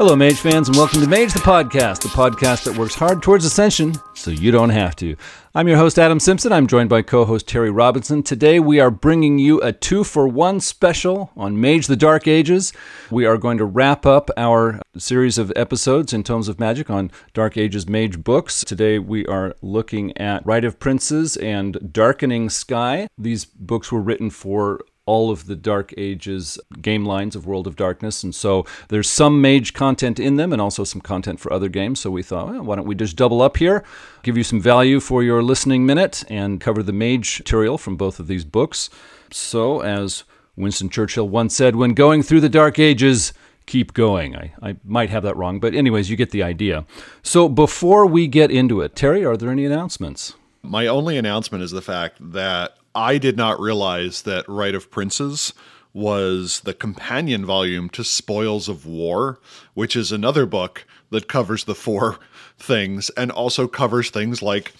Hello, 0.00 0.16
Mage 0.16 0.38
fans, 0.38 0.66
and 0.66 0.78
welcome 0.78 1.02
to 1.02 1.06
Mage 1.06 1.34
the 1.34 1.40
Podcast, 1.40 2.00
the 2.00 2.08
podcast 2.08 2.64
that 2.64 2.78
works 2.78 2.94
hard 2.94 3.22
towards 3.22 3.44
ascension 3.44 3.94
so 4.14 4.30
you 4.30 4.50
don't 4.50 4.70
have 4.70 4.96
to. 4.96 5.14
I'm 5.54 5.68
your 5.68 5.76
host, 5.76 5.98
Adam 5.98 6.18
Simpson. 6.18 6.54
I'm 6.54 6.66
joined 6.66 6.88
by 6.88 7.02
co 7.02 7.26
host 7.26 7.46
Terry 7.46 7.70
Robinson. 7.70 8.22
Today, 8.22 8.60
we 8.60 8.80
are 8.80 8.90
bringing 8.90 9.38
you 9.38 9.60
a 9.60 9.74
two 9.74 10.02
for 10.02 10.26
one 10.26 10.60
special 10.60 11.30
on 11.36 11.60
Mage 11.60 11.86
the 11.86 11.96
Dark 11.96 12.26
Ages. 12.26 12.72
We 13.10 13.26
are 13.26 13.36
going 13.36 13.58
to 13.58 13.66
wrap 13.66 14.06
up 14.06 14.30
our 14.38 14.80
series 14.96 15.36
of 15.36 15.52
episodes 15.54 16.14
in 16.14 16.22
Tomes 16.22 16.48
of 16.48 16.56
Magick 16.56 16.88
on 16.88 17.10
Dark 17.34 17.58
Ages 17.58 17.86
Mage 17.86 18.24
books. 18.24 18.64
Today, 18.64 18.98
we 18.98 19.26
are 19.26 19.54
looking 19.60 20.16
at 20.16 20.46
Right 20.46 20.64
of 20.64 20.78
Princes 20.78 21.36
and 21.36 21.92
Darkening 21.92 22.48
Sky. 22.48 23.06
These 23.18 23.44
books 23.44 23.92
were 23.92 24.00
written 24.00 24.30
for 24.30 24.80
all 25.10 25.32
of 25.32 25.46
the 25.46 25.56
Dark 25.56 25.92
Ages 25.96 26.56
game 26.80 27.04
lines 27.04 27.34
of 27.34 27.44
World 27.44 27.66
of 27.66 27.74
Darkness. 27.74 28.22
And 28.22 28.32
so 28.32 28.64
there's 28.90 29.10
some 29.10 29.40
mage 29.40 29.74
content 29.74 30.20
in 30.20 30.36
them 30.36 30.52
and 30.52 30.62
also 30.62 30.84
some 30.84 31.00
content 31.00 31.40
for 31.40 31.52
other 31.52 31.68
games. 31.68 31.98
So 31.98 32.12
we 32.12 32.22
thought, 32.22 32.48
well, 32.48 32.62
why 32.62 32.76
don't 32.76 32.86
we 32.86 32.94
just 32.94 33.16
double 33.16 33.42
up 33.42 33.56
here, 33.56 33.82
give 34.22 34.36
you 34.36 34.44
some 34.44 34.60
value 34.60 35.00
for 35.00 35.24
your 35.24 35.42
listening 35.42 35.84
minute, 35.84 36.22
and 36.30 36.60
cover 36.60 36.80
the 36.84 36.92
mage 36.92 37.40
material 37.40 37.76
from 37.76 37.96
both 37.96 38.20
of 38.20 38.28
these 38.28 38.44
books. 38.44 38.88
So, 39.32 39.80
as 39.80 40.22
Winston 40.56 40.90
Churchill 40.90 41.28
once 41.28 41.56
said, 41.56 41.74
when 41.74 41.94
going 41.94 42.22
through 42.22 42.42
the 42.42 42.48
Dark 42.48 42.78
Ages, 42.78 43.32
keep 43.66 43.92
going. 43.92 44.36
I, 44.36 44.52
I 44.62 44.76
might 44.84 45.10
have 45.10 45.24
that 45.24 45.36
wrong, 45.36 45.58
but, 45.58 45.74
anyways, 45.74 46.08
you 46.08 46.16
get 46.16 46.30
the 46.30 46.44
idea. 46.44 46.84
So, 47.22 47.48
before 47.48 48.06
we 48.06 48.28
get 48.28 48.52
into 48.52 48.80
it, 48.80 48.94
Terry, 48.94 49.24
are 49.24 49.36
there 49.36 49.50
any 49.50 49.64
announcements? 49.64 50.34
My 50.62 50.86
only 50.86 51.16
announcement 51.16 51.64
is 51.64 51.72
the 51.72 51.82
fact 51.82 52.18
that 52.32 52.76
I 52.94 53.18
did 53.18 53.36
not 53.36 53.60
realize 53.60 54.22
that 54.22 54.48
Right 54.48 54.74
of 54.74 54.90
Princes 54.90 55.52
was 55.92 56.60
the 56.60 56.74
companion 56.74 57.44
volume 57.44 57.88
to 57.90 58.04
Spoils 58.04 58.68
of 58.68 58.86
War, 58.86 59.40
which 59.74 59.96
is 59.96 60.12
another 60.12 60.46
book 60.46 60.86
that 61.10 61.28
covers 61.28 61.64
the 61.64 61.74
four 61.74 62.18
things 62.58 63.10
and 63.10 63.30
also 63.30 63.66
covers 63.66 64.10
things 64.10 64.42
like 64.42 64.72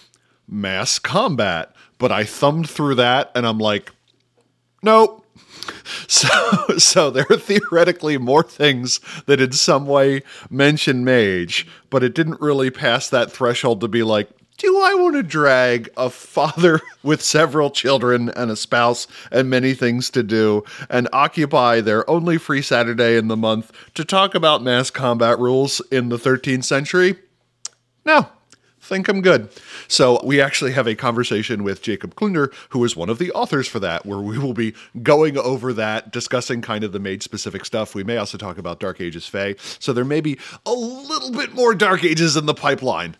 mass 0.47 0.99
combat. 0.99 1.75
But 1.97 2.11
I 2.11 2.23
thumbed 2.23 2.69
through 2.69 2.95
that 2.95 3.31
and 3.35 3.45
I'm 3.45 3.59
like, 3.59 3.91
nope. 4.83 5.19
So, 6.07 6.27
so 6.77 7.09
there 7.09 7.25
are 7.29 7.37
theoretically 7.37 8.17
more 8.17 8.43
things 8.43 8.99
that 9.27 9.39
in 9.39 9.51
some 9.53 9.85
way 9.85 10.23
mention 10.49 11.05
mage, 11.05 11.67
but 11.89 12.03
it 12.03 12.13
didn't 12.13 12.41
really 12.41 12.69
pass 12.69 13.09
that 13.09 13.31
threshold 13.31 13.79
to 13.81 13.87
be 13.87 14.03
like, 14.03 14.29
do 14.61 14.79
I 14.79 14.93
want 14.93 15.15
to 15.15 15.23
drag 15.23 15.89
a 15.97 16.11
father 16.11 16.81
with 17.03 17.23
several 17.23 17.71
children 17.71 18.29
and 18.29 18.51
a 18.51 18.55
spouse 18.55 19.07
and 19.31 19.49
many 19.49 19.73
things 19.73 20.11
to 20.11 20.21
do 20.21 20.63
and 20.87 21.09
occupy 21.11 21.81
their 21.81 22.07
only 22.07 22.37
free 22.37 22.61
Saturday 22.61 23.17
in 23.17 23.27
the 23.27 23.35
month 23.35 23.71
to 23.95 24.05
talk 24.05 24.35
about 24.35 24.61
mass 24.61 24.91
combat 24.91 25.39
rules 25.39 25.81
in 25.91 26.09
the 26.09 26.17
13th 26.17 26.63
century? 26.63 27.17
No, 28.05 28.29
think 28.81 29.07
I'm 29.07 29.21
good. 29.21 29.49
So 29.87 30.19
we 30.23 30.41
actually 30.41 30.71
have 30.73 30.87
a 30.87 30.95
conversation 30.95 31.63
with 31.63 31.81
Jacob 31.81 32.15
Klunder, 32.15 32.53
who 32.69 32.83
is 32.83 32.95
one 32.95 33.09
of 33.09 33.17
the 33.17 33.31
authors 33.31 33.67
for 33.67 33.79
that, 33.79 34.05
where 34.05 34.19
we 34.19 34.37
will 34.37 34.53
be 34.53 34.73
going 35.01 35.37
over 35.37 35.71
that, 35.73 36.11
discussing 36.11 36.61
kind 36.61 36.83
of 36.83 36.91
the 36.91 36.99
mage 36.99 37.23
specific 37.23 37.65
stuff. 37.65 37.95
We 37.95 38.03
may 38.03 38.17
also 38.17 38.37
talk 38.37 38.57
about 38.57 38.79
Dark 38.79 38.99
Ages 38.99 39.27
Fae. 39.27 39.55
So 39.79 39.93
there 39.93 40.05
may 40.05 40.21
be 40.21 40.37
a 40.65 40.73
little 40.73 41.31
bit 41.31 41.53
more 41.53 41.73
Dark 41.75 42.03
Ages 42.03 42.35
in 42.35 42.45
the 42.45 42.53
pipeline. 42.53 43.17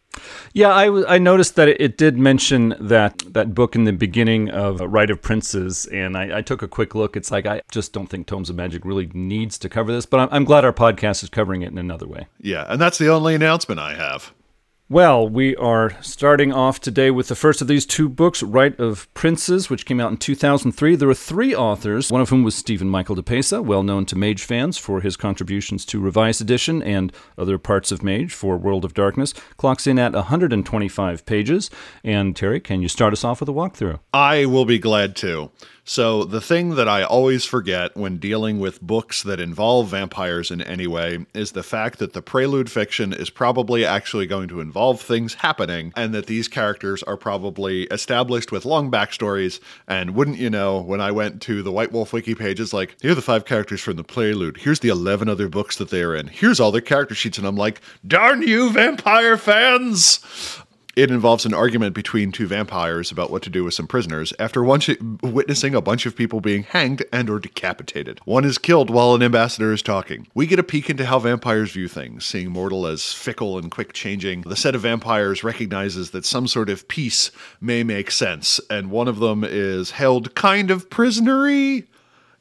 Yeah, 0.54 0.70
I, 0.70 1.16
I 1.16 1.18
noticed 1.18 1.56
that 1.56 1.70
it, 1.70 1.98
did 1.98 2.18
mention 2.18 2.76
that 2.80 3.20
that 3.34 3.56
book 3.56 3.76
in 3.76 3.86
the 3.86 3.94
beginning 3.94 4.50
of 4.50 4.82
Right 4.82 5.10
of 5.10 5.22
Princes, 5.22 5.86
and 5.86 6.18
I, 6.18 6.40
I, 6.40 6.42
took 6.42 6.62
a 6.62 6.68
quick 6.68 6.94
look. 6.96 7.16
It's 7.16 7.32
like 7.32 7.46
I 7.46 7.62
just 7.72 7.94
don't 7.94 8.08
think 8.08 8.28
Tomes 8.28 8.50
of 8.50 8.58
Magick 8.58 8.84
really 8.84 9.10
needs 9.14 9.58
to 9.60 9.70
cover 9.70 9.92
this, 9.92 10.06
but 10.06 10.20
I'm, 10.20 10.30
I'm 10.32 10.44
glad 10.44 10.66
our 10.66 10.74
podcast 10.74 11.24
is 11.24 11.30
covering 11.30 11.62
it 11.62 11.72
in 11.72 11.78
another 11.78 12.08
way. 12.08 12.28
Yeah, 12.40 12.66
and 12.68 12.82
that's 12.82 12.98
the 12.98 13.10
only 13.10 13.36
announcement 13.36 13.80
I 13.80 13.96
have. 13.96 14.34
Well, 14.92 15.26
we 15.26 15.56
are 15.56 15.94
starting 16.02 16.52
off 16.52 16.82
today 16.82 17.12
with 17.12 17.30
the 17.30 17.36
first 17.36 17.62
of 17.62 17.70
these 17.70 17.86
two 17.86 18.10
books, 18.10 18.44
Right 18.44 18.78
of 18.78 19.08
Princes, 19.14 19.70
which 19.70 19.86
came 19.86 20.02
out 20.02 20.12
in 20.12 20.18
2003. 20.18 20.98
There 20.98 21.08
were 21.08 21.14
three 21.14 21.56
authors, 21.56 22.12
one 22.12 22.20
of 22.20 22.28
whom 22.28 22.44
was 22.44 22.56
Stephen 22.56 22.90
Michael 22.90 23.16
DiPesa, 23.16 23.64
well 23.64 23.84
known 23.84 24.06
to 24.08 24.18
Mage 24.18 24.44
fans 24.44 24.78
for 24.78 25.00
his 25.00 25.16
contributions 25.16 25.86
to 25.86 26.02
Revised 26.02 26.42
Edition 26.42 26.84
and 26.84 27.14
other 27.38 27.58
parts 27.58 27.94
of 27.94 28.04
Mage 28.04 28.34
for 28.34 28.58
World 28.58 28.84
of 28.84 28.94
Darkness. 28.94 29.34
Clocks 29.56 29.88
in 29.88 29.98
at 29.98 30.12
125 30.12 31.26
pages. 31.26 31.70
And 32.04 32.36
Terry, 32.36 32.60
can 32.60 32.82
you 32.82 32.90
start 32.90 33.14
us 33.14 33.24
off 33.24 33.40
with 33.40 33.48
a 33.48 33.54
walkthrough? 33.54 34.02
I 34.14 34.46
will 34.46 34.66
be 34.66 34.78
glad 34.78 35.16
to. 35.16 35.52
So, 35.94 36.24
the 36.24 36.40
thing 36.40 36.76
that 36.76 36.88
I 36.88 37.04
always 37.04 37.44
forget 37.44 37.98
when 37.98 38.16
dealing 38.16 38.62
with 38.62 38.82
books 38.82 39.24
that 39.24 39.42
involve 39.42 39.90
vampires 39.90 40.50
in 40.50 40.62
any 40.62 40.88
way 40.88 41.26
is 41.34 41.52
the 41.52 41.64
fact 41.64 42.00
that 42.00 42.14
the 42.14 42.22
prelude 42.22 42.72
fiction 42.72 43.12
is 43.12 43.30
probably 43.30 43.84
actually 43.84 44.26
going 44.26 44.48
to 44.48 44.62
involve 44.62 45.02
things 45.02 45.34
happening, 45.34 45.92
and 45.98 46.14
that 46.14 46.28
these 46.28 46.48
characters 46.48 47.04
are 47.04 47.18
probably 47.18 47.88
established 47.88 48.54
with 48.54 48.64
long 48.64 48.90
backstories. 48.90 49.60
And 49.86 50.16
wouldn't 50.16 50.38
you 50.38 50.50
know, 50.50 50.80
when 50.80 51.02
I 51.02 51.12
went 51.12 51.42
to 51.42 51.62
the 51.62 51.74
White 51.74 51.92
Wolf 51.92 52.14
wiki 52.14 52.36
pages, 52.36 52.74
like, 52.74 52.96
here 53.02 53.12
are 53.12 53.16
the 53.16 53.22
five 53.22 53.44
characters 53.44 53.82
from 53.82 53.98
the 53.98 54.06
prelude, 54.06 54.60
here's 54.62 54.80
the 54.80 54.88
11 54.88 55.28
other 55.28 55.50
books 55.50 55.76
that 55.76 55.90
they're 55.90 56.16
in, 56.16 56.28
here's 56.28 56.62
all 56.62 56.72
their 56.72 56.80
character 56.80 57.16
sheets, 57.16 57.38
and 57.38 57.46
I'm 57.46 57.58
like, 57.58 57.82
darn 58.08 58.44
you, 58.44 58.72
vampire 58.72 59.36
fans! 59.36 60.22
It 60.96 61.12
involves 61.12 61.46
an 61.46 61.54
argument 61.54 61.96
between 61.96 62.32
two 62.32 62.48
vampires 62.48 63.12
about 63.12 63.32
what 63.32 63.42
to 63.44 63.50
do 63.50 63.64
with 63.64 63.74
some 63.74 63.88
prisoners 63.88 64.34
after 64.40 64.64
witnessing 64.64 65.76
a 65.76 65.82
bunch 65.82 66.06
of 66.06 66.16
people 66.16 66.42
being 66.42 66.64
hanged 66.64 67.04
and 67.12 67.30
or 67.30 67.40
decapitated. 67.40 68.20
One 68.26 68.46
is 68.46 68.58
killed 68.58 68.90
while 68.90 69.14
an 69.16 69.24
ambassador 69.24 69.72
is 69.72 69.82
talking. 69.82 70.28
We 70.34 70.48
get 70.48 70.60
a 70.60 70.64
peek 70.64 70.90
into 70.90 71.06
how 71.06 71.20
vampires 71.20 71.72
view 71.72 71.88
things, 71.88 72.26
seeing 72.26 72.50
mortal 72.50 72.86
as 72.86 73.14
fickle 73.14 73.58
and 73.58 73.72
quick 73.72 73.94
changing. 73.94 74.42
The 74.42 74.56
set 74.56 74.76
of 74.76 74.82
vampires 74.82 75.44
recognizes 75.44 76.12
that 76.12 76.26
some 76.26 76.48
sort 76.48 76.70
of 76.70 76.88
peace 76.88 77.32
may 77.60 77.84
make 77.84 78.12
sense, 78.12 78.60
and 78.70 78.92
one 78.92 79.08
of 79.08 79.20
them 79.20 79.44
is 79.44 79.92
held 79.92 80.36
kind 80.36 80.72
of 80.72 80.90
prisonery 80.90 81.88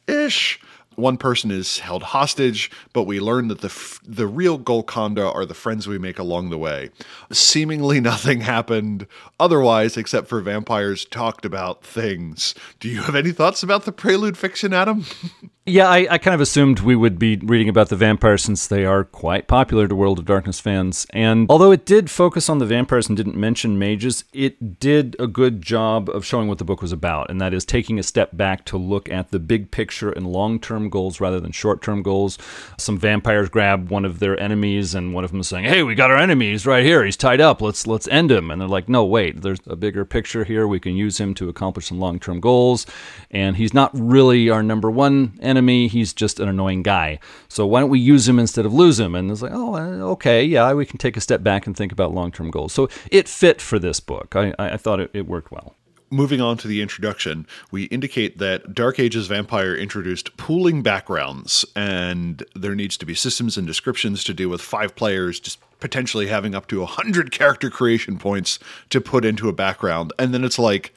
ish 0.06 0.60
one 0.96 1.16
person 1.16 1.50
is 1.50 1.78
held 1.78 2.02
hostage, 2.02 2.70
but 2.92 3.04
we 3.04 3.20
learn 3.20 3.48
that 3.48 3.60
the 3.60 3.68
f- 3.68 4.00
the 4.04 4.26
real 4.26 4.58
Golconda 4.58 5.30
are 5.30 5.46
the 5.46 5.54
friends 5.54 5.86
we 5.86 5.98
make 5.98 6.18
along 6.18 6.50
the 6.50 6.58
way. 6.58 6.90
Seemingly 7.32 8.00
nothing 8.00 8.40
happened 8.40 9.06
otherwise 9.38 9.96
except 9.96 10.28
for 10.28 10.40
vampires 10.40 11.04
talked 11.04 11.44
about 11.44 11.84
things. 11.84 12.54
Do 12.80 12.88
you 12.88 13.02
have 13.02 13.14
any 13.14 13.32
thoughts 13.32 13.62
about 13.62 13.84
the 13.84 13.92
prelude 13.92 14.36
fiction, 14.36 14.72
Adam? 14.72 15.04
Yeah, 15.70 15.88
I, 15.88 16.08
I, 16.10 16.18
kind 16.18 16.34
of 16.34 16.40
assumed 16.40 16.80
we 16.80 16.96
would 16.96 17.16
be 17.16 17.36
reading 17.36 17.68
about 17.68 17.90
the 17.90 17.96
vampires 17.96 18.42
since 18.42 18.66
they 18.66 18.84
are 18.84 19.04
quite 19.04 19.46
popular 19.46 19.86
to 19.86 19.94
World 19.94 20.18
of 20.18 20.24
Darkness 20.24 20.58
fans. 20.58 21.06
And 21.10 21.48
although 21.48 21.70
it 21.70 21.86
did 21.86 22.10
focus 22.10 22.48
on 22.48 22.58
the 22.58 22.66
vampires 22.66 23.06
and 23.06 23.16
didn't 23.16 23.36
mention 23.36 23.78
mages, 23.78 24.24
it 24.32 24.80
did 24.80 25.14
a 25.20 25.28
good 25.28 25.62
job 25.62 26.10
of 26.10 26.26
showing 26.26 26.48
what 26.48 26.58
the 26.58 26.64
book 26.64 26.82
was 26.82 26.90
about, 26.90 27.30
and 27.30 27.40
that 27.40 27.54
is 27.54 27.64
taking 27.64 28.00
a 28.00 28.02
step 28.02 28.36
back 28.36 28.64
to 28.64 28.76
look 28.76 29.08
at 29.12 29.30
the 29.30 29.38
big 29.38 29.70
picture 29.70 30.10
and 30.10 30.26
long 30.26 30.58
term 30.58 30.90
goals 30.90 31.20
rather 31.20 31.38
than 31.38 31.52
short 31.52 31.82
term 31.82 32.02
goals. 32.02 32.36
Some 32.76 32.98
vampires 32.98 33.48
grab 33.48 33.90
one 33.90 34.04
of 34.04 34.18
their 34.18 34.38
enemies, 34.40 34.92
and 34.92 35.14
one 35.14 35.22
of 35.22 35.30
them 35.30 35.38
is 35.38 35.46
saying, 35.46 35.66
Hey, 35.66 35.84
we 35.84 35.94
got 35.94 36.10
our 36.10 36.18
enemies 36.18 36.66
right 36.66 36.84
here. 36.84 37.04
He's 37.04 37.16
tied 37.16 37.40
up. 37.40 37.62
Let's 37.62 37.86
let's 37.86 38.08
end 38.08 38.32
him. 38.32 38.50
And 38.50 38.60
they're 38.60 38.66
like, 38.66 38.88
No, 38.88 39.04
wait, 39.04 39.42
there's 39.42 39.60
a 39.68 39.76
bigger 39.76 40.04
picture 40.04 40.42
here. 40.42 40.66
We 40.66 40.80
can 40.80 40.96
use 40.96 41.20
him 41.20 41.32
to 41.34 41.48
accomplish 41.48 41.86
some 41.86 42.00
long 42.00 42.18
term 42.18 42.40
goals. 42.40 42.86
And 43.30 43.56
he's 43.56 43.72
not 43.72 43.92
really 43.94 44.50
our 44.50 44.64
number 44.64 44.90
one 44.90 45.38
enemy 45.40 45.59
enemy. 45.60 45.88
He's 45.88 46.14
just 46.14 46.40
an 46.40 46.48
annoying 46.48 46.82
guy. 46.82 47.18
So 47.48 47.66
why 47.66 47.80
don't 47.80 47.90
we 47.90 48.00
use 48.00 48.26
him 48.26 48.38
instead 48.38 48.64
of 48.64 48.72
lose 48.72 48.98
him? 48.98 49.14
And 49.14 49.30
it's 49.30 49.42
like, 49.42 49.52
oh, 49.54 49.74
uh, 49.74 50.12
okay, 50.12 50.42
yeah, 50.42 50.72
we 50.72 50.86
can 50.86 50.96
take 50.96 51.18
a 51.18 51.20
step 51.20 51.42
back 51.42 51.66
and 51.66 51.76
think 51.76 51.92
about 51.92 52.14
long 52.14 52.32
term 52.32 52.50
goals. 52.50 52.72
So 52.72 52.88
it 53.10 53.28
fit 53.28 53.60
for 53.60 53.78
this 53.78 54.00
book. 54.00 54.34
I, 54.34 54.54
I 54.58 54.76
thought 54.78 55.00
it, 55.00 55.10
it 55.12 55.26
worked 55.26 55.52
well. 55.52 55.76
Moving 56.12 56.40
on 56.40 56.56
to 56.56 56.66
the 56.66 56.82
introduction, 56.82 57.46
we 57.70 57.84
indicate 57.84 58.38
that 58.38 58.74
Dark 58.74 58.98
Ages 58.98 59.28
Vampire 59.28 59.76
introduced 59.76 60.36
pooling 60.36 60.82
backgrounds, 60.82 61.64
and 61.76 62.42
there 62.56 62.74
needs 62.74 62.96
to 62.96 63.06
be 63.06 63.14
systems 63.14 63.56
and 63.56 63.64
descriptions 63.64 64.24
to 64.24 64.34
deal 64.34 64.48
with 64.48 64.60
five 64.60 64.96
players, 64.96 65.38
just 65.38 65.60
potentially 65.78 66.26
having 66.26 66.52
up 66.52 66.66
to 66.66 66.80
100 66.80 67.30
character 67.30 67.70
creation 67.70 68.18
points 68.18 68.58
to 68.88 69.00
put 69.00 69.24
into 69.24 69.48
a 69.48 69.52
background. 69.52 70.12
And 70.18 70.34
then 70.34 70.42
it's 70.42 70.58
like 70.58 70.92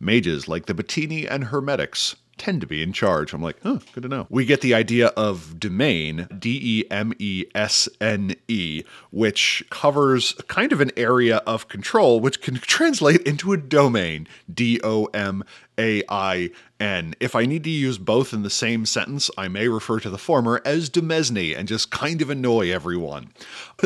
mages 0.00 0.48
like 0.48 0.64
the 0.64 0.74
Batini 0.74 1.30
and 1.30 1.44
Hermetics 1.44 2.16
tend 2.36 2.60
to 2.60 2.66
be 2.66 2.82
in 2.82 2.92
charge. 2.92 3.32
I'm 3.32 3.42
like, 3.42 3.56
oh, 3.64 3.80
good 3.92 4.02
to 4.02 4.08
know. 4.08 4.26
We 4.28 4.44
get 4.44 4.60
the 4.60 4.74
idea 4.74 5.08
of 5.08 5.58
domain, 5.58 6.28
D 6.38 6.60
E 6.62 6.90
M 6.90 7.12
E 7.18 7.44
S 7.54 7.88
N 8.00 8.34
E, 8.48 8.82
which 9.10 9.64
covers 9.70 10.32
kind 10.48 10.72
of 10.72 10.80
an 10.80 10.90
area 10.96 11.38
of 11.38 11.68
control, 11.68 12.20
which 12.20 12.40
can 12.40 12.54
translate 12.60 13.22
into 13.22 13.52
a 13.52 13.56
domain, 13.56 14.26
D 14.52 14.80
O 14.82 15.06
M 15.06 15.44
A 15.78 16.02
I 16.08 16.50
N. 16.80 17.14
If 17.20 17.34
I 17.34 17.46
need 17.46 17.64
to 17.64 17.70
use 17.70 17.98
both 17.98 18.32
in 18.32 18.42
the 18.42 18.50
same 18.50 18.86
sentence, 18.86 19.30
I 19.38 19.48
may 19.48 19.68
refer 19.68 20.00
to 20.00 20.10
the 20.10 20.18
former 20.18 20.60
as 20.64 20.90
demesne 20.90 21.56
and 21.56 21.68
just 21.68 21.90
kind 21.90 22.20
of 22.20 22.30
annoy 22.30 22.70
everyone. 22.70 23.32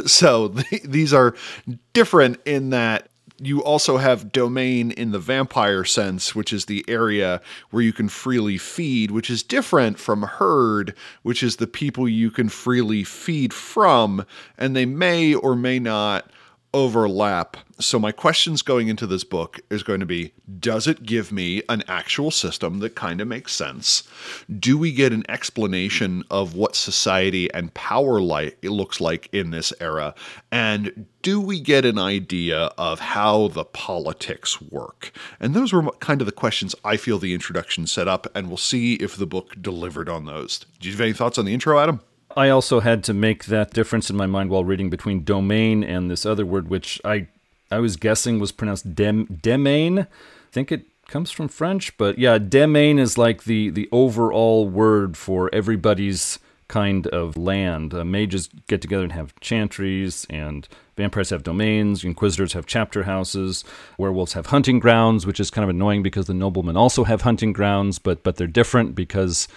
So 0.07 0.49
th- 0.49 0.83
these 0.85 1.13
are 1.13 1.35
different 1.93 2.39
in 2.45 2.71
that 2.71 3.09
You 3.41 3.63
also 3.63 3.99
have 3.99 4.33
domain 4.33 4.91
in 4.91 5.13
the 5.13 5.21
vampire 5.21 5.85
sense, 5.85 6.35
which 6.35 6.53
is 6.53 6.65
the 6.65 6.85
area 6.89 7.41
where 7.71 7.83
you 7.83 7.93
can 7.93 8.09
freely 8.09 8.59
feed, 8.59 9.13
which 9.13 9.31
is 9.31 9.45
different 9.45 9.99
from 9.99 10.23
herd, 10.23 10.93
which 11.23 11.45
is 11.45 11.57
the 11.57 11.69
people 11.69 12.09
you 12.09 12.33
can 12.33 12.49
freely 12.49 13.05
feed 13.05 13.55
from, 13.55 14.27
and 14.57 14.75
they 14.75 14.87
may 14.87 15.35
or 15.35 15.55
may 15.55 15.79
not 15.79 16.29
overlap. 16.75 17.57
So, 17.81 17.99
my 17.99 18.13
questions 18.13 18.63
going 18.63 18.89
into 18.89 19.07
this 19.07 19.25
book 19.25 19.61
is 19.71 19.83
going 19.83 20.01
to 20.01 20.07
be 20.07 20.33
Does 20.59 20.87
it 20.87 21.05
give 21.05 21.31
me 21.31 21.63
an 21.69 21.83
actual 21.89 22.31
system 22.31 22.81
that 22.81 22.95
kind 22.95 23.21
of 23.21 23.29
makes 23.29 23.53
sense? 23.55 24.03
Do 24.59 24.77
we 24.77 24.93
get 24.93 25.13
an 25.13 25.25
explanation 25.29 26.25
of 26.31 26.55
what 26.55 26.75
society 26.75 27.53
and 27.53 27.73
power 27.75 28.21
like 28.21 28.59
looks 28.63 29.01
like 29.01 29.29
in 29.33 29.51
this 29.51 29.73
era? 29.81 30.15
And 30.51 31.07
do 31.23 31.41
we 31.41 31.61
get 31.61 31.85
an 31.85 31.99
idea 31.99 32.71
of 32.79 33.01
how 33.01 33.49
the 33.49 33.65
politics 33.65 34.61
work? 34.61 35.13
And 35.41 35.55
those 35.55 35.73
were 35.73 35.91
kind 36.01 36.21
of 36.21 36.27
the 36.27 36.33
questions 36.33 36.75
I 36.85 36.97
feel 36.97 37.19
the 37.19 37.35
introduction 37.35 37.87
set 37.87 38.09
up, 38.09 38.27
and 38.35 38.49
we'll 38.49 38.57
see 38.57 38.95
if 38.95 39.17
the 39.17 39.27
book 39.27 39.55
delivered 39.61 40.09
on 40.09 40.27
those. 40.27 40.65
Do 40.81 40.89
you 40.89 40.95
have 40.95 41.01
any 41.01 41.13
thoughts 41.13 41.39
on 41.39 41.45
the 41.45 41.55
intro, 41.55 41.79
Adam? 41.79 42.01
I 42.37 42.49
also 42.51 42.81
had 42.81 43.03
to 43.05 43.15
make 43.15 43.47
that 43.47 43.73
difference 43.73 44.11
in 44.11 44.17
my 44.17 44.27
mind 44.27 44.51
while 44.51 44.65
reading 44.65 44.91
between 44.91 45.25
domain 45.25 45.83
and 45.83 46.11
this 46.11 46.27
other 46.27 46.45
word, 46.47 46.69
which 46.69 47.01
I 47.05 47.27
I 47.71 47.79
was 47.79 47.97
guessing 47.97 48.39
was 48.39 48.53
pronounced 48.53 48.95
dem 48.95 49.27
demain. 49.27 50.01
I 50.01 50.07
think 50.53 50.73
it 50.73 50.87
comes 51.09 51.31
from 51.31 51.49
French, 51.49 51.97
but 51.97 52.19
yeah, 52.19 52.39
demain 52.39 52.99
is 52.99 53.19
like 53.19 53.45
the 53.45 53.71
the 53.71 53.89
overall 53.93 54.69
word 54.69 55.17
for 55.17 55.53
everybody's 55.55 56.39
kind 56.69 57.07
of 57.09 57.37
land. 57.37 57.95
Uh, 57.95 58.05
mages 58.05 58.51
get 58.69 58.83
together 58.83 59.03
and 59.03 59.13
have 59.13 59.35
chantries, 59.41 60.27
and 60.29 60.69
vampires 60.97 61.31
have 61.31 61.43
domains. 61.43 62.05
Inquisitors 62.05 62.53
have 62.53 62.67
chapter 62.67 63.05
houses. 63.05 63.65
Werewolves 63.97 64.35
have 64.35 64.47
hunting 64.47 64.79
grounds, 64.79 65.27
which 65.27 65.41
is 65.41 65.51
kind 65.51 65.65
of 65.65 65.71
annoying 65.71 66.03
because 66.03 66.27
the 66.27 66.35
noblemen 66.35 66.77
also 66.77 67.05
have 67.05 67.23
hunting 67.23 67.53
grounds, 67.53 67.99
but 67.99 68.23
but 68.23 68.37
they're 68.37 68.47
different 68.47 68.95
because 68.95 69.49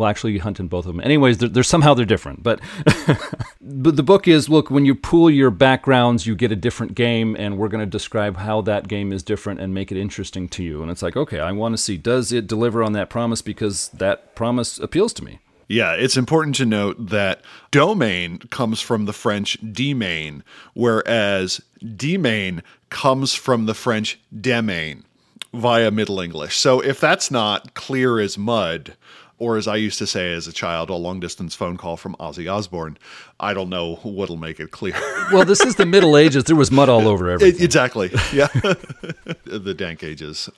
well, 0.00 0.08
actually, 0.08 0.32
you 0.32 0.40
hunt 0.40 0.58
in 0.58 0.66
both 0.66 0.86
of 0.86 0.94
them. 0.94 1.04
Anyways, 1.04 1.36
they're, 1.36 1.48
they're 1.50 1.62
somehow 1.62 1.92
they're 1.92 2.06
different. 2.06 2.42
But 2.42 2.60
but 3.60 3.96
the 3.96 4.02
book 4.02 4.26
is 4.26 4.48
look 4.48 4.70
when 4.70 4.86
you 4.86 4.94
pool 4.94 5.28
your 5.28 5.50
backgrounds, 5.50 6.26
you 6.26 6.34
get 6.34 6.50
a 6.50 6.56
different 6.56 6.94
game, 6.94 7.36
and 7.38 7.58
we're 7.58 7.68
going 7.68 7.84
to 7.84 7.90
describe 7.90 8.38
how 8.38 8.62
that 8.62 8.88
game 8.88 9.12
is 9.12 9.22
different 9.22 9.60
and 9.60 9.74
make 9.74 9.92
it 9.92 9.98
interesting 9.98 10.48
to 10.48 10.64
you. 10.64 10.80
And 10.80 10.90
it's 10.90 11.02
like, 11.02 11.18
okay, 11.18 11.38
I 11.38 11.52
want 11.52 11.74
to 11.74 11.76
see 11.76 11.98
does 11.98 12.32
it 12.32 12.46
deliver 12.46 12.82
on 12.82 12.94
that 12.94 13.10
promise 13.10 13.42
because 13.42 13.90
that 13.90 14.34
promise 14.34 14.78
appeals 14.78 15.12
to 15.14 15.24
me. 15.24 15.40
Yeah, 15.68 15.92
it's 15.92 16.16
important 16.16 16.56
to 16.56 16.64
note 16.64 17.08
that 17.08 17.42
domain 17.70 18.38
comes 18.50 18.80
from 18.80 19.04
the 19.04 19.12
French 19.12 19.58
domaine, 19.70 20.44
whereas 20.72 21.60
demain 21.94 22.62
comes 22.88 23.34
from 23.34 23.66
the 23.66 23.74
French 23.74 24.18
demain 24.34 25.04
via 25.52 25.90
Middle 25.90 26.20
English. 26.20 26.56
So 26.56 26.80
if 26.80 26.98
that's 27.00 27.30
not 27.30 27.74
clear 27.74 28.18
as 28.18 28.38
mud, 28.38 28.96
or 29.40 29.56
as 29.56 29.66
I 29.66 29.76
used 29.76 29.98
to 29.98 30.06
say 30.06 30.32
as 30.34 30.46
a 30.46 30.52
child, 30.52 30.90
a 30.90 30.94
long 30.94 31.18
distance 31.18 31.54
phone 31.54 31.76
call 31.76 31.96
from 31.96 32.14
Ozzy 32.20 32.52
Osbourne. 32.52 32.98
I 33.40 33.54
don't 33.54 33.70
know 33.70 33.96
what'll 34.02 34.36
make 34.36 34.60
it 34.60 34.70
clear. 34.70 34.94
well, 35.32 35.44
this 35.44 35.62
is 35.62 35.76
the 35.76 35.86
Middle 35.86 36.16
Ages. 36.16 36.44
There 36.44 36.54
was 36.54 36.70
mud 36.70 36.88
all 36.88 37.08
over 37.08 37.28
everything. 37.30 37.64
exactly. 37.64 38.10
Yeah. 38.32 38.46
the 39.44 39.74
dank 39.76 40.04
ages. 40.04 40.48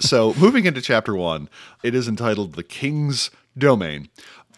so, 0.00 0.34
moving 0.34 0.66
into 0.66 0.80
chapter 0.82 1.14
one, 1.14 1.48
it 1.82 1.94
is 1.94 2.08
entitled 2.08 2.54
The 2.54 2.64
King's 2.64 3.30
Domain. 3.56 4.08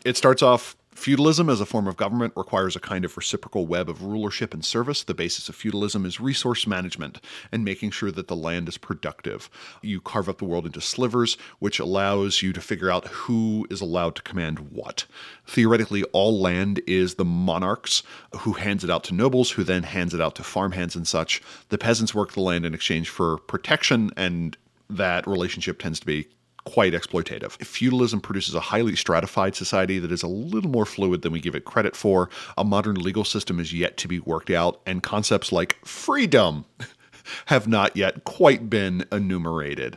It 0.05 0.17
starts 0.17 0.43
off 0.43 0.77
Feudalism 0.97 1.51
as 1.51 1.61
a 1.61 1.67
form 1.67 1.87
of 1.87 1.99
government 1.99 2.33
requires 2.37 2.75
a 2.75 2.81
kind 2.81 3.05
of 3.05 3.17
reciprocal 3.19 3.67
web 3.67 3.91
of 3.91 4.03
rulership 4.03 4.55
and 4.55 4.65
service. 4.65 5.05
The 5.05 5.13
basis 5.13 5.49
of 5.49 5.55
feudalism 5.55 6.07
is 6.07 6.21
resource 6.21 6.67
management 6.67 7.21
and 7.53 7.65
making 7.65 7.91
sure 7.91 8.11
that 8.11 8.29
the 8.29 8.35
land 8.35 8.67
is 8.67 8.79
productive. 8.79 9.51
You 9.83 10.01
carve 10.01 10.27
up 10.27 10.39
the 10.39 10.47
world 10.47 10.65
into 10.65 10.81
slivers, 10.81 11.37
which 11.59 11.79
allows 11.79 12.41
you 12.41 12.55
to 12.55 12.63
figure 12.63 12.91
out 12.91 13.07
who 13.09 13.67
is 13.69 13.83
allowed 13.83 14.17
to 14.17 14.23
command 14.23 14.71
what. 14.71 15.05
Theoretically, 15.47 16.03
all 16.13 16.41
land 16.41 16.81
is 16.87 17.17
the 17.17 17.27
monarch's, 17.27 18.03
who 18.41 18.55
hands 18.55 18.83
it 18.83 18.91
out 18.91 19.05
to 19.05 19.15
nobles, 19.15 19.51
who 19.51 19.65
then 19.65 19.83
hands 19.83 20.15
it 20.15 20.21
out 20.21 20.35
to 20.37 20.43
farmhands 20.43 20.97
and 20.97 21.07
such. 21.07 21.43
The 21.69 21.79
peasants 21.79 22.15
work 22.15 22.33
the 22.33 22.41
land 22.41 22.65
in 22.65 22.73
exchange 22.73 23.11
for 23.11 23.37
protection 23.37 24.11
and 24.17 24.57
that 24.89 25.27
relationship 25.27 25.79
tends 25.79 26.01
to 26.01 26.07
be 26.07 26.29
quite 26.67 26.93
exploitative. 26.93 27.53
Feudalism 27.65 28.21
produces 28.21 28.55
a 28.55 28.61
highly 28.61 28.97
stratified 28.97 29.55
society 29.55 29.99
that 29.99 30.13
is 30.13 30.23
a 30.23 30.29
little 30.29 30.71
more 30.71 30.85
fluid 30.85 31.23
than 31.23 31.33
we 31.33 31.41
give 31.41 31.55
it 31.55 31.65
credit 31.65 31.97
for. 31.97 32.29
A 32.59 32.65
modern 32.65 32.97
legal 32.97 33.25
system 33.25 33.59
is 33.59 33.73
yet 33.73 33.97
to 33.99 34.09
be 34.09 34.21
worked 34.21 34.51
out, 34.51 34.81
and 34.85 35.03
concepts 35.03 35.53
like 35.53 35.79
freedom 35.85 36.67
have 37.47 37.67
not 37.67 37.97
yet 37.97 38.25
quite 38.25 38.69
been 38.69 39.05
enumerated. 39.11 39.97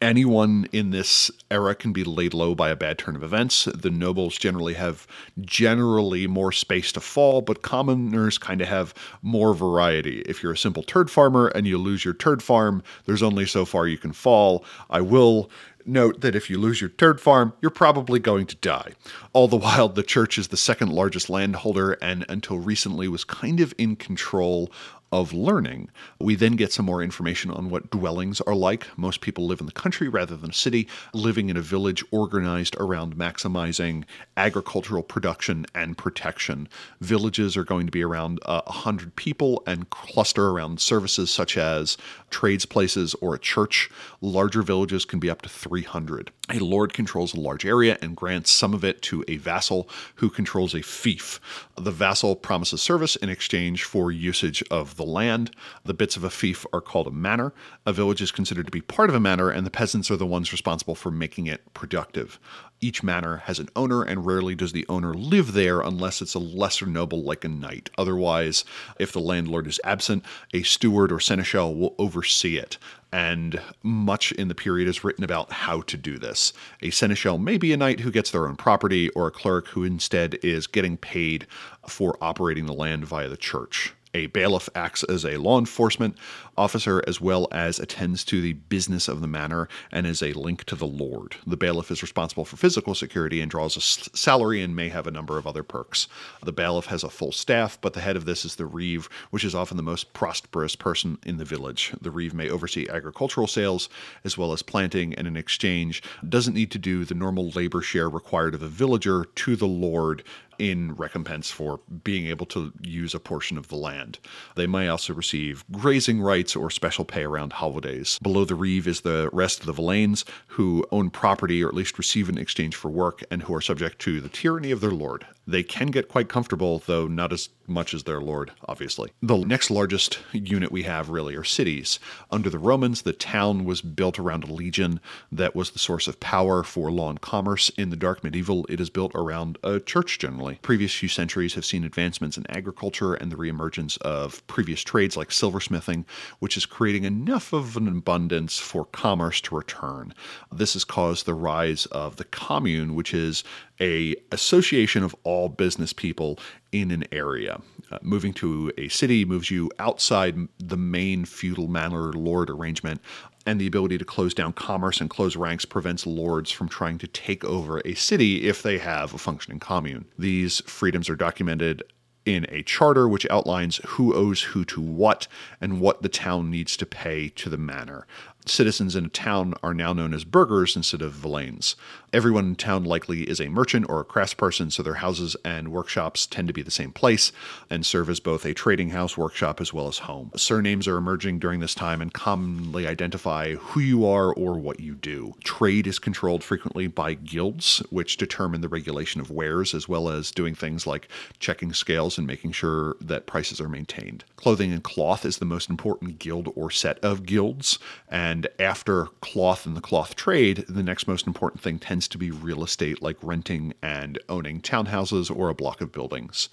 Anyone 0.00 0.68
in 0.70 0.90
this 0.90 1.28
era 1.50 1.74
can 1.74 1.92
be 1.92 2.04
laid 2.04 2.32
low 2.32 2.54
by 2.54 2.70
a 2.70 2.76
bad 2.76 2.98
turn 2.98 3.16
of 3.16 3.24
events. 3.24 3.64
The 3.64 3.90
nobles 3.90 4.38
generally 4.38 4.74
have 4.74 5.08
generally 5.40 6.28
more 6.28 6.52
space 6.52 6.92
to 6.92 7.00
fall, 7.00 7.40
but 7.40 7.62
commoners 7.62 8.38
kind 8.38 8.60
of 8.60 8.68
have 8.68 8.94
more 9.22 9.54
variety. 9.54 10.20
If 10.20 10.40
you're 10.40 10.52
a 10.52 10.56
simple 10.56 10.84
turd 10.84 11.10
farmer 11.10 11.48
and 11.48 11.66
you 11.66 11.78
lose 11.78 12.04
your 12.04 12.14
turd 12.14 12.44
farm, 12.44 12.84
there's 13.06 13.24
only 13.24 13.44
so 13.44 13.64
far 13.64 13.88
you 13.88 13.98
can 13.98 14.12
fall. 14.12 14.64
I 14.88 15.00
will 15.00 15.50
note 15.88 16.20
that 16.20 16.34
if 16.34 16.50
you 16.50 16.58
lose 16.58 16.80
your 16.80 16.90
turd 16.90 17.20
farm, 17.20 17.52
you're 17.60 17.70
probably 17.70 18.18
going 18.18 18.46
to 18.46 18.56
die. 18.56 18.92
All 19.32 19.48
the 19.48 19.56
while, 19.56 19.88
the 19.88 20.02
church 20.02 20.38
is 20.38 20.48
the 20.48 20.56
second 20.56 20.92
largest 20.92 21.30
landholder 21.30 21.92
and 22.02 22.24
until 22.28 22.58
recently 22.58 23.08
was 23.08 23.24
kind 23.24 23.60
of 23.60 23.74
in 23.78 23.96
control 23.96 24.70
of 25.10 25.32
learning. 25.32 25.90
We 26.20 26.34
then 26.34 26.56
get 26.56 26.72
some 26.72 26.86
more 26.86 27.02
information 27.02 27.50
on 27.50 27.70
what 27.70 27.90
dwellings 27.90 28.40
are 28.42 28.54
like. 28.54 28.86
Most 28.98 29.20
people 29.20 29.46
live 29.46 29.60
in 29.60 29.66
the 29.66 29.72
country 29.72 30.08
rather 30.08 30.36
than 30.36 30.50
a 30.50 30.54
city, 30.54 30.88
living 31.14 31.48
in 31.48 31.56
a 31.56 31.62
village 31.62 32.04
organized 32.10 32.76
around 32.78 33.16
maximizing 33.16 34.04
agricultural 34.36 35.02
production 35.02 35.66
and 35.74 35.96
protection. 35.96 36.68
Villages 37.00 37.56
are 37.56 37.64
going 37.64 37.86
to 37.86 37.92
be 37.92 38.04
around 38.04 38.38
uh, 38.44 38.62
100 38.66 39.16
people 39.16 39.62
and 39.66 39.88
cluster 39.90 40.50
around 40.50 40.80
services 40.80 41.30
such 41.30 41.56
as 41.56 41.96
trades 42.30 42.66
places 42.66 43.14
or 43.20 43.34
a 43.34 43.38
church. 43.38 43.90
Larger 44.20 44.62
villages 44.62 45.04
can 45.04 45.18
be 45.18 45.30
up 45.30 45.42
to 45.42 45.48
300. 45.48 46.30
A 46.50 46.58
lord 46.58 46.92
controls 46.92 47.34
a 47.34 47.40
large 47.40 47.64
area 47.64 47.98
and 48.00 48.16
grants 48.16 48.50
some 48.50 48.74
of 48.74 48.84
it 48.84 49.02
to 49.02 49.24
a 49.28 49.36
vassal 49.36 49.88
who 50.16 50.30
controls 50.30 50.74
a 50.74 50.82
fief. 50.82 51.40
The 51.76 51.90
vassal 51.90 52.36
promises 52.36 52.82
service 52.82 53.16
in 53.16 53.28
exchange 53.28 53.84
for 53.84 54.10
usage 54.10 54.62
of 54.70 54.97
the 54.98 55.04
land. 55.04 55.50
The 55.84 55.94
bits 55.94 56.16
of 56.16 56.24
a 56.24 56.30
fief 56.30 56.66
are 56.72 56.82
called 56.82 57.06
a 57.06 57.10
manor. 57.10 57.54
A 57.86 57.92
village 57.92 58.20
is 58.20 58.30
considered 58.30 58.66
to 58.66 58.70
be 58.70 58.82
part 58.82 59.08
of 59.08 59.16
a 59.16 59.20
manor, 59.20 59.48
and 59.48 59.64
the 59.64 59.70
peasants 59.70 60.10
are 60.10 60.16
the 60.16 60.26
ones 60.26 60.52
responsible 60.52 60.94
for 60.94 61.10
making 61.10 61.46
it 61.46 61.72
productive. 61.72 62.38
Each 62.80 63.02
manor 63.02 63.38
has 63.38 63.58
an 63.58 63.70
owner, 63.74 64.02
and 64.02 64.26
rarely 64.26 64.54
does 64.54 64.72
the 64.72 64.86
owner 64.88 65.14
live 65.14 65.54
there 65.54 65.80
unless 65.80 66.20
it's 66.20 66.34
a 66.34 66.38
lesser 66.38 66.86
noble 66.86 67.22
like 67.22 67.44
a 67.44 67.48
knight. 67.48 67.88
Otherwise, 67.96 68.64
if 69.00 69.10
the 69.10 69.20
landlord 69.20 69.66
is 69.66 69.80
absent, 69.82 70.24
a 70.52 70.62
steward 70.62 71.10
or 71.10 71.18
seneschal 71.18 71.74
will 71.74 71.94
oversee 71.98 72.58
it 72.58 72.76
and 73.12 73.60
much 73.82 74.32
in 74.32 74.48
the 74.48 74.54
period 74.54 74.88
is 74.88 75.02
written 75.02 75.24
about 75.24 75.50
how 75.50 75.80
to 75.82 75.96
do 75.96 76.18
this. 76.18 76.52
A 76.82 76.90
seneschal 76.90 77.38
may 77.38 77.56
be 77.56 77.72
a 77.72 77.76
knight 77.76 78.00
who 78.00 78.10
gets 78.10 78.30
their 78.30 78.46
own 78.46 78.56
property, 78.56 79.08
or 79.10 79.26
a 79.26 79.32
clerk 79.32 79.68
who 79.68 79.84
instead 79.84 80.38
is 80.42 80.66
getting 80.66 80.96
paid 80.96 81.46
for 81.88 82.18
operating 82.20 82.66
the 82.66 82.74
land 82.74 83.06
via 83.06 83.28
the 83.28 83.36
church. 83.36 83.94
A 84.14 84.26
bailiff 84.26 84.68
acts 84.74 85.04
as 85.04 85.24
a 85.24 85.36
law 85.36 85.58
enforcement 85.58 86.16
officer 86.58 87.02
as 87.06 87.20
well 87.20 87.48
as 87.52 87.78
attends 87.78 88.24
to 88.24 88.40
the 88.40 88.54
business 88.54 89.08
of 89.08 89.20
the 89.20 89.26
manor 89.26 89.68
and 89.92 90.06
is 90.06 90.22
a 90.22 90.32
link 90.32 90.64
to 90.64 90.74
the 90.74 90.86
lord. 90.86 91.36
The 91.46 91.56
bailiff 91.56 91.90
is 91.90 92.02
responsible 92.02 92.44
for 92.44 92.56
physical 92.56 92.94
security 92.94 93.40
and 93.40 93.50
draws 93.50 93.76
a 93.76 93.80
salary 93.80 94.60
and 94.60 94.74
may 94.74 94.88
have 94.88 95.06
a 95.06 95.12
number 95.12 95.38
of 95.38 95.46
other 95.46 95.62
perks. 95.62 96.08
The 96.42 96.52
bailiff 96.52 96.86
has 96.86 97.04
a 97.04 97.10
full 97.10 97.32
staff, 97.32 97.78
but 97.80 97.94
the 97.94 98.00
head 98.00 98.16
of 98.16 98.24
this 98.24 98.44
is 98.44 98.56
the 98.56 98.66
reeve, 98.66 99.08
which 99.30 99.44
is 99.44 99.54
often 99.54 99.76
the 99.76 99.82
most 99.82 100.12
prosperous 100.12 100.74
person 100.76 101.18
in 101.24 101.38
the 101.38 101.44
village. 101.44 101.92
The 102.00 102.10
reeve 102.10 102.34
may 102.34 102.50
oversee 102.50 102.88
agricultural 102.88 103.46
sales 103.46 103.88
as 104.24 104.36
well 104.36 104.52
as 104.52 104.62
planting, 104.62 105.14
and 105.14 105.26
in 105.26 105.36
exchange 105.36 106.02
doesn't 106.28 106.54
need 106.54 106.70
to 106.72 106.78
do 106.78 107.04
the 107.04 107.14
normal 107.14 107.50
labor 107.50 107.80
share 107.80 108.08
required 108.08 108.54
of 108.54 108.62
a 108.62 108.68
villager 108.68 109.24
to 109.24 109.56
the 109.56 109.66
lord 109.66 110.24
in 110.58 110.94
recompense 110.96 111.50
for 111.50 111.80
being 112.02 112.26
able 112.26 112.46
to 112.46 112.72
use 112.82 113.14
a 113.14 113.20
portion 113.20 113.56
of 113.56 113.68
the 113.68 113.76
land. 113.76 114.18
They 114.56 114.66
may 114.66 114.88
also 114.88 115.14
receive 115.14 115.64
grazing 115.70 116.20
rights 116.20 116.47
or 116.56 116.70
special 116.70 117.04
pay 117.04 117.24
around 117.24 117.54
holidays. 117.54 118.18
Below 118.22 118.44
the 118.44 118.54
Reeve 118.54 118.86
is 118.86 119.00
the 119.00 119.30
rest 119.32 119.60
of 119.60 119.66
the 119.66 119.72
Villeins, 119.72 120.24
who 120.48 120.84
own 120.90 121.10
property 121.10 121.62
or 121.62 121.68
at 121.68 121.74
least 121.74 121.98
receive 121.98 122.28
in 122.28 122.38
exchange 122.38 122.76
for 122.76 122.90
work 122.90 123.22
and 123.30 123.42
who 123.42 123.54
are 123.54 123.60
subject 123.60 123.98
to 124.00 124.20
the 124.20 124.28
tyranny 124.28 124.70
of 124.70 124.80
their 124.80 124.90
lord. 124.90 125.26
They 125.48 125.62
can 125.62 125.86
get 125.86 126.08
quite 126.08 126.28
comfortable, 126.28 126.82
though 126.84 127.08
not 127.08 127.32
as 127.32 127.48
much 127.66 127.94
as 127.94 128.04
their 128.04 128.20
lord, 128.20 128.52
obviously. 128.66 129.12
The 129.22 129.38
next 129.38 129.70
largest 129.70 130.18
unit 130.32 130.70
we 130.70 130.82
have 130.82 131.08
really 131.08 131.34
are 131.36 131.44
cities. 131.44 131.98
Under 132.30 132.50
the 132.50 132.58
Romans, 132.58 133.02
the 133.02 133.14
town 133.14 133.64
was 133.64 133.80
built 133.80 134.18
around 134.18 134.44
a 134.44 134.52
legion 134.52 135.00
that 135.32 135.56
was 135.56 135.70
the 135.70 135.78
source 135.78 136.06
of 136.06 136.20
power 136.20 136.62
for 136.62 136.90
law 136.90 137.08
and 137.08 137.20
commerce. 137.20 137.70
In 137.70 137.88
the 137.88 137.96
dark 137.96 138.22
medieval, 138.22 138.66
it 138.68 138.78
is 138.78 138.90
built 138.90 139.12
around 139.14 139.56
a 139.62 139.80
church 139.80 140.18
generally. 140.18 140.58
Previous 140.60 140.94
few 140.94 141.08
centuries 141.08 141.54
have 141.54 141.64
seen 141.64 141.82
advancements 141.82 142.36
in 142.36 142.46
agriculture 142.50 143.14
and 143.14 143.32
the 143.32 143.36
reemergence 143.36 143.96
of 144.02 144.46
previous 144.48 144.82
trades 144.82 145.16
like 145.16 145.30
silversmithing, 145.30 146.04
which 146.40 146.58
is 146.58 146.66
creating 146.66 147.04
enough 147.04 147.54
of 147.54 147.74
an 147.78 147.88
abundance 147.88 148.58
for 148.58 148.84
commerce 148.84 149.40
to 149.40 149.56
return. 149.56 150.12
This 150.52 150.74
has 150.74 150.84
caused 150.84 151.24
the 151.24 151.34
rise 151.34 151.86
of 151.86 152.16
the 152.16 152.24
commune, 152.24 152.94
which 152.94 153.14
is 153.14 153.44
a 153.80 154.14
association 154.32 155.02
of 155.02 155.14
all 155.24 155.48
business 155.48 155.92
people 155.92 156.38
in 156.72 156.90
an 156.90 157.04
area. 157.12 157.60
Uh, 157.90 157.98
moving 158.02 158.34
to 158.34 158.72
a 158.76 158.88
city 158.88 159.24
moves 159.24 159.50
you 159.50 159.70
outside 159.78 160.36
the 160.58 160.76
main 160.76 161.24
feudal 161.24 161.68
manor 161.68 162.12
lord 162.12 162.50
arrangement, 162.50 163.00
and 163.46 163.58
the 163.60 163.66
ability 163.66 163.96
to 163.96 164.04
close 164.04 164.34
down 164.34 164.52
commerce 164.52 165.00
and 165.00 165.08
close 165.08 165.36
ranks 165.36 165.64
prevents 165.64 166.06
lords 166.06 166.50
from 166.50 166.68
trying 166.68 166.98
to 166.98 167.06
take 167.06 167.44
over 167.44 167.80
a 167.84 167.94
city 167.94 168.46
if 168.46 168.62
they 168.62 168.76
have 168.76 169.14
a 169.14 169.18
functioning 169.18 169.58
commune. 169.58 170.04
These 170.18 170.60
freedoms 170.62 171.08
are 171.08 171.16
documented 171.16 171.82
in 172.26 172.44
a 172.50 172.62
charter 172.62 173.08
which 173.08 173.26
outlines 173.30 173.80
who 173.86 174.14
owes 174.14 174.42
who 174.42 174.62
to 174.66 174.82
what 174.82 175.26
and 175.62 175.80
what 175.80 176.02
the 176.02 176.10
town 176.10 176.50
needs 176.50 176.76
to 176.76 176.84
pay 176.84 177.30
to 177.30 177.48
the 177.48 177.56
manor 177.56 178.06
citizens 178.46 178.96
in 178.96 179.06
a 179.06 179.08
town 179.08 179.54
are 179.62 179.74
now 179.74 179.92
known 179.92 180.14
as 180.14 180.24
burghers 180.24 180.76
instead 180.76 181.02
of 181.02 181.12
villeins. 181.12 181.74
Everyone 182.12 182.46
in 182.46 182.56
town 182.56 182.84
likely 182.84 183.28
is 183.28 183.40
a 183.40 183.48
merchant 183.48 183.86
or 183.90 184.00
a 184.00 184.04
craftsperson, 184.04 184.72
so 184.72 184.82
their 184.82 184.94
houses 184.94 185.36
and 185.44 185.68
workshops 185.68 186.26
tend 186.26 186.48
to 186.48 186.54
be 186.54 186.62
the 186.62 186.70
same 186.70 186.90
place 186.90 187.32
and 187.68 187.84
serve 187.84 188.08
as 188.08 188.18
both 188.18 188.46
a 188.46 188.54
trading 188.54 188.90
house, 188.90 189.18
workshop, 189.18 189.60
as 189.60 189.74
well 189.74 189.88
as 189.88 189.98
home. 189.98 190.30
Surnames 190.34 190.88
are 190.88 190.96
emerging 190.96 191.38
during 191.38 191.60
this 191.60 191.74
time 191.74 192.00
and 192.00 192.14
commonly 192.14 192.86
identify 192.86 193.54
who 193.56 193.80
you 193.80 194.06
are 194.06 194.32
or 194.32 194.58
what 194.58 194.80
you 194.80 194.94
do. 194.94 195.34
Trade 195.44 195.86
is 195.86 195.98
controlled 195.98 196.42
frequently 196.42 196.86
by 196.86 197.12
guilds, 197.12 197.82
which 197.90 198.16
determine 198.16 198.62
the 198.62 198.68
regulation 198.68 199.20
of 199.20 199.30
wares, 199.30 199.74
as 199.74 199.86
well 199.86 200.08
as 200.08 200.30
doing 200.30 200.54
things 200.54 200.86
like 200.86 201.08
checking 201.40 201.74
scales 201.74 202.16
and 202.16 202.26
making 202.26 202.52
sure 202.52 202.96
that 203.02 203.26
prices 203.26 203.60
are 203.60 203.68
maintained. 203.68 204.24
Clothing 204.36 204.72
and 204.72 204.82
cloth 204.82 205.26
is 205.26 205.38
the 205.38 205.44
most 205.44 205.68
important 205.68 206.18
guild 206.18 206.50
or 206.56 206.70
set 206.70 206.98
of 207.00 207.26
guilds, 207.26 207.78
and 208.08 208.27
and 208.28 208.46
after 208.58 209.06
cloth 209.22 209.64
and 209.64 209.74
the 209.74 209.80
cloth 209.80 210.14
trade, 210.14 210.62
the 210.68 210.82
next 210.82 211.08
most 211.08 211.26
important 211.26 211.62
thing 211.62 211.78
tends 211.78 212.06
to 212.08 212.18
be 212.18 212.30
real 212.30 212.62
estate, 212.62 213.00
like 213.00 213.16
renting 213.22 213.72
and 213.80 214.18
owning 214.28 214.60
townhouses 214.60 215.34
or 215.34 215.48
a 215.48 215.54
block 215.54 215.80
of 215.80 215.92
buildings. 215.92 216.50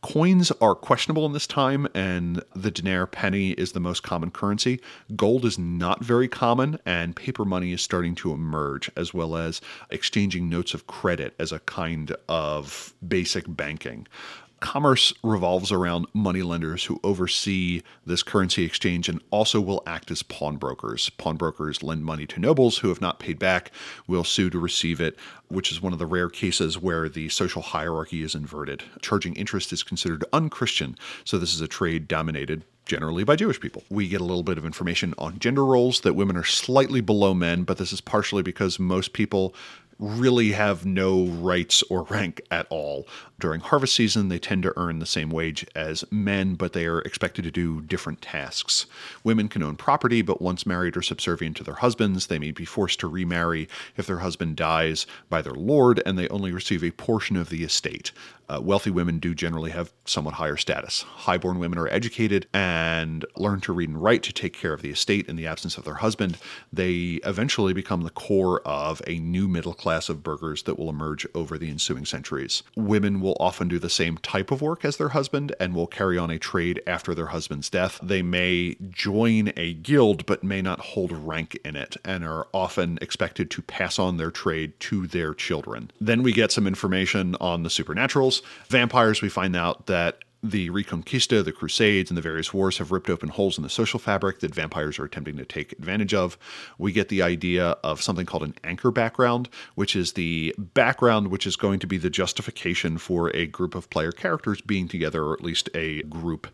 Coins 0.00 0.50
are 0.62 0.74
questionable 0.74 1.26
in 1.26 1.34
this 1.34 1.46
time, 1.46 1.86
and 1.94 2.42
the 2.56 2.70
dinar 2.70 3.06
penny 3.06 3.50
is 3.50 3.72
the 3.72 3.80
most 3.80 4.02
common 4.02 4.30
currency. 4.30 4.80
Gold 5.14 5.44
is 5.44 5.58
not 5.58 6.02
very 6.02 6.26
common, 6.26 6.78
and 6.86 7.14
paper 7.14 7.44
money 7.44 7.72
is 7.72 7.82
starting 7.82 8.14
to 8.14 8.32
emerge, 8.32 8.90
as 8.96 9.12
well 9.12 9.36
as 9.36 9.60
exchanging 9.90 10.48
notes 10.48 10.72
of 10.72 10.86
credit 10.86 11.34
as 11.38 11.52
a 11.52 11.58
kind 11.60 12.16
of 12.30 12.94
basic 13.06 13.44
banking 13.46 14.06
commerce 14.60 15.12
revolves 15.22 15.72
around 15.72 16.06
moneylenders 16.12 16.84
who 16.84 17.00
oversee 17.02 17.82
this 18.06 18.22
currency 18.22 18.64
exchange 18.64 19.08
and 19.08 19.20
also 19.30 19.60
will 19.60 19.82
act 19.86 20.10
as 20.10 20.22
pawnbrokers. 20.22 21.10
Pawnbrokers 21.10 21.82
lend 21.82 22.04
money 22.04 22.26
to 22.26 22.40
nobles 22.40 22.78
who 22.78 22.88
have 22.88 23.00
not 23.00 23.18
paid 23.18 23.38
back, 23.38 23.72
will 24.06 24.24
sue 24.24 24.50
to 24.50 24.58
receive 24.58 25.00
it, 25.00 25.18
which 25.48 25.72
is 25.72 25.82
one 25.82 25.92
of 25.92 25.98
the 25.98 26.06
rare 26.06 26.28
cases 26.28 26.78
where 26.78 27.08
the 27.08 27.28
social 27.30 27.62
hierarchy 27.62 28.22
is 28.22 28.34
inverted. 28.34 28.82
Charging 29.00 29.34
interest 29.34 29.72
is 29.72 29.82
considered 29.82 30.24
unchristian, 30.32 30.96
so 31.24 31.38
this 31.38 31.54
is 31.54 31.60
a 31.60 31.68
trade 31.68 32.06
dominated 32.06 32.64
generally 32.84 33.24
by 33.24 33.36
Jewish 33.36 33.60
people. 33.60 33.84
We 33.88 34.08
get 34.08 34.20
a 34.20 34.24
little 34.24 34.42
bit 34.42 34.58
of 34.58 34.64
information 34.66 35.14
on 35.16 35.38
gender 35.38 35.64
roles 35.64 36.00
that 36.00 36.14
women 36.14 36.36
are 36.36 36.44
slightly 36.44 37.00
below 37.00 37.34
men, 37.34 37.62
but 37.62 37.78
this 37.78 37.92
is 37.92 38.00
partially 38.00 38.42
because 38.42 38.78
most 38.78 39.12
people 39.12 39.54
really 40.00 40.52
have 40.52 40.86
no 40.86 41.26
rights 41.26 41.82
or 41.84 42.04
rank 42.04 42.40
at 42.50 42.66
all. 42.70 43.06
During 43.40 43.62
harvest 43.62 43.94
season, 43.94 44.28
they 44.28 44.38
tend 44.38 44.64
to 44.64 44.74
earn 44.76 44.98
the 44.98 45.06
same 45.06 45.30
wage 45.30 45.66
as 45.74 46.04
men, 46.10 46.56
but 46.56 46.74
they 46.74 46.84
are 46.84 47.00
expected 47.00 47.42
to 47.44 47.50
do 47.50 47.80
different 47.80 48.20
tasks. 48.20 48.84
Women 49.24 49.48
can 49.48 49.62
own 49.62 49.76
property, 49.76 50.20
but 50.20 50.42
once 50.42 50.66
married 50.66 50.94
or 50.94 51.00
subservient 51.00 51.56
to 51.56 51.64
their 51.64 51.76
husbands, 51.76 52.26
they 52.26 52.38
may 52.38 52.50
be 52.50 52.66
forced 52.66 53.00
to 53.00 53.08
remarry 53.08 53.66
if 53.96 54.06
their 54.06 54.18
husband 54.18 54.56
dies 54.56 55.06
by 55.30 55.40
their 55.40 55.54
lord 55.54 56.02
and 56.04 56.18
they 56.18 56.28
only 56.28 56.52
receive 56.52 56.84
a 56.84 56.90
portion 56.90 57.34
of 57.34 57.48
the 57.48 57.64
estate. 57.64 58.12
Uh, 58.50 58.60
wealthy 58.60 58.90
women 58.90 59.20
do 59.20 59.32
generally 59.32 59.70
have 59.70 59.92
somewhat 60.04 60.34
higher 60.34 60.56
status. 60.56 61.02
Highborn 61.02 61.60
women 61.60 61.78
are 61.78 61.86
educated 61.86 62.48
and 62.52 63.24
learn 63.36 63.60
to 63.60 63.72
read 63.72 63.88
and 63.88 64.02
write 64.02 64.24
to 64.24 64.32
take 64.32 64.52
care 64.52 64.72
of 64.72 64.82
the 64.82 64.90
estate 64.90 65.28
in 65.28 65.36
the 65.36 65.46
absence 65.46 65.78
of 65.78 65.84
their 65.84 65.94
husband. 65.94 66.36
They 66.72 67.20
eventually 67.24 67.72
become 67.72 68.02
the 68.02 68.10
core 68.10 68.60
of 68.62 69.02
a 69.06 69.20
new 69.20 69.46
middle 69.46 69.72
class 69.72 70.08
of 70.08 70.24
burghers 70.24 70.64
that 70.64 70.80
will 70.80 70.90
emerge 70.90 71.28
over 71.32 71.58
the 71.58 71.70
ensuing 71.70 72.04
centuries. 72.04 72.64
Women 72.74 73.20
will 73.20 73.29
often 73.38 73.68
do 73.68 73.78
the 73.78 73.90
same 73.90 74.18
type 74.18 74.50
of 74.50 74.62
work 74.62 74.84
as 74.84 74.96
their 74.96 75.10
husband 75.10 75.54
and 75.60 75.74
will 75.74 75.86
carry 75.86 76.18
on 76.18 76.30
a 76.30 76.38
trade 76.38 76.82
after 76.86 77.14
their 77.14 77.26
husband's 77.26 77.70
death. 77.70 77.98
They 78.02 78.22
may 78.22 78.76
join 78.90 79.52
a 79.56 79.74
guild 79.74 80.26
but 80.26 80.42
may 80.42 80.62
not 80.62 80.80
hold 80.80 81.12
rank 81.12 81.58
in 81.64 81.76
it 81.76 81.96
and 82.04 82.24
are 82.24 82.48
often 82.52 82.98
expected 83.00 83.50
to 83.52 83.62
pass 83.62 83.98
on 83.98 84.16
their 84.16 84.30
trade 84.30 84.78
to 84.80 85.06
their 85.06 85.34
children. 85.34 85.90
Then 86.00 86.22
we 86.22 86.32
get 86.32 86.52
some 86.52 86.66
information 86.66 87.36
on 87.40 87.62
the 87.62 87.68
supernaturals. 87.68 88.42
Vampires, 88.68 89.22
we 89.22 89.28
find 89.28 89.54
out 89.54 89.86
that 89.86 90.18
the 90.42 90.70
Reconquista, 90.70 91.44
the 91.44 91.52
Crusades, 91.52 92.10
and 92.10 92.16
the 92.16 92.22
various 92.22 92.54
wars 92.54 92.78
have 92.78 92.90
ripped 92.90 93.10
open 93.10 93.28
holes 93.28 93.58
in 93.58 93.62
the 93.62 93.68
social 93.68 93.98
fabric 93.98 94.40
that 94.40 94.54
vampires 94.54 94.98
are 94.98 95.04
attempting 95.04 95.36
to 95.36 95.44
take 95.44 95.72
advantage 95.72 96.14
of. 96.14 96.38
We 96.78 96.92
get 96.92 97.08
the 97.08 97.22
idea 97.22 97.76
of 97.84 98.00
something 98.00 98.26
called 98.26 98.44
an 98.44 98.54
anchor 98.64 98.90
background, 98.90 99.48
which 99.74 99.94
is 99.94 100.14
the 100.14 100.54
background 100.58 101.28
which 101.28 101.46
is 101.46 101.56
going 101.56 101.78
to 101.80 101.86
be 101.86 101.98
the 101.98 102.10
justification 102.10 102.98
for 102.98 103.34
a 103.36 103.46
group 103.46 103.74
of 103.74 103.90
player 103.90 104.12
characters 104.12 104.60
being 104.60 104.88
together, 104.88 105.24
or 105.24 105.34
at 105.34 105.42
least 105.42 105.68
a 105.74 106.02
group 106.04 106.46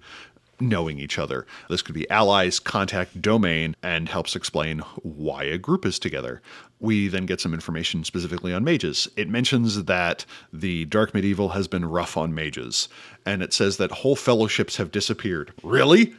knowing 0.60 0.98
each 0.98 1.18
other. 1.18 1.46
This 1.68 1.82
could 1.82 1.94
be 1.94 2.08
allies, 2.10 2.58
contact, 2.58 3.20
domain, 3.20 3.76
and 3.82 4.08
helps 4.08 4.36
explain 4.36 4.80
why 5.02 5.44
a 5.44 5.58
group 5.58 5.84
is 5.84 5.98
together. 5.98 6.40
We 6.80 7.08
then 7.08 7.26
get 7.26 7.40
some 7.40 7.54
information 7.54 8.04
specifically 8.04 8.52
on 8.52 8.64
mages. 8.64 9.08
It 9.16 9.28
mentions 9.28 9.84
that 9.84 10.26
the 10.52 10.84
Dark 10.86 11.14
Medieval 11.14 11.50
has 11.50 11.68
been 11.68 11.84
rough 11.84 12.16
on 12.16 12.34
mages, 12.34 12.88
and 13.24 13.42
it 13.42 13.52
says 13.52 13.76
that 13.78 13.90
whole 13.90 14.16
fellowships 14.16 14.76
have 14.76 14.92
disappeared. 14.92 15.52
Really? 15.62 16.14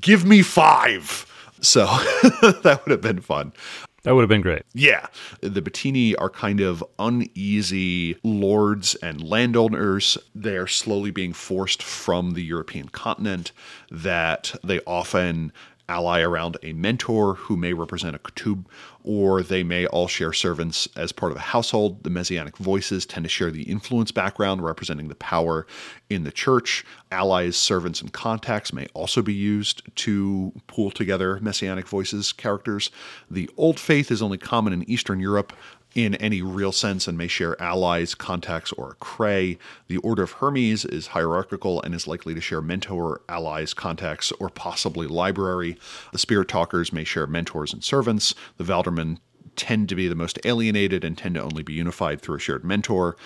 Give 0.00 0.24
me 0.24 0.42
five! 0.42 1.26
So 1.60 1.84
that 2.42 2.80
would 2.84 2.90
have 2.90 3.00
been 3.00 3.20
fun. 3.20 3.52
That 4.02 4.14
would 4.14 4.22
have 4.22 4.28
been 4.28 4.40
great. 4.40 4.62
Yeah. 4.72 5.06
The 5.40 5.60
Batini 5.60 6.14
are 6.18 6.30
kind 6.30 6.60
of 6.60 6.82
uneasy 6.98 8.16
lords 8.24 8.94
and 8.96 9.22
landowners. 9.22 10.16
They 10.34 10.56
are 10.56 10.66
slowly 10.66 11.10
being 11.10 11.32
forced 11.32 11.82
from 11.82 12.32
the 12.32 12.42
European 12.42 12.88
continent, 12.88 13.52
that 13.90 14.54
they 14.64 14.80
often 14.86 15.52
ally 15.90 16.20
around 16.20 16.56
a 16.62 16.72
mentor 16.72 17.34
who 17.34 17.56
may 17.56 17.72
represent 17.72 18.14
a 18.14 18.18
ketub, 18.20 18.64
or 19.02 19.42
they 19.42 19.62
may 19.62 19.86
all 19.86 20.06
share 20.06 20.32
servants 20.32 20.88
as 20.96 21.10
part 21.10 21.32
of 21.32 21.38
a 21.38 21.42
household. 21.42 22.04
The 22.04 22.10
messianic 22.10 22.56
voices 22.56 23.04
tend 23.04 23.24
to 23.24 23.28
share 23.28 23.50
the 23.50 23.64
influence 23.64 24.12
background, 24.12 24.62
representing 24.62 25.08
the 25.08 25.14
power 25.16 25.66
in 26.08 26.22
the 26.22 26.30
church. 26.30 26.84
Allies, 27.10 27.56
servants, 27.56 28.00
and 28.00 28.12
contacts 28.12 28.72
may 28.72 28.86
also 28.94 29.20
be 29.20 29.34
used 29.34 29.82
to 29.96 30.52
pool 30.68 30.92
together 30.92 31.40
messianic 31.40 31.88
voices 31.88 32.32
characters. 32.32 32.90
The 33.28 33.50
Old 33.56 33.80
Faith 33.80 34.12
is 34.12 34.22
only 34.22 34.38
common 34.38 34.72
in 34.72 34.88
Eastern 34.88 35.18
Europe, 35.18 35.52
in 35.94 36.14
any 36.16 36.42
real 36.42 36.72
sense 36.72 37.08
and 37.08 37.18
may 37.18 37.28
share 37.28 37.60
allies, 37.60 38.14
contacts, 38.14 38.72
or 38.72 38.92
a 38.92 38.94
cray. 38.94 39.58
The 39.88 39.98
Order 39.98 40.22
of 40.22 40.32
Hermes 40.32 40.84
is 40.84 41.08
hierarchical 41.08 41.82
and 41.82 41.94
is 41.94 42.06
likely 42.06 42.34
to 42.34 42.40
share 42.40 42.62
mentor, 42.62 43.22
allies, 43.28 43.74
contacts, 43.74 44.32
or 44.32 44.48
possibly 44.48 45.06
library. 45.06 45.76
The 46.12 46.18
Spirit 46.18 46.48
Talkers 46.48 46.92
may 46.92 47.04
share 47.04 47.26
mentors 47.26 47.72
and 47.72 47.82
servants. 47.82 48.34
The 48.56 48.64
Valdaermen 48.64 49.18
tend 49.56 49.88
to 49.88 49.94
be 49.94 50.08
the 50.08 50.14
most 50.14 50.38
alienated 50.44 51.04
and 51.04 51.18
tend 51.18 51.34
to 51.34 51.42
only 51.42 51.62
be 51.62 51.74
unified 51.74 52.20
through 52.20 52.36
a 52.36 52.40
shared 52.40 52.64
mentor 52.64 53.16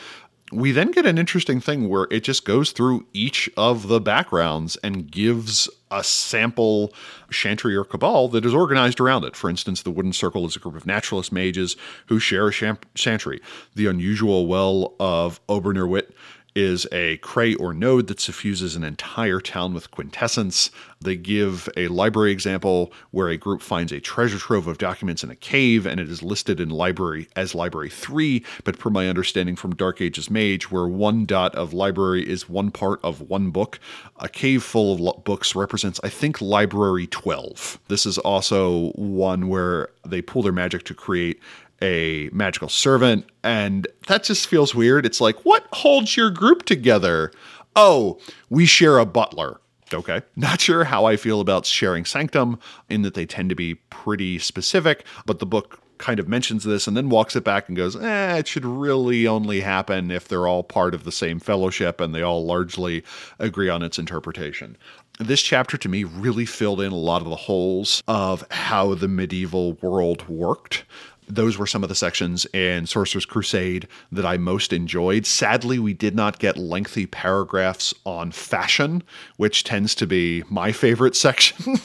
we 0.52 0.72
then 0.72 0.90
get 0.90 1.06
an 1.06 1.18
interesting 1.18 1.60
thing 1.60 1.88
where 1.88 2.06
it 2.10 2.20
just 2.20 2.44
goes 2.44 2.72
through 2.72 3.06
each 3.12 3.50
of 3.56 3.88
the 3.88 4.00
backgrounds 4.00 4.76
and 4.82 5.10
gives 5.10 5.68
a 5.90 6.04
sample 6.04 6.92
chantry 7.30 7.74
or 7.74 7.84
cabal 7.84 8.28
that 8.28 8.44
is 8.44 8.52
organized 8.52 9.00
around 9.00 9.24
it. 9.24 9.34
For 9.36 9.48
instance, 9.48 9.82
the 9.82 9.90
Wooden 9.90 10.12
Circle 10.12 10.46
is 10.46 10.56
a 10.56 10.58
group 10.58 10.76
of 10.76 10.86
naturalist 10.86 11.32
mages 11.32 11.76
who 12.06 12.18
share 12.18 12.48
a 12.48 12.76
chantry. 12.94 13.40
The 13.74 13.86
Unusual 13.86 14.46
Well 14.46 14.94
of 15.00 15.44
Obernerwit 15.46 16.12
is 16.54 16.86
a 16.92 17.16
cray 17.18 17.54
or 17.54 17.74
node 17.74 18.06
that 18.06 18.20
suffuses 18.20 18.76
an 18.76 18.84
entire 18.84 19.40
town 19.40 19.74
with 19.74 19.90
quintessence. 19.90 20.70
They 21.00 21.16
give 21.16 21.68
a 21.76 21.88
library 21.88 22.30
example 22.30 22.92
where 23.10 23.28
a 23.28 23.36
group 23.36 23.60
finds 23.60 23.92
a 23.92 24.00
treasure 24.00 24.38
trove 24.38 24.66
of 24.66 24.78
documents 24.78 25.24
in 25.24 25.30
a 25.30 25.36
cave 25.36 25.84
and 25.84 25.98
it 25.98 26.08
is 26.08 26.22
listed 26.22 26.60
in 26.60 26.68
library 26.70 27.28
as 27.34 27.54
library 27.54 27.90
3, 27.90 28.44
but 28.62 28.78
per 28.78 28.88
my 28.88 29.08
understanding 29.08 29.56
from 29.56 29.74
Dark 29.74 30.00
Ages 30.00 30.30
Mage, 30.30 30.70
where 30.70 30.86
one 30.86 31.26
dot 31.26 31.54
of 31.56 31.72
library 31.72 32.28
is 32.28 32.48
one 32.48 32.70
part 32.70 33.00
of 33.02 33.20
one 33.22 33.50
book, 33.50 33.80
a 34.18 34.28
cave 34.28 34.62
full 34.62 35.08
of 35.08 35.24
books 35.24 35.54
represents, 35.54 36.00
I 36.04 36.08
think, 36.08 36.40
library 36.40 37.08
12. 37.08 37.80
This 37.88 38.06
is 38.06 38.18
also 38.18 38.90
one 38.92 39.48
where 39.48 39.88
they 40.06 40.22
pull 40.22 40.42
their 40.42 40.52
magic 40.52 40.84
to 40.84 40.94
create 40.94 41.40
a 41.84 42.30
magical 42.32 42.68
servant, 42.68 43.26
and 43.42 43.86
that 44.08 44.24
just 44.24 44.46
feels 44.46 44.74
weird. 44.74 45.04
It's 45.04 45.20
like, 45.20 45.44
what 45.44 45.66
holds 45.72 46.16
your 46.16 46.30
group 46.30 46.64
together? 46.64 47.30
Oh, 47.76 48.18
we 48.48 48.64
share 48.66 48.98
a 48.98 49.06
butler. 49.06 49.60
Okay. 49.92 50.22
Not 50.34 50.60
sure 50.60 50.84
how 50.84 51.04
I 51.04 51.16
feel 51.16 51.40
about 51.40 51.66
sharing 51.66 52.04
Sanctum, 52.04 52.58
in 52.88 53.02
that 53.02 53.14
they 53.14 53.26
tend 53.26 53.50
to 53.50 53.54
be 53.54 53.74
pretty 53.74 54.38
specific, 54.38 55.04
but 55.26 55.38
the 55.38 55.46
book 55.46 55.78
kind 55.98 56.18
of 56.18 56.28
mentions 56.28 56.64
this 56.64 56.86
and 56.86 56.96
then 56.96 57.08
walks 57.08 57.36
it 57.36 57.44
back 57.44 57.68
and 57.68 57.76
goes, 57.76 57.96
eh, 57.96 58.36
it 58.36 58.48
should 58.48 58.64
really 58.64 59.26
only 59.26 59.60
happen 59.60 60.10
if 60.10 60.26
they're 60.26 60.48
all 60.48 60.62
part 60.62 60.94
of 60.94 61.04
the 61.04 61.12
same 61.12 61.38
fellowship 61.38 62.00
and 62.00 62.14
they 62.14 62.22
all 62.22 62.44
largely 62.44 63.04
agree 63.38 63.68
on 63.68 63.82
its 63.82 63.98
interpretation. 63.98 64.76
This 65.20 65.40
chapter 65.40 65.78
to 65.78 65.88
me 65.88 66.02
really 66.02 66.44
filled 66.44 66.80
in 66.80 66.90
a 66.90 66.96
lot 66.96 67.22
of 67.22 67.28
the 67.28 67.36
holes 67.36 68.02
of 68.08 68.44
how 68.50 68.94
the 68.94 69.06
medieval 69.06 69.74
world 69.74 70.28
worked 70.28 70.84
those 71.28 71.58
were 71.58 71.66
some 71.66 71.82
of 71.82 71.88
the 71.88 71.94
sections 71.94 72.46
in 72.52 72.86
Sorcerer's 72.86 73.24
Crusade 73.24 73.88
that 74.12 74.26
I 74.26 74.36
most 74.36 74.72
enjoyed. 74.72 75.26
Sadly, 75.26 75.78
we 75.78 75.94
did 75.94 76.14
not 76.14 76.38
get 76.38 76.56
lengthy 76.56 77.06
paragraphs 77.06 77.94
on 78.04 78.30
fashion, 78.32 79.02
which 79.36 79.64
tends 79.64 79.94
to 79.96 80.06
be 80.06 80.42
my 80.48 80.72
favorite 80.72 81.16
section. 81.24 81.78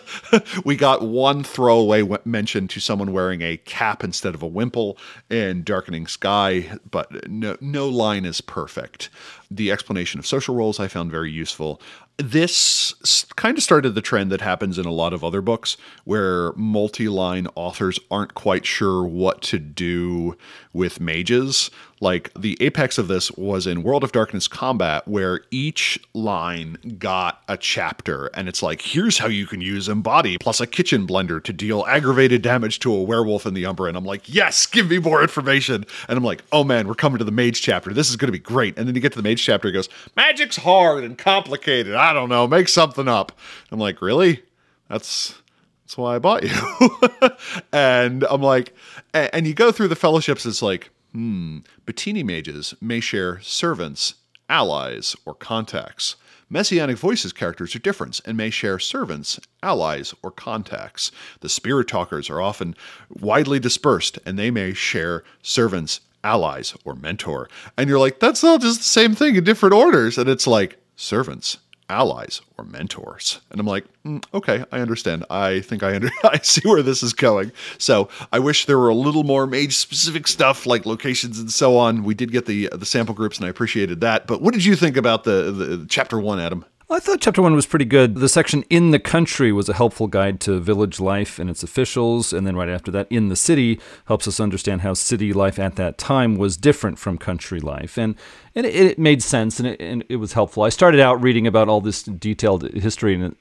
we 0.64 0.76
got 0.76 1.02
one 1.02 1.42
throwaway 1.44 2.02
mention 2.24 2.68
to 2.68 2.80
someone 2.80 3.12
wearing 3.12 3.42
a 3.42 3.56
cap 3.58 4.02
instead 4.04 4.34
of 4.34 4.42
a 4.42 4.46
wimple 4.46 4.98
in 5.30 5.62
Darkening 5.62 6.06
Sky, 6.06 6.78
but 6.90 7.28
no, 7.28 7.56
no 7.60 7.88
line 7.88 8.24
is 8.24 8.40
perfect. 8.40 9.08
The 9.54 9.70
explanation 9.70 10.18
of 10.18 10.26
social 10.26 10.54
roles 10.54 10.80
I 10.80 10.88
found 10.88 11.10
very 11.10 11.30
useful 11.30 11.80
this 12.18 13.24
kind 13.36 13.56
of 13.56 13.64
started 13.64 13.94
the 13.94 14.02
trend 14.02 14.30
that 14.30 14.40
happens 14.40 14.78
in 14.78 14.86
a 14.86 14.92
lot 14.92 15.12
of 15.12 15.24
other 15.24 15.40
books 15.40 15.76
where 16.04 16.52
multi 16.54 17.08
line 17.08 17.48
authors 17.54 17.98
aren't 18.10 18.34
quite 18.34 18.66
sure 18.66 19.04
what 19.04 19.40
to 19.42 19.58
do 19.58 20.36
with 20.72 21.00
mages. 21.00 21.70
Like 22.02 22.34
the 22.34 22.58
apex 22.60 22.98
of 22.98 23.06
this 23.06 23.30
was 23.30 23.64
in 23.64 23.84
World 23.84 24.02
of 24.02 24.10
Darkness 24.10 24.48
Combat, 24.48 25.06
where 25.06 25.42
each 25.52 26.00
line 26.14 26.96
got 26.98 27.44
a 27.46 27.56
chapter, 27.56 28.26
and 28.34 28.48
it's 28.48 28.60
like, 28.60 28.82
here's 28.82 29.18
how 29.18 29.28
you 29.28 29.46
can 29.46 29.60
use 29.60 29.88
Embody 29.88 30.36
plus 30.36 30.60
a 30.60 30.66
kitchen 30.66 31.06
blender 31.06 31.40
to 31.44 31.52
deal 31.52 31.84
aggravated 31.86 32.42
damage 32.42 32.80
to 32.80 32.92
a 32.92 33.00
werewolf 33.00 33.46
in 33.46 33.54
the 33.54 33.64
Umbra. 33.64 33.86
And 33.86 33.96
I'm 33.96 34.04
like, 34.04 34.22
yes, 34.28 34.66
give 34.66 34.90
me 34.90 34.98
more 34.98 35.22
information. 35.22 35.84
And 36.08 36.18
I'm 36.18 36.24
like, 36.24 36.42
oh 36.50 36.64
man, 36.64 36.88
we're 36.88 36.94
coming 36.94 37.18
to 37.18 37.24
the 37.24 37.30
mage 37.30 37.62
chapter. 37.62 37.94
This 37.94 38.10
is 38.10 38.16
going 38.16 38.26
to 38.26 38.32
be 38.32 38.40
great. 38.40 38.76
And 38.76 38.88
then 38.88 38.96
you 38.96 39.00
get 39.00 39.12
to 39.12 39.22
the 39.22 39.28
mage 39.28 39.40
chapter, 39.40 39.68
it 39.68 39.72
goes, 39.72 39.88
magic's 40.16 40.56
hard 40.56 41.04
and 41.04 41.16
complicated. 41.16 41.94
I 41.94 42.12
don't 42.12 42.28
know, 42.28 42.48
make 42.48 42.66
something 42.66 43.06
up. 43.06 43.30
I'm 43.70 43.78
like, 43.78 44.02
really? 44.02 44.42
That's 44.88 45.40
that's 45.84 45.96
why 45.96 46.16
I 46.16 46.18
bought 46.18 46.42
you. 46.42 47.30
and 47.72 48.24
I'm 48.24 48.42
like, 48.42 48.74
and 49.14 49.46
you 49.46 49.54
go 49.54 49.70
through 49.70 49.86
the 49.86 49.94
fellowships, 49.94 50.44
it's 50.46 50.62
like, 50.62 50.90
Hmm. 51.12 51.58
Batini 51.86 52.24
mages 52.24 52.74
may 52.80 53.00
share 53.00 53.40
servants, 53.40 54.14
allies, 54.48 55.14
or 55.26 55.34
contacts. 55.34 56.16
Messianic 56.48 56.98
Voices 56.98 57.32
characters 57.32 57.74
are 57.74 57.78
different 57.78 58.20
and 58.26 58.36
may 58.36 58.50
share 58.50 58.78
servants, 58.78 59.40
allies, 59.62 60.14
or 60.22 60.30
contacts. 60.30 61.10
The 61.40 61.48
Spirit 61.48 61.88
Talkers 61.88 62.28
are 62.28 62.42
often 62.42 62.74
widely 63.08 63.58
dispersed 63.58 64.18
and 64.26 64.38
they 64.38 64.50
may 64.50 64.74
share 64.74 65.24
servants, 65.42 66.00
allies, 66.22 66.74
or 66.84 66.94
mentor. 66.94 67.48
And 67.78 67.88
you're 67.88 67.98
like, 67.98 68.20
that's 68.20 68.44
all 68.44 68.58
just 68.58 68.80
the 68.80 68.84
same 68.84 69.14
thing 69.14 69.36
in 69.36 69.44
different 69.44 69.74
orders. 69.74 70.18
And 70.18 70.28
it's 70.28 70.46
like, 70.46 70.76
servants, 70.94 71.56
allies 71.92 72.40
or 72.58 72.64
mentors. 72.64 73.40
And 73.50 73.60
I'm 73.60 73.66
like, 73.66 73.84
mm, 74.04 74.24
okay, 74.34 74.64
I 74.72 74.80
understand. 74.80 75.24
I 75.30 75.60
think 75.60 75.82
I 75.82 75.94
under- 75.94 76.10
I 76.24 76.38
see 76.38 76.66
where 76.68 76.82
this 76.82 77.02
is 77.02 77.12
going. 77.12 77.52
So 77.78 78.08
I 78.32 78.38
wish 78.38 78.66
there 78.66 78.78
were 78.78 78.88
a 78.88 78.94
little 78.94 79.24
more 79.24 79.46
mage 79.46 79.76
specific 79.76 80.26
stuff 80.26 80.66
like 80.66 80.86
locations 80.86 81.38
and 81.38 81.52
so 81.52 81.76
on. 81.76 82.02
We 82.02 82.14
did 82.14 82.32
get 82.32 82.46
the 82.46 82.68
the 82.72 82.86
sample 82.86 83.14
groups, 83.14 83.38
and 83.38 83.46
I 83.46 83.50
appreciated 83.50 84.00
that. 84.00 84.26
But 84.26 84.40
what 84.42 84.54
did 84.54 84.64
you 84.64 84.74
think 84.74 84.96
about 84.96 85.24
the, 85.24 85.52
the 85.52 85.86
chapter 85.88 86.18
one, 86.18 86.40
Adam? 86.40 86.64
I 86.92 86.98
thought 86.98 87.22
chapter 87.22 87.40
one 87.40 87.54
was 87.54 87.64
pretty 87.64 87.86
good. 87.86 88.16
The 88.16 88.28
section 88.28 88.64
in 88.68 88.90
the 88.90 88.98
country 88.98 89.50
was 89.50 89.66
a 89.70 89.72
helpful 89.72 90.08
guide 90.08 90.40
to 90.40 90.60
village 90.60 91.00
life 91.00 91.38
and 91.38 91.48
its 91.48 91.62
officials. 91.62 92.34
And 92.34 92.46
then 92.46 92.54
right 92.54 92.68
after 92.68 92.90
that, 92.90 93.06
in 93.10 93.30
the 93.30 93.36
city 93.36 93.80
helps 94.04 94.28
us 94.28 94.38
understand 94.38 94.82
how 94.82 94.92
city 94.92 95.32
life 95.32 95.58
at 95.58 95.76
that 95.76 95.96
time 95.96 96.36
was 96.36 96.58
different 96.58 96.98
from 96.98 97.16
country 97.16 97.60
life. 97.60 97.96
And 97.96 98.14
and 98.54 98.66
it, 98.66 98.74
it 98.74 98.98
made 98.98 99.22
sense 99.22 99.58
and 99.58 99.68
it, 99.68 99.80
and 99.80 100.04
it, 100.08 100.16
was 100.16 100.34
helpful. 100.34 100.62
I 100.62 100.68
started 100.68 101.00
out 101.00 101.22
reading 101.22 101.46
about 101.46 101.68
all 101.68 101.80
this 101.80 102.02
detailed 102.02 102.70
history, 102.72 103.14
and 103.14 103.34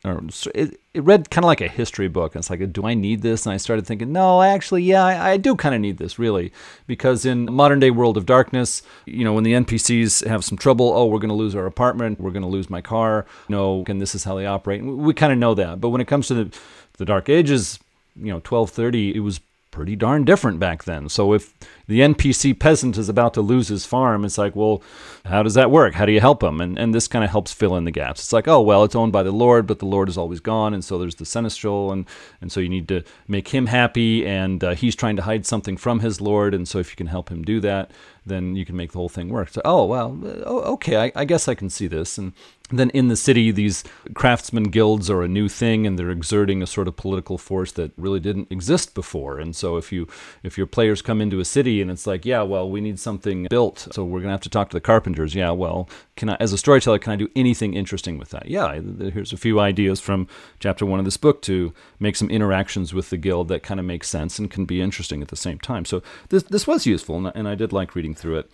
it, 0.56 0.80
it 0.94 1.04
read 1.04 1.30
kind 1.30 1.44
of 1.44 1.48
like 1.48 1.62
a 1.62 1.68
history 1.68 2.08
book. 2.08 2.34
And 2.34 2.42
it's 2.42 2.50
like, 2.50 2.72
do 2.72 2.86
I 2.86 2.94
need 2.94 3.22
this? 3.22 3.46
And 3.46 3.54
I 3.54 3.58
started 3.58 3.86
thinking, 3.86 4.12
no, 4.12 4.42
actually, 4.42 4.84
yeah, 4.84 5.04
I, 5.04 5.32
I 5.32 5.38
do 5.38 5.56
kind 5.56 5.76
of 5.76 5.82
need 5.82 5.98
this, 5.98 6.18
really, 6.18 6.54
because 6.88 7.26
in 7.26 7.52
modern 7.52 7.80
day 7.80 7.92
world 7.92 8.18
of 8.18 8.26
darkness, 8.26 8.82
you 9.06 9.24
know, 9.24 9.34
when 9.34 9.44
the 9.44 9.54
NPCs 9.54 10.26
have 10.28 10.46
some 10.46 10.58
trouble, 10.58 10.94
oh, 10.94 11.06
we're 11.06 11.20
going 11.20 11.30
to 11.30 11.36
lose 11.36 11.56
our 11.56 11.66
apartment, 11.66 12.20
we're 12.20 12.32
going 12.32 12.44
to 12.44 12.48
lose 12.48 12.70
my 12.70 12.82
car, 12.82 13.26
know, 13.50 13.84
and 13.88 14.02
this 14.02 14.16
is 14.16 14.24
how 14.24 14.36
they 14.36 14.46
operate. 14.46 14.84
We 14.84 15.14
kind 15.14 15.34
of 15.34 15.40
know 15.40 15.54
that. 15.56 15.82
But 15.82 15.90
when 15.90 16.02
it 16.02 16.08
comes 16.08 16.28
to 16.28 16.34
the, 16.34 16.60
the 16.98 17.06
Dark 17.06 17.28
Ages, 17.30 17.80
you 18.16 18.28
know, 18.28 18.36
1230, 18.36 19.16
it 19.16 19.20
was 19.20 19.42
pretty 19.72 19.96
darn 19.96 20.26
different 20.26 20.60
back 20.60 20.84
then. 20.84 21.10
So 21.10 21.34
if 21.34 21.54
the 21.88 22.02
NPC 22.02 22.60
peasant 22.60 22.98
is 22.98 23.10
about 23.10 23.34
to 23.34 23.42
lose 23.42 23.70
his 23.70 23.86
farm, 23.86 24.26
it's 24.26 24.38
like, 24.38 24.56
well, 24.56 24.84
how 25.26 25.42
does 25.44 25.54
that 25.56 25.72
work? 25.72 25.94
How 25.94 26.06
do 26.06 26.12
you 26.12 26.20
help 26.20 26.44
him? 26.44 26.62
And 26.62 26.78
and 26.78 26.94
this 26.94 27.08
kind 27.08 27.24
of 27.24 27.32
helps 27.32 27.52
fill 27.52 27.76
in 27.76 27.86
the 27.86 27.92
gaps. 27.92 28.22
It's 28.22 28.34
like, 28.34 28.48
oh 28.48 28.62
well, 28.62 28.84
it's 28.84 28.96
owned 28.96 29.12
by 29.12 29.24
the 29.24 29.32
Lord, 29.32 29.66
but 29.66 29.80
the 29.80 29.86
Lord 29.86 30.10
is 30.10 30.18
always 30.18 30.40
gone, 30.40 30.74
and 30.74 30.84
so 30.84 30.98
there's 30.98 31.16
the 31.16 31.26
seneschal, 31.26 31.92
and 31.92 32.06
and 32.42 32.52
so 32.52 32.60
you 32.60 32.70
need 32.70 32.88
to 32.90 33.04
make 33.28 33.48
him 33.50 33.68
happy, 33.68 34.28
and 34.28 34.64
uh, 34.64 34.76
he's 34.76 34.96
trying 34.96 35.16
to 35.16 35.24
hide 35.24 35.46
something 35.46 35.78
from 35.78 36.02
his 36.02 36.22
Lord, 36.22 36.54
and 36.54 36.68
so 36.68 36.80
if 36.80 36.92
you 36.92 36.96
can 36.96 37.08
help 37.08 37.30
him 37.30 37.44
do 37.44 37.60
that, 37.62 37.92
then 38.26 38.56
you 38.56 38.66
can 38.66 38.76
make 38.76 38.92
the 38.92 38.98
whole 38.98 39.10
thing 39.10 39.30
work. 39.30 39.50
So, 39.50 39.62
oh 39.66 39.86
well, 39.86 40.20
oh, 40.46 40.60
okay, 40.74 40.98
I, 40.98 41.12
I 41.16 41.26
guess 41.26 41.48
I 41.48 41.56
can 41.56 41.70
see 41.70 41.88
this, 41.88 42.18
and 42.18 42.34
then 42.80 42.90
in 42.92 43.08
the 43.08 43.16
city, 43.16 43.52
these 43.52 43.84
craftsmen 44.14 44.66
guilds 44.66 45.10
are 45.10 45.22
a 45.22 45.28
new 45.28 45.48
thing, 45.48 45.86
and 45.86 45.98
they're 45.98 46.12
exerting 46.12 46.62
a 46.62 46.68
sort 46.68 46.88
of 46.88 46.96
political 46.96 47.38
force 47.38 47.72
that 47.74 47.92
really 47.98 48.20
didn't 48.20 48.52
exist 48.52 48.94
before. 48.94 49.40
And 49.40 49.56
so, 49.56 49.78
if 49.78 49.92
you 49.92 50.08
if 50.44 50.58
your 50.58 50.68
players 50.68 51.02
come 51.02 51.22
into 51.22 51.40
a 51.40 51.46
city 51.46 51.82
and 51.82 51.92
it's 51.92 52.08
like, 52.08 52.26
yeah, 52.26 52.42
well, 52.42 52.70
we 52.70 52.82
need 52.82 53.00
something 53.00 53.48
built, 53.50 53.88
so 53.92 54.04
we're 54.04 54.22
gonna 54.22 54.32
have 54.32 54.42
to 54.42 54.50
talk 54.50 54.70
to 54.70 54.78
the 54.78 54.82
carpenters. 54.82 55.36
Yeah, 55.36 55.52
well, 55.52 55.90
can 56.16 56.30
I, 56.30 56.38
as 56.40 56.54
a 56.54 56.58
storyteller, 56.58 57.00
can 57.00 57.14
I 57.14 57.16
do 57.16 57.30
anything 57.36 57.74
interesting 57.74 58.18
with 58.18 58.30
that? 58.30 58.48
Yeah, 58.48 58.80
here's 58.80 59.34
a 59.34 59.38
few 59.38 59.60
ideas 59.60 60.00
from 60.00 60.28
chapter 60.60 60.86
one 60.86 61.00
of 61.00 61.06
this 61.06 61.18
book 61.18 61.42
to 61.44 61.74
make 62.00 62.16
some 62.16 62.30
interactions 62.30 62.94
with 62.94 63.10
the 63.10 63.18
guild 63.18 63.48
that 63.50 63.64
kind 63.64 63.80
of 63.80 63.86
make 63.86 64.04
sense 64.04 64.40
and 64.40 64.50
can 64.50 64.66
be 64.66 64.82
interesting 64.82 65.22
at 65.22 65.30
the 65.30 65.36
same 65.36 65.60
time. 65.60 65.86
So 65.86 66.02
this 66.30 66.44
this 66.44 66.68
was 66.68 66.86
useful, 66.86 67.28
and 67.28 67.48
I 67.48 67.56
did 67.56 67.74
like 67.74 67.96
reading 67.96 68.16
through 68.16 68.40
it. 68.40 68.52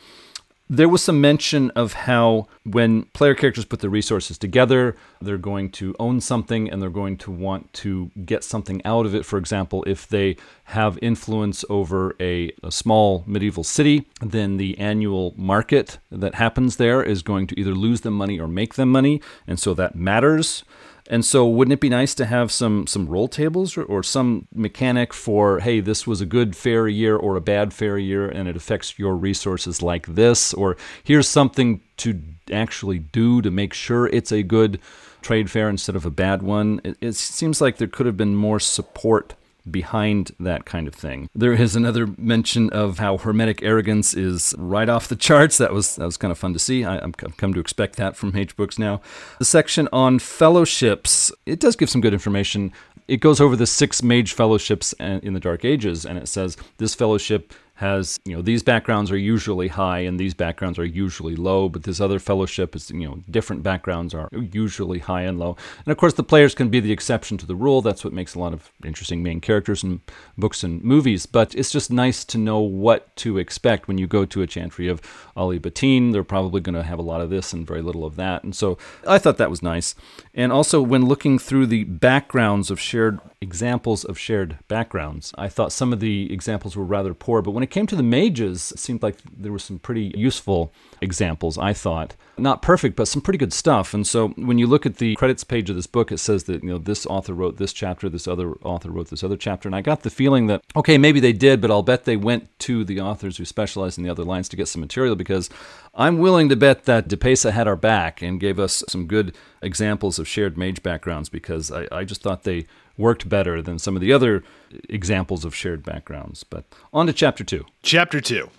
There 0.69 0.89
was 0.89 1.01
some 1.01 1.21
mention 1.21 1.71
of 1.71 1.93
how 1.93 2.47
when 2.65 3.03
player 3.13 3.34
characters 3.34 3.63
put 3.63 3.80
their 3.80 3.89
resources 3.89 4.38
together, 4.38 4.97
they're 5.21 5.38
going 5.38 5.69
to 5.71 5.95
own 5.97 6.19
something 6.19 6.69
and 6.69 6.82
they're 6.82 6.89
going 6.89 7.15
to 7.17 7.32
want 7.32 7.71
to 7.73 8.12
get 8.25 8.43
something 8.43 8.82
out 8.84 9.06
of 9.06 9.15
it. 9.15 9.25
For 9.25 9.38
example, 9.38 9.86
if 9.88 10.08
they 10.08 10.36
have 10.65 10.99
influence 11.01 11.63
over 11.69 12.15
a, 12.19 12.51
a 12.63 12.71
small 12.71 13.23
medieval 13.25 13.63
city, 13.63 14.08
then 14.19 14.58
the 14.58 14.77
annual 14.77 15.34
market 15.38 15.99
that 16.12 16.36
happens 16.36 16.75
there 16.75 17.01
is 17.01 17.21
going 17.21 17.47
to 17.47 17.60
either 17.60 17.73
lose 17.73 18.01
them 18.01 18.15
money 18.15 18.38
or 18.38 18.47
make 18.47 18.73
them 18.73 18.91
money. 18.91 19.21
And 19.47 19.58
so 19.60 19.73
that 19.75 19.95
matters. 19.95 20.65
And 21.09 21.23
so, 21.23 21.47
wouldn't 21.47 21.73
it 21.73 21.79
be 21.79 21.89
nice 21.89 22.13
to 22.15 22.25
have 22.25 22.51
some 22.51 22.85
some 22.85 23.07
roll 23.07 23.27
tables 23.27 23.77
or, 23.77 23.83
or, 23.83 24.03
some 24.03 24.47
mechanic 24.53 25.13
for, 25.13 25.59
hey, 25.59 25.79
this 25.79 26.05
was 26.05 26.21
a 26.21 26.25
good 26.25 26.55
fair 26.55 26.87
year 26.87 27.15
or 27.15 27.35
a 27.35 27.41
bad 27.41 27.73
fair 27.73 27.97
year, 27.97 28.27
and 28.27 28.47
it 28.47 28.55
affects 28.55 28.99
your 28.99 29.15
resources 29.15 29.81
like 29.81 30.05
this, 30.07 30.53
or 30.53 30.75
here's 31.03 31.27
something 31.27 31.81
to 31.97 32.21
actually 32.51 32.99
do 32.99 33.41
to 33.41 33.49
make 33.49 33.73
sure 33.73 34.07
it's 34.07 34.31
a 34.31 34.43
good 34.43 34.79
trade 35.21 35.49
fair 35.49 35.69
instead 35.69 35.95
of 35.95 36.05
a 36.05 36.11
bad 36.11 36.41
one. 36.41 36.81
It, 36.83 36.97
it 37.01 37.15
seems 37.15 37.61
like 37.61 37.77
there 37.77 37.87
could 37.87 38.05
have 38.05 38.17
been 38.17 38.35
more 38.35 38.59
support 38.59 39.35
behind 39.71 40.32
that 40.39 40.65
kind 40.65 40.88
of 40.88 40.95
thing. 40.95 41.30
There 41.36 41.53
is 41.53 41.75
another 41.75 42.08
mention 42.17 42.69
of 42.71 42.99
how 42.99 43.17
hermetic 43.17 43.63
arrogance 43.63 44.13
is 44.13 44.53
right 44.58 44.89
off 44.89 45.08
the 45.08 45.15
charts. 45.15 45.58
That 45.58 45.73
was 45.73 45.95
that 45.95 46.06
was 46.06 46.17
kind 46.17 46.32
of 46.32 46.38
fun 46.38 46.53
to 46.53 46.60
see. 46.60 46.84
I, 46.86 46.95
have 46.95 47.17
come 47.38 47.53
to 47.53 47.60
expect 47.60 47.95
that 47.97 48.15
from 48.15 48.32
Mage 48.34 48.56
Books 48.56 48.80
now. 48.80 49.01
The 49.39 49.45
section 49.45 49.88
on 49.91 50.19
fellowships 50.19 51.32
it 51.45 51.60
does 51.60 51.75
give 51.75 51.89
some 51.89 52.01
good 52.01 52.13
information. 52.13 52.71
It 53.08 53.17
goes 53.17 53.39
over 53.39 53.56
the 53.56 53.67
six 53.67 54.03
mage 54.03 54.34
fellowships 54.34 54.93
uh, 54.99 55.19
in 55.23 55.34
the 55.34 55.39
Dark 55.39 55.63
Ages, 55.63 56.06
and 56.06 56.17
it 56.17 56.27
says 56.27 56.58
this 56.77 56.93
fellowship 56.93 57.53
has, 57.77 58.19
you 58.25 58.35
know, 58.35 58.41
these 58.41 58.63
backgrounds 58.63 59.11
are 59.11 59.17
usually 59.17 59.67
high 59.67 59.99
and 59.99 60.19
these 60.19 60.33
backgrounds 60.33 60.79
are 60.79 60.85
usually 60.85 61.35
low, 61.35 61.69
but 61.69 61.83
this 61.83 62.01
other 62.01 62.17
fellowship 62.17 62.75
is, 62.75 62.89
you 62.89 63.07
know, 63.07 63.23
different 63.29 63.61
backgrounds 63.61 64.15
are 64.15 64.29
usually 64.31 64.97
high 64.97 65.21
and 65.21 65.37
low. 65.37 65.55
And 65.85 65.91
of 65.91 65.97
course, 65.97 66.15
the 66.15 66.23
players 66.23 66.55
can 66.55 66.69
be 66.69 66.79
the 66.79 66.91
exception 66.91 67.37
to 67.37 67.45
the 67.45 67.55
rule. 67.55 67.83
That's 67.83 68.03
what 68.03 68.13
makes 68.13 68.33
a 68.33 68.39
lot 68.39 68.51
of 68.51 68.71
interesting 68.83 69.21
main 69.21 69.41
characters 69.41 69.83
in 69.83 70.01
books 70.39 70.63
and 70.63 70.83
movies. 70.83 71.27
But 71.27 71.53
it's 71.53 71.71
just 71.71 71.91
nice 71.91 72.25
to 72.25 72.39
know 72.39 72.59
what 72.59 73.15
to 73.17 73.37
expect 73.37 73.87
when 73.87 73.99
you 73.99 74.07
go 74.07 74.25
to 74.25 74.41
a 74.41 74.47
chantry 74.47 74.87
of 74.87 74.99
Ahl-i-Batin. 75.35 76.13
They're 76.13 76.23
probably 76.23 76.61
going 76.61 76.73
to 76.73 76.83
have 76.83 76.97
a 76.97 77.03
lot 77.03 77.21
of 77.21 77.29
this 77.29 77.53
and 77.53 77.67
very 77.67 77.83
little 77.83 78.05
of 78.05 78.15
that. 78.15 78.43
And 78.43 78.55
so 78.55 78.79
I 79.05 79.19
thought 79.19 79.37
that 79.37 79.51
was 79.51 79.61
nice. 79.61 79.93
And 80.33 80.51
also, 80.51 80.81
when 80.81 81.05
looking 81.05 81.37
through 81.37 81.67
the 81.67 81.83
backgrounds 81.83 82.71
of 82.71 82.79
shared 82.79 83.19
examples 83.39 84.03
of 84.03 84.17
shared 84.17 84.57
backgrounds, 84.67 85.31
I 85.37 85.47
thought 85.47 85.71
some 85.71 85.93
of 85.93 85.99
the 85.99 86.33
examples 86.33 86.75
were 86.75 86.83
rather 86.83 87.13
poor. 87.13 87.43
But 87.43 87.51
when 87.51 87.66
it 87.67 87.71
came 87.71 87.86
to 87.88 87.97
the 87.97 88.03
mages, 88.03 88.71
it 88.71 88.80
seemed 88.80 89.03
like 89.03 89.17
there 89.38 89.51
were 89.51 89.60
some 89.60 89.77
pretty 89.77 90.13
useful 90.15 90.71
examples, 91.01 91.58
I 91.58 91.73
thought. 91.73 92.15
Not 92.38 92.62
perfect, 92.62 92.95
but 92.95 93.10
some 93.10 93.21
pretty 93.21 93.38
good 93.38 93.51
stuff. 93.51 93.93
And 93.93 94.08
so 94.08 94.30
when 94.30 94.58
you 94.58 94.67
look 94.67 94.86
at 94.86 94.97
the 94.97 95.15
credits 95.15 95.43
page 95.43 95.69
of 95.69 95.75
this 95.75 95.86
book, 95.86 96.10
it 96.10 96.19
says 96.19 96.45
that, 96.45 96.63
you 96.63 96.69
know, 96.69 96.77
this 96.77 97.06
author 97.06 97.34
wrote 97.34 97.58
this 97.58 97.73
chapter, 97.73 98.08
this 98.08 98.25
other 98.25 98.53
author 98.63 98.89
wrote 98.89 99.10
this 99.10 99.21
other 99.21 99.36
chapter. 99.36 99.67
And 99.67 99.75
I 99.75 99.82
got 99.82 100.03
the 100.03 100.10
feeling 100.10 100.47
that, 100.47 100.62
okay, 100.77 100.97
maybe 100.97 101.19
they 101.19 101.34
did, 101.34 101.60
but 101.60 101.69
I'll 101.69 101.84
bet 101.84 102.06
they 102.06 102.15
went 102.15 102.58
to 102.60 102.86
the 102.86 103.01
authors 103.01 103.36
who 103.36 103.43
specialize 103.43 103.97
in 103.97 104.06
the 104.06 104.10
other 104.10 104.23
lines 104.23 104.47
to 104.49 104.56
get 104.56 104.69
some 104.69 104.80
material 104.80 105.17
because 105.17 105.49
I'm 105.93 106.19
willing 106.19 106.47
to 106.47 106.56
bet 106.56 106.86
that 106.86 107.10
DiPesa 107.10 107.51
had 107.51 107.67
our 107.67 107.75
back 107.75 108.21
and 108.21 108.39
gave 108.39 108.60
us 108.60 108.82
some 108.88 109.08
good 109.08 109.36
examples 109.62 110.19
of 110.19 110.27
shared 110.27 110.58
mage 110.58 110.82
backgrounds 110.82 111.27
because 111.27 111.69
I, 111.69 111.88
I 111.91 112.06
just 112.06 112.21
thought 112.21 112.43
they 112.43 112.65
worked 112.97 113.29
better 113.29 113.62
than 113.62 113.79
some 113.79 113.95
of 113.95 114.01
the 114.01 114.12
other 114.12 114.43
examples 114.89 115.45
of 115.45 115.55
shared 115.55 115.83
backgrounds. 115.83 116.43
But 116.43 116.65
on 116.91 117.07
to 117.07 117.13
chapter 117.13 117.43
two. 117.43 117.65
Chapter 117.83 118.19
two 118.21 118.49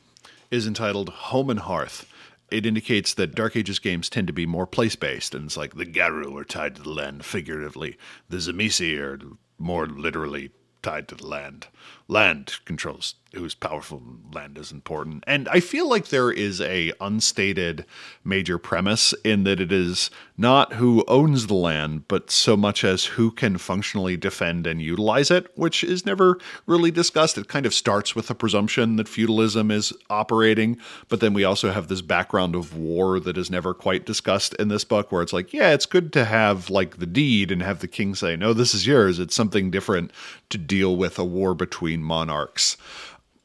is 0.50 0.66
entitled 0.66 1.08
Home 1.08 1.50
and 1.50 1.60
Hearth. 1.60 2.10
It 2.50 2.64
indicates 2.64 3.12
that 3.14 3.34
Dark 3.34 3.56
Ages 3.56 3.78
games 3.78 4.08
tend 4.08 4.26
to 4.28 4.32
be 4.32 4.46
more 4.46 4.66
place 4.66 4.96
based, 4.96 5.34
and 5.34 5.46
it's 5.46 5.56
like 5.56 5.74
the 5.74 5.84
Garou 5.84 6.34
are 6.38 6.44
tied 6.44 6.76
to 6.76 6.82
the 6.82 6.90
land 6.90 7.24
figuratively, 7.24 7.98
the 8.28 8.38
Tzimisce 8.38 8.98
are 8.98 9.18
more 9.58 9.86
literally 9.86 10.50
tied 10.82 11.08
to 11.08 11.14
the 11.14 11.26
land. 11.26 11.66
Land 12.08 12.54
controls 12.64 13.14
who's 13.34 13.54
powerful, 13.54 14.02
land 14.32 14.56
is 14.56 14.72
important. 14.72 15.22
And 15.26 15.48
I 15.48 15.60
feel 15.60 15.88
like 15.88 16.08
there 16.08 16.30
is 16.30 16.60
a 16.60 16.92
unstated 17.00 17.84
major 18.24 18.58
premise 18.58 19.12
in 19.24 19.44
that 19.44 19.60
it 19.60 19.70
is 19.70 20.10
not 20.36 20.74
who 20.74 21.04
owns 21.08 21.46
the 21.46 21.54
land, 21.54 22.08
but 22.08 22.30
so 22.30 22.56
much 22.56 22.84
as 22.84 23.04
who 23.04 23.30
can 23.30 23.58
functionally 23.58 24.16
defend 24.16 24.66
and 24.66 24.80
utilize 24.80 25.30
it, 25.30 25.50
which 25.56 25.84
is 25.84 26.06
never 26.06 26.38
really 26.66 26.90
discussed. 26.90 27.36
It 27.36 27.48
kind 27.48 27.66
of 27.66 27.74
starts 27.74 28.14
with 28.14 28.28
the 28.28 28.34
presumption 28.34 28.96
that 28.96 29.08
feudalism 29.08 29.70
is 29.70 29.92
operating, 30.08 30.78
but 31.08 31.20
then 31.20 31.34
we 31.34 31.44
also 31.44 31.72
have 31.72 31.88
this 31.88 32.00
background 32.00 32.54
of 32.54 32.76
war 32.76 33.20
that 33.20 33.36
is 33.36 33.50
never 33.50 33.74
quite 33.74 34.06
discussed 34.06 34.54
in 34.54 34.68
this 34.68 34.84
book 34.84 35.12
where 35.12 35.22
it's 35.22 35.32
like, 35.32 35.52
yeah, 35.52 35.72
it's 35.72 35.86
good 35.86 36.12
to 36.14 36.24
have 36.24 36.70
like 36.70 36.96
the 36.96 37.06
deed 37.06 37.50
and 37.50 37.62
have 37.62 37.80
the 37.80 37.88
king 37.88 38.14
say, 38.14 38.36
"No, 38.36 38.52
this 38.52 38.74
is 38.74 38.86
yours." 38.86 39.18
It's 39.18 39.34
something 39.34 39.70
different 39.70 40.12
to 40.50 40.58
deal 40.58 40.96
with 40.96 41.18
a 41.18 41.24
war 41.24 41.54
between 41.54 41.97
monarchs. 42.02 42.76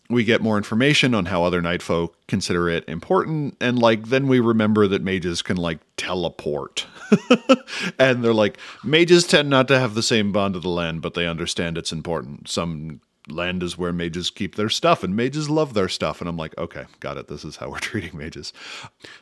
We 0.09 0.23
get 0.23 0.41
more 0.41 0.57
information 0.57 1.15
on 1.15 1.25
how 1.25 1.43
other 1.43 1.61
night 1.61 1.81
folk 1.81 2.15
consider 2.27 2.69
it 2.69 2.87
important 2.87 3.55
and 3.61 3.79
like 3.79 4.09
then 4.09 4.27
we 4.27 4.39
remember 4.39 4.87
that 4.87 5.01
mages 5.01 5.41
can 5.41 5.57
like 5.57 5.79
teleport. 5.97 6.85
And 7.99 8.23
they're 8.23 8.33
like 8.33 8.57
mages 8.83 9.25
tend 9.25 9.49
not 9.49 9.67
to 9.69 9.79
have 9.79 9.93
the 9.93 10.03
same 10.03 10.31
bond 10.31 10.55
to 10.55 10.59
the 10.59 10.69
land 10.69 11.01
but 11.01 11.13
they 11.13 11.27
understand 11.27 11.77
it's 11.77 11.91
important. 11.91 12.49
Some 12.49 13.01
land 13.29 13.63
is 13.63 13.77
where 13.77 13.93
mages 13.93 14.29
keep 14.29 14.55
their 14.55 14.69
stuff 14.69 15.03
and 15.03 15.15
mages 15.15 15.49
love 15.49 15.73
their 15.73 15.87
stuff. 15.89 16.19
And 16.19 16.29
i'm 16.29 16.37
like 16.37 16.57
okay 16.57 16.85
got 16.99 17.17
it. 17.17 17.27
This 17.27 17.45
is 17.45 17.55
how 17.55 17.69
we're 17.71 17.79
treating 17.79 18.17
mages. 18.17 18.51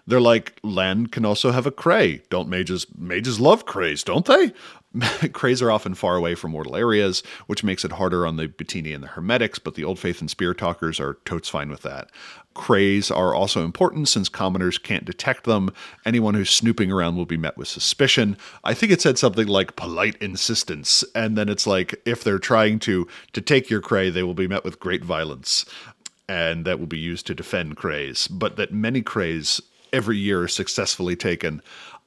They're 0.08 0.20
like 0.22 0.60
land 0.64 1.12
can 1.12 1.26
also 1.26 1.52
have 1.52 1.68
a 1.68 1.72
cray. 1.72 2.24
Don't 2.30 2.50
mages 2.50 2.88
mages 2.98 3.40
love 3.40 3.66
crays 3.66 4.04
don't 4.04 4.26
they 4.26 4.52
Crays 5.34 5.62
are 5.62 5.72
often 5.72 5.96
far 5.96 6.18
away 6.18 6.36
from 6.36 6.52
mortal 6.52 6.76
areas, 6.76 7.24
which 7.48 7.64
makes 7.64 7.86
it 7.86 7.94
harder 7.94 8.28
on 8.28 8.36
the 8.36 8.48
Batini 8.48 8.94
and 8.94 9.04
the 9.04 9.08
Hermetics, 9.08 9.58
but 9.58 9.76
the 9.76 9.86
Old 9.86 10.00
Faith 10.00 10.20
and 10.20 10.30
Spirit 10.30 10.58
Talkers 10.58 11.00
are 11.00 11.18
totes 11.26 11.48
fine 11.48 11.70
with 11.70 11.82
that. 11.84 12.10
Crays 12.54 13.10
are 13.10 13.34
also 13.34 13.64
important 13.64 14.10
since 14.10 14.28
commoners 14.28 14.78
can't 14.78 15.06
detect 15.06 15.46
them. 15.46 15.72
Anyone 16.06 16.34
who's 16.34 16.50
snooping 16.50 16.92
around 16.92 17.16
will 17.16 17.26
be 17.26 17.38
met 17.38 17.58
with 17.58 17.70
suspicion. 17.70 18.38
I 18.66 18.74
think 18.74 18.92
it 18.92 19.02
said 19.02 19.18
something 19.18 19.48
like 19.48 19.78
polite 19.78 20.18
insistence, 20.22 21.06
and 21.16 21.38
then 21.38 21.48
it's 21.48 21.66
like 21.66 22.02
if 22.06 22.24
they're 22.24 22.40
trying 22.40 22.80
to 22.80 23.08
to 23.32 23.42
take 23.42 23.70
your 23.70 23.82
cray, 23.82 24.10
they 24.10 24.24
will 24.24 24.34
be 24.34 24.48
met 24.48 24.66
with 24.66 24.82
great 24.82 25.06
violence, 25.06 25.66
and 26.28 26.66
that 26.66 26.80
will 26.80 26.88
be 26.88 27.00
used 27.00 27.26
to 27.28 27.36
defend 27.36 27.78
crays. 27.78 28.28
But 28.28 28.58
that 28.58 28.74
many 28.74 29.02
crays 29.02 29.62
every 29.94 30.18
year 30.18 30.44
are 30.44 30.48
successfully 30.48 31.16
taken 31.16 31.62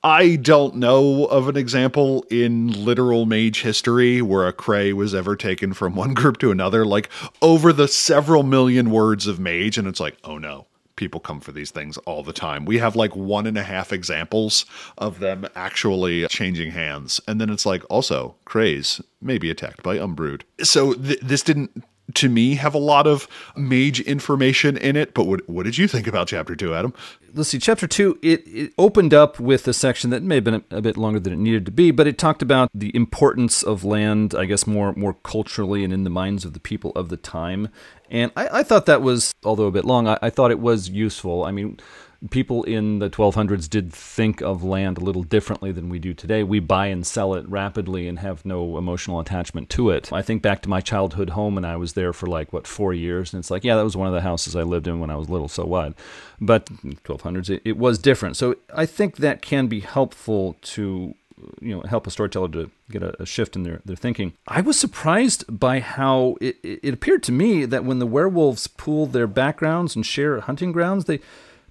I 0.05 0.37
don't 0.37 0.77
know 0.77 1.25
of 1.25 1.49
an 1.49 1.57
example 1.57 2.27
in 2.31 2.85
literal 2.85 3.25
mage 3.25 3.62
history 3.62 4.21
where 4.21 4.47
a 4.47 4.53
cray 4.53 4.93
was 4.93 5.14
ever 5.14 5.35
taken 5.35 5.73
from 5.73 5.97
one 5.97 6.12
group 6.14 6.37
to 6.40 6.51
another, 6.51 6.85
like 6.85 7.09
over 7.40 7.73
the 7.73 7.88
several 7.88 8.43
million 8.43 8.90
words 8.90 9.27
of 9.27 9.40
mage, 9.40 9.79
and 9.79 9.88
it's 9.88 10.01
like, 10.01 10.19
oh 10.23 10.37
no, 10.37 10.67
people 10.97 11.21
come 11.21 11.40
for 11.40 11.53
these 11.53 11.71
things 11.71 11.97
all 11.99 12.23
the 12.23 12.35
time. 12.35 12.67
We 12.67 12.77
have 12.79 12.95
like 12.95 13.17
one 13.17 13.47
and 13.47 13.57
a 13.57 13.62
half 13.62 13.95
examples 13.95 14.67
of 14.99 15.21
them 15.21 15.47
actually 15.55 16.27
changing 16.29 16.73
hands. 16.73 17.19
And 17.27 17.40
then 17.40 17.49
it's 17.49 17.64
like, 17.64 17.83
also, 17.88 18.37
crays 18.45 19.01
may 19.23 19.38
be 19.38 19.51
attacked 19.51 19.83
by 19.83 19.97
Umbrood. 19.97 20.43
So 20.62 20.93
th- 20.93 21.21
this 21.21 21.43
didn't 21.43 21.83
to 22.12 22.29
me 22.29 22.57
have 22.57 22.75
a 22.75 22.79
lot 22.79 23.07
of 23.07 23.27
mage 23.57 24.01
information 24.01 24.77
in 24.77 24.97
it. 24.97 25.14
But 25.14 25.25
what 25.25 25.49
what 25.49 25.64
did 25.64 25.79
you 25.79 25.88
think 25.88 26.07
about 26.07 26.29
chapter 26.29 26.55
two, 26.55 26.75
Adam? 26.75 26.93
Let's 27.33 27.49
see. 27.49 27.59
Chapter 27.59 27.87
two 27.87 28.19
it, 28.23 28.47
it 28.47 28.73
opened 28.77 29.14
up 29.14 29.40
with 29.40 29.67
a 29.67 29.73
section 29.73 30.11
that 30.11 30.23
may 30.23 30.37
have 30.37 30.45
been 30.45 30.55
a, 30.71 30.77
a, 30.77 30.83
bit 30.83 30.97
longer 30.97 31.19
than 31.19 31.33
it 31.33 31.38
needed 31.38 31.64
to 31.67 31.73
be, 31.73 31.90
but 31.90 32.07
it 32.07 32.19
talked 32.19 32.43
about 32.43 32.69
the 32.75 32.95
importance 32.95 33.62
of 33.62 33.85
land, 33.85 34.35
I 34.35 34.45
guess 34.45 34.67
more 34.67 34.93
more 34.95 35.14
culturally 35.14 35.83
and 35.83 35.93
in 35.93 36.05
the 36.05 36.11
minds 36.11 36.45
of 36.45 36.53
the 36.53 36.61
people 36.61 36.93
of 36.93 37.09
the 37.09 37.17
time. 37.17 37.69
And 38.11 38.31
I, 38.37 38.61
I 38.61 38.62
thought 38.62 38.87
that 38.87 39.03
was, 39.03 39.33
although 39.45 39.67
a 39.67 39.73
bit 39.73 39.85
long, 39.85 40.07
I, 40.07 40.19
I 40.21 40.31
thought 40.31 40.51
it 40.51 40.61
was 40.61 40.90
useful. 40.90 41.45
I 41.45 41.53
mean 41.53 41.81
people 42.30 42.62
in 42.64 42.98
the 42.98 43.10
1200s 43.10 43.68
did 43.68 43.92
think 43.92 44.40
of 44.40 44.62
land 44.64 44.98
a 44.98 45.00
little 45.00 45.22
differently 45.22 45.72
than 45.72 45.88
we 45.88 45.98
do 45.98 46.14
today. 46.14 46.42
We 46.42 46.60
buy 46.60 46.87
and 46.87 47.06
sell 47.06 47.34
it 47.34 47.48
rapidly 47.48 48.08
and 48.08 48.18
have 48.18 48.44
no 48.44 48.78
emotional 48.78 49.20
attachment 49.20 49.68
to 49.70 49.90
it. 49.90 50.12
I 50.12 50.22
think 50.22 50.42
back 50.42 50.62
to 50.62 50.68
my 50.68 50.80
childhood 50.80 51.30
home 51.30 51.56
and 51.56 51.66
I 51.66 51.76
was 51.76 51.92
there 51.92 52.12
for 52.12 52.26
like, 52.26 52.52
what, 52.52 52.66
four 52.66 52.94
years. 52.94 53.32
And 53.32 53.40
it's 53.40 53.50
like, 53.50 53.64
yeah, 53.64 53.76
that 53.76 53.84
was 53.84 53.96
one 53.96 54.08
of 54.08 54.14
the 54.14 54.22
houses 54.22 54.56
I 54.56 54.62
lived 54.62 54.87
in 54.87 55.00
when 55.00 55.10
I 55.10 55.16
was 55.16 55.28
little, 55.28 55.48
so 55.48 55.64
what? 55.64 55.94
But 56.40 56.66
1200s, 56.66 57.50
it, 57.50 57.62
it 57.64 57.76
was 57.76 57.98
different. 57.98 58.37
So 58.37 58.56
I 58.74 58.87
think 58.87 59.16
that 59.16 59.42
can 59.42 59.66
be 59.66 59.80
helpful 59.80 60.56
to 60.62 61.14
you 61.60 61.74
know 61.74 61.82
help 61.82 62.06
a 62.06 62.10
storyteller 62.10 62.48
to 62.48 62.70
get 62.90 63.02
a, 63.02 63.20
a, 63.22 63.26
shift 63.26 63.56
in 63.56 63.64
their, 63.64 63.82
their 63.84 63.96
thinking. 63.96 64.32
I 64.48 64.60
was 64.60 64.78
surprised 64.78 65.44
by 65.48 65.80
how 65.80 66.37
it, 66.40 66.56
it 66.62 66.94
appeared 66.94 67.22
to 67.24 67.32
me 67.32 67.64
that 67.66 67.84
when 67.84 67.98
the 67.98 68.06
werewolves 68.06 68.66
pool 68.66 69.06
their 69.06 69.26
backgrounds 69.26 69.94
and 69.96 70.06
share 70.06 70.40
hunting 70.40 70.72
grounds, 70.72 71.04
they 71.04 71.20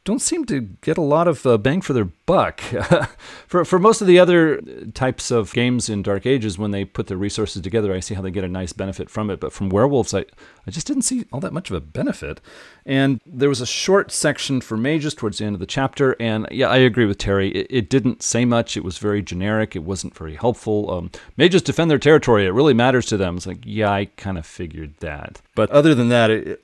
don't 0.05 0.19
seem 0.19 0.45
to 0.45 0.61
get 0.81 0.97
a 0.97 1.01
lot 1.01 1.27
of 1.27 1.45
uh, 1.45 1.57
bang 1.57 1.79
for 1.79 1.93
their 1.93 2.05
buck. 2.05 2.59
for, 3.47 3.63
for 3.63 3.79
most 3.79 4.01
of 4.01 4.07
the 4.07 4.19
other 4.19 4.61
types 4.93 5.31
of 5.31 5.53
games 5.53 5.87
in 5.87 6.01
Dark 6.01 6.25
Ages, 6.25 6.57
when 6.57 6.71
they 6.71 6.83
put 6.83 7.07
their 7.07 7.17
resources 7.17 7.61
together, 7.61 7.93
I 7.93 8.01
see 8.01 8.13
how 8.13 8.21
they 8.21 8.31
get 8.31 8.43
a 8.43 8.49
nice 8.49 8.73
benefit 8.73 9.09
from 9.09 9.29
it. 9.29 9.39
But 9.39 9.53
from 9.53 9.69
Werewolves, 9.69 10.13
I, 10.13 10.25
I 10.67 10.71
just 10.71 10.87
didn't 10.87 11.03
see 11.03 11.25
all 11.31 11.39
that 11.39 11.53
much 11.53 11.69
of 11.69 11.77
a 11.77 11.81
benefit. 11.81 12.41
And 12.86 13.22
there 13.26 13.50
was 13.50 13.62
a 13.62 13.65
short 13.65 14.12
section 14.12 14.60
for 14.60 14.76
mages 14.76 15.13
towards 15.13 15.38
the 15.38 15.46
end 15.46 15.56
of 15.56 15.60
the 15.60 15.65
chapter. 15.65 16.15
And 16.19 16.48
yeah, 16.52 16.67
I 16.67 16.78
agree 16.78 17.06
with 17.06 17.17
Terry. 17.17 17.50
It, 17.52 17.67
it 17.69 17.89
didn't 17.89 18.22
say 18.22 18.46
much. 18.46 18.76
It 18.76 18.84
was 18.84 18.98
very 18.98 19.22
generic. 19.22 19.76
It 19.76 19.84
wasn't 19.84 20.17
very 20.17 20.36
helpful. 20.36 20.91
Um, 20.91 21.12
mages 21.38 21.62
defend 21.62 21.89
their 21.89 22.00
territory. 22.00 22.46
It 22.46 22.52
really 22.52 22.74
matters 22.74 23.06
to 23.08 23.17
them. 23.17 23.38
It's 23.38 23.48
like, 23.48 23.63
yeah, 23.63 23.91
I 23.91 24.06
kind 24.17 24.38
of 24.38 24.46
figured 24.46 24.96
that. 25.00 25.41
But 25.56 25.69
other 25.69 25.96
than 25.96 26.10
that, 26.10 26.30
it, 26.30 26.63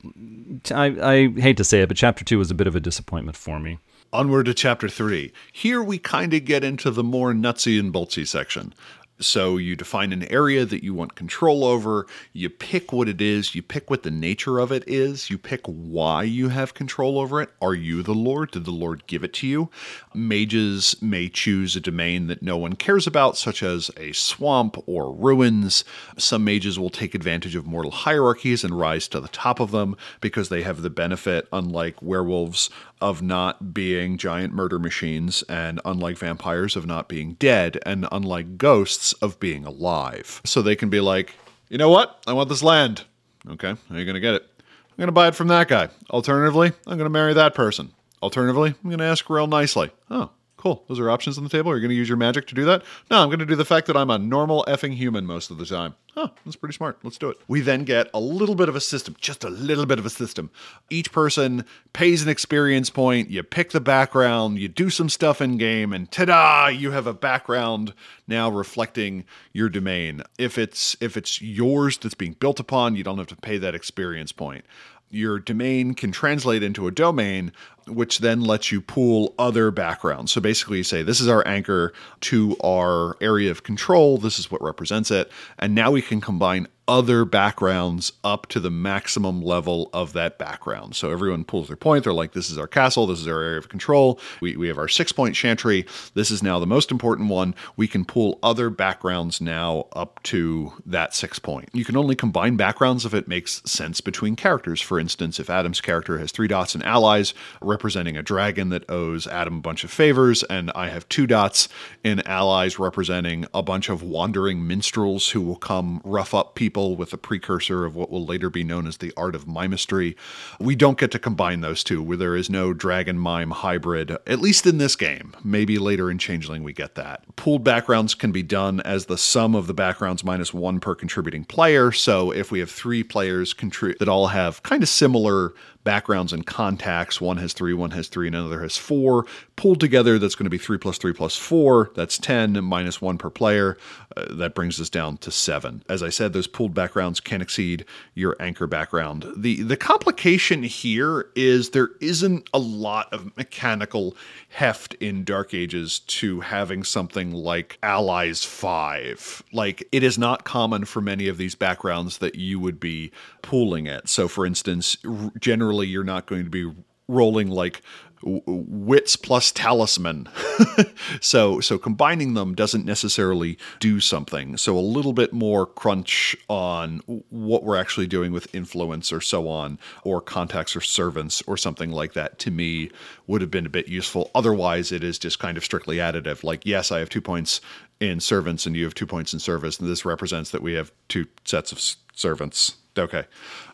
I, 0.70 0.86
I 0.86 1.28
hate 1.40 1.56
to 1.56 1.64
say 1.64 1.80
it, 1.82 1.88
but 1.88 1.96
chapter 1.96 2.24
two 2.24 2.38
was 2.38 2.50
a 2.50 2.54
bit 2.54 2.66
of 2.66 2.76
a 2.76 2.80
disappointment 2.80 3.36
for 3.36 3.58
me. 3.58 3.78
Onward 4.12 4.46
to 4.46 4.54
chapter 4.54 4.88
three. 4.88 5.32
Here 5.52 5.80
we 5.80 5.96
kind 5.96 6.34
of 6.34 6.44
get 6.44 6.64
into 6.64 6.90
the 6.90 7.04
more 7.04 7.32
nutsy 7.32 7.78
and 7.78 7.94
boltsy 7.94 8.26
section. 8.26 8.74
So 9.20 9.58
you 9.58 9.76
define 9.76 10.12
an 10.12 10.24
area 10.24 10.64
that 10.64 10.82
you 10.82 10.94
want 10.94 11.14
control 11.14 11.64
over, 11.64 12.06
you 12.32 12.48
pick 12.48 12.90
what 12.90 13.08
it 13.08 13.20
is, 13.20 13.54
you 13.54 13.62
pick 13.62 13.90
what 13.90 14.02
the 14.02 14.10
nature 14.10 14.58
of 14.58 14.72
it 14.72 14.82
is, 14.86 15.28
you 15.28 15.36
pick 15.36 15.60
why 15.66 16.22
you 16.22 16.48
have 16.48 16.72
control 16.72 17.18
over 17.18 17.42
it. 17.42 17.50
Are 17.60 17.74
you 17.74 18.02
the 18.02 18.14
Lord? 18.14 18.50
Did 18.50 18.64
the 18.64 18.70
Lord 18.70 19.06
give 19.06 19.22
it 19.22 19.34
to 19.34 19.46
you? 19.46 19.68
Mages 20.14 20.96
may 21.02 21.28
choose 21.28 21.76
a 21.76 21.80
domain 21.80 22.28
that 22.28 22.42
no 22.42 22.56
one 22.56 22.76
cares 22.76 23.06
about, 23.06 23.36
such 23.36 23.62
as 23.62 23.90
a 23.98 24.12
swamp 24.12 24.82
or 24.86 25.12
ruins. 25.12 25.84
Some 26.16 26.42
mages 26.44 26.78
will 26.78 26.90
take 26.90 27.14
advantage 27.14 27.54
of 27.54 27.66
mortal 27.66 27.90
hierarchies 27.90 28.64
and 28.64 28.78
rise 28.78 29.06
to 29.08 29.20
the 29.20 29.28
top 29.28 29.60
of 29.60 29.70
them 29.70 29.96
because 30.22 30.48
they 30.48 30.62
have 30.62 30.80
the 30.80 30.90
benefit, 30.90 31.46
unlike 31.52 32.00
werewolves, 32.00 32.70
of 33.00 33.22
not 33.22 33.72
being 33.72 34.16
giant 34.18 34.52
murder 34.52 34.78
machines, 34.78 35.42
and 35.48 35.80
unlike 35.84 36.18
vampires, 36.18 36.76
of 36.76 36.86
not 36.86 37.08
being 37.08 37.34
dead, 37.34 37.78
and 37.84 38.06
unlike 38.12 38.58
ghosts, 38.58 39.12
of 39.14 39.40
being 39.40 39.64
alive. 39.64 40.40
So 40.44 40.62
they 40.62 40.76
can 40.76 40.90
be 40.90 41.00
like, 41.00 41.34
you 41.68 41.78
know 41.78 41.90
what? 41.90 42.22
I 42.26 42.32
want 42.32 42.48
this 42.48 42.62
land. 42.62 43.04
Okay, 43.48 43.68
how 43.68 43.94
are 43.94 43.98
you 43.98 44.04
going 44.04 44.14
to 44.14 44.20
get 44.20 44.34
it? 44.34 44.46
I'm 44.58 44.96
going 44.96 45.08
to 45.08 45.12
buy 45.12 45.28
it 45.28 45.34
from 45.34 45.48
that 45.48 45.68
guy. 45.68 45.88
Alternatively, 46.10 46.72
I'm 46.86 46.98
going 46.98 47.06
to 47.06 47.10
marry 47.10 47.32
that 47.34 47.54
person. 47.54 47.92
Alternatively, 48.22 48.74
I'm 48.82 48.90
going 48.90 48.98
to 48.98 49.04
ask 49.04 49.30
real 49.30 49.46
nicely. 49.46 49.90
Oh, 50.10 50.30
cool. 50.60 50.84
Those 50.88 51.00
are 51.00 51.10
options 51.10 51.38
on 51.38 51.44
the 51.44 51.50
table. 51.50 51.70
Are 51.70 51.76
you 51.76 51.80
going 51.80 51.90
to 51.90 51.96
use 51.96 52.08
your 52.08 52.18
magic 52.18 52.46
to 52.48 52.54
do 52.54 52.66
that? 52.66 52.82
No, 53.10 53.22
I'm 53.22 53.28
going 53.28 53.38
to 53.38 53.46
do 53.46 53.56
the 53.56 53.64
fact 53.64 53.86
that 53.86 53.96
I'm 53.96 54.10
a 54.10 54.18
normal 54.18 54.64
effing 54.68 54.94
human 54.94 55.24
most 55.24 55.50
of 55.50 55.56
the 55.56 55.64
time. 55.64 55.94
Huh, 56.14 56.28
that's 56.44 56.56
pretty 56.56 56.74
smart. 56.74 56.98
Let's 57.02 57.16
do 57.16 57.30
it. 57.30 57.38
We 57.48 57.60
then 57.62 57.84
get 57.84 58.10
a 58.12 58.20
little 58.20 58.54
bit 58.54 58.68
of 58.68 58.76
a 58.76 58.80
system, 58.80 59.16
just 59.20 59.42
a 59.42 59.48
little 59.48 59.86
bit 59.86 59.98
of 59.98 60.04
a 60.04 60.10
system. 60.10 60.50
Each 60.90 61.10
person 61.12 61.64
pays 61.94 62.22
an 62.22 62.28
experience 62.28 62.90
point. 62.90 63.30
You 63.30 63.42
pick 63.42 63.70
the 63.70 63.80
background, 63.80 64.58
you 64.58 64.68
do 64.68 64.90
some 64.90 65.08
stuff 65.08 65.40
in 65.40 65.56
game, 65.56 65.92
and 65.92 66.10
ta-da! 66.10 66.66
You 66.66 66.90
have 66.90 67.06
a 67.06 67.14
background 67.14 67.94
now 68.28 68.50
reflecting 68.50 69.24
your 69.52 69.68
domain. 69.68 70.22
If 70.36 70.58
it's 70.58 70.96
if 71.00 71.16
it's 71.16 71.40
yours 71.40 71.96
that's 71.96 72.14
being 72.14 72.34
built 72.34 72.60
upon, 72.60 72.96
you 72.96 73.04
don't 73.04 73.18
have 73.18 73.28
to 73.28 73.36
pay 73.36 73.56
that 73.58 73.74
experience 73.74 74.32
point 74.32 74.64
your 75.10 75.38
domain 75.38 75.94
can 75.94 76.12
translate 76.12 76.62
into 76.62 76.86
a 76.86 76.90
domain, 76.90 77.52
which 77.86 78.20
then 78.20 78.40
lets 78.40 78.70
you 78.70 78.80
pool 78.80 79.34
other 79.38 79.70
backgrounds. 79.70 80.32
So 80.32 80.40
basically, 80.40 80.78
you 80.78 80.84
say, 80.84 81.02
This 81.02 81.20
is 81.20 81.28
our 81.28 81.46
anchor 81.46 81.92
to 82.22 82.56
our 82.62 83.16
area 83.20 83.50
of 83.50 83.64
control. 83.64 84.18
This 84.18 84.38
is 84.38 84.50
what 84.50 84.62
represents 84.62 85.10
it. 85.10 85.30
And 85.58 85.74
now 85.74 85.90
we 85.90 86.00
can 86.00 86.20
combine 86.20 86.68
other 86.90 87.24
backgrounds 87.24 88.12
up 88.24 88.48
to 88.48 88.58
the 88.58 88.68
maximum 88.68 89.40
level 89.40 89.88
of 89.92 90.12
that 90.12 90.38
background. 90.38 90.96
So 90.96 91.12
everyone 91.12 91.44
pulls 91.44 91.68
their 91.68 91.76
point. 91.76 92.02
They're 92.02 92.12
like, 92.12 92.32
this 92.32 92.50
is 92.50 92.58
our 92.58 92.66
castle. 92.66 93.06
This 93.06 93.20
is 93.20 93.28
our 93.28 93.40
area 93.40 93.58
of 93.58 93.68
control. 93.68 94.18
We, 94.40 94.56
we 94.56 94.66
have 94.66 94.76
our 94.76 94.88
six 94.88 95.12
point 95.12 95.36
chantry. 95.36 95.86
This 96.14 96.32
is 96.32 96.42
now 96.42 96.58
the 96.58 96.66
most 96.66 96.90
important 96.90 97.28
one. 97.28 97.54
We 97.76 97.86
can 97.86 98.04
pull 98.04 98.40
other 98.42 98.70
backgrounds 98.70 99.40
now 99.40 99.86
up 99.92 100.20
to 100.24 100.72
that 100.84 101.14
six 101.14 101.38
point. 101.38 101.68
You 101.72 101.84
can 101.84 101.96
only 101.96 102.16
combine 102.16 102.56
backgrounds 102.56 103.06
if 103.06 103.14
it 103.14 103.28
makes 103.28 103.62
sense 103.64 104.00
between 104.00 104.34
characters. 104.34 104.80
For 104.80 104.98
instance, 104.98 105.38
if 105.38 105.48
Adam's 105.48 105.80
character 105.80 106.18
has 106.18 106.32
three 106.32 106.48
dots 106.48 106.74
and 106.74 106.84
allies 106.84 107.34
representing 107.62 108.16
a 108.16 108.22
dragon 108.24 108.70
that 108.70 108.90
owes 108.90 109.28
Adam 109.28 109.58
a 109.58 109.60
bunch 109.60 109.84
of 109.84 109.92
favors, 109.92 110.42
and 110.42 110.72
I 110.74 110.88
have 110.88 111.08
two 111.08 111.28
dots 111.28 111.68
in 112.02 112.18
allies 112.26 112.80
representing 112.80 113.46
a 113.54 113.62
bunch 113.62 113.88
of 113.88 114.02
wandering 114.02 114.66
minstrels 114.66 115.28
who 115.28 115.40
will 115.40 115.54
come 115.54 116.00
rough 116.02 116.34
up 116.34 116.56
people 116.56 116.79
with 116.88 117.12
a 117.12 117.18
precursor 117.18 117.84
of 117.84 117.94
what 117.94 118.10
will 118.10 118.24
later 118.24 118.50
be 118.50 118.64
known 118.64 118.86
as 118.86 118.96
the 118.96 119.12
art 119.16 119.34
of 119.34 119.46
mimistry. 119.46 120.16
We 120.58 120.74
don't 120.76 120.98
get 120.98 121.10
to 121.12 121.18
combine 121.18 121.60
those 121.60 121.84
two, 121.84 122.02
where 122.02 122.16
there 122.16 122.36
is 122.36 122.50
no 122.50 122.72
dragon 122.72 123.18
mime 123.18 123.50
hybrid, 123.50 124.10
at 124.26 124.40
least 124.40 124.66
in 124.66 124.78
this 124.78 124.96
game. 124.96 125.34
Maybe 125.44 125.78
later 125.78 126.10
in 126.10 126.18
Changeling 126.18 126.62
we 126.62 126.72
get 126.72 126.94
that. 126.94 127.24
Pooled 127.36 127.64
backgrounds 127.64 128.14
can 128.14 128.32
be 128.32 128.42
done 128.42 128.80
as 128.80 129.06
the 129.06 129.18
sum 129.18 129.54
of 129.54 129.66
the 129.66 129.74
backgrounds 129.74 130.24
minus 130.24 130.54
one 130.54 130.80
per 130.80 130.94
contributing 130.94 131.44
player. 131.44 131.92
So 131.92 132.30
if 132.30 132.50
we 132.50 132.60
have 132.60 132.70
three 132.70 133.02
players 133.02 133.54
contri- 133.54 133.98
that 133.98 134.08
all 134.08 134.28
have 134.28 134.62
kind 134.62 134.82
of 134.82 134.88
similar 134.88 135.54
backgrounds 135.84 136.32
and 136.32 136.46
contacts. 136.46 137.20
One 137.20 137.38
has 137.38 137.52
three, 137.52 137.72
one 137.72 137.92
has 137.92 138.08
three, 138.08 138.26
and 138.26 138.36
another 138.36 138.62
has 138.62 138.76
four. 138.76 139.26
Pulled 139.56 139.80
together, 139.80 140.18
that's 140.18 140.34
going 140.34 140.44
to 140.44 140.50
be 140.50 140.58
three 140.58 140.78
plus 140.78 140.98
three 140.98 141.12
plus 141.12 141.36
four. 141.36 141.90
That's 141.94 142.18
10 142.18 142.62
minus 142.64 143.00
one 143.00 143.18
per 143.18 143.30
player. 143.30 143.76
Uh, 144.16 144.34
that 144.34 144.54
brings 144.54 144.80
us 144.80 144.90
down 144.90 145.16
to 145.18 145.30
seven. 145.30 145.82
As 145.88 146.02
I 146.02 146.08
said, 146.08 146.32
those 146.32 146.46
pooled 146.46 146.74
backgrounds 146.74 147.20
can 147.20 147.40
exceed 147.40 147.84
your 148.14 148.36
anchor 148.40 148.66
background. 148.66 149.26
The, 149.36 149.62
the 149.62 149.76
complication 149.76 150.62
here 150.62 151.30
is 151.34 151.70
there 151.70 151.90
isn't 152.00 152.48
a 152.52 152.58
lot 152.58 153.12
of 153.12 153.36
mechanical 153.36 154.16
heft 154.48 154.94
in 154.94 155.24
Dark 155.24 155.54
Ages 155.54 156.00
to 156.00 156.40
having 156.40 156.82
something 156.82 157.32
like 157.32 157.78
Allies 157.82 158.44
5. 158.44 159.44
Like, 159.52 159.86
it 159.92 160.02
is 160.02 160.18
not 160.18 160.44
common 160.44 160.84
for 160.84 161.00
many 161.00 161.28
of 161.28 161.38
these 161.38 161.54
backgrounds 161.54 162.18
that 162.18 162.34
you 162.34 162.58
would 162.58 162.80
be 162.80 163.12
pooling 163.42 163.86
it. 163.86 164.08
So, 164.08 164.26
for 164.26 164.44
instance, 164.44 164.96
generally 165.38 165.69
generally 165.70 165.86
you're 165.86 166.04
not 166.04 166.26
going 166.26 166.44
to 166.44 166.50
be 166.50 166.70
rolling 167.06 167.48
like 167.48 167.80
wits 168.22 169.16
plus 169.16 169.50
talisman. 169.50 170.28
so 171.20 171.58
so 171.60 171.78
combining 171.78 172.34
them 172.34 172.54
doesn't 172.54 172.84
necessarily 172.84 173.56
do 173.78 173.98
something. 173.98 174.58
So 174.58 174.76
a 174.76 174.80
little 174.80 175.14
bit 175.14 175.32
more 175.32 175.64
crunch 175.64 176.36
on 176.48 176.98
what 177.30 177.64
we're 177.64 177.76
actually 177.76 178.08
doing 178.08 178.30
with 178.32 178.54
influence 178.54 179.10
or 179.10 179.22
so 179.22 179.48
on 179.48 179.78
or 180.04 180.20
contacts 180.20 180.76
or 180.76 180.82
servants 180.82 181.42
or 181.46 181.56
something 181.56 181.90
like 181.92 182.12
that 182.12 182.38
to 182.40 182.50
me 182.50 182.90
would 183.26 183.40
have 183.40 183.50
been 183.50 183.64
a 183.64 183.70
bit 183.70 183.88
useful. 183.88 184.30
Otherwise 184.34 184.92
it 184.92 185.02
is 185.02 185.18
just 185.18 185.38
kind 185.38 185.56
of 185.56 185.64
strictly 185.64 185.96
additive. 185.96 186.44
Like 186.44 186.66
yes, 186.66 186.92
I 186.92 186.98
have 186.98 187.08
2 187.08 187.22
points 187.22 187.62
in 188.00 188.20
servants 188.20 188.66
and 188.66 188.76
you 188.76 188.84
have 188.84 188.94
2 188.94 189.06
points 189.06 189.32
in 189.32 189.38
service 189.38 189.78
and 189.78 189.88
this 189.88 190.04
represents 190.04 190.50
that 190.50 190.62
we 190.62 190.74
have 190.74 190.92
two 191.08 191.26
sets 191.46 191.72
of 191.72 191.80
servants 192.14 192.79
Okay. 192.98 193.24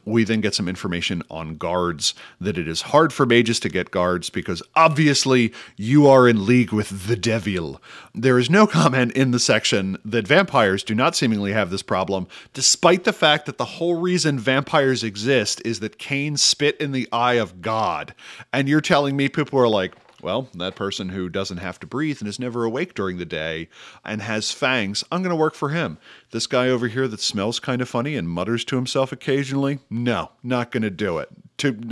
We 0.04 0.24
then 0.24 0.40
get 0.40 0.54
some 0.54 0.68
information 0.68 1.22
on 1.30 1.56
guards 1.56 2.14
that 2.40 2.58
it 2.58 2.68
is 2.68 2.82
hard 2.82 3.12
for 3.12 3.26
mages 3.26 3.58
to 3.60 3.68
get 3.68 3.90
guards 3.90 4.30
because 4.30 4.62
obviously 4.76 5.52
you 5.76 6.06
are 6.06 6.28
in 6.28 6.46
league 6.46 6.72
with 6.72 7.08
the 7.08 7.16
devil. 7.16 7.80
There 8.14 8.38
is 8.38 8.50
no 8.50 8.66
comment 8.66 9.12
in 9.12 9.30
the 9.30 9.40
section 9.40 9.98
that 10.04 10.28
vampires 10.28 10.84
do 10.84 10.94
not 10.94 11.16
seemingly 11.16 11.52
have 11.52 11.70
this 11.70 11.82
problem, 11.82 12.28
despite 12.52 13.04
the 13.04 13.12
fact 13.12 13.46
that 13.46 13.58
the 13.58 13.64
whole 13.64 13.94
reason 13.94 14.38
vampires 14.38 15.02
exist 15.02 15.60
is 15.64 15.80
that 15.80 15.98
Cain 15.98 16.36
spit 16.36 16.80
in 16.80 16.92
the 16.92 17.08
eye 17.10 17.34
of 17.34 17.60
God. 17.62 18.14
And 18.52 18.68
you're 18.68 18.80
telling 18.80 19.16
me 19.16 19.28
people 19.28 19.58
are 19.58 19.68
like, 19.68 19.94
well, 20.26 20.48
that 20.54 20.74
person 20.74 21.10
who 21.10 21.28
doesn't 21.28 21.58
have 21.58 21.78
to 21.78 21.86
breathe 21.86 22.18
and 22.18 22.26
is 22.26 22.40
never 22.40 22.64
awake 22.64 22.94
during 22.94 23.16
the 23.16 23.24
day 23.24 23.68
and 24.04 24.20
has 24.20 24.50
fangs, 24.50 25.04
I'm 25.12 25.22
going 25.22 25.30
to 25.30 25.36
work 25.36 25.54
for 25.54 25.68
him. 25.68 25.98
This 26.32 26.48
guy 26.48 26.68
over 26.68 26.88
here 26.88 27.06
that 27.06 27.20
smells 27.20 27.60
kind 27.60 27.80
of 27.80 27.88
funny 27.88 28.16
and 28.16 28.28
mutters 28.28 28.64
to 28.64 28.74
himself 28.74 29.12
occasionally, 29.12 29.78
no, 29.88 30.32
not 30.42 30.72
going 30.72 30.82
to 30.82 30.90
do 30.90 31.18
it. 31.18 31.28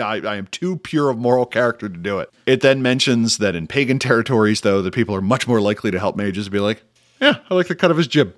I, 0.00 0.20
I 0.26 0.34
am 0.34 0.48
too 0.48 0.78
pure 0.78 1.10
of 1.10 1.16
moral 1.16 1.46
character 1.46 1.88
to 1.88 1.96
do 1.96 2.18
it. 2.18 2.28
It 2.44 2.60
then 2.60 2.82
mentions 2.82 3.38
that 3.38 3.54
in 3.54 3.68
pagan 3.68 4.00
territories, 4.00 4.62
though, 4.62 4.82
the 4.82 4.90
people 4.90 5.14
are 5.14 5.22
much 5.22 5.46
more 5.46 5.60
likely 5.60 5.92
to 5.92 6.00
help 6.00 6.16
mages 6.16 6.48
be 6.48 6.58
like, 6.58 6.82
yeah, 7.20 7.36
I 7.48 7.54
like 7.54 7.68
the 7.68 7.76
cut 7.76 7.92
of 7.92 7.96
his 7.96 8.08
jib. 8.08 8.34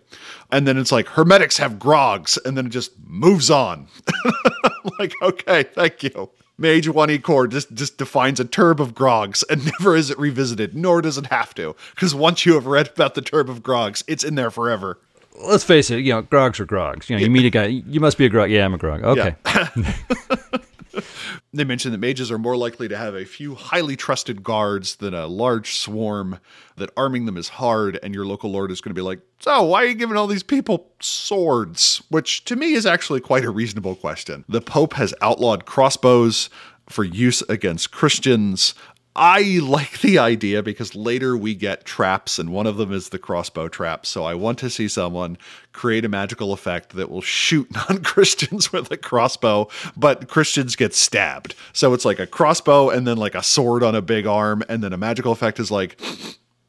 And 0.53 0.69
then 0.69 0.77
it's 0.77 0.93
like, 0.93 1.09
Hermetics 1.09 1.57
have 1.57 1.79
grogs. 1.79 2.39
And 2.45 2.55
then 2.55 2.67
it 2.67 2.69
just 2.69 2.93
moves 3.03 3.51
on. 3.51 3.89
like, 4.99 5.15
okay, 5.23 5.63
thank 5.63 6.03
you. 6.03 6.31
Mage 6.59 6.87
1E 6.87 7.23
core 7.23 7.47
just, 7.47 7.73
just 7.75 7.99
defines 7.99 8.41
a 8.41 8.45
turb 8.45 8.81
of 8.81 8.95
grogs 8.95 9.45
and 9.51 9.65
never 9.81 9.95
is 9.95 10.11
it 10.11 10.19
revisited, 10.19 10.75
nor 10.75 11.03
does 11.03 11.19
it 11.19 11.27
have 11.27 11.55
to. 11.55 11.77
Because 11.95 12.15
once 12.15 12.47
you 12.47 12.55
have 12.55 12.67
read 12.67 12.89
about 12.89 13.15
the 13.15 13.23
turb 13.23 13.51
of 13.51 13.63
grogs, 13.63 14.03
it's 14.07 14.25
in 14.25 14.35
there 14.35 14.51
forever. 14.51 14.99
Let's 15.39 15.65
face 15.65 15.91
it, 15.91 15.99
you 15.99 16.13
know, 16.13 16.23
grogs 16.23 16.59
are 16.61 16.65
grogs. 16.65 17.11
You 17.11 17.17
know, 17.17 17.23
you 17.23 17.31
meet 17.31 17.45
a 17.45 17.51
guy, 17.51 17.67
you 17.67 18.01
must 18.01 18.17
be 18.17 18.25
a 18.25 18.31
grog. 18.31 18.51
Yeah, 18.51 18.65
I'm 18.65 18.73
a 18.73 18.79
grog. 18.79 19.05
Okay. 19.05 19.37
Yeah. 19.45 19.69
They 21.57 21.65
mention 21.65 21.93
that 21.93 21.99
mages 21.99 22.31
are 22.31 22.39
more 22.39 22.57
likely 22.57 22.87
to 22.87 22.97
have 22.99 23.15
a 23.15 23.25
few 23.25 23.55
highly 23.55 23.97
trusted 23.97 24.43
guards 24.43 24.97
than 24.97 25.15
a 25.15 25.27
large 25.27 25.77
swarm, 25.77 26.39
that 26.77 26.91
arming 26.99 27.25
them 27.25 27.39
is 27.39 27.49
hard, 27.49 27.99
and 28.03 28.15
your 28.15 28.27
local 28.27 28.51
lord 28.51 28.71
is 28.71 28.83
going 28.83 28.91
to 28.91 28.99
be 28.99 29.03
like, 29.03 29.21
So, 29.39 29.63
why 29.63 29.85
are 29.85 29.87
you 29.87 29.95
giving 29.95 30.19
all 30.19 30.27
these 30.27 30.43
people 30.43 30.91
swords? 31.01 32.03
Which 32.11 32.45
to 32.45 32.57
me 32.57 32.75
is 32.75 32.85
actually 32.85 33.21
quite 33.21 33.45
a 33.45 33.51
reasonable 33.51 33.95
question. 33.95 34.45
The 34.47 34.61
Pope 34.61 34.93
has 34.95 35.15
outlawed 35.23 35.65
crossbows 35.65 36.51
for 36.91 37.05
use 37.05 37.41
against 37.49 37.91
Christians. 37.91 38.75
I 39.19 39.61
like 39.63 40.03
the 40.03 40.19
idea 40.19 40.63
because 40.63 40.95
later 40.95 41.39
we 41.39 41.55
get 41.55 41.87
traps, 41.87 42.39
and 42.39 42.51
one 42.51 42.67
of 42.67 42.77
them 42.77 42.93
is 42.93 43.09
the 43.09 43.19
crossbow 43.19 43.67
trap. 43.69 44.05
So 44.05 44.25
I 44.25 44.35
want 44.35 44.59
to 44.59 44.69
see 44.69 44.89
someone 44.89 45.39
create 45.73 46.05
a 46.05 46.09
magical 46.09 46.53
effect 46.53 46.91
that 46.97 47.11
will 47.11 47.23
shoot 47.23 47.67
non 47.89 48.03
Christians 48.03 48.75
with 48.75 48.91
a 48.91 48.99
crossbow, 48.99 49.69
but 49.97 50.29
Christians 50.29 50.77
get 50.77 50.95
stabbed. 50.95 51.55
So 51.73 51.95
it's 51.95 52.05
like 52.05 52.19
a 52.19 52.27
crossbow 52.27 52.91
and 52.91 53.07
then 53.07 53.17
like 53.17 53.35
a 53.35 53.43
sword 53.43 53.83
on 53.83 53.95
a 53.95 54.03
big 54.03 54.27
arm, 54.27 54.63
and 54.69 54.85
then 54.85 54.93
a 54.93 54.99
magical 54.99 55.33
effect 55.33 55.59
is 55.59 55.71
like, 55.71 55.99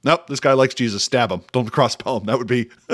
nope, 0.05 0.27
this 0.27 0.39
guy 0.39 0.53
likes 0.53 0.73
Jesus, 0.73 1.03
stab 1.03 1.33
him. 1.33 1.41
Don't 1.51 1.69
crossbow 1.69 2.19
him. 2.21 2.27
That 2.27 2.37
would 2.37 2.47
be. 2.47 2.69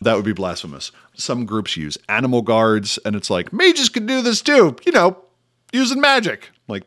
that 0.00 0.14
would 0.14 0.24
be 0.24 0.32
blasphemous. 0.32 0.92
Some 1.14 1.44
groups 1.44 1.76
use 1.76 1.98
animal 2.08 2.40
guards, 2.40 2.98
and 3.04 3.14
it's 3.14 3.28
like, 3.28 3.52
mages 3.52 3.90
can 3.90 4.06
do 4.06 4.22
this 4.22 4.40
too, 4.40 4.76
you 4.86 4.92
know, 4.92 5.18
using 5.74 6.00
magic. 6.00 6.48
Like, 6.68 6.84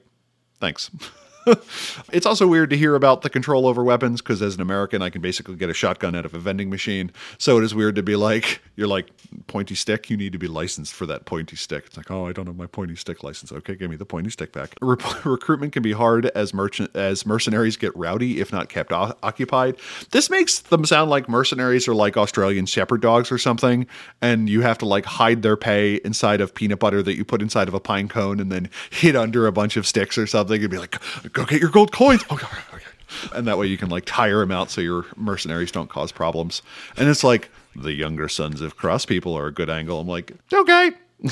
thanks. 0.60 0.90
it's 2.14 2.26
also 2.26 2.48
weird 2.48 2.70
to 2.72 2.78
hear 2.78 2.96
about 2.96 3.22
the 3.22 3.30
control 3.30 3.68
over 3.68 3.84
weapons 3.84 4.22
because 4.22 4.42
as 4.42 4.56
an 4.56 4.62
American, 4.62 5.02
I 5.02 5.10
can 5.10 5.22
basically 5.22 5.56
get 5.56 5.70
a 5.70 5.74
shotgun 5.74 6.16
out 6.16 6.26
of 6.26 6.34
a 6.34 6.40
vending 6.40 6.70
machine. 6.70 7.12
So 7.38 7.58
it 7.58 7.64
is 7.64 7.74
weird 7.76 7.96
to 7.96 8.04
be 8.04 8.16
like, 8.16 8.62
you're 8.76 8.88
like, 8.88 9.10
pointy 9.48 9.76
stick, 9.76 10.10
you 10.10 10.18
need 10.18 10.32
to 10.32 10.38
be 10.38 10.48
licensed 10.48 10.94
for 10.94 11.06
that 11.06 11.26
pointy 11.26 11.56
stick. 11.56 11.86
It's 11.88 11.98
like, 11.98 12.10
oh, 12.12 12.28
I 12.28 12.32
don't 12.32 12.48
have 12.48 12.56
my 12.56 12.66
pointy 12.66 12.96
stick 12.96 13.24
license. 13.24 13.52
Okay, 13.52 13.76
give 13.76 13.90
me 13.90 13.96
the 13.96 14.06
pointy 14.06 14.30
stick 14.30 14.52
back. 14.52 14.74
Re- 14.82 14.98
recruitment 15.26 15.74
can 15.74 15.84
be 15.84 15.92
hard 15.92 16.28
as 16.28 16.54
merchant 16.54 16.96
as 16.96 17.26
mercenaries 17.26 17.78
get 17.78 17.96
rowdy 17.96 18.40
if 18.40 18.52
not 18.52 18.70
kept 18.70 18.92
o- 18.92 19.16
occupied. 19.24 19.78
This 20.12 20.30
makes 20.30 20.60
them 20.60 20.86
sound 20.86 21.10
like 21.10 21.30
mercenaries 21.30 21.88
are 21.88 21.96
like 21.96 22.18
Australian 22.18 22.66
shepherd 22.66 23.02
dogs 23.02 23.32
or 23.32 23.38
something, 23.38 23.88
and 24.22 24.50
you 24.50 24.62
have 24.62 24.78
to 24.80 24.86
like 24.86 25.06
hide 25.06 25.42
their 25.42 25.58
pay 25.58 25.96
inside 26.06 26.42
of 26.42 26.54
peanut 26.54 26.80
butter 26.80 27.04
that 27.04 27.16
you 27.16 27.26
put 27.26 27.42
inside 27.42 27.68
of 27.68 27.74
a 27.74 27.80
pine 27.80 28.08
cone 28.08 28.40
and 28.40 28.52
then 28.52 28.70
hid 28.90 29.16
under 29.16 29.48
a 29.48 29.52
bunch 29.52 29.78
of 29.78 29.86
sticks 29.86 30.18
or 30.18 30.28
something 30.28 30.62
and 30.62 30.70
be 30.70 30.78
like, 30.78 30.96
go 31.40 31.46
get 31.46 31.62
your 31.62 31.70
gold 31.70 31.92
coins. 31.92 32.24
Okay, 32.32 32.48
okay. 32.74 32.86
And 33.34 33.48
that 33.48 33.58
way 33.58 33.68
you 33.68 33.78
can 33.78 33.90
like 33.90 34.06
tire 34.06 34.40
them 34.40 34.52
out 34.52 34.70
so 34.70 34.82
your 34.82 35.06
mercenaries 35.16 35.72
don't 35.72 35.90
cause 35.90 36.12
problems. 36.12 36.62
And 36.98 37.10
it's 37.10 37.24
like 37.24 37.50
the 37.76 37.94
younger 37.94 38.28
sons 38.28 38.62
of 38.62 38.76
cross 38.76 39.06
people 39.06 39.38
are 39.38 39.48
a 39.48 39.54
good 39.54 39.70
angle. 39.70 40.00
I'm 40.00 40.08
like, 40.08 40.34
okay, 40.54 40.92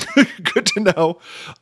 Good 0.52 0.66
to 0.66 0.80
know. 0.80 1.18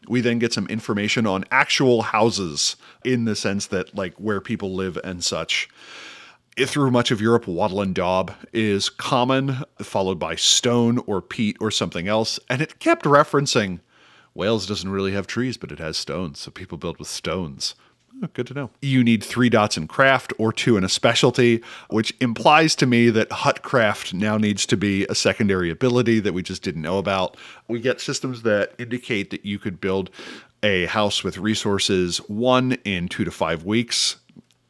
We 0.08 0.20
then 0.20 0.40
get 0.40 0.52
some 0.52 0.66
information 0.66 1.26
on 1.26 1.44
actual 1.52 2.02
houses 2.02 2.74
in 3.04 3.24
the 3.24 3.36
sense 3.36 3.68
that, 3.68 3.94
like, 3.94 4.14
where 4.14 4.40
people 4.40 4.74
live 4.74 4.98
and 5.04 5.22
such. 5.22 5.68
Through 6.58 6.90
much 6.90 7.12
of 7.12 7.20
Europe, 7.20 7.46
wattle 7.46 7.80
and 7.80 7.94
daub 7.94 8.34
is 8.52 8.88
common, 8.88 9.62
followed 9.80 10.18
by 10.18 10.34
stone 10.34 10.98
or 11.06 11.22
peat 11.22 11.56
or 11.60 11.70
something 11.70 12.08
else. 12.08 12.40
And 12.50 12.60
it 12.60 12.80
kept 12.80 13.04
referencing 13.04 13.78
Wales 14.36 14.66
doesn't 14.66 14.90
really 14.90 15.12
have 15.12 15.26
trees, 15.26 15.56
but 15.56 15.72
it 15.72 15.78
has 15.78 15.96
stones, 15.96 16.40
so 16.40 16.50
people 16.50 16.76
build 16.76 16.98
with 16.98 17.08
stones. 17.08 17.74
Good 18.32 18.46
to 18.46 18.54
know. 18.54 18.70
You 18.80 19.04
need 19.04 19.22
three 19.22 19.50
dots 19.50 19.76
in 19.76 19.88
craft 19.88 20.32
or 20.38 20.52
two 20.52 20.76
in 20.76 20.84
a 20.84 20.88
specialty, 20.88 21.62
which 21.90 22.14
implies 22.20 22.74
to 22.76 22.86
me 22.86 23.10
that 23.10 23.30
hutcraft 23.30 24.14
now 24.14 24.38
needs 24.38 24.64
to 24.66 24.76
be 24.76 25.04
a 25.06 25.14
secondary 25.14 25.70
ability 25.70 26.20
that 26.20 26.32
we 26.32 26.42
just 26.42 26.62
didn't 26.62 26.82
know 26.82 26.98
about. 26.98 27.36
We 27.68 27.80
get 27.80 28.00
systems 28.00 28.42
that 28.42 28.72
indicate 28.78 29.30
that 29.30 29.44
you 29.44 29.58
could 29.58 29.80
build 29.80 30.10
a 30.62 30.86
house 30.86 31.22
with 31.22 31.36
resources 31.36 32.18
one 32.28 32.72
in 32.84 33.08
two 33.08 33.24
to 33.24 33.30
five 33.30 33.64
weeks 33.64 34.16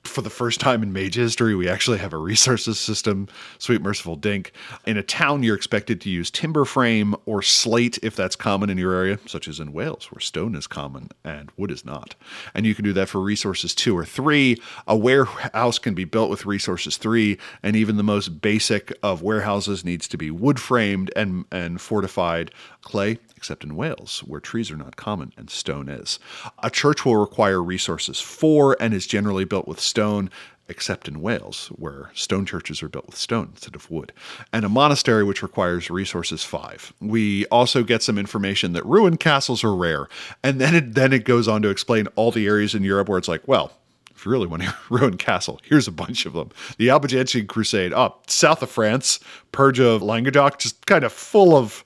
for 0.06 0.22
the 0.22 0.30
first 0.30 0.60
time 0.60 0.82
in 0.82 0.92
mage 0.92 1.14
history, 1.14 1.54
we 1.54 1.68
actually 1.68 1.98
have 1.98 2.12
a 2.12 2.18
resources 2.18 2.78
system. 2.78 3.28
Sweet 3.58 3.82
merciful 3.82 4.16
dink. 4.16 4.52
In 4.86 4.96
a 4.96 5.02
town, 5.02 5.42
you're 5.42 5.56
expected 5.56 6.00
to 6.02 6.10
use 6.10 6.30
timber 6.30 6.64
frame 6.64 7.14
or 7.26 7.42
slate 7.42 7.98
if 8.02 8.16
that's 8.16 8.36
common 8.36 8.70
in 8.70 8.78
your 8.78 8.94
area, 8.94 9.18
such 9.26 9.48
as 9.48 9.60
in 9.60 9.72
Wales, 9.72 10.10
where 10.10 10.20
stone 10.20 10.54
is 10.54 10.66
common 10.66 11.10
and 11.24 11.50
wood 11.56 11.70
is 11.70 11.84
not. 11.84 12.14
And 12.54 12.66
you 12.66 12.74
can 12.74 12.84
do 12.84 12.92
that 12.94 13.08
for 13.08 13.20
resources 13.20 13.74
two 13.74 13.96
or 13.96 14.04
three. 14.04 14.60
A 14.86 14.96
warehouse 14.96 15.78
can 15.78 15.94
be 15.94 16.04
built 16.04 16.30
with 16.30 16.46
resources 16.46 16.96
three, 16.96 17.38
and 17.62 17.76
even 17.76 17.96
the 17.96 18.02
most 18.02 18.40
basic 18.40 18.96
of 19.02 19.22
warehouses 19.22 19.84
needs 19.84 20.08
to 20.08 20.16
be 20.16 20.30
wood 20.30 20.60
framed 20.60 21.10
and, 21.16 21.44
and 21.50 21.80
fortified 21.80 22.50
clay, 22.86 23.18
except 23.36 23.64
in 23.64 23.74
Wales, 23.74 24.20
where 24.20 24.40
trees 24.40 24.70
are 24.70 24.76
not 24.76 24.94
common 24.94 25.32
and 25.36 25.50
stone 25.50 25.88
is. 25.88 26.20
A 26.62 26.70
church 26.70 27.04
will 27.04 27.16
require 27.16 27.60
resources 27.60 28.20
four 28.20 28.76
and 28.80 28.94
is 28.94 29.08
generally 29.08 29.44
built 29.44 29.66
with 29.66 29.80
stone, 29.80 30.30
except 30.68 31.08
in 31.08 31.20
Wales, 31.20 31.66
where 31.74 32.12
stone 32.14 32.46
churches 32.46 32.84
are 32.84 32.88
built 32.88 33.06
with 33.06 33.16
stone 33.16 33.48
instead 33.50 33.74
of 33.74 33.90
wood, 33.90 34.12
and 34.52 34.64
a 34.64 34.68
monastery 34.68 35.24
which 35.24 35.42
requires 35.42 35.90
resources 35.90 36.44
five. 36.44 36.92
We 37.00 37.44
also 37.46 37.82
get 37.82 38.04
some 38.04 38.18
information 38.18 38.72
that 38.74 38.86
ruined 38.86 39.18
castles 39.18 39.64
are 39.64 39.74
rare, 39.74 40.06
and 40.44 40.60
then 40.60 40.76
it 40.76 40.94
then 40.94 41.12
it 41.12 41.24
goes 41.24 41.48
on 41.48 41.62
to 41.62 41.70
explain 41.70 42.06
all 42.14 42.30
the 42.30 42.46
areas 42.46 42.72
in 42.72 42.84
Europe 42.84 43.08
where 43.08 43.18
it's 43.18 43.28
like, 43.28 43.48
well, 43.48 43.72
if 44.14 44.24
you 44.24 44.30
really 44.30 44.46
want 44.46 44.62
to 44.62 44.74
ruin 44.90 45.16
castle, 45.16 45.60
here's 45.64 45.88
a 45.88 45.92
bunch 45.92 46.24
of 46.24 46.34
them. 46.34 46.50
The 46.78 46.90
Albigensian 46.90 47.48
Crusade, 47.48 47.92
up 47.92 48.30
south 48.30 48.62
of 48.62 48.70
France, 48.70 49.18
Purge 49.50 49.80
of 49.80 50.02
Languedoc, 50.02 50.60
just 50.60 50.86
kind 50.86 51.02
of 51.02 51.12
full 51.12 51.56
of 51.56 51.84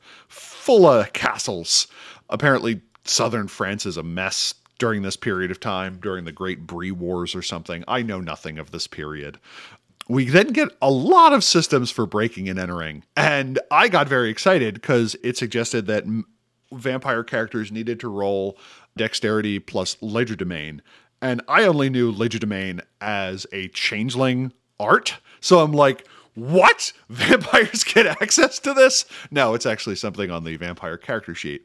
full 0.70 1.04
castles. 1.12 1.88
Apparently, 2.28 2.80
southern 3.02 3.48
France 3.48 3.84
is 3.86 3.96
a 3.96 4.04
mess 4.04 4.54
during 4.78 5.02
this 5.02 5.16
period 5.16 5.50
of 5.50 5.58
time, 5.58 5.98
during 6.00 6.24
the 6.24 6.30
Great 6.30 6.64
Brie 6.64 6.92
Wars 6.92 7.34
or 7.34 7.42
something. 7.42 7.82
I 7.88 8.02
know 8.02 8.20
nothing 8.20 8.56
of 8.56 8.70
this 8.70 8.86
period. 8.86 9.40
We 10.08 10.26
then 10.26 10.48
get 10.48 10.68
a 10.80 10.88
lot 10.88 11.32
of 11.32 11.42
systems 11.42 11.90
for 11.90 12.06
breaking 12.06 12.48
and 12.48 12.56
entering. 12.56 13.02
And 13.16 13.58
I 13.72 13.88
got 13.88 14.08
very 14.08 14.30
excited 14.30 14.74
because 14.74 15.16
it 15.24 15.36
suggested 15.36 15.86
that 15.86 16.04
vampire 16.72 17.24
characters 17.24 17.72
needed 17.72 17.98
to 17.98 18.08
roll 18.08 18.56
dexterity 18.96 19.58
plus 19.58 19.96
legerdemain. 19.96 20.82
And 21.20 21.42
I 21.48 21.64
only 21.64 21.90
knew 21.90 22.14
legerdemain 22.14 22.80
as 23.00 23.44
a 23.50 23.66
changeling 23.68 24.52
art. 24.78 25.16
So 25.40 25.58
I'm 25.58 25.72
like, 25.72 26.06
what? 26.40 26.92
Vampires 27.10 27.84
get 27.84 28.06
access 28.06 28.58
to 28.60 28.72
this? 28.72 29.04
No, 29.30 29.54
it's 29.54 29.66
actually 29.66 29.96
something 29.96 30.30
on 30.30 30.44
the 30.44 30.56
vampire 30.56 30.96
character 30.96 31.34
sheet. 31.34 31.64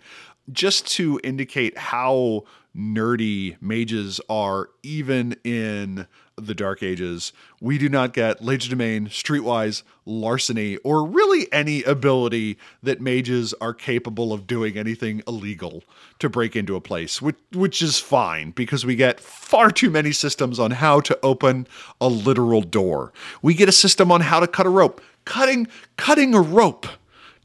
Just 0.51 0.91
to 0.91 1.19
indicate 1.23 1.77
how 1.77 2.43
nerdy 2.75 3.55
mages 3.61 4.19
are, 4.29 4.69
even 4.83 5.35
in 5.43 6.07
the 6.37 6.53
Dark 6.53 6.83
Ages, 6.83 7.31
we 7.61 7.77
do 7.77 7.87
not 7.87 8.13
get 8.13 8.41
legerdemain, 8.41 9.07
streetwise, 9.07 9.83
larceny, 10.05 10.77
or 10.77 11.05
really 11.05 11.51
any 11.53 11.81
ability 11.83 12.57
that 12.83 12.99
mages 12.99 13.53
are 13.61 13.73
capable 13.73 14.33
of 14.33 14.45
doing 14.45 14.77
anything 14.77 15.23
illegal 15.27 15.83
to 16.19 16.29
break 16.29 16.55
into 16.55 16.75
a 16.75 16.81
place, 16.81 17.21
which, 17.21 17.37
which 17.53 17.81
is 17.81 17.99
fine 17.99 18.51
because 18.51 18.85
we 18.85 18.95
get 18.95 19.19
far 19.19 19.71
too 19.71 19.89
many 19.89 20.11
systems 20.11 20.59
on 20.59 20.71
how 20.71 20.99
to 20.99 21.17
open 21.23 21.67
a 22.01 22.09
literal 22.09 22.61
door. 22.61 23.13
We 23.41 23.53
get 23.53 23.69
a 23.69 23.73
system 23.73 24.11
on 24.11 24.21
how 24.21 24.41
to 24.41 24.47
cut 24.47 24.65
a 24.65 24.69
rope. 24.69 25.01
Cutting 25.23 25.67
cutting 25.97 26.35
a 26.35 26.41
rope 26.41 26.85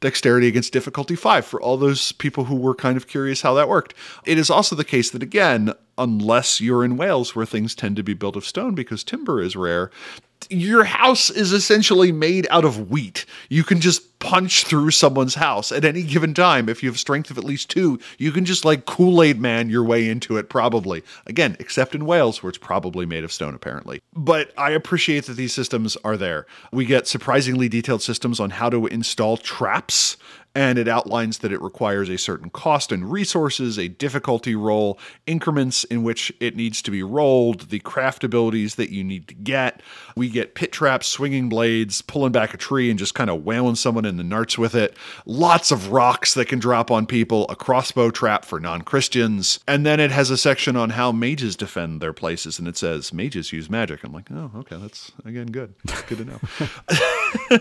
dexterity 0.01 0.49
against 0.49 0.73
difficulty 0.73 1.15
five 1.15 1.45
for 1.45 1.61
all 1.61 1.77
those 1.77 2.13
people 2.13 2.45
who 2.45 2.57
were 2.57 2.75
kind 2.75 2.97
of 2.97 3.07
curious 3.07 3.43
how 3.43 3.55
that 3.55 3.69
worked. 3.69 3.95
It 4.25 4.39
is 4.39 4.51
also 4.51 4.75
the 4.75 4.85
case 4.85 5.11
that, 5.11 5.23
again, 5.23 5.73
unless 5.99 6.61
you're 6.61 6.85
in 6.85 6.97
Wales 6.97 7.37
where 7.37 7.47
things 7.47 7.75
tend 7.75 7.97
to 7.97 8.03
be 8.03 8.15
built 8.15 8.37
of 8.37 8.47
stone 8.47 8.75
because 8.75 9.05
timber 9.05 9.43
is 9.43 9.57
rare, 9.57 9.91
your 10.49 10.85
house 10.85 11.31
is 11.31 11.53
essentially 11.53 12.13
made 12.13 12.47
out 12.51 12.65
of 12.65 12.91
wheat. 12.91 13.27
You 13.49 13.65
can 13.65 13.81
just 13.81 14.19
punch 14.21 14.65
through 14.65 14.91
someone's 14.91 15.35
house 15.35 15.73
at 15.73 15.85
any 15.85 16.03
given 16.03 16.35
time. 16.35 16.69
If 16.69 16.83
you 16.83 16.89
have 16.89 16.99
strength 16.99 17.31
of 17.31 17.39
at 17.39 17.45
least 17.45 17.71
two, 17.71 17.99
you 18.19 18.33
can 18.33 18.45
just 18.45 18.65
like 18.65 18.87
Kool 18.87 19.23
Aid 19.23 19.41
Man 19.41 19.71
your 19.71 19.83
way 19.83 20.09
into 20.09 20.37
it, 20.37 20.49
probably. 20.49 21.03
Again, 21.27 21.57
except 21.59 21.95
in 21.95 22.07
Wales, 22.07 22.43
where 22.43 22.51
it's 22.51 22.59
probably 22.59 23.07
made 23.07 23.25
of 23.25 23.33
stone, 23.33 23.55
apparently. 23.55 24.03
But 24.15 24.53
I 24.59 24.71
appreciate 24.71 25.25
that 25.27 25.37
these 25.37 25.55
systems 25.55 25.97
are 26.05 26.17
there. 26.17 26.47
We 26.71 26.85
get 26.85 27.09
surprisingly 27.09 27.69
detailed 27.69 28.03
systems 28.03 28.41
on 28.41 28.51
how 28.51 28.71
to 28.71 28.87
install 28.87 29.37
traps 29.37 30.17
and 30.55 30.79
it 30.79 30.89
outlines 30.89 31.39
that 31.39 31.53
it 31.53 31.63
requires 31.63 32.09
a 32.09 32.19
certain 32.19 32.51
cost 32.51 32.91
and 32.91 33.11
resources, 33.11 33.79
a 33.79 33.89
difficulty 33.89 34.55
roll, 34.55 34.99
increments 35.27 35.85
in 35.85 36.03
which 36.03 36.33
it 36.41 36.57
needs 36.57 36.83
to 36.83 36.91
be 36.91 37.03
rolled, 37.03 37.71
the 37.71 37.79
craft 37.81 38.25
abilities 38.25 38.75
that 38.75 38.91
you 38.91 39.05
need 39.05 39.29
to 39.29 39.35
get. 39.35 39.81
We 40.17 40.29
get 40.29 40.55
pit 40.55 40.73
traps, 40.73 41.07
swinging 41.07 41.49
blades, 41.49 42.03
pulling 42.03 42.33
back 42.33 42.53
a 42.53 42.57
tree 42.57 42.91
and 42.91 42.99
just 42.99 43.15
kind 43.15 43.31
of 43.31 43.45
whaling 43.45 43.77
someone 43.77 44.05
in 44.05 44.17
the 44.17 44.25
narts 44.25 44.59
with 44.59 44.75
it. 44.75 44.97
Lots 45.25 45.71
of 45.71 45.93
rocks 45.93 46.35
that 46.35 46.49
can 46.49 46.59
drop 46.59 46.91
on 46.91 47.07
people, 47.07 47.47
a 47.49 47.55
crossbow 47.55 48.11
trap 48.11 48.45
for 48.45 48.59
non 48.59 48.83
Christians. 48.83 49.61
And 49.69 49.87
then 49.87 50.01
it 50.01 50.11
has 50.11 50.31
a 50.31 50.37
section 50.37 50.77
on 50.77 50.91
how 50.91 51.13
mages 51.13 51.55
defend 51.55 52.01
their 52.01 52.13
places, 52.13 52.59
and 52.59 52.67
it 52.67 52.77
says 52.77 53.13
mages 53.13 53.53
use 53.53 53.71
magic. 53.71 54.03
I'm 54.03 54.13
like, 54.13 54.31
oh, 54.33 54.51
okay, 54.57 54.77
that's 54.77 55.13
again 55.25 55.47
good. 55.47 55.75
good 56.09 56.19
to 56.19 56.25
know. 56.25 56.41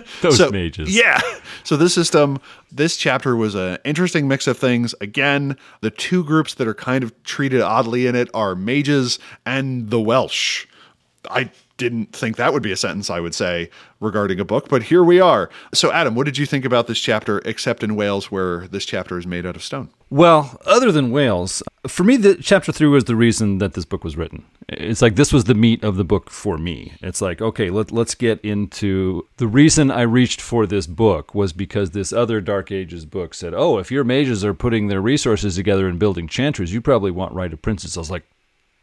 Those 0.21 0.38
so, 0.38 0.49
mages. 0.49 0.95
Yeah. 0.95 1.21
So 1.63 1.78
this 1.78 1.93
system 1.93 2.39
this 2.71 2.97
chapter 2.97 3.36
was 3.36 3.55
an 3.55 3.77
interesting 3.84 4.27
mix 4.27 4.47
of 4.47 4.58
things. 4.58 4.93
Again, 5.01 5.58
the 5.82 5.91
two 5.91 6.23
groups 6.23 6.53
that 6.55 6.67
are 6.67 6.73
kind 6.73 7.03
of 7.03 7.23
treated 7.23 7.62
oddly 7.62 8.08
in 8.08 8.15
it 8.15 8.29
are 8.34 8.55
mages 8.55 9.19
and 9.45 9.89
the 9.89 9.99
Welsh. 9.99 10.67
I 11.29 11.51
didn't 11.80 12.13
think 12.13 12.36
that 12.36 12.54
would 12.54 12.62
be 12.62 12.72
a 12.72 12.78
sentence 12.78 13.10
I 13.10 13.20
would 13.20 13.34
say 13.34 13.72
regarding 14.00 14.39
a 14.39 14.46
book, 14.46 14.70
but 14.70 14.84
here 14.84 15.04
we 15.04 15.20
are. 15.20 15.50
So, 15.74 15.92
Adam, 15.92 16.13
what 16.13 16.26
did 16.26 16.38
you 16.38 16.46
think 16.46 16.65
about 16.65 16.86
this 16.86 17.00
chapter, 17.00 17.39
except 17.46 17.84
in 17.84 17.96
Wales, 17.96 18.30
where 18.30 18.68
this 18.68 18.86
chapter 18.86 19.18
is 19.18 19.26
made 19.26 19.46
out 19.46 19.56
of 19.56 19.63
stone? 19.63 19.89
Well, 20.12 20.60
other 20.65 20.92
than 20.92 21.12
Wales, 21.12 21.63
for 21.88 22.04
me, 22.04 22.18
the 22.18 22.36
chapter 22.36 22.72
three 22.72 22.88
was 22.88 23.06
the 23.06 23.15
reason 23.15 23.60
that 23.60 23.74
this 23.74 23.86
book 23.86 24.04
was 24.04 24.18
written. 24.18 24.46
It's 24.68 25.02
like 25.02 25.15
this 25.15 25.34
was 25.34 25.46
the 25.46 25.56
meat 25.56 25.84
of 25.84 25.98
the 25.98 26.04
book 26.04 26.30
for 26.30 26.58
me. 26.58 26.94
It's 27.02 27.22
like, 27.22 27.42
okay, 27.42 27.70
let, 27.70 27.92
let's 27.92 28.15
get 28.15 28.39
into 28.42 29.26
the 29.38 29.48
reason 29.48 29.89
I 29.89 30.02
reached 30.02 30.42
for 30.42 30.65
this 30.65 30.86
book 30.88 31.34
was 31.34 31.54
because 31.54 31.92
this 31.92 32.12
other 32.13 32.42
Dark 32.42 32.72
Ages 32.72 33.06
book 33.06 33.34
said, 33.34 33.54
oh, 33.54 33.78
if 33.78 33.92
your 33.92 34.04
mages 34.04 34.44
are 34.44 34.54
putting 34.54 34.88
their 34.88 35.02
resources 35.02 35.56
together 35.56 35.88
and 35.88 36.00
building 36.00 36.28
chantries, 36.28 36.70
you 36.70 36.82
probably 36.82 37.12
want 37.12 37.34
Right 37.34 37.54
of 37.54 37.62
Princes. 37.62 37.96
I 37.96 38.02
was 38.02 38.12
like, 38.12 38.26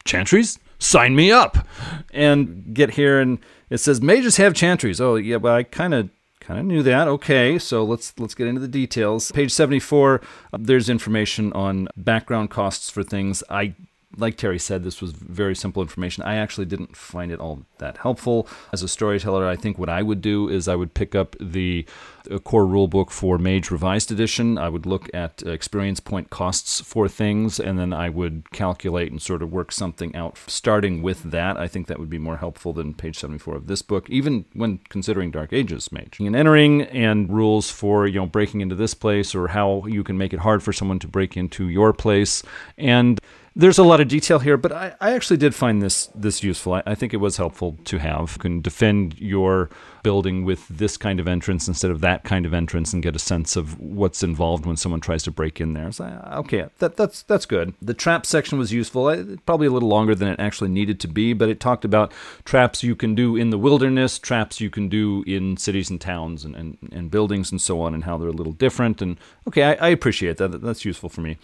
chantries? 0.06 0.58
Sign 0.78 1.16
me 1.16 1.30
up. 1.30 1.66
And 2.12 2.74
get 2.74 2.90
here 2.90 3.20
and 3.20 3.38
it 3.70 3.78
says 3.78 4.00
mages 4.00 4.36
have 4.36 4.52
chantries. 4.52 5.00
Oh 5.00 5.16
yeah, 5.16 5.38
but 5.38 5.52
I 5.52 5.62
kind 5.62 5.94
of 5.94 6.10
kind 6.40 6.60
of 6.60 6.66
knew 6.66 6.82
that. 6.82 7.08
Okay, 7.08 7.58
so 7.58 7.84
let's 7.84 8.14
let's 8.18 8.34
get 8.34 8.46
into 8.46 8.60
the 8.60 8.68
details. 8.68 9.32
Page 9.32 9.50
74, 9.50 10.20
uh, 10.52 10.58
there's 10.60 10.88
information 10.88 11.52
on 11.52 11.88
background 11.96 12.50
costs 12.50 12.88
for 12.88 13.02
things. 13.02 13.42
I 13.50 13.74
like 14.16 14.36
Terry 14.36 14.58
said, 14.58 14.82
this 14.82 15.00
was 15.00 15.12
very 15.12 15.54
simple 15.54 15.82
information. 15.82 16.22
I 16.22 16.36
actually 16.36 16.66
didn't 16.66 16.96
find 16.96 17.30
it 17.30 17.40
all 17.40 17.62
that 17.78 17.98
helpful. 17.98 18.48
As 18.72 18.82
a 18.82 18.88
storyteller, 18.88 19.46
I 19.46 19.56
think 19.56 19.78
what 19.78 19.88
I 19.88 20.02
would 20.02 20.20
do 20.20 20.48
is 20.48 20.68
I 20.68 20.76
would 20.76 20.94
pick 20.94 21.14
up 21.14 21.36
the 21.40 21.86
uh, 22.30 22.38
core 22.38 22.64
rulebook 22.64 23.10
for 23.10 23.38
Mage 23.38 23.70
Revised 23.70 24.10
Edition. 24.10 24.58
I 24.58 24.68
would 24.68 24.86
look 24.86 25.08
at 25.14 25.42
uh, 25.44 25.50
experience 25.50 26.00
point 26.00 26.30
costs 26.30 26.80
for 26.80 27.08
things, 27.08 27.60
and 27.60 27.78
then 27.78 27.92
I 27.92 28.08
would 28.08 28.50
calculate 28.52 29.10
and 29.10 29.20
sort 29.20 29.42
of 29.42 29.52
work 29.52 29.72
something 29.72 30.14
out. 30.16 30.38
Starting 30.46 31.02
with 31.02 31.22
that, 31.30 31.56
I 31.56 31.68
think 31.68 31.86
that 31.86 31.98
would 31.98 32.10
be 32.10 32.18
more 32.18 32.38
helpful 32.38 32.72
than 32.72 32.94
page 32.94 33.18
74 33.18 33.56
of 33.56 33.66
this 33.66 33.82
book, 33.82 34.08
even 34.08 34.46
when 34.54 34.78
considering 34.88 35.30
Dark 35.30 35.52
Ages 35.52 35.92
Mage. 35.92 36.18
And 36.20 36.36
entering 36.36 36.82
and 36.82 37.30
rules 37.30 37.70
for 37.70 38.06
you 38.06 38.20
know 38.20 38.26
breaking 38.26 38.60
into 38.60 38.74
this 38.74 38.94
place 38.94 39.34
or 39.34 39.48
how 39.48 39.84
you 39.86 40.02
can 40.02 40.18
make 40.18 40.32
it 40.32 40.40
hard 40.40 40.62
for 40.62 40.72
someone 40.72 40.98
to 41.00 41.08
break 41.08 41.36
into 41.36 41.68
your 41.68 41.92
place 41.92 42.42
and 42.78 43.20
There's 43.58 43.78
a 43.78 43.84
lot 43.84 44.02
of 44.02 44.08
detail 44.08 44.38
here, 44.38 44.58
but 44.58 44.70
I, 44.70 44.94
I 45.00 45.12
actually 45.12 45.38
did 45.38 45.54
find 45.54 45.80
this 45.80 46.10
this 46.14 46.42
useful. 46.42 46.74
I, 46.74 46.82
I 46.84 46.94
think 46.94 47.14
it 47.14 47.16
was 47.16 47.38
helpful 47.38 47.78
to 47.84 47.96
have. 47.96 48.32
You 48.34 48.38
can 48.38 48.60
defend 48.60 49.18
your 49.18 49.70
building 50.02 50.44
with 50.44 50.68
this 50.68 50.98
kind 50.98 51.18
of 51.18 51.26
entrance 51.26 51.66
instead 51.66 51.90
of 51.90 52.02
that 52.02 52.22
kind 52.22 52.44
of 52.44 52.52
entrance 52.52 52.92
and 52.92 53.02
get 53.02 53.16
a 53.16 53.18
sense 53.18 53.56
of 53.56 53.80
what's 53.80 54.22
involved 54.22 54.66
when 54.66 54.76
someone 54.76 55.00
tries 55.00 55.22
to 55.22 55.30
break 55.30 55.58
in 55.58 55.72
there. 55.72 55.90
So, 55.90 56.04
uh, 56.04 56.40
okay, 56.40 56.66
that, 56.80 56.96
that's 56.96 57.22
that's 57.22 57.46
good. 57.46 57.72
The 57.80 57.94
trap 57.94 58.26
section 58.26 58.58
was 58.58 58.74
useful. 58.74 59.04
Probably 59.46 59.66
a 59.66 59.70
little 59.70 59.88
longer 59.88 60.14
than 60.14 60.28
it 60.28 60.38
actually 60.38 60.68
needed 60.68 61.00
to 61.00 61.08
be, 61.08 61.32
but 61.32 61.48
it 61.48 61.58
talked 61.58 61.86
about 61.86 62.12
traps 62.44 62.82
you 62.82 62.94
can 62.94 63.14
do 63.14 63.36
in 63.36 63.48
the 63.48 63.58
wilderness, 63.58 64.18
traps 64.18 64.60
you 64.60 64.68
can 64.68 64.90
do 64.90 65.24
in 65.26 65.56
cities 65.56 65.88
and 65.88 65.98
towns 65.98 66.44
and, 66.44 66.54
and, 66.54 66.76
and 66.92 67.10
buildings 67.10 67.50
and 67.50 67.62
so 67.62 67.80
on, 67.80 67.94
and 67.94 68.04
how 68.04 68.18
they're 68.18 68.28
a 68.28 68.32
little 68.32 68.52
different. 68.52 69.00
And 69.00 69.16
okay, 69.48 69.62
I, 69.62 69.86
I 69.86 69.88
appreciate 69.88 70.36
that. 70.36 70.60
That's 70.60 70.84
useful 70.84 71.08
for 71.08 71.22
me. 71.22 71.38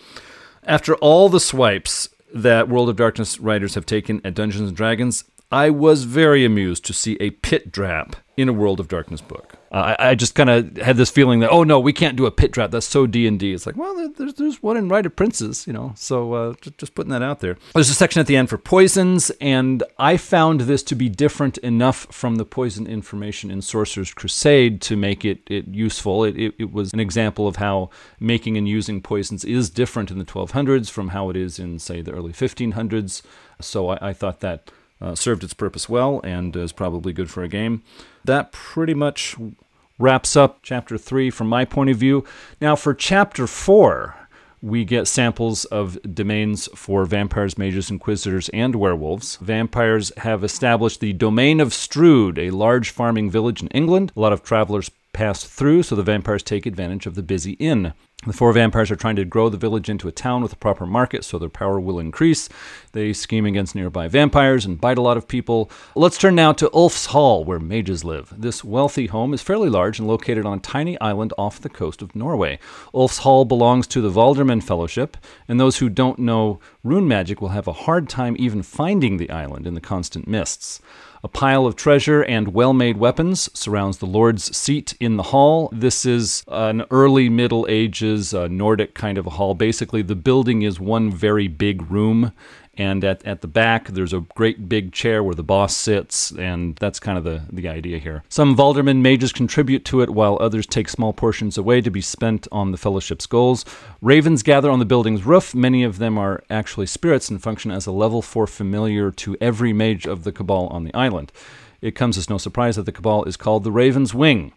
After 0.65 0.95
all 0.97 1.29
the 1.29 1.41
swipes 1.41 2.09
that 2.33 2.69
World 2.69 2.89
of 2.89 2.95
Darkness 2.95 3.41
writers 3.41 3.75
have 3.75 3.85
taken 3.85 4.21
at 4.25 4.35
Dungeons 4.35 4.69
and 4.69 4.77
Dragons, 4.77 5.25
I 5.51 5.71
was 5.71 6.05
very 6.05 6.45
amused 6.45 6.85
to 6.85 6.93
see 6.93 7.17
a 7.19 7.31
pit 7.31 7.73
trap 7.73 8.15
in 8.37 8.49
a 8.49 8.53
World 8.53 8.79
of 8.79 8.87
Darkness 8.87 9.21
book. 9.21 9.57
Uh, 9.73 9.97
I, 9.99 10.11
I, 10.11 10.15
just 10.15 10.35
kind 10.35 10.51
of 10.51 10.77
had 10.77 10.99
this 10.99 11.09
feeling 11.09 11.41
that 11.41 11.49
oh 11.51 11.65
no, 11.65 11.81
we 11.81 11.95
can't 11.95 12.15
do 12.15 12.27
a 12.27 12.31
pit 12.31 12.53
trap. 12.53 12.71
That's 12.71 12.87
so 12.87 13.07
D 13.07 13.27
and 13.27 13.41
D. 13.41 13.55
It's 13.55 13.65
like 13.65 13.77
well, 13.77 14.11
there's 14.17 14.35
there's 14.35 14.63
one 14.63 14.77
in 14.77 14.89
Right 14.89 15.07
of 15.07 15.17
Princes, 15.17 15.67
you 15.67 15.73
know. 15.73 15.95
So 15.97 16.35
uh, 16.35 16.55
just, 16.61 16.77
just 16.77 16.95
putting 16.95 17.11
that 17.11 17.23
out 17.23 17.41
there. 17.41 17.57
There's 17.73 17.89
a 17.89 17.95
section 17.95 18.21
at 18.21 18.27
the 18.27 18.37
end 18.37 18.51
for 18.51 18.59
poisons, 18.59 19.31
and 19.41 19.83
I 19.99 20.19
found 20.19 20.63
this 20.63 20.83
to 20.85 20.95
be 20.95 21.09
different 21.09 21.57
enough 21.59 22.07
from 22.11 22.37
the 22.37 22.45
poison 22.45 22.87
information 22.87 23.51
in 23.51 23.63
Sorcerer's 23.63 24.13
Crusade 24.13 24.83
to 24.83 24.97
make 24.97 25.25
it, 25.25 25.41
it 25.47 25.69
useful. 25.69 26.25
It, 26.25 26.37
it, 26.37 26.55
it 26.59 26.73
was 26.73 26.93
an 26.93 27.01
example 27.01 27.49
of 27.49 27.57
how 27.57 27.89
making 28.21 28.59
and 28.59 28.69
using 28.69 29.01
poisons 29.01 29.43
is 29.43 29.71
different 29.71 30.11
in 30.11 30.19
the 30.19 30.27
1200s 30.27 30.91
from 30.91 31.09
how 31.09 31.31
it 31.31 31.37
is 31.37 31.59
in 31.59 31.79
say 31.79 32.03
the 32.03 32.13
early 32.13 32.35
1500s. 32.35 33.23
So 33.61 33.89
I, 33.89 34.09
I 34.09 34.13
thought 34.13 34.41
that 34.41 34.71
uh, 35.01 35.15
served 35.15 35.43
its 35.43 35.55
purpose 35.55 35.89
well 35.89 36.21
and 36.23 36.55
is 36.55 36.73
probably 36.73 37.15
good 37.15 37.31
for 37.31 37.43
a 37.43 37.49
game. 37.49 37.83
That 38.25 38.53
pretty 38.53 38.95
much 38.95 39.37
wraps 39.99 40.37
up 40.37 40.61
chapter 40.63 40.99
3 40.99 41.31
from 41.31 41.49
my 41.49 41.65
point 41.65 41.91
of 41.91 41.97
view. 41.97 42.25
Now, 42.61 42.77
for 42.77 42.95
chapter 42.95 43.47
4, 43.47 44.17
we 44.61 44.85
get 44.85 45.09
samples 45.09 45.65
of 45.67 45.99
domains 46.03 46.69
for 46.75 47.05
vampires, 47.05 47.59
mages, 47.59 47.91
inquisitors, 47.91 48.49
and 48.51 48.77
werewolves. 48.77 49.37
Vampires 49.37 50.13
have 50.19 50.45
established 50.45 51.01
the 51.01 51.13
domain 51.13 51.61
of 51.61 51.75
Strood, 51.75 52.39
a 52.39 52.51
large 52.51 52.91
farming 52.91 53.31
village 53.31 53.61
in 53.61 53.69
England. 53.69 54.13
A 54.17 54.21
lot 54.21 54.33
of 54.33 54.43
travelers 54.43 54.91
pass 55.13 55.45
through, 55.45 55.83
so 55.83 55.97
the 55.97 56.03
vampires 56.03 56.43
take 56.43 56.65
advantage 56.65 57.07
of 57.07 57.17
the 57.17 57.23
busy 57.23 57.53
inn. 57.55 57.93
The 58.25 58.33
four 58.33 58.53
vampires 58.53 58.89
are 58.93 58.97
trying 58.97 59.17
to 59.17 59.25
grow 59.25 59.49
the 59.49 59.57
village 59.57 59.89
into 59.89 60.07
a 60.07 60.13
town 60.13 60.43
with 60.43 60.53
a 60.53 60.57
proper 60.57 60.87
market 60.87 61.25
so 61.25 61.41
their 61.41 61.49
power 61.49 61.81
will 61.81 61.99
increase. 61.99 62.49
They 62.93 63.13
scheme 63.13 63.45
against 63.45 63.75
nearby 63.75 64.07
vampires 64.07 64.65
and 64.65 64.81
bite 64.81 64.97
a 64.97 65.03
lot 65.03 65.17
of 65.17 65.27
people. 65.27 65.69
Let's 65.97 66.19
turn 66.19 66.37
now 66.37 66.53
to 66.53 66.71
Ulf's 66.73 67.07
Hall, 67.07 67.45
where 67.45 67.59
mages 67.59 68.05
live. 68.05 68.33
This 68.39 68.63
wealthy 68.63 69.07
home 69.07 69.35
is 69.35 69.43
fairly 69.43 69.69
large 69.69 69.99
and 69.99 70.07
located 70.07 70.47
on 70.47 70.59
a 70.59 70.61
tiny 70.61 71.01
island 71.01 71.33
off 71.37 71.61
the 71.61 71.69
coast 71.69 72.01
of 72.01 72.15
Norway. 72.15 72.61
Ulf's 72.95 73.19
Hall 73.19 73.45
belongs 73.45 73.89
to 73.89 74.01
the 74.01 74.11
Valdaerman 74.11 74.63
Fellowship, 74.63 75.17
and 75.49 75.59
those 75.59 75.79
who 75.79 75.89
don't 75.89 76.21
know 76.21 76.61
rune 76.85 77.09
magic 77.09 77.41
will 77.41 77.49
have 77.49 77.67
a 77.67 77.73
hard 77.73 78.09
time 78.09 78.37
even 78.39 78.63
finding 78.63 79.17
the 79.17 79.31
island 79.31 79.67
in 79.67 79.75
the 79.75 79.81
constant 79.81 80.29
mists. 80.29 80.81
A 81.25 81.29
pile 81.29 81.67
of 81.67 81.77
treasure 81.77 82.21
and 82.21 82.53
well 82.53 82.73
made 82.73 82.97
weapons 82.97 83.49
surrounds 83.55 83.99
the 83.99 84.07
Lord's 84.07 84.57
seat 84.57 84.95
in 84.99 85.17
the 85.17 85.23
hall. 85.23 85.69
This 85.71 86.05
is 86.05 86.43
an 86.49 86.85
early 86.91 87.29
Middle 87.29 87.65
Ages 87.69 88.35
uh, 88.35 88.49
Nordic 88.49 88.95
kind 88.95 89.17
of 89.17 89.29
a 89.29 89.31
hall. 89.31 89.55
Basically, 89.55 90.03
the 90.03 90.17
building 90.17 90.63
is 90.63 90.81
one 90.81 91.13
very 91.13 91.47
big 91.47 91.89
room 91.89 92.33
and 92.75 93.05
at, 93.05 93.25
at 93.25 93.43
the 93.43 93.49
back 93.49 93.89
there's 93.89 94.13
a 94.13 94.21
great 94.35 94.69
big 94.69 94.93
chair 94.93 95.23
where 95.23 95.35
the 95.35 95.43
boss 95.43 95.77
sits 95.77 96.31
and 96.33 96.77
that's 96.77 96.99
kind 96.99 97.19
of 97.19 97.25
the, 97.25 97.43
the 97.53 97.69
idea 97.69 97.99
here. 97.99 98.23
Some 98.29 98.57
valdaerman 98.57 99.03
mages 99.03 99.33
contribute 99.33 99.85
to 99.87 100.01
it 100.01 100.11
while 100.11 100.39
others 100.41 100.67
take 100.67 100.89
small 100.89 101.13
portions 101.13 101.59
away 101.59 101.81
to 101.81 101.91
be 101.91 102.01
spent 102.01 102.49
on 102.51 102.73
the 102.73 102.79
fellowship's 102.79 103.27
goals. 103.27 103.65
Ravens 104.01 104.43
gather 104.43 104.71
on 104.71 104.79
the 104.79 104.85
building's 104.85 105.25
roof. 105.25 105.55
Many 105.55 105.85
of 105.85 105.99
them 105.99 106.17
are 106.19 106.43
actually 106.49 106.87
spirits 106.87 107.29
and 107.29 107.43
function 107.43 107.71
as 107.71 107.87
a 107.87 107.93
level 107.93 108.23
4 108.23 108.47
familiar 108.47 109.11
to 109.11 109.37
every 109.41 109.73
mage 109.73 110.07
of 110.07 110.25
the 110.25 110.33
cabal 110.33 110.69
on 110.69 110.85
the 110.85 110.95
island. 110.95 111.33
It 111.81 111.95
comes 111.95 112.17
as 112.17 112.31
no 112.31 112.39
surprise 112.39 112.77
that 112.77 112.87
the 112.87 112.93
cabal 112.93 113.25
is 113.25 113.37
called 113.37 113.65
the 113.65 113.73
raven's 113.73 114.15
wing. 114.15 114.53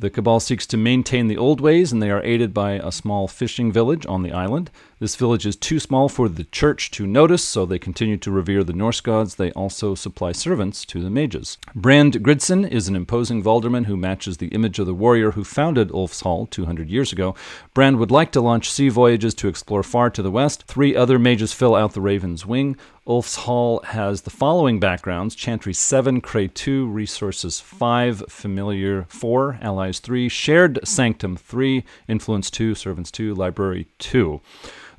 The 0.00 0.08
Cabal 0.08 0.40
seeks 0.40 0.66
to 0.68 0.78
maintain 0.78 1.26
the 1.26 1.36
old 1.36 1.60
ways, 1.60 1.92
and 1.92 2.02
they 2.02 2.10
are 2.10 2.22
aided 2.24 2.54
by 2.54 2.72
a 2.72 2.90
small 2.90 3.28
fishing 3.28 3.70
village 3.70 4.06
on 4.06 4.22
the 4.22 4.32
island. 4.32 4.70
This 5.00 5.16
village 5.16 5.46
is 5.46 5.56
too 5.56 5.80
small 5.80 6.10
for 6.10 6.28
the 6.28 6.44
church 6.44 6.90
to 6.90 7.06
notice, 7.06 7.42
so 7.42 7.64
they 7.64 7.78
continue 7.78 8.18
to 8.18 8.30
revere 8.30 8.62
the 8.62 8.74
Norse 8.74 9.00
gods. 9.00 9.36
They 9.36 9.50
also 9.52 9.94
supply 9.94 10.32
servants 10.32 10.84
to 10.84 11.00
the 11.00 11.08
mages. 11.08 11.56
Brand 11.74 12.22
Gridson 12.22 12.70
is 12.70 12.86
an 12.86 12.94
imposing 12.94 13.42
Valdaerman 13.42 13.86
who 13.86 13.96
matches 13.96 14.36
the 14.36 14.48
image 14.48 14.78
of 14.78 14.84
the 14.84 14.92
warrior 14.92 15.30
who 15.30 15.42
founded 15.42 15.90
Ulf's 15.90 16.20
Hall 16.20 16.44
200 16.44 16.90
years 16.90 17.14
ago. 17.14 17.34
Brand 17.72 17.98
would 17.98 18.10
like 18.10 18.30
to 18.32 18.42
launch 18.42 18.70
sea 18.70 18.90
voyages 18.90 19.32
to 19.36 19.48
explore 19.48 19.82
far 19.82 20.10
to 20.10 20.20
the 20.20 20.30
west. 20.30 20.64
Three 20.64 20.94
other 20.94 21.18
mages 21.18 21.54
fill 21.54 21.74
out 21.74 21.94
the 21.94 22.02
Raven's 22.02 22.44
Wing. 22.44 22.76
Ulf's 23.06 23.36
Hall 23.36 23.80
has 23.86 24.20
the 24.20 24.30
following 24.30 24.78
backgrounds 24.78 25.34
Chantry 25.34 25.72
7, 25.72 26.20
Cray 26.20 26.48
2, 26.48 26.86
Resources 26.86 27.58
5, 27.58 28.24
Familiar 28.28 29.06
4, 29.08 29.60
Allies 29.62 29.98
3, 29.98 30.28
Shared 30.28 30.78
Sanctum 30.86 31.38
3, 31.38 31.84
Influence 32.06 32.50
2, 32.50 32.74
Servants 32.74 33.10
2, 33.10 33.34
Library 33.34 33.88
2. 33.98 34.42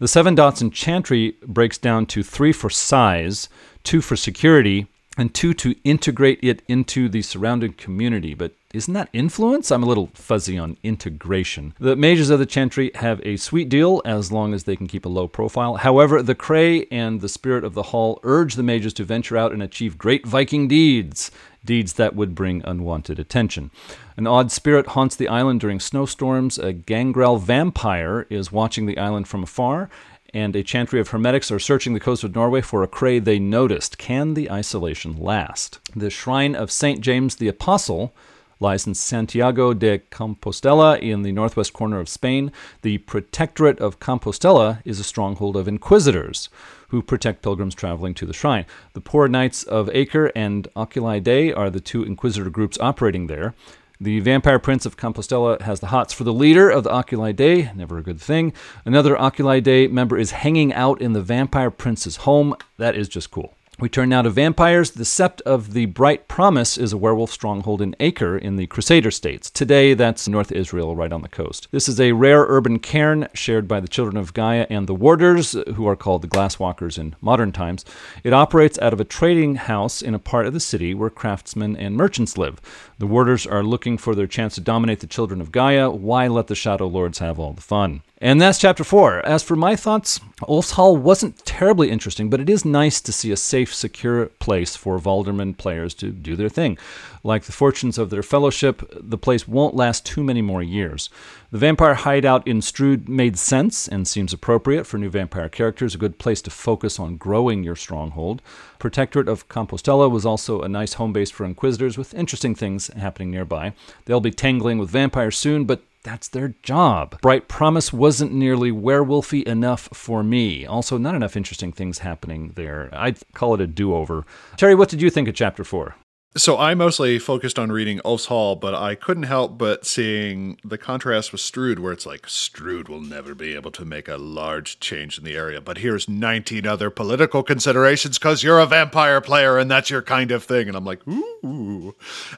The 0.02 0.08
seven 0.08 0.34
dots 0.34 0.64
in 0.64 0.72
Chantry 0.72 1.36
breaks 1.46 1.78
down 1.78 2.08
to 2.08 2.24
three 2.24 2.54
for 2.54 2.72
size, 2.72 3.50
two 3.84 4.02
for 4.02 4.16
security, 4.16 4.88
and 5.16 5.32
two 5.32 5.54
to 5.54 5.76
integrate 5.84 6.40
it 6.42 6.64
into 6.68 7.08
the 7.08 7.22
surrounding 7.22 7.74
community. 7.74 8.34
But 8.34 8.54
isn't 8.74 8.96
that 8.96 9.10
influence? 9.14 9.70
I'm 9.70 9.84
a 9.84 9.86
little 9.86 10.10
fuzzy 10.16 10.58
on 10.58 10.78
integration. 10.82 11.76
The 11.80 11.96
mages 11.96 12.32
of 12.32 12.40
the 12.40 12.48
Chantry 12.48 12.90
have 12.96 13.22
a 13.24 13.38
sweet 13.38 13.70
deal 13.70 14.02
as 14.04 14.32
long 14.32 14.56
as 14.56 14.64
they 14.64 14.76
can 14.76 14.88
keep 14.88 15.06
a 15.06 15.10
low 15.10 15.28
profile. 15.28 15.76
However, 15.76 16.24
the 16.24 16.34
Cray 16.34 16.88
and 16.90 17.22
the 17.22 17.30
Spirit 17.30 17.64
of 17.64 17.76
the 17.76 17.84
Hall 17.84 18.20
urge 18.24 18.56
the 18.56 18.64
mages 18.64 18.94
to 18.94 19.04
venture 19.04 19.38
out 19.38 19.52
and 19.52 19.62
achieve 19.62 20.00
great 20.00 20.26
Viking 20.26 20.68
deeds, 20.68 21.30
deeds 21.64 21.94
that 21.94 22.16
would 22.16 22.36
bring 22.36 22.64
unwanted 22.66 23.20
attention. 23.20 23.72
An 24.18 24.28
odd 24.28 24.52
spirit 24.52 24.88
haunts 24.88 25.16
the 25.16 25.28
island 25.28 25.60
during 25.60 25.80
snowstorms. 25.80 26.58
A 26.58 26.74
gangrel 26.74 27.38
vampire 27.38 28.26
is 28.30 28.52
watching 28.52 28.86
the 28.86 28.98
island 28.98 29.28
from 29.28 29.44
afar, 29.44 29.90
and 30.34 30.56
a 30.56 30.64
chantry 30.64 31.00
of 31.00 31.10
hermetics 31.10 31.52
are 31.52 31.60
searching 31.60 31.94
the 31.94 32.00
coast 32.00 32.24
of 32.24 32.34
Norway 32.34 32.62
for 32.62 32.84
a 32.84 32.88
cray 32.88 33.20
they 33.20 33.40
noticed. 33.40 33.98
Can 33.98 34.34
the 34.34 34.50
isolation 34.50 35.18
last? 35.18 35.80
The 35.96 36.10
shrine 36.10 36.56
of 36.56 36.72
St. 36.72 37.02
James 37.02 37.36
the 37.36 37.48
Apostle 37.48 38.14
lies 38.60 38.86
in 38.86 38.94
Santiago 38.94 39.74
de 39.74 39.98
Compostela 39.98 41.00
in 41.00 41.24
the 41.24 41.32
northwest 41.32 41.74
corner 41.74 42.00
of 42.00 42.08
Spain. 42.08 42.52
The 42.84 43.00
Protectorate 43.00 43.80
of 43.80 44.00
Compostela 44.00 44.82
is 44.86 45.00
a 45.00 45.04
stronghold 45.04 45.58
of 45.58 45.68
inquisitors 45.68 46.48
who 46.92 47.02
protect 47.02 47.42
pilgrims 47.42 47.74
traveling 47.74 48.14
to 48.14 48.26
the 48.26 48.34
shrine. 48.34 48.66
The 48.94 49.02
Poor 49.02 49.28
Knights 49.28 49.64
of 49.64 49.90
Acre 49.94 50.32
and 50.36 50.68
Oculi 50.76 51.22
Dei 51.22 51.52
are 51.52 51.70
the 51.70 51.80
two 51.80 52.04
inquisitor 52.04 52.50
groups 52.50 52.78
operating 52.80 53.28
there. 53.28 53.56
The 54.00 54.20
Vampire 54.20 54.60
Prince 54.60 54.86
of 54.86 54.98
Compostela 54.98 55.62
has 55.62 55.80
the 55.80 55.88
hots 55.88 56.12
for 56.12 56.24
the 56.24 56.34
leader 56.34 56.70
of 56.70 56.84
the 56.84 56.94
Oculi 56.94 57.34
Dei, 57.34 57.72
never 57.76 57.98
a 57.98 58.04
good 58.04 58.20
thing. 58.20 58.52
Another 58.84 59.16
Oculi 59.20 59.62
Dei 59.62 59.88
member 59.88 60.18
is 60.18 60.32
hanging 60.32 60.74
out 60.74 61.02
in 61.02 61.14
the 61.14 61.22
Vampire 61.22 61.72
Prince's 61.72 62.18
home. 62.18 62.56
That 62.78 62.96
is 62.96 63.08
just 63.08 63.32
cool. 63.32 63.56
We 63.82 63.90
turn 63.90 64.10
now 64.10 64.22
to 64.22 64.30
vampires. 64.30 64.92
The 64.92 65.06
Sept 65.06 65.42
of 65.42 65.74
the 65.74 65.88
Bright 65.88 66.28
Promise 66.28 66.78
is 66.78 66.94
a 66.94 66.98
werewolf 66.98 67.32
stronghold 67.32 67.82
in 67.82 67.96
Acre 68.00 68.38
in 68.38 68.56
the 68.56 68.68
Crusader 68.68 69.10
states. 69.10 69.50
Today, 69.50 69.96
that's 69.96 70.28
North 70.28 70.52
Israel, 70.52 70.96
right 70.96 71.12
on 71.12 71.24
the 71.24 71.28
coast. 71.28 71.68
This 71.72 71.90
is 71.90 72.00
a 72.00 72.12
rare 72.12 72.46
urban 72.48 72.78
cairn 72.78 73.28
shared 73.34 73.68
by 73.68 73.80
the 73.80 73.88
Children 73.88 74.18
of 74.18 74.36
Gaia 74.36 74.68
and 74.70 74.86
the 74.86 74.94
Warders, 74.94 75.54
who 75.74 75.88
are 75.88 75.96
called 75.96 76.22
the 76.22 76.28
Glasswalkers 76.28 77.00
in 77.00 77.16
modern 77.22 77.52
times. 77.52 77.84
It 78.24 78.34
operates 78.34 78.78
out 78.78 78.94
of 78.94 79.00
a 79.00 79.04
trading 79.04 79.56
house 79.56 80.04
in 80.04 80.14
a 80.14 80.20
part 80.20 80.46
of 80.46 80.54
the 80.54 80.60
city 80.60 80.94
where 80.94 81.10
craftsmen 81.10 81.76
and 81.76 81.96
merchants 81.96 82.38
live. 82.38 82.62
The 83.00 83.08
Warders 83.08 83.48
are 83.48 83.64
looking 83.64 83.98
for 83.98 84.14
their 84.14 84.28
chance 84.28 84.54
to 84.56 84.62
dominate 84.62 85.00
the 85.00 85.08
Children 85.08 85.42
of 85.42 85.52
Gaia. 85.52 85.90
Why 85.90 86.28
let 86.28 86.46
the 86.46 86.54
Shadow 86.54 86.86
Lords 86.86 87.18
have 87.18 87.40
all 87.40 87.54
the 87.54 87.62
fun? 87.62 88.04
And 88.24 88.40
that's 88.40 88.60
chapter 88.60 88.84
four. 88.84 89.26
As 89.26 89.42
for 89.42 89.56
my 89.56 89.76
thoughts, 89.76 90.20
Ulf's 90.48 90.72
Hall 90.72 90.96
wasn't 90.96 91.44
terribly 91.44 91.90
interesting, 91.90 92.30
but 92.30 92.40
it 92.40 92.52
is 92.52 92.64
nice 92.64 93.02
to 93.02 93.12
see 93.12 93.32
a 93.32 93.36
safe, 93.36 93.74
secure 93.74 94.28
place 94.28 94.76
for 94.76 95.00
Valdaerman 95.00 95.58
players 95.58 95.96
to 95.96 96.12
do 96.12 96.36
their 96.36 96.48
thing. 96.48 96.78
Like 97.24 97.46
the 97.46 97.52
fortunes 97.52 97.98
of 97.98 98.12
their 98.12 98.22
fellowship, 98.22 98.88
the 98.92 99.18
place 99.18 99.48
won't 99.48 99.76
last 99.76 100.06
too 100.06 100.24
many 100.24 100.44
more 100.44 100.62
years. 100.62 101.10
The 101.52 101.58
vampire 101.58 101.96
hideout 101.96 102.48
in 102.48 102.62
Strood 102.62 103.10
made 103.10 103.40
sense 103.40 103.88
and 103.88 104.08
seems 104.08 104.34
appropriate 104.34 104.86
for 104.86 105.00
new 105.00 105.10
vampire 105.10 105.50
characters, 105.50 105.96
a 105.96 106.00
good 106.00 106.20
place 106.20 106.44
to 106.44 106.52
focus 106.52 107.00
on 107.00 107.18
growing 107.18 107.64
your 107.64 107.76
stronghold. 107.76 108.44
Protectorate 108.78 109.28
of 109.30 109.50
Compostela 109.50 110.12
was 110.12 110.28
also 110.28 110.62
a 110.62 110.70
nice 110.70 110.94
home 110.94 111.12
base 111.12 111.32
for 111.32 111.44
inquisitors 111.44 111.98
with 111.98 112.14
interesting 112.14 112.54
things 112.54 112.88
happening 112.90 113.32
nearby. 113.32 113.74
They'll 114.06 114.20
be 114.20 114.30
tangling 114.30 114.78
with 114.78 114.92
vampires 114.92 115.40
soon, 115.40 115.66
but 115.66 115.82
that's 116.04 116.28
their 116.28 116.56
job. 116.64 117.20
Bright 117.22 117.48
Promise 117.48 117.94
wasn't 117.94 118.34
nearly 118.34 118.72
werewolfy 118.72 119.44
enough 119.44 119.90
for 119.94 120.24
me. 120.24 120.66
Also, 120.66 120.98
not 120.98 121.16
enough 121.16 121.38
interesting 121.38 121.72
things 121.72 122.00
happening 122.00 122.54
there. 122.56 122.90
I'd 122.92 123.20
call 123.34 123.54
it 123.54 123.62
a 123.62 123.68
do 123.68 123.94
over. 123.94 124.26
Terry, 124.58 124.76
what 124.76 124.90
did 124.90 125.02
you 125.02 125.10
think 125.10 125.28
of 125.28 125.36
chapter 125.36 125.64
four? 125.64 125.96
So 126.38 126.58
I 126.58 126.76
mostly 126.76 127.20
focused 127.20 127.60
on 127.60 127.74
reading 127.74 128.00
Ulf's 128.06 128.28
Hall, 128.28 128.56
but 128.56 128.74
I 128.74 128.96
couldn't 128.96 129.24
help 129.24 129.58
but 129.58 129.86
seeing 129.86 130.58
the 130.64 130.78
contrast 130.78 131.34
with 131.34 131.42
Strood, 131.42 131.78
where 131.78 131.92
it's 131.92 132.06
like 132.06 132.26
Strood 132.30 132.88
will 132.88 133.02
never 133.02 133.36
be 133.36 133.54
able 133.54 133.72
to 133.72 133.84
make 133.84 134.08
a 134.08 134.16
large 134.16 134.80
change 134.80 135.18
in 135.18 135.26
the 135.26 135.36
area, 135.36 135.60
but 135.60 135.80
here's 135.80 136.08
19 136.08 136.66
other 136.66 136.90
political 136.90 137.44
considerations 137.44 138.18
because 138.18 138.44
you're 138.44 138.60
a 138.60 138.66
vampire 138.66 139.20
player 139.20 139.58
and 139.58 139.70
that's 139.70 139.90
your 139.90 140.02
kind 140.02 140.32
of 140.32 140.46
thing. 140.46 140.70
And 140.70 140.78
I'm 140.78 140.86
like, 140.86 141.06
ooh. 141.06 141.94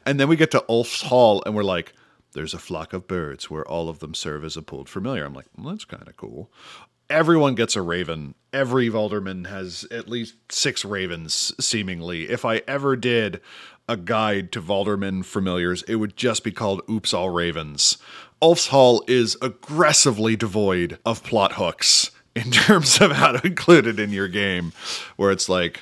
And 0.07 0.19
then 0.19 0.27
we 0.27 0.37
get 0.37 0.49
to 0.51 0.65
Ulf's 0.67 1.03
Hall 1.03 1.43
and 1.45 1.53
we're 1.53 1.61
like, 1.61 1.93
there's 2.33 2.53
a 2.53 2.59
flock 2.59 2.93
of 2.93 3.07
birds 3.07 3.49
where 3.49 3.67
all 3.67 3.89
of 3.89 3.99
them 3.99 4.13
serve 4.13 4.43
as 4.43 4.57
a 4.57 4.61
pooled 4.61 4.89
familiar. 4.89 5.25
I'm 5.25 5.33
like, 5.33 5.45
well, 5.57 5.69
that's 5.69 5.85
kind 5.85 6.07
of 6.07 6.17
cool 6.17 6.51
everyone 7.09 7.55
gets 7.55 7.75
a 7.75 7.81
raven. 7.81 8.35
Every 8.51 8.89
Valdaerman 8.89 9.47
has 9.47 9.85
at 9.91 10.09
least 10.09 10.35
six 10.49 10.83
ravens, 10.83 11.53
seemingly. 11.59 12.29
If 12.29 12.45
I 12.45 12.61
ever 12.67 12.95
did 12.95 13.41
a 13.87 13.97
guide 13.97 14.51
to 14.53 14.61
Valdaerman 14.61 15.25
familiars, 15.25 15.83
it 15.83 15.95
would 15.95 16.15
just 16.15 16.43
be 16.43 16.51
called 16.51 16.81
Oops 16.89 17.13
All 17.13 17.29
Ravens. 17.29 17.97
Ulf's 18.41 18.67
Hall 18.67 19.03
is 19.07 19.37
aggressively 19.41 20.35
devoid 20.35 20.97
of 21.05 21.23
plot 21.23 21.53
hooks 21.53 22.11
in 22.35 22.51
terms 22.51 22.99
of 22.99 23.11
how 23.11 23.33
to 23.33 23.45
include 23.47 23.87
it 23.87 23.99
in 23.99 24.11
your 24.11 24.27
game, 24.27 24.73
where 25.15 25.31
it's 25.31 25.49
like, 25.49 25.81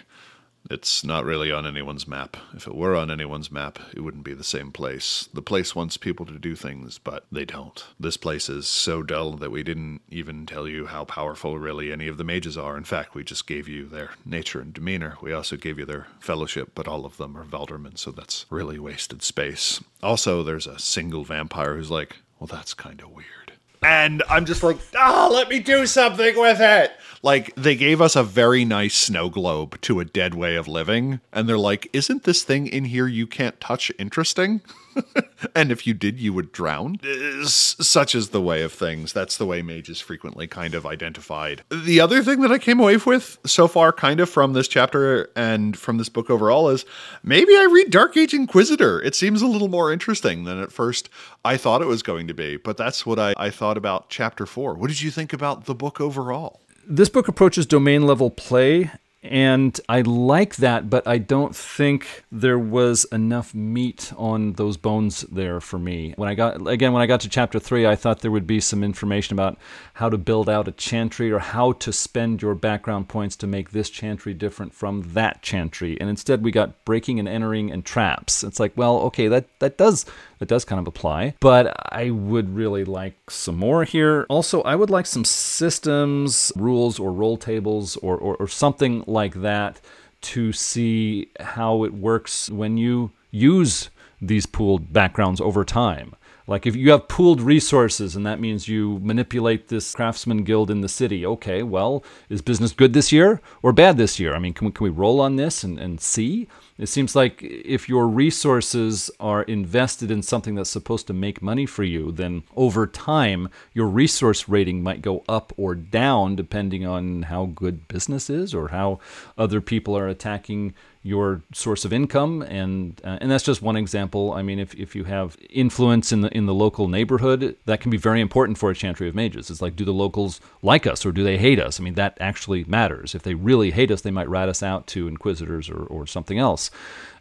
it's 0.70 1.04
not 1.04 1.26
really 1.26 1.52
on 1.52 1.66
anyone's 1.66 2.08
map. 2.08 2.38
If 2.54 2.68
it 2.68 2.76
were 2.76 2.96
on 2.96 3.10
anyone's 3.10 3.52
map, 3.52 3.80
it 3.94 4.02
wouldn't 4.02 4.24
be 4.24 4.34
the 4.34 4.44
same 4.44 4.72
place. 4.72 5.28
The 5.34 5.42
place 5.42 5.76
wants 5.76 5.98
people 5.98 6.26
to 6.28 6.38
do 6.38 6.56
things, 6.56 6.98
but 6.98 7.26
they 7.32 7.46
don't. 7.46 7.84
This 8.00 8.18
place 8.18 8.50
is 8.50 8.68
so 8.68 9.04
dull 9.04 9.34
that 9.34 9.52
we 9.52 9.64
didn't 9.64 10.02
even 10.10 10.46
tell 10.46 10.68
you 10.68 10.86
how 10.86 11.06
powerful 11.06 11.58
really 11.58 11.92
any 11.92 12.08
of 12.08 12.18
the 12.18 12.24
mages 12.24 12.58
are. 12.58 12.78
In 12.78 12.84
fact, 12.84 13.16
we 13.16 13.24
just 13.24 13.48
gave 13.48 13.68
you 13.68 13.88
their 13.88 14.12
nature 14.26 14.62
and 14.62 14.74
demeanor. 14.74 15.18
We 15.22 15.34
also 15.34 15.58
gave 15.58 15.80
you 15.80 15.86
their 15.86 16.08
fellowship, 16.20 16.72
but 16.76 16.88
all 16.88 17.06
of 17.06 17.18
them 17.18 17.38
are 17.38 17.46
Valdaermen, 17.46 17.98
so 17.98 18.12
that's 18.12 18.46
really 18.50 18.80
wasted 18.80 19.24
space. 19.24 19.82
Also, 20.04 20.44
there's 20.44 20.68
a 20.68 20.80
single 20.80 21.24
vampire 21.24 21.76
who's 21.76 21.92
like, 21.92 22.18
well, 22.40 22.48
that's 22.48 22.74
kind 22.74 23.02
of 23.02 23.12
weird. 23.12 23.54
And 23.84 24.22
I'm 24.30 24.46
just 24.46 24.62
like, 24.62 24.78
ah, 24.96 25.28
oh, 25.28 25.34
let 25.34 25.50
me 25.50 25.60
do 25.60 25.88
something 25.88 26.40
with 26.40 26.60
it. 26.60 26.92
Like 27.24 27.54
they 27.56 27.76
gave 27.76 28.02
us 28.02 28.16
a 28.16 28.24
very 28.24 28.66
nice 28.66 28.96
snow 28.96 29.30
globe 29.30 29.80
to 29.82 30.00
a 30.00 30.06
dead 30.06 30.34
way 30.34 30.56
of 30.56 30.68
living, 30.68 31.20
and 31.32 31.48
they're 31.48 31.58
like, 31.58 31.88
"Isn't 31.94 32.24
this 32.24 32.44
thing 32.44 32.68
in 32.68 32.86
here 32.86 33.08
you 33.08 33.28
can't 33.28 33.60
touch 33.60 33.92
interesting?" 34.00 34.62
and 35.56 35.72
if 35.72 35.88
you 35.88 35.94
did, 35.94 36.20
you 36.20 36.34
would 36.34 36.52
drown. 36.52 37.00
Uh, 37.04 37.46
such 37.46 38.16
is 38.16 38.30
the 38.30 38.42
way 38.42 38.62
of 38.62 38.72
things. 38.72 39.14
That's 39.14 39.38
the 39.38 39.46
way 39.46 39.62
mages 39.62 40.00
frequently 40.00 40.48
kind 40.48 40.74
of 40.74 40.86
identified. 40.86 41.64
The 41.70 42.00
other 42.00 42.24
thing 42.24 42.42
that 42.42 42.52
I 42.52 42.58
came 42.58 42.80
away 42.80 42.98
with 42.98 43.38
so 43.46 43.68
far, 43.68 43.92
kind 43.92 44.20
of 44.20 44.30
from 44.30 44.54
this 44.54 44.68
chapter 44.68 45.30
and 45.36 45.78
from 45.78 45.98
this 45.98 46.10
book 46.10 46.30
overall, 46.30 46.70
is 46.70 46.86
maybe 47.24 47.54
I 47.56 47.68
read 47.72 47.92
Dark 47.92 48.18
Age 48.18 48.34
Inquisitor. 48.34 49.02
It 49.02 49.16
seems 49.16 49.42
a 49.42 49.48
little 49.48 49.70
more 49.70 49.92
interesting 49.92 50.44
than 50.44 50.62
at 50.62 50.72
first 50.72 51.10
I 51.44 51.58
thought 51.58 51.82
it 51.82 51.88
was 51.88 52.04
going 52.04 52.28
to 52.28 52.34
be. 52.34 52.58
But 52.58 52.78
that's 52.78 53.06
what 53.06 53.20
I, 53.20 53.34
I 53.38 53.50
thought 53.50 53.78
about 53.78 54.10
chapter 54.10 54.46
four. 54.46 54.74
What 54.74 54.88
did 54.88 55.02
you 55.02 55.12
think 55.12 55.34
about 55.34 55.66
the 55.66 55.76
book 55.76 56.02
overall? 56.02 56.61
This 56.88 57.10
book 57.10 57.28
approaches 57.28 57.66
domain 57.66 58.06
level 58.06 58.30
play 58.30 58.92
and 59.24 59.80
I 59.88 60.02
like 60.02 60.56
that, 60.56 60.90
but 60.90 61.08
I 61.08 61.20
don't 61.20 61.56
think 61.56 62.24
there 62.32 62.58
was 62.58 63.06
enough 63.12 63.54
meat 63.54 64.12
on 64.18 64.54
those 64.54 64.78
bones 64.78 65.22
there 65.32 65.62
for 65.62 65.78
me. 65.78 66.16
When 66.18 66.28
I 66.28 66.34
got 66.34 66.68
again 66.68 66.92
when 66.92 67.04
I 67.04 67.06
got 67.06 67.22
to 67.22 67.30
chapter 67.30 67.60
3, 67.60 67.86
I 67.86 67.96
thought 67.96 68.22
there 68.22 68.32
would 68.32 68.48
be 68.48 68.60
some 68.60 68.84
information 68.84 69.36
about 69.36 69.60
how 69.94 70.10
to 70.10 70.18
build 70.18 70.50
out 70.50 70.68
a 70.68 70.72
chantry 70.72 71.32
or 71.32 71.38
how 71.38 71.74
to 71.74 71.94
spend 71.94 72.42
your 72.42 72.56
background 72.56 73.10
points 73.10 73.36
to 73.38 73.48
make 73.48 73.70
this 73.70 73.92
chantry 73.92 74.34
different 74.34 74.74
from 74.74 75.04
that 75.14 75.44
chantry. 75.44 76.00
And 76.02 76.10
instead 76.10 76.44
we 76.44 76.50
got 76.50 76.84
breaking 76.84 77.20
and 77.20 77.28
entering 77.28 77.72
and 77.72 77.86
traps. 77.86 78.44
It's 78.44 78.60
like, 78.60 78.74
well, 78.76 78.98
okay, 79.02 79.28
that 79.28 79.46
that 79.60 79.78
does 79.78 80.08
that 80.42 80.48
does 80.48 80.66
kind 80.66 80.80
of 80.80 80.88
apply, 80.88 81.36
but 81.40 81.72
I 81.92 82.10
would 82.10 82.56
really 82.56 82.84
like 82.84 83.30
some 83.30 83.58
more 83.58 83.84
here. 83.84 84.26
Also, 84.28 84.64
I 84.64 84.76
would 84.76 84.90
like 84.90 85.06
some 85.06 85.24
systems, 85.24 86.52
rules 86.56 86.98
or 86.98 87.14
roll 87.14 87.38
tables 87.38 87.96
or 87.98 88.18
or, 88.18 88.38
or 88.38 88.48
something 88.48 89.04
like 89.06 89.36
that 89.36 89.80
to 90.22 90.52
see 90.52 91.30
how 91.40 91.84
it 91.84 91.94
works 91.94 92.50
when 92.50 92.76
you 92.76 93.12
use 93.30 93.92
these 94.20 94.48
pooled 94.48 94.92
backgrounds 94.92 95.40
over 95.40 95.64
time. 95.64 96.16
Like 96.52 96.68
if 96.68 96.76
you 96.76 96.92
have 96.92 97.08
pooled 97.08 97.40
resources 97.40 98.18
and 98.18 98.26
that 98.26 98.42
means 98.42 98.68
you 98.68 99.00
manipulate 99.02 99.70
this 99.70 99.96
craftsman 99.96 100.44
guild 100.44 100.70
in 100.70 100.82
the 100.82 100.90
city, 100.90 101.26
okay, 101.26 101.64
well, 101.64 102.04
is 102.28 102.42
business 102.42 102.74
good 102.74 102.92
this 102.92 103.10
year 103.10 103.40
or 103.64 103.72
bad 103.72 103.96
this 103.96 104.20
year? 104.20 104.36
I 104.36 104.40
mean, 104.40 104.54
can 104.54 104.66
we, 104.66 104.74
can 104.74 104.84
we 104.84 104.90
roll 104.90 105.22
on 105.22 105.38
this 105.38 105.64
and, 105.64 105.80
and 105.80 106.02
see? 106.02 106.50
It 106.78 106.90
seems 106.90 107.16
like 107.16 107.42
if 107.42 107.88
your 107.88 108.06
resources 108.06 109.10
are 109.18 109.44
invested 109.44 110.12
in 110.12 110.22
something 110.22 110.56
that's 110.56 110.70
supposed 110.70 111.08
to 111.08 111.14
make 111.14 111.42
money 111.42 111.66
for 111.66 111.86
you, 111.86 112.12
then 112.12 112.44
over 112.58 112.86
time, 112.86 113.48
your 113.72 113.88
resource 113.88 114.50
rating 114.50 114.84
might 114.84 115.02
go 115.02 115.24
up 115.30 115.54
or 115.56 115.74
down 115.74 116.36
depending 116.36 116.86
on 116.86 117.22
how 117.24 117.46
good 117.46 117.88
business 117.88 118.30
is 118.30 118.54
or 118.54 118.70
how 118.70 119.00
other 119.38 119.62
people 119.62 119.98
are 119.98 120.10
attacking 120.10 120.74
your 121.04 121.42
source 121.52 121.84
of 121.84 121.92
income 121.92 122.44
and 122.44 123.02
uh, 123.04 123.18
and 123.20 123.32
that's 123.32 123.44
just 123.44 123.62
one 123.62 123.76
example. 123.76 124.34
I 124.34 124.44
mean 124.44 124.60
if, 124.60 124.76
if 124.76 124.96
you 124.96 125.06
have 125.06 125.36
influence 125.50 126.12
in 126.12 126.22
the 126.22 126.30
in 126.30 126.46
the 126.46 126.54
local 126.54 126.88
neighborhood 126.88 127.56
that 127.66 127.82
can 127.82 127.90
be 127.90 127.98
very 127.98 128.22
important 128.22 128.60
for 128.60 128.70
a 128.70 128.76
chantry 128.76 129.10
of 129.10 129.16
mages. 129.16 129.50
It's 129.50 129.64
like 129.64 129.76
do 129.76 129.84
the 129.84 129.94
locals 129.94 130.40
like 130.62 130.86
us 130.86 131.04
or 131.04 131.12
do 131.12 131.24
they 131.24 131.40
hate 131.40 131.60
us? 131.60 131.80
I 131.80 131.84
mean 131.84 131.96
that 131.96 132.18
actually 132.22 132.66
matters. 132.66 133.16
If 133.16 133.24
they 133.24 133.34
really 133.34 133.72
hate 133.72 133.90
us 133.90 134.02
they 134.02 134.12
might 134.12 134.30
rat 134.30 134.48
us 134.48 134.62
out 134.62 134.86
to 134.88 135.08
inquisitors 135.08 135.70
or, 135.70 135.84
or 135.86 136.06
something 136.06 136.38
else. 136.38 136.70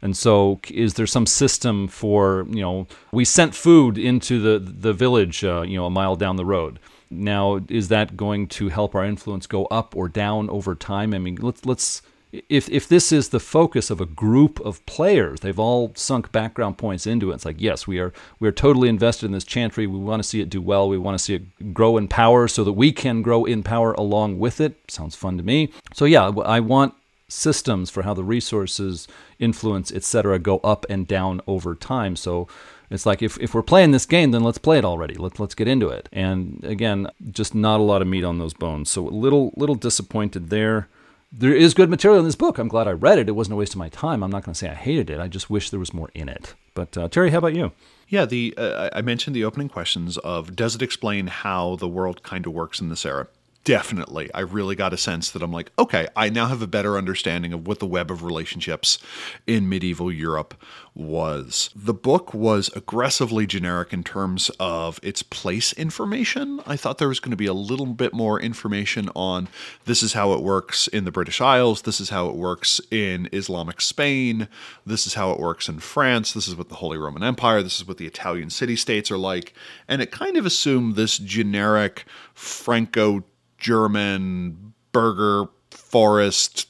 And 0.02 0.14
so 0.14 0.60
is 0.68 0.94
there 0.94 1.06
some 1.06 1.26
system 1.26 1.88
for 1.88 2.46
you 2.50 2.60
know 2.60 2.86
we 3.12 3.24
sent 3.24 3.54
food 3.54 3.96
into 3.96 4.40
the 4.40 4.58
the 4.58 4.92
village 4.92 5.42
uh, 5.42 5.62
you 5.62 5.78
know 5.78 5.86
a 5.86 5.90
mile 5.90 6.16
down 6.16 6.36
the 6.36 6.44
road. 6.44 6.78
Now 7.10 7.60
is 7.70 7.88
that 7.88 8.14
going 8.14 8.46
to 8.48 8.68
help 8.68 8.94
our 8.94 9.06
influence 9.06 9.46
go 9.46 9.64
up 9.66 9.96
or 9.96 10.06
down 10.06 10.50
over 10.50 10.74
time? 10.74 11.14
I 11.14 11.18
mean 11.18 11.36
let's 11.36 11.64
let's 11.64 12.02
if 12.32 12.68
if 12.68 12.86
this 12.86 13.10
is 13.10 13.30
the 13.30 13.40
focus 13.40 13.90
of 13.90 14.00
a 14.00 14.06
group 14.06 14.60
of 14.60 14.84
players, 14.86 15.40
they've 15.40 15.58
all 15.58 15.92
sunk 15.94 16.30
background 16.30 16.78
points 16.78 17.06
into 17.06 17.30
it. 17.30 17.34
It's 17.34 17.44
like, 17.44 17.60
yes, 17.60 17.86
we 17.86 17.98
are 17.98 18.12
we 18.38 18.48
are 18.48 18.52
totally 18.52 18.88
invested 18.88 19.26
in 19.26 19.32
this 19.32 19.44
chantry. 19.44 19.86
We 19.86 19.98
want 19.98 20.22
to 20.22 20.28
see 20.28 20.40
it 20.40 20.48
do 20.48 20.62
well. 20.62 20.88
We 20.88 20.98
want 20.98 21.18
to 21.18 21.24
see 21.24 21.34
it 21.34 21.74
grow 21.74 21.96
in 21.96 22.08
power 22.08 22.46
so 22.46 22.62
that 22.64 22.72
we 22.72 22.92
can 22.92 23.22
grow 23.22 23.44
in 23.44 23.62
power 23.62 23.92
along 23.92 24.38
with 24.38 24.60
it. 24.60 24.78
Sounds 24.88 25.16
fun 25.16 25.36
to 25.38 25.42
me. 25.42 25.72
So 25.92 26.04
yeah, 26.04 26.30
I 26.44 26.60
want 26.60 26.94
systems 27.28 27.90
for 27.90 28.02
how 28.02 28.14
the 28.14 28.24
resources, 28.24 29.08
influence, 29.38 29.92
etc., 29.92 30.38
go 30.38 30.58
up 30.58 30.84
and 30.88 31.06
down 31.06 31.40
over 31.46 31.74
time. 31.74 32.16
So 32.16 32.48
it's 32.90 33.06
like 33.06 33.22
if, 33.22 33.38
if 33.38 33.54
we're 33.54 33.62
playing 33.62 33.92
this 33.92 34.06
game, 34.06 34.32
then 34.32 34.42
let's 34.42 34.58
play 34.58 34.78
it 34.78 34.84
already. 34.84 35.14
Let's 35.14 35.40
let's 35.40 35.54
get 35.54 35.68
into 35.68 35.88
it. 35.88 36.08
And 36.12 36.62
again, 36.64 37.08
just 37.30 37.54
not 37.54 37.80
a 37.80 37.84
lot 37.84 38.02
of 38.02 38.08
meat 38.08 38.24
on 38.24 38.38
those 38.38 38.54
bones. 38.54 38.90
So 38.90 39.08
a 39.08 39.10
little 39.10 39.52
little 39.56 39.76
disappointed 39.76 40.50
there 40.50 40.88
there 41.32 41.54
is 41.54 41.74
good 41.74 41.90
material 41.90 42.18
in 42.18 42.24
this 42.24 42.34
book. 42.34 42.58
I'm 42.58 42.68
glad 42.68 42.88
I 42.88 42.92
read 42.92 43.18
it. 43.18 43.28
It 43.28 43.32
wasn't 43.32 43.54
a 43.54 43.56
waste 43.56 43.72
of 43.72 43.78
my 43.78 43.88
time. 43.88 44.22
I'm 44.22 44.30
not 44.30 44.44
going 44.44 44.54
to 44.54 44.58
say 44.58 44.68
I 44.68 44.74
hated 44.74 45.10
it. 45.10 45.20
I 45.20 45.28
just 45.28 45.48
wish 45.48 45.70
there 45.70 45.78
was 45.78 45.94
more 45.94 46.10
in 46.14 46.28
it. 46.28 46.54
But 46.74 46.96
uh, 46.96 47.08
Terry, 47.08 47.30
how 47.30 47.38
about 47.38 47.54
you? 47.54 47.72
Yeah, 48.08 48.24
the 48.24 48.54
uh, 48.56 48.90
I 48.92 49.02
mentioned 49.02 49.36
the 49.36 49.44
opening 49.44 49.68
questions 49.68 50.18
of 50.18 50.56
does 50.56 50.74
it 50.74 50.82
explain 50.82 51.28
how 51.28 51.76
the 51.76 51.88
world 51.88 52.22
kind 52.22 52.46
of 52.46 52.52
works 52.52 52.80
in 52.80 52.88
this 52.88 53.06
era? 53.06 53.28
definitely 53.62 54.32
i 54.32 54.40
really 54.40 54.74
got 54.74 54.92
a 54.92 54.96
sense 54.96 55.30
that 55.30 55.42
i'm 55.42 55.52
like 55.52 55.70
okay 55.78 56.08
i 56.16 56.30
now 56.30 56.46
have 56.46 56.62
a 56.62 56.66
better 56.66 56.96
understanding 56.96 57.52
of 57.52 57.66
what 57.66 57.78
the 57.78 57.86
web 57.86 58.10
of 58.10 58.22
relationships 58.22 58.98
in 59.46 59.68
medieval 59.68 60.10
europe 60.10 60.54
was. 61.00 61.70
The 61.74 61.94
book 61.94 62.32
was 62.34 62.70
aggressively 62.76 63.46
generic 63.46 63.92
in 63.92 64.04
terms 64.04 64.50
of 64.60 65.00
its 65.02 65.22
place 65.22 65.72
information. 65.72 66.60
I 66.66 66.76
thought 66.76 66.98
there 66.98 67.08
was 67.08 67.20
going 67.20 67.30
to 67.30 67.36
be 67.36 67.46
a 67.46 67.54
little 67.54 67.86
bit 67.86 68.12
more 68.12 68.40
information 68.40 69.10
on 69.16 69.48
this 69.86 70.02
is 70.02 70.12
how 70.12 70.32
it 70.32 70.42
works 70.42 70.86
in 70.88 71.04
the 71.04 71.10
british 71.10 71.40
isles 71.40 71.82
this 71.82 72.00
is 72.00 72.10
how 72.10 72.28
it 72.28 72.36
works 72.36 72.80
in 72.90 73.28
islamic 73.32 73.80
spain 73.80 74.48
this 74.86 75.06
is 75.06 75.14
how 75.14 75.32
it 75.32 75.40
works 75.40 75.68
in 75.68 75.78
france 75.78 76.32
this 76.32 76.46
is 76.46 76.54
what 76.54 76.68
the 76.68 76.76
holy 76.76 76.98
roman 76.98 77.22
empire 77.22 77.62
this 77.62 77.80
is 77.80 77.86
what 77.86 77.98
the 77.98 78.06
italian 78.06 78.50
city 78.50 78.76
states 78.76 79.10
are 79.10 79.18
like. 79.18 79.54
And 79.88 80.02
it 80.02 80.10
kind 80.10 80.36
of 80.36 80.46
assumed 80.46 80.96
this 80.96 81.18
generic 81.18 82.04
franco 82.34 83.24
German 83.58 84.74
burger 84.92 85.46
forest 85.70 86.66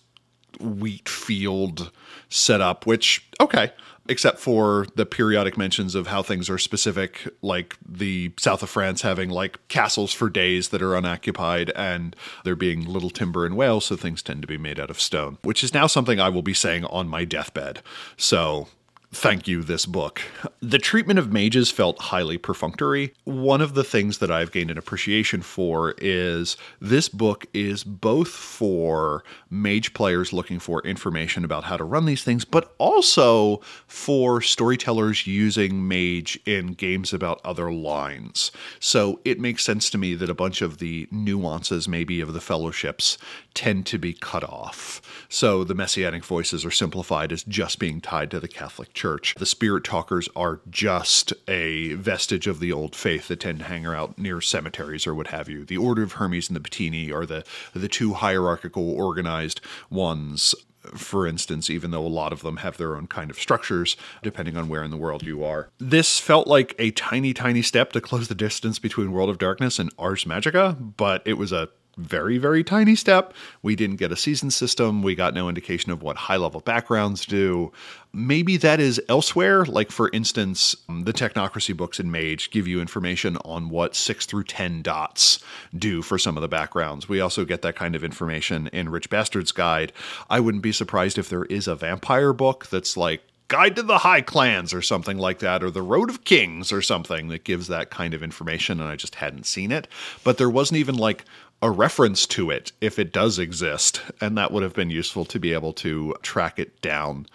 wheat 0.61 1.09
field 1.09 1.91
setup, 2.29 2.87
which, 2.87 3.27
okay, 3.41 3.73
except 4.11 4.41
for 4.41 4.87
the 4.97 5.07
periodic 5.07 5.57
mentions 5.57 5.95
of 5.95 6.09
how 6.09 6.21
things 6.23 6.51
are 6.51 6.59
specific, 6.59 7.29
like 7.43 7.77
the 7.89 8.33
south 8.39 8.63
of 8.63 8.69
France 8.69 9.03
having 9.03 9.31
like 9.31 9.67
castles 9.69 10.13
for 10.13 10.29
days 10.29 10.71
that 10.71 10.83
are 10.83 10.97
unoccupied 10.97 11.71
and 11.77 12.17
there 12.45 12.57
being 12.57 12.85
little 12.85 13.11
timber 13.11 13.47
in 13.47 13.55
Wales, 13.55 13.85
so 13.85 13.97
things 13.97 14.21
tend 14.21 14.43
to 14.43 14.49
be 14.49 14.59
made 14.59 14.81
out 14.81 14.91
of 14.91 15.01
stone, 15.01 15.39
which 15.43 15.63
is 15.63 15.73
now 15.73 15.87
something 15.87 16.19
I 16.19 16.29
will 16.29 16.43
be 16.43 16.53
saying 16.53 16.85
on 16.87 17.09
my 17.09 17.25
deathbed. 17.25 17.83
So 18.17 18.67
thank 19.13 19.49
you, 19.49 19.63
this 19.63 19.87
book. 19.87 20.23
The 20.61 20.79
treatment 20.79 21.19
of 21.19 21.33
mages 21.33 21.71
felt 21.71 21.99
highly 22.01 22.39
perfunctory. 22.39 23.13
One 23.25 23.61
of 23.61 23.75
the 23.75 23.85
things 23.85 24.19
that 24.19 24.31
I've 24.31 24.53
gained 24.53 24.71
an 24.71 24.79
appreciation 24.79 25.43
for 25.43 25.95
is 25.99 26.57
this 26.81 27.09
book 27.09 27.47
is 27.53 27.83
both 27.83 28.29
for 28.29 29.25
mage 29.51 29.95
players 29.95 30.33
looking 30.33 30.59
for 30.59 30.81
information 30.83 31.45
about 31.45 31.65
how 31.65 31.77
to 31.77 31.85
run 31.85 32.07
these 32.07 32.23
things, 32.23 32.45
but 32.45 32.75
also 32.79 33.59
for 33.87 34.41
storytellers 34.41 35.27
using 35.27 35.89
mage 35.89 36.39
in 36.47 36.69
games 36.69 37.13
about 37.13 37.41
other 37.45 37.73
lines. 37.73 38.53
So 38.79 39.21
it 39.25 39.41
makes 39.41 39.65
sense 39.65 39.91
to 39.91 39.99
me 39.99 40.15
that 40.15 40.31
a 40.31 40.35
bunch 40.35 40.63
of 40.63 40.79
the 40.79 41.09
nuances, 41.11 41.89
maybe, 41.89 42.21
of 42.21 42.33
the 42.33 42.41
fellowships 42.41 43.19
tend 43.55 43.87
to 43.87 43.99
be 43.99 44.13
cut 44.13 44.45
off. 44.45 45.03
So 45.29 45.65
the 45.65 45.75
messianic 45.75 46.25
voices 46.25 46.65
are 46.65 46.71
simplified 46.71 47.33
as 47.33 47.43
just 47.43 47.79
being 47.79 48.01
tied 48.01 48.31
to 48.31 48.41
the 48.41 48.49
Catholic 48.49 48.93
Church. 49.01 49.35
The 49.39 49.47
spirit 49.47 49.83
talkers 49.83 50.29
are 50.37 50.61
just 50.69 51.33
a 51.49 51.95
vestige 51.95 52.47
of 52.47 52.61
the 52.61 52.71
old 52.71 52.95
faith 52.95 53.29
that 53.29 53.41
tend 53.41 53.61
to 53.61 53.65
hang 53.65 53.87
out 53.87 54.19
near 54.19 54.43
cemeteries 54.43 55.07
or 55.07 55.15
what 55.15 55.29
have 55.29 55.49
you. 55.49 55.65
The 55.65 55.79
Order 55.79 56.03
of 56.03 56.13
Hermes 56.13 56.51
and 56.51 56.55
the 56.57 56.61
Batini 56.61 57.11
are 57.11 57.25
the 57.25 57.43
the 57.73 57.89
two 57.89 58.13
hierarchical 58.13 58.91
organized 58.91 59.63
ones 59.89 60.55
for 60.95 61.27
instance, 61.27 61.71
even 61.71 61.91
though 61.91 62.07
a 62.07 62.09
lot 62.09 62.33
of 62.33 62.43
them 62.43 62.59
have 62.59 62.77
their 62.77 62.97
own 62.97 63.07
kind 63.07 63.31
of 63.31 63.39
structures, 63.39 63.97
depending 64.23 64.57
on 64.57 64.69
where 64.69 64.83
in 64.83 64.91
the 64.91 64.97
world 64.97 65.23
you 65.23 65.45
are. 65.45 65.71
This 65.79 66.19
felt 66.19 66.47
like 66.47 66.75
a 66.79 66.91
tiny, 66.91 67.33
tiny 67.33 67.63
step 67.63 67.93
to 67.93 68.01
close 68.01 68.29
the 68.29 68.35
distance 68.35 68.79
between 68.79 69.13
World 69.13 69.31
of 69.31 69.39
Darkness 69.39 69.79
and 69.79 69.93
Ars 69.99 70.25
Magica, 70.25 70.77
but 70.97 71.23
it 71.27 71.35
was 71.35 71.53
a 71.53 71.69
very, 71.97 72.39
very 72.39 72.65
tiny 72.65 72.95
step. 72.95 73.35
We 73.63 73.77
didn't 73.77 73.97
get 73.97 74.13
a 74.13 74.17
season 74.17 74.51
system. 74.51 75.03
We 75.03 75.15
got 75.15 75.35
no 75.35 75.49
indication 75.49 75.93
of 75.93 76.03
what 76.03 76.17
high 76.17 76.37
level 76.37 76.61
backgrounds 76.61 77.27
do. 77.27 77.73
Maybe 78.13 78.57
that 78.59 78.81
is 78.81 79.01
elsewhere. 79.09 79.65
Like, 79.65 79.91
for 79.91 80.11
instance, 80.13 80.75
the 80.89 81.13
Technocracy 81.13 81.77
books 81.77 82.01
in 82.01 82.11
Mage 82.11 82.51
give 82.51 82.67
you 82.67 82.81
information 82.81 83.37
on 83.45 83.69
what 83.69 83.95
6 83.95 84.27
through 84.27 84.45
10 84.45 84.83
dots 84.83 85.41
do 85.77 86.03
for 86.03 86.19
some 86.19 86.37
of 86.37 86.41
the 86.41 86.49
backgrounds. 86.49 87.09
We 87.09 87.21
also 87.21 87.45
get 87.45 87.63
that 87.63 87.77
kind 87.77 87.95
of 87.95 88.03
information 88.03 88.69
in 88.69 88.89
Rich 88.89 89.11
Bastard's 89.11 89.53
Guide. 89.53 89.93
I 90.29 90.41
wouldn't 90.41 90.63
be 90.63 90.73
surprised 90.73 91.19
if 91.19 91.29
there 91.29 91.45
is 91.45 91.69
a 91.69 91.75
vampire 91.75 92.33
book 92.33 92.67
that's 92.67 92.97
like, 92.97 93.23
Guide 93.49 93.75
to 93.75 93.83
the 93.83 93.99
High 93.99 94.21
Clans 94.21 94.73
or 94.73 94.81
something 94.81 95.19
like 95.19 95.41
that, 95.41 95.65
or 95.65 95.73
The 95.73 95.83
Road 95.83 96.09
of 96.09 96.23
Kings 96.23 96.71
or 96.71 96.81
something 96.81 97.27
that 97.29 97.43
gives 97.43 97.67
that 97.67 97.91
kind 97.91 98.15
of 98.15 98.23
information, 98.23 98.79
and 98.79 98.89
I 98.89 98.95
just 98.95 99.17
hadn't 99.17 99.45
seen 99.45 99.73
it. 99.73 99.89
But 100.23 100.39
there 100.39 100.49
wasn't 100.49 100.79
even 100.79 100.95
like 100.95 101.25
a 101.63 101.71
reference 101.71 102.27
to 102.27 102.51
it 102.51 102.73
if 102.81 102.99
it 102.99 103.13
does 103.13 103.39
exist, 103.39 104.01
and 104.21 104.37
that 104.39 104.51
would 104.51 104.63
have 104.63 104.75
been 104.75 104.91
useful 104.91 105.25
to 105.27 105.39
be 105.39 105.53
able 105.53 105.73
to 105.75 106.15
track 106.23 106.59
it 106.59 106.81
down. 106.81 107.27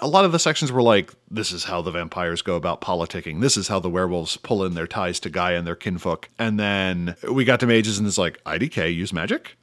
A 0.00 0.08
lot 0.08 0.24
of 0.24 0.32
the 0.32 0.38
sections 0.38 0.72
were 0.72 0.82
like, 0.82 1.12
this 1.30 1.52
is 1.52 1.64
how 1.64 1.80
the 1.80 1.90
vampires 1.90 2.42
go 2.42 2.56
about 2.56 2.80
politicking. 2.80 3.40
This 3.40 3.56
is 3.56 3.68
how 3.68 3.78
the 3.78 3.88
werewolves 3.88 4.36
pull 4.36 4.64
in 4.64 4.74
their 4.74 4.86
ties 4.86 5.20
to 5.20 5.30
Gaia 5.30 5.56
and 5.56 5.66
their 5.66 5.76
kinfolk. 5.76 6.28
And 6.38 6.58
then 6.58 7.14
we 7.30 7.44
got 7.44 7.60
to 7.60 7.66
mages, 7.66 7.98
and 7.98 8.06
it's 8.06 8.18
like, 8.18 8.42
IDK, 8.44 8.94
use 8.94 9.12
magic? 9.12 9.56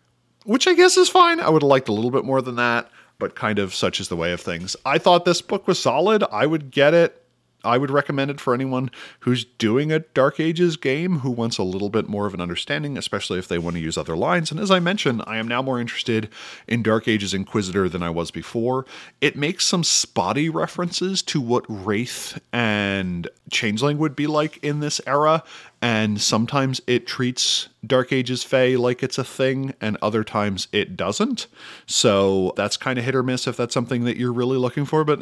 Which 0.45 0.67
I 0.67 0.73
guess 0.73 0.97
is 0.97 1.09
fine. 1.09 1.39
I 1.39 1.49
would 1.49 1.61
have 1.61 1.69
liked 1.69 1.89
a 1.89 1.93
little 1.93 2.11
bit 2.11 2.25
more 2.25 2.41
than 2.41 2.55
that, 2.55 2.89
but 3.19 3.35
kind 3.35 3.59
of 3.59 3.75
such 3.75 3.99
is 3.99 4.07
the 4.07 4.15
way 4.15 4.31
of 4.31 4.39
things. 4.39 4.75
I 4.85 4.97
thought 4.97 5.25
this 5.25 5.41
book 5.41 5.67
was 5.67 5.79
solid. 5.79 6.23
I 6.31 6.45
would 6.45 6.71
get 6.71 6.93
it 6.93 7.18
I 7.63 7.77
would 7.77 7.91
recommend 7.91 8.31
it 8.31 8.39
for 8.39 8.53
anyone 8.53 8.89
who's 9.21 9.43
doing 9.43 9.91
a 9.91 9.99
Dark 9.99 10.39
Ages 10.39 10.77
game 10.77 11.19
who 11.19 11.31
wants 11.31 11.57
a 11.57 11.63
little 11.63 11.89
bit 11.89 12.07
more 12.07 12.25
of 12.25 12.33
an 12.33 12.41
understanding, 12.41 12.97
especially 12.97 13.39
if 13.39 13.47
they 13.47 13.57
want 13.57 13.75
to 13.75 13.81
use 13.81 13.97
other 13.97 14.15
lines. 14.15 14.51
And 14.51 14.59
as 14.59 14.71
I 14.71 14.79
mentioned, 14.79 15.23
I 15.27 15.37
am 15.37 15.47
now 15.47 15.61
more 15.61 15.79
interested 15.79 16.29
in 16.67 16.83
Dark 16.83 17.07
Ages 17.07 17.33
Inquisitor 17.33 17.89
than 17.89 18.03
I 18.03 18.09
was 18.09 18.31
before. 18.31 18.85
It 19.21 19.35
makes 19.35 19.65
some 19.65 19.83
spotty 19.83 20.49
references 20.49 21.21
to 21.23 21.41
what 21.41 21.65
Wraith 21.67 22.39
and 22.53 23.27
Changeling 23.51 23.97
would 23.97 24.15
be 24.15 24.27
like 24.27 24.57
in 24.63 24.79
this 24.79 25.01
era, 25.05 25.43
and 25.81 26.21
sometimes 26.21 26.81
it 26.87 27.07
treats 27.07 27.69
Dark 27.85 28.11
Ages 28.11 28.43
Fae 28.43 28.75
like 28.75 29.01
it's 29.01 29.17
a 29.17 29.23
thing, 29.23 29.73
and 29.81 29.97
other 30.01 30.23
times 30.23 30.67
it 30.71 30.95
doesn't. 30.95 31.47
So 31.85 32.53
that's 32.55 32.77
kind 32.77 32.99
of 32.99 33.05
hit 33.05 33.15
or 33.15 33.23
miss 33.23 33.47
if 33.47 33.57
that's 33.57 33.73
something 33.73 34.03
that 34.03 34.17
you're 34.17 34.33
really 34.33 34.57
looking 34.57 34.85
for, 34.85 35.03
but 35.03 35.19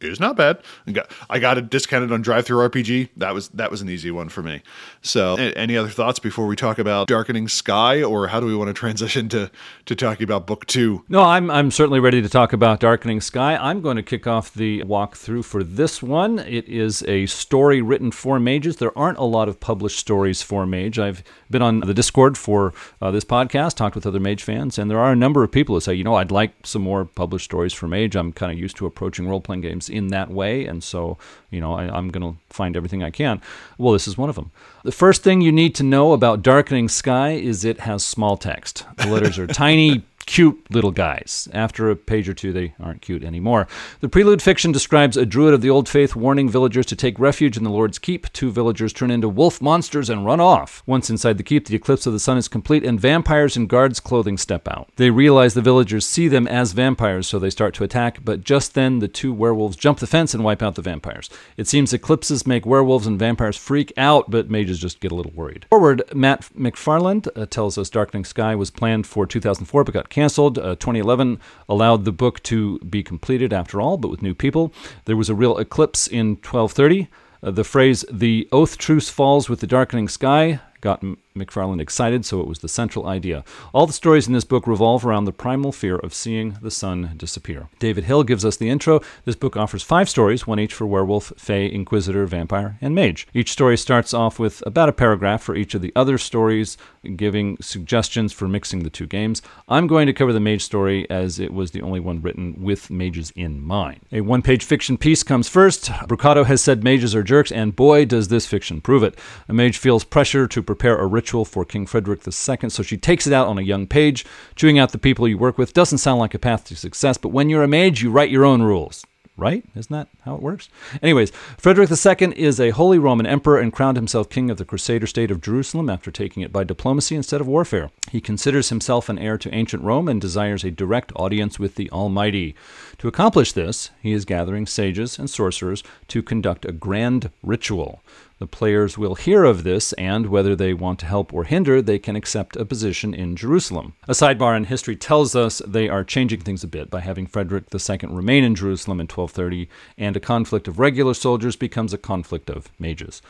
is 0.00 0.20
not 0.20 0.36
bad. 0.36 0.62
I 0.86 0.92
got, 0.92 1.10
I 1.28 1.38
got 1.38 1.58
it 1.58 1.70
discounted 1.70 2.12
on 2.12 2.22
DriveThruRPG. 2.22 3.10
That 3.16 3.34
was 3.34 3.48
that 3.50 3.70
was 3.70 3.82
an 3.82 3.88
easy 3.88 4.10
one 4.10 4.28
for 4.28 4.42
me. 4.42 4.62
So, 5.02 5.36
any 5.36 5.76
other 5.76 5.88
thoughts 5.88 6.18
before 6.18 6.46
we 6.46 6.56
talk 6.56 6.78
about 6.78 7.08
Darkening 7.08 7.48
Sky, 7.48 8.02
or 8.02 8.28
how 8.28 8.40
do 8.40 8.46
we 8.46 8.54
want 8.54 8.68
to 8.68 8.74
transition 8.74 9.28
to 9.30 9.50
to 9.86 9.94
talking 9.94 10.24
about 10.24 10.46
book 10.46 10.66
two? 10.66 11.04
No, 11.08 11.22
I'm 11.22 11.50
I'm 11.50 11.70
certainly 11.70 12.00
ready 12.00 12.22
to 12.22 12.28
talk 12.28 12.52
about 12.52 12.80
Darkening 12.80 13.20
Sky. 13.20 13.56
I'm 13.56 13.80
going 13.80 13.96
to 13.96 14.02
kick 14.02 14.26
off 14.26 14.52
the 14.52 14.82
walkthrough 14.84 15.44
for 15.44 15.62
this 15.62 16.02
one. 16.02 16.38
It 16.38 16.68
is 16.68 17.02
a 17.04 17.26
story 17.26 17.82
written 17.82 18.10
for 18.10 18.38
mages. 18.38 18.76
There 18.76 18.96
aren't 18.96 19.18
a 19.18 19.24
lot 19.24 19.48
of 19.48 19.60
published 19.60 19.98
stories 19.98 20.42
for 20.42 20.66
mage. 20.66 20.98
I've 20.98 21.22
been 21.50 21.62
on 21.62 21.80
the 21.80 21.94
Discord 21.94 22.36
for 22.36 22.72
uh, 23.00 23.10
this 23.10 23.24
podcast, 23.24 23.74
talked 23.74 23.94
with 23.94 24.06
other 24.06 24.20
mage 24.20 24.42
fans, 24.42 24.78
and 24.78 24.90
there 24.90 24.98
are 24.98 25.12
a 25.12 25.16
number 25.16 25.42
of 25.42 25.50
people 25.50 25.74
who 25.74 25.80
say, 25.80 25.94
you 25.94 26.04
know, 26.04 26.14
I'd 26.14 26.30
like 26.30 26.52
some 26.64 26.82
more 26.82 27.04
published 27.04 27.46
stories 27.46 27.72
for 27.72 27.88
mage. 27.88 28.16
I'm 28.16 28.32
kind 28.32 28.52
of 28.52 28.58
used 28.58 28.76
to 28.76 28.86
approaching 28.86 29.28
role 29.28 29.40
playing 29.40 29.62
games 29.62 29.87
in 29.88 30.08
that 30.08 30.30
way. 30.30 30.66
And 30.66 30.82
so, 30.82 31.18
you 31.50 31.60
know, 31.60 31.74
I, 31.74 31.84
I'm 31.84 32.08
going 32.08 32.32
to 32.32 32.38
find 32.50 32.76
everything 32.76 33.02
I 33.02 33.10
can. 33.10 33.40
Well, 33.78 33.92
this 33.92 34.08
is 34.08 34.16
one 34.16 34.28
of 34.28 34.36
them. 34.36 34.50
The 34.84 34.92
first 34.92 35.22
thing 35.22 35.40
you 35.40 35.52
need 35.52 35.74
to 35.76 35.82
know 35.82 36.12
about 36.12 36.42
Darkening 36.42 36.88
Sky 36.88 37.30
is 37.32 37.64
it 37.64 37.80
has 37.80 38.04
small 38.04 38.36
text. 38.36 38.84
The 38.96 39.08
letters 39.08 39.38
are 39.38 39.46
tiny, 39.46 40.02
cute 40.28 40.62
little 40.70 40.90
guys. 40.90 41.48
After 41.54 41.88
a 41.88 41.96
page 41.96 42.28
or 42.28 42.34
two, 42.34 42.52
they 42.52 42.74
aren't 42.78 43.00
cute 43.00 43.24
anymore. 43.24 43.66
The 44.00 44.10
prelude 44.10 44.42
fiction 44.42 44.72
describes 44.72 45.16
a 45.16 45.24
druid 45.24 45.54
of 45.54 45.62
the 45.62 45.70
old 45.70 45.88
faith 45.88 46.14
warning 46.14 46.50
villagers 46.50 46.84
to 46.86 46.96
take 46.96 47.18
refuge 47.18 47.56
in 47.56 47.64
the 47.64 47.70
Lord's 47.70 47.98
keep. 47.98 48.30
Two 48.34 48.52
villagers 48.52 48.92
turn 48.92 49.10
into 49.10 49.28
wolf 49.28 49.62
monsters 49.62 50.10
and 50.10 50.26
run 50.26 50.38
off. 50.38 50.82
Once 50.84 51.08
inside 51.08 51.38
the 51.38 51.42
keep, 51.42 51.66
the 51.66 51.74
eclipse 51.74 52.06
of 52.06 52.12
the 52.12 52.20
sun 52.20 52.36
is 52.36 52.46
complete, 52.46 52.84
and 52.84 53.00
vampires 53.00 53.56
in 53.56 53.66
guards' 53.66 54.00
clothing 54.00 54.36
step 54.36 54.68
out. 54.68 54.90
They 54.96 55.08
realize 55.08 55.54
the 55.54 55.62
villagers 55.62 56.04
see 56.04 56.28
them 56.28 56.46
as 56.46 56.72
vampires, 56.72 57.26
so 57.26 57.38
they 57.38 57.48
start 57.48 57.72
to 57.76 57.84
attack, 57.84 58.18
but 58.22 58.44
just 58.44 58.74
then 58.74 58.98
the 58.98 59.08
two 59.08 59.32
werewolves 59.32 59.76
jump 59.76 59.98
the 59.98 60.06
fence 60.06 60.34
and 60.34 60.44
wipe 60.44 60.62
out 60.62 60.74
the 60.74 60.82
vampires. 60.82 61.30
It 61.56 61.66
seems 61.66 61.94
eclipses 61.94 62.46
make 62.46 62.66
werewolves 62.66 63.06
and 63.06 63.18
vampires 63.18 63.56
freak 63.56 63.94
out, 63.96 64.30
but 64.30 64.50
mages 64.50 64.78
just 64.78 65.00
get 65.00 65.10
a 65.10 65.14
little 65.14 65.32
worried. 65.32 65.64
Forward, 65.70 66.02
Matt 66.14 66.42
McFarland 66.54 67.28
uh, 67.34 67.46
tells 67.46 67.78
us 67.78 67.88
Darkening 67.88 68.26
Sky 68.26 68.54
was 68.54 68.70
planned 68.70 69.06
for 69.06 69.26
2004 69.26 69.84
but 69.84 69.94
got 69.94 70.10
canceled. 70.18 70.58
Uh, 70.58 70.74
2011 70.74 71.38
allowed 71.68 72.04
the 72.04 72.12
book 72.12 72.42
to 72.42 72.78
be 72.80 73.02
completed 73.04 73.52
after 73.52 73.80
all, 73.80 73.96
but 73.96 74.10
with 74.10 74.20
new 74.20 74.34
people. 74.34 74.72
There 75.04 75.16
was 75.16 75.28
a 75.28 75.34
real 75.34 75.56
eclipse 75.58 76.08
in 76.08 76.30
1230. 76.30 77.08
Uh, 77.40 77.52
the 77.52 77.62
phrase, 77.62 78.04
the 78.10 78.48
oath 78.50 78.78
truce 78.78 79.08
falls 79.08 79.48
with 79.48 79.60
the 79.60 79.66
darkening 79.68 80.08
sky, 80.08 80.58
got 80.80 81.04
McFarland 81.38 81.80
excited, 81.80 82.24
so 82.24 82.40
it 82.40 82.46
was 82.46 82.58
the 82.58 82.68
central 82.68 83.06
idea. 83.06 83.44
All 83.72 83.86
the 83.86 83.92
stories 83.92 84.26
in 84.26 84.32
this 84.32 84.44
book 84.44 84.66
revolve 84.66 85.06
around 85.06 85.24
the 85.24 85.32
primal 85.32 85.72
fear 85.72 85.96
of 85.96 86.14
seeing 86.14 86.58
the 86.62 86.70
sun 86.70 87.14
disappear. 87.16 87.68
David 87.78 88.04
Hill 88.04 88.24
gives 88.24 88.44
us 88.44 88.56
the 88.56 88.68
intro. 88.68 89.00
This 89.24 89.36
book 89.36 89.56
offers 89.56 89.82
five 89.82 90.08
stories, 90.08 90.46
one 90.46 90.60
each 90.60 90.74
for 90.74 90.86
werewolf, 90.86 91.32
fae, 91.36 91.54
inquisitor, 91.54 92.26
vampire, 92.26 92.78
and 92.80 92.94
mage. 92.94 93.26
Each 93.32 93.52
story 93.52 93.76
starts 93.76 94.12
off 94.12 94.38
with 94.38 94.62
about 94.66 94.88
a 94.88 94.92
paragraph 94.92 95.42
for 95.42 95.54
each 95.54 95.74
of 95.74 95.82
the 95.82 95.92
other 95.94 96.18
stories, 96.18 96.76
giving 97.16 97.56
suggestions 97.60 98.32
for 98.32 98.48
mixing 98.48 98.82
the 98.82 98.90
two 98.90 99.06
games. 99.06 99.42
I'm 99.68 99.86
going 99.86 100.06
to 100.06 100.12
cover 100.12 100.32
the 100.32 100.40
mage 100.40 100.62
story 100.62 101.08
as 101.10 101.38
it 101.38 101.52
was 101.52 101.70
the 101.70 101.82
only 101.82 102.00
one 102.00 102.20
written 102.20 102.62
with 102.62 102.90
mages 102.90 103.32
in 103.36 103.60
mind. 103.60 104.00
A 104.12 104.20
one 104.20 104.42
page 104.42 104.64
fiction 104.64 104.96
piece 104.96 105.22
comes 105.22 105.48
first. 105.48 105.86
Brucato 106.08 106.44
has 106.46 106.60
said 106.60 106.82
mages 106.82 107.14
are 107.14 107.22
jerks, 107.22 107.52
and 107.52 107.76
boy, 107.76 108.04
does 108.04 108.28
this 108.28 108.46
fiction 108.46 108.80
prove 108.80 109.02
it. 109.02 109.18
A 109.48 109.52
mage 109.52 109.78
feels 109.78 110.04
pressure 110.04 110.46
to 110.48 110.62
prepare 110.62 110.96
a 110.98 111.06
ritual 111.06 111.27
ritual 111.28 111.44
for 111.44 111.64
King 111.64 111.84
Frederick 111.84 112.20
II. 112.26 112.70
So 112.70 112.82
she 112.82 112.96
takes 112.96 113.26
it 113.26 113.34
out 113.34 113.48
on 113.48 113.58
a 113.58 113.62
young 113.62 113.86
page. 113.86 114.24
Chewing 114.56 114.78
out 114.78 114.92
the 114.92 114.98
people 114.98 115.28
you 115.28 115.36
work 115.36 115.58
with 115.58 115.74
doesn't 115.74 115.98
sound 115.98 116.20
like 116.20 116.32
a 116.32 116.38
path 116.38 116.64
to 116.64 116.76
success, 116.76 117.18
but 117.18 117.28
when 117.28 117.50
you're 117.50 117.62
a 117.62 117.68
mage, 117.68 118.02
you 118.02 118.10
write 118.10 118.30
your 118.30 118.46
own 118.46 118.62
rules 118.62 119.04
right? 119.38 119.64
Isn't 119.76 119.94
that 119.94 120.08
how 120.24 120.34
it 120.34 120.42
works? 120.42 120.68
Anyways, 121.00 121.30
Frederick 121.56 121.90
II 121.90 122.36
is 122.36 122.58
a 122.58 122.70
Holy 122.70 122.98
Roman 122.98 123.24
Emperor 123.24 123.60
and 123.60 123.72
crowned 123.72 123.96
himself 123.96 124.28
king 124.28 124.50
of 124.50 124.56
the 124.56 124.64
Crusader 124.64 125.06
state 125.06 125.30
of 125.30 125.40
Jerusalem 125.40 125.88
after 125.88 126.10
taking 126.10 126.42
it 126.42 126.52
by 126.52 126.64
diplomacy 126.64 127.14
instead 127.14 127.40
of 127.40 127.46
warfare. 127.46 127.90
He 128.10 128.20
considers 128.20 128.70
himself 128.70 129.08
an 129.08 129.16
heir 129.18 129.38
to 129.38 129.54
ancient 129.54 129.84
Rome 129.84 130.08
and 130.08 130.20
desires 130.20 130.64
a 130.64 130.72
direct 130.72 131.12
audience 131.14 131.56
with 131.56 131.76
the 131.76 131.88
Almighty. 131.90 132.56
To 132.98 133.06
accomplish 133.06 133.52
this, 133.52 133.90
he 134.02 134.12
is 134.12 134.24
gathering 134.24 134.66
sages 134.66 135.20
and 135.20 135.30
sorcerers 135.30 135.84
to 136.08 136.20
conduct 136.20 136.64
a 136.64 136.72
grand 136.72 137.30
ritual. 137.44 138.02
The 138.40 138.48
players 138.48 138.98
will 138.98 139.14
hear 139.14 139.44
of 139.44 139.62
this, 139.62 139.92
and 139.92 140.26
whether 140.26 140.56
they 140.56 140.74
want 140.74 140.98
to 141.00 141.06
help 141.06 141.32
or 141.32 141.44
hinder, 141.44 141.80
they 141.80 142.00
can 142.00 142.16
accept 142.16 142.56
a 142.56 142.64
position 142.64 143.14
in 143.14 143.36
Jerusalem. 143.36 143.94
A 144.08 144.14
sidebar 144.14 144.56
in 144.56 144.64
history 144.64 144.96
tells 144.96 145.36
us 145.36 145.62
they 145.64 145.88
are 145.88 146.02
changing 146.02 146.40
things 146.40 146.64
a 146.64 146.68
bit 146.68 146.90
by 146.90 147.00
having 147.00 147.28
Frederick 147.28 147.66
II 147.72 147.98
remain 148.08 148.42
in 148.42 148.56
Jerusalem 148.56 148.98
in 148.98 149.04
1230, 149.04 149.68
and 149.96 150.16
a 150.16 150.20
conflict 150.20 150.66
of 150.66 150.80
regular 150.80 151.14
soldiers 151.14 151.54
becomes 151.54 151.92
a 151.92 151.98
conflict 151.98 152.50
of 152.50 152.72
mages. 152.80 153.22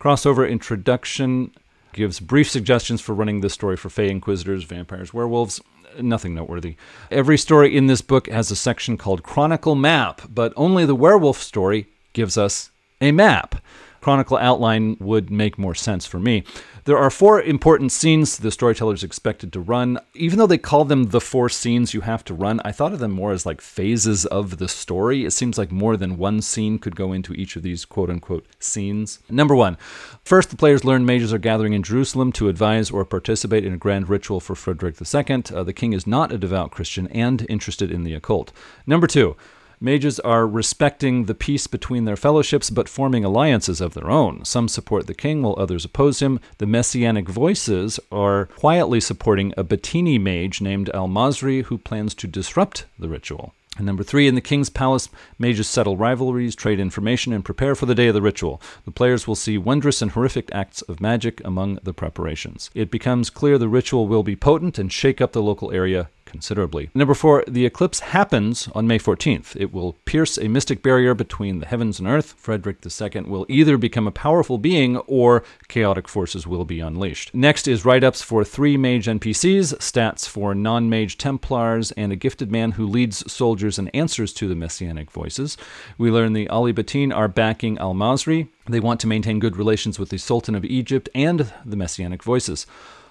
Crossover 0.00 0.50
introduction 0.50 1.52
gives 1.92 2.18
brief 2.18 2.50
suggestions 2.50 3.00
for 3.00 3.14
running 3.14 3.40
this 3.40 3.52
story 3.52 3.76
for 3.76 3.88
Fey 3.88 4.10
Inquisitors, 4.10 4.64
vampires, 4.64 5.14
werewolves 5.14 5.60
nothing 6.00 6.34
noteworthy. 6.34 6.76
Every 7.10 7.38
story 7.38 7.76
in 7.76 7.86
this 7.86 8.02
book 8.02 8.28
has 8.28 8.50
a 8.50 8.56
section 8.56 8.96
called 8.96 9.22
Chronicle 9.22 9.74
Map, 9.74 10.22
but 10.28 10.52
only 10.56 10.84
the 10.84 10.94
werewolf 10.94 11.40
story 11.40 11.88
gives 12.12 12.36
us 12.38 12.70
a 13.00 13.12
map. 13.12 13.62
Chronicle 14.02 14.36
outline 14.36 14.96
would 14.98 15.30
make 15.30 15.56
more 15.58 15.74
sense 15.74 16.04
for 16.06 16.18
me. 16.18 16.42
There 16.84 16.98
are 16.98 17.10
four 17.10 17.40
important 17.40 17.92
scenes 17.92 18.36
the 18.36 18.50
storyteller 18.50 18.94
is 18.94 19.04
expected 19.04 19.52
to 19.52 19.60
run. 19.60 20.00
Even 20.14 20.40
though 20.40 20.48
they 20.48 20.58
call 20.58 20.84
them 20.84 21.04
the 21.04 21.20
four 21.20 21.48
scenes 21.48 21.94
you 21.94 22.00
have 22.00 22.24
to 22.24 22.34
run, 22.34 22.60
I 22.64 22.72
thought 22.72 22.92
of 22.92 22.98
them 22.98 23.12
more 23.12 23.30
as 23.30 23.46
like 23.46 23.60
phases 23.60 24.26
of 24.26 24.58
the 24.58 24.68
story. 24.68 25.24
It 25.24 25.30
seems 25.30 25.56
like 25.56 25.70
more 25.70 25.96
than 25.96 26.18
one 26.18 26.42
scene 26.42 26.80
could 26.80 26.96
go 26.96 27.12
into 27.12 27.32
each 27.34 27.54
of 27.54 27.62
these 27.62 27.84
quote 27.84 28.10
unquote 28.10 28.44
scenes. 28.58 29.20
Number 29.30 29.54
one, 29.54 29.78
first 30.24 30.50
the 30.50 30.56
players 30.56 30.84
learn 30.84 31.06
mages 31.06 31.32
are 31.32 31.38
gathering 31.38 31.72
in 31.72 31.84
Jerusalem 31.84 32.32
to 32.32 32.48
advise 32.48 32.90
or 32.90 33.04
participate 33.04 33.64
in 33.64 33.72
a 33.72 33.78
grand 33.78 34.08
ritual 34.08 34.40
for 34.40 34.56
Frederick 34.56 34.96
II. 35.00 35.44
Uh, 35.54 35.62
the 35.62 35.72
king 35.72 35.92
is 35.92 36.08
not 36.08 36.32
a 36.32 36.38
devout 36.38 36.72
Christian 36.72 37.06
and 37.08 37.46
interested 37.48 37.92
in 37.92 38.02
the 38.02 38.14
occult. 38.14 38.52
Number 38.84 39.06
two, 39.06 39.36
Mages 39.82 40.20
are 40.20 40.46
respecting 40.46 41.24
the 41.24 41.34
peace 41.34 41.66
between 41.66 42.04
their 42.04 42.14
fellowships 42.14 42.70
but 42.70 42.88
forming 42.88 43.24
alliances 43.24 43.80
of 43.80 43.94
their 43.94 44.08
own. 44.08 44.44
Some 44.44 44.68
support 44.68 45.08
the 45.08 45.12
king 45.12 45.42
while 45.42 45.56
others 45.58 45.84
oppose 45.84 46.22
him. 46.22 46.38
The 46.58 46.66
messianic 46.66 47.28
voices 47.28 47.98
are 48.12 48.46
quietly 48.46 49.00
supporting 49.00 49.52
a 49.56 49.64
Batini 49.64 50.20
mage 50.20 50.60
named 50.60 50.88
Al 50.90 51.08
Masri 51.08 51.64
who 51.64 51.78
plans 51.78 52.14
to 52.14 52.28
disrupt 52.28 52.84
the 52.96 53.08
ritual. 53.08 53.54
And 53.76 53.84
number 53.84 54.04
three, 54.04 54.28
in 54.28 54.36
the 54.36 54.40
king's 54.40 54.70
palace, 54.70 55.08
mages 55.36 55.66
settle 55.66 55.96
rivalries, 55.96 56.54
trade 56.54 56.78
information, 56.78 57.32
and 57.32 57.44
prepare 57.44 57.74
for 57.74 57.86
the 57.86 57.94
day 57.96 58.06
of 58.06 58.14
the 58.14 58.22
ritual. 58.22 58.62
The 58.84 58.92
players 58.92 59.26
will 59.26 59.34
see 59.34 59.58
wondrous 59.58 60.00
and 60.00 60.12
horrific 60.12 60.54
acts 60.54 60.82
of 60.82 61.00
magic 61.00 61.40
among 61.44 61.80
the 61.82 61.92
preparations. 61.92 62.70
It 62.72 62.92
becomes 62.92 63.30
clear 63.30 63.58
the 63.58 63.66
ritual 63.66 64.06
will 64.06 64.22
be 64.22 64.36
potent 64.36 64.78
and 64.78 64.92
shake 64.92 65.20
up 65.20 65.32
the 65.32 65.42
local 65.42 65.72
area 65.72 66.08
considerably. 66.32 66.90
Number 66.94 67.14
four, 67.14 67.44
the 67.46 67.64
eclipse 67.64 68.00
happens 68.00 68.68
on 68.74 68.88
May 68.88 68.98
14th. 68.98 69.54
It 69.54 69.72
will 69.72 69.92
pierce 70.04 70.36
a 70.36 70.48
mystic 70.48 70.82
barrier 70.82 71.14
between 71.14 71.60
the 71.60 71.66
heavens 71.66 72.00
and 72.00 72.08
earth. 72.08 72.34
Frederick 72.36 72.78
II 72.84 73.22
will 73.22 73.46
either 73.48 73.76
become 73.76 74.08
a 74.08 74.10
powerful 74.10 74.58
being 74.58 74.96
or 74.96 75.44
chaotic 75.68 76.08
forces 76.08 76.46
will 76.46 76.64
be 76.64 76.80
unleashed. 76.80 77.32
Next 77.34 77.68
is 77.68 77.84
write 77.84 78.02
ups 78.02 78.22
for 78.22 78.44
three 78.44 78.76
mage 78.76 79.06
NPCs, 79.06 79.76
stats 79.76 80.26
for 80.26 80.54
non 80.54 80.88
mage 80.88 81.18
Templars, 81.18 81.92
and 81.92 82.10
a 82.10 82.16
gifted 82.16 82.50
man 82.50 82.72
who 82.72 82.86
leads 82.86 83.30
soldiers 83.30 83.78
and 83.78 83.94
answers 83.94 84.32
to 84.32 84.48
the 84.48 84.56
messianic 84.56 85.10
voices. 85.10 85.56
We 85.98 86.10
learn 86.10 86.32
the 86.32 86.48
Ahl-i-Batin 86.48 87.12
are 87.12 87.28
backing 87.28 87.78
Al 87.78 87.94
Masri. 87.94 88.48
They 88.66 88.80
want 88.80 89.00
to 89.00 89.06
maintain 89.06 89.38
good 89.38 89.56
relations 89.56 89.98
with 89.98 90.08
the 90.08 90.18
Sultan 90.18 90.54
of 90.54 90.64
Egypt 90.64 91.08
and 91.14 91.52
the 91.64 91.76
messianic 91.76 92.22
voices. 92.22 92.66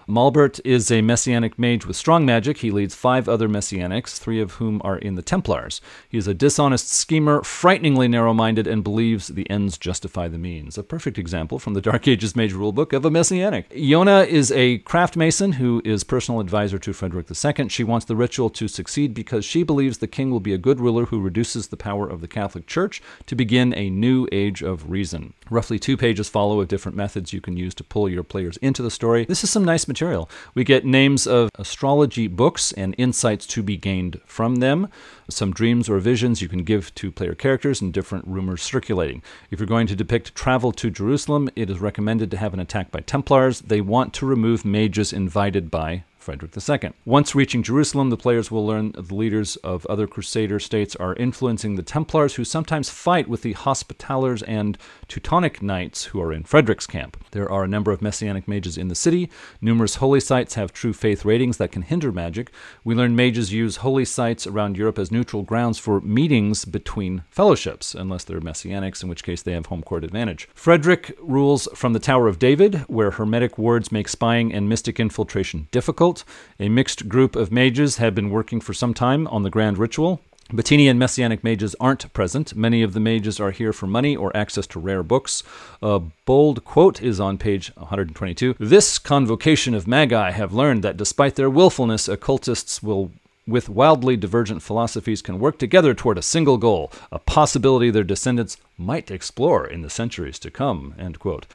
Malbert 0.07 0.59
is 0.65 0.89
a 0.89 1.01
messianic 1.01 1.59
mage 1.59 1.85
with 1.85 1.95
strong 1.95 2.25
magic. 2.25 2.57
He 2.57 2.71
leads 2.71 2.95
five 2.95 3.29
other 3.29 3.47
messianics, 3.47 4.17
three 4.17 4.41
of 4.41 4.53
whom 4.53 4.81
are 4.83 4.97
in 4.97 5.15
the 5.15 5.21
Templars. 5.21 5.79
He 6.09 6.17
is 6.17 6.27
a 6.27 6.33
dishonest 6.33 6.89
schemer, 6.89 7.43
frighteningly 7.43 8.07
narrow 8.07 8.33
minded, 8.33 8.67
and 8.67 8.83
believes 8.83 9.27
the 9.27 9.49
ends 9.49 9.77
justify 9.77 10.27
the 10.27 10.37
means. 10.37 10.77
A 10.77 10.83
perfect 10.83 11.17
example 11.17 11.59
from 11.59 11.75
the 11.75 11.81
Dark 11.81 12.07
Ages 12.07 12.35
Mage 12.35 12.53
Rulebook 12.53 12.93
of 12.93 13.05
a 13.05 13.11
messianic. 13.11 13.69
Yona 13.69 14.25
is 14.27 14.51
a 14.51 14.79
craft 14.79 15.15
mason 15.15 15.53
who 15.53 15.81
is 15.85 16.03
personal 16.03 16.39
advisor 16.39 16.79
to 16.79 16.93
Frederick 16.93 17.27
II. 17.29 17.69
She 17.69 17.83
wants 17.83 18.05
the 18.05 18.15
ritual 18.15 18.49
to 18.49 18.67
succeed 18.67 19.13
because 19.13 19.45
she 19.45 19.63
believes 19.63 19.99
the 19.99 20.07
king 20.07 20.31
will 20.31 20.39
be 20.39 20.53
a 20.53 20.57
good 20.57 20.79
ruler 20.79 21.05
who 21.05 21.21
reduces 21.21 21.67
the 21.67 21.77
power 21.77 22.07
of 22.07 22.21
the 22.21 22.27
Catholic 22.27 22.65
Church 22.65 23.01
to 23.27 23.35
begin 23.35 23.73
a 23.75 23.89
new 23.89 24.27
age 24.31 24.63
of 24.63 24.89
reason. 24.89 25.33
Roughly 25.49 25.77
two 25.77 25.97
pages 25.97 26.29
follow 26.29 26.59
of 26.59 26.67
different 26.67 26.97
methods 26.97 27.33
you 27.33 27.41
can 27.41 27.57
use 27.57 27.75
to 27.75 27.83
pull 27.83 28.09
your 28.09 28.23
players 28.23 28.57
into 28.57 28.81
the 28.81 28.91
story. 28.91 29.25
This 29.25 29.43
is 29.43 29.49
some 29.49 29.65
nice 29.65 29.87
material. 29.91 30.29
We 30.55 30.63
get 30.63 30.85
names 30.85 31.27
of 31.27 31.49
astrology 31.59 32.27
books 32.27 32.71
and 32.71 32.95
insights 32.97 33.45
to 33.47 33.61
be 33.61 33.75
gained 33.75 34.21
from 34.25 34.55
them, 34.55 34.87
some 35.29 35.51
dreams 35.51 35.89
or 35.89 35.99
visions 35.99 36.41
you 36.41 36.47
can 36.47 36.63
give 36.63 36.95
to 36.95 37.11
player 37.11 37.35
characters, 37.35 37.81
and 37.81 37.91
different 37.91 38.25
rumors 38.27 38.61
circulating. 38.61 39.21
If 39.49 39.59
you're 39.59 39.67
going 39.67 39.87
to 39.87 39.95
depict 39.95 40.33
travel 40.33 40.71
to 40.73 40.89
Jerusalem, 40.89 41.49
it 41.55 41.69
is 41.69 41.79
recommended 41.79 42.31
to 42.31 42.37
have 42.37 42.53
an 42.53 42.59
attack 42.59 42.91
by 42.91 43.01
Templars. 43.01 43.61
They 43.61 43.81
want 43.81 44.13
to 44.15 44.25
remove 44.25 44.63
mages 44.63 45.11
invited 45.11 45.69
by 45.69 46.03
Frederick 46.21 46.51
II. 46.55 46.91
Once 47.03 47.33
reaching 47.33 47.63
Jerusalem, 47.63 48.11
the 48.11 48.17
players 48.17 48.51
will 48.51 48.65
learn 48.65 48.91
the 48.91 49.15
leaders 49.15 49.55
of 49.57 49.85
other 49.87 50.05
Crusader 50.07 50.59
states 50.59 50.95
are 50.95 51.15
influencing 51.15 51.75
the 51.75 51.83
Templars, 51.83 52.35
who 52.35 52.45
sometimes 52.45 52.89
fight 52.89 53.27
with 53.27 53.41
the 53.41 53.55
Hospitallers 53.55 54.43
and 54.47 54.77
Teutonic 55.11 55.61
Knights 55.61 56.05
who 56.05 56.21
are 56.21 56.31
in 56.31 56.45
Frederick's 56.45 56.87
camp. 56.87 57.21
There 57.31 57.51
are 57.51 57.65
a 57.65 57.67
number 57.67 57.91
of 57.91 58.01
Messianic 58.01 58.47
mages 58.47 58.77
in 58.77 58.87
the 58.87 58.95
city. 58.95 59.29
Numerous 59.59 59.95
holy 59.95 60.21
sites 60.21 60.53
have 60.53 60.71
true 60.71 60.93
faith 60.93 61.25
ratings 61.25 61.57
that 61.57 61.73
can 61.73 61.81
hinder 61.81 62.13
magic. 62.13 62.49
We 62.85 62.95
learn 62.95 63.13
mages 63.13 63.51
use 63.51 63.75
holy 63.75 64.05
sites 64.05 64.47
around 64.47 64.77
Europe 64.77 64.97
as 64.97 65.11
neutral 65.11 65.43
grounds 65.43 65.77
for 65.77 65.99
meetings 65.99 66.63
between 66.63 67.23
fellowships, 67.29 67.93
unless 67.93 68.23
they're 68.23 68.39
Messianics, 68.39 69.03
in 69.03 69.09
which 69.09 69.25
case 69.25 69.41
they 69.41 69.51
have 69.51 69.65
home 69.65 69.83
court 69.83 70.05
advantage. 70.05 70.47
Frederick 70.53 71.13
rules 71.19 71.67
from 71.75 71.91
the 71.91 71.99
Tower 71.99 72.29
of 72.29 72.39
David, 72.39 72.85
where 72.87 73.11
hermetic 73.11 73.57
wards 73.57 73.91
make 73.91 74.07
spying 74.07 74.53
and 74.53 74.69
mystic 74.69 74.97
infiltration 74.97 75.67
difficult. 75.71 76.23
A 76.57 76.69
mixed 76.69 77.09
group 77.09 77.35
of 77.35 77.51
mages 77.51 77.97
have 77.97 78.15
been 78.15 78.29
working 78.29 78.61
for 78.61 78.73
some 78.73 78.93
time 78.93 79.27
on 79.27 79.43
the 79.43 79.49
grand 79.49 79.77
ritual. 79.77 80.21
Batini 80.51 80.89
and 80.89 80.99
Messianic 80.99 81.43
mages 81.43 81.75
aren't 81.79 82.11
present. 82.11 82.55
Many 82.55 82.83
of 82.83 82.93
the 82.93 82.99
mages 82.99 83.39
are 83.39 83.51
here 83.51 83.71
for 83.71 83.87
money 83.87 84.15
or 84.15 84.35
access 84.35 84.67
to 84.67 84.79
rare 84.79 85.01
books. 85.01 85.43
A 85.81 85.99
bold 86.25 86.65
quote 86.65 87.01
is 87.01 87.19
on 87.19 87.37
page 87.37 87.71
122. 87.75 88.55
This 88.59 88.99
convocation 88.99 89.73
of 89.73 89.87
magi 89.87 90.31
have 90.31 90.53
learned 90.53 90.83
that 90.83 90.97
despite 90.97 91.35
their 91.35 91.49
willfulness, 91.49 92.09
occultists 92.09 92.83
will 92.83 93.11
with 93.47 93.69
wildly 93.69 94.15
divergent 94.15 94.61
philosophies 94.61 95.21
can 95.21 95.39
work 95.39 95.57
together 95.57 95.93
toward 95.93 96.17
a 96.17 96.21
single 96.21 96.57
goal, 96.57 96.91
a 97.11 97.19
possibility 97.19 97.89
their 97.89 98.03
descendants 98.03 98.57
might 98.77 99.11
explore 99.11 99.65
in 99.65 99.81
the 99.81 99.89
centuries 99.89 100.39
to 100.39 100.49
come. 100.49 100.95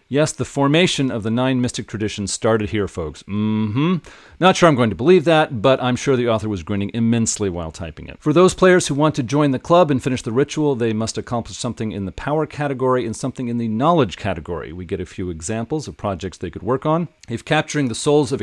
Yes, 0.09 0.33
the 0.33 0.45
formation 0.45 1.11
of 1.11 1.23
the 1.23 1.31
nine 1.31 1.61
mystic 1.61 1.89
traditions 1.89 2.33
started 2.33 2.71
here, 2.71 2.87
folks. 2.87 3.23
Mm-hmm. 3.25 3.97
Not 4.39 4.57
sure 4.57 4.69
I'm 4.69 4.77
going 4.77 4.91
to 4.91 4.97
believe 4.97 5.25
that, 5.25 5.63
but 5.63 5.83
I'm 5.83 5.97
sure 5.97 6.17
the 6.17 6.29
author 6.29 6.49
was 6.49 6.63
grinning 6.63 6.91
immensely 6.95 7.49
while 7.49 7.73
typing 7.73 8.07
it. 8.09 8.21
For 8.21 8.33
those 8.33 8.55
players 8.55 8.87
who 8.87 8.95
want 8.95 9.15
to 9.17 9.23
join 9.23 9.51
the 9.51 9.59
club 9.59 9.91
and 9.91 10.03
finish 10.03 10.23
the 10.23 10.33
ritual, 10.33 10.75
they 10.75 10.93
must 10.93 11.19
accomplish 11.19 11.57
something 11.57 11.93
in 11.93 12.05
the 12.05 12.13
power 12.13 12.47
category 12.47 13.07
and 13.07 13.17
something 13.17 13.49
in 13.49 13.59
the 13.59 13.69
knowledge 13.69 14.17
category. 14.17 14.73
We 14.73 14.85
get 14.85 15.01
a 15.01 15.07
few 15.07 15.31
examples 15.31 15.89
of 15.89 15.97
projects 15.97 16.39
they 16.39 16.51
could 16.51 16.63
work 16.63 16.87
on. 16.87 17.09
If 17.29 17.45
capturing 17.45 17.89
the 17.89 17.95
souls 17.95 18.33
of 18.33 18.43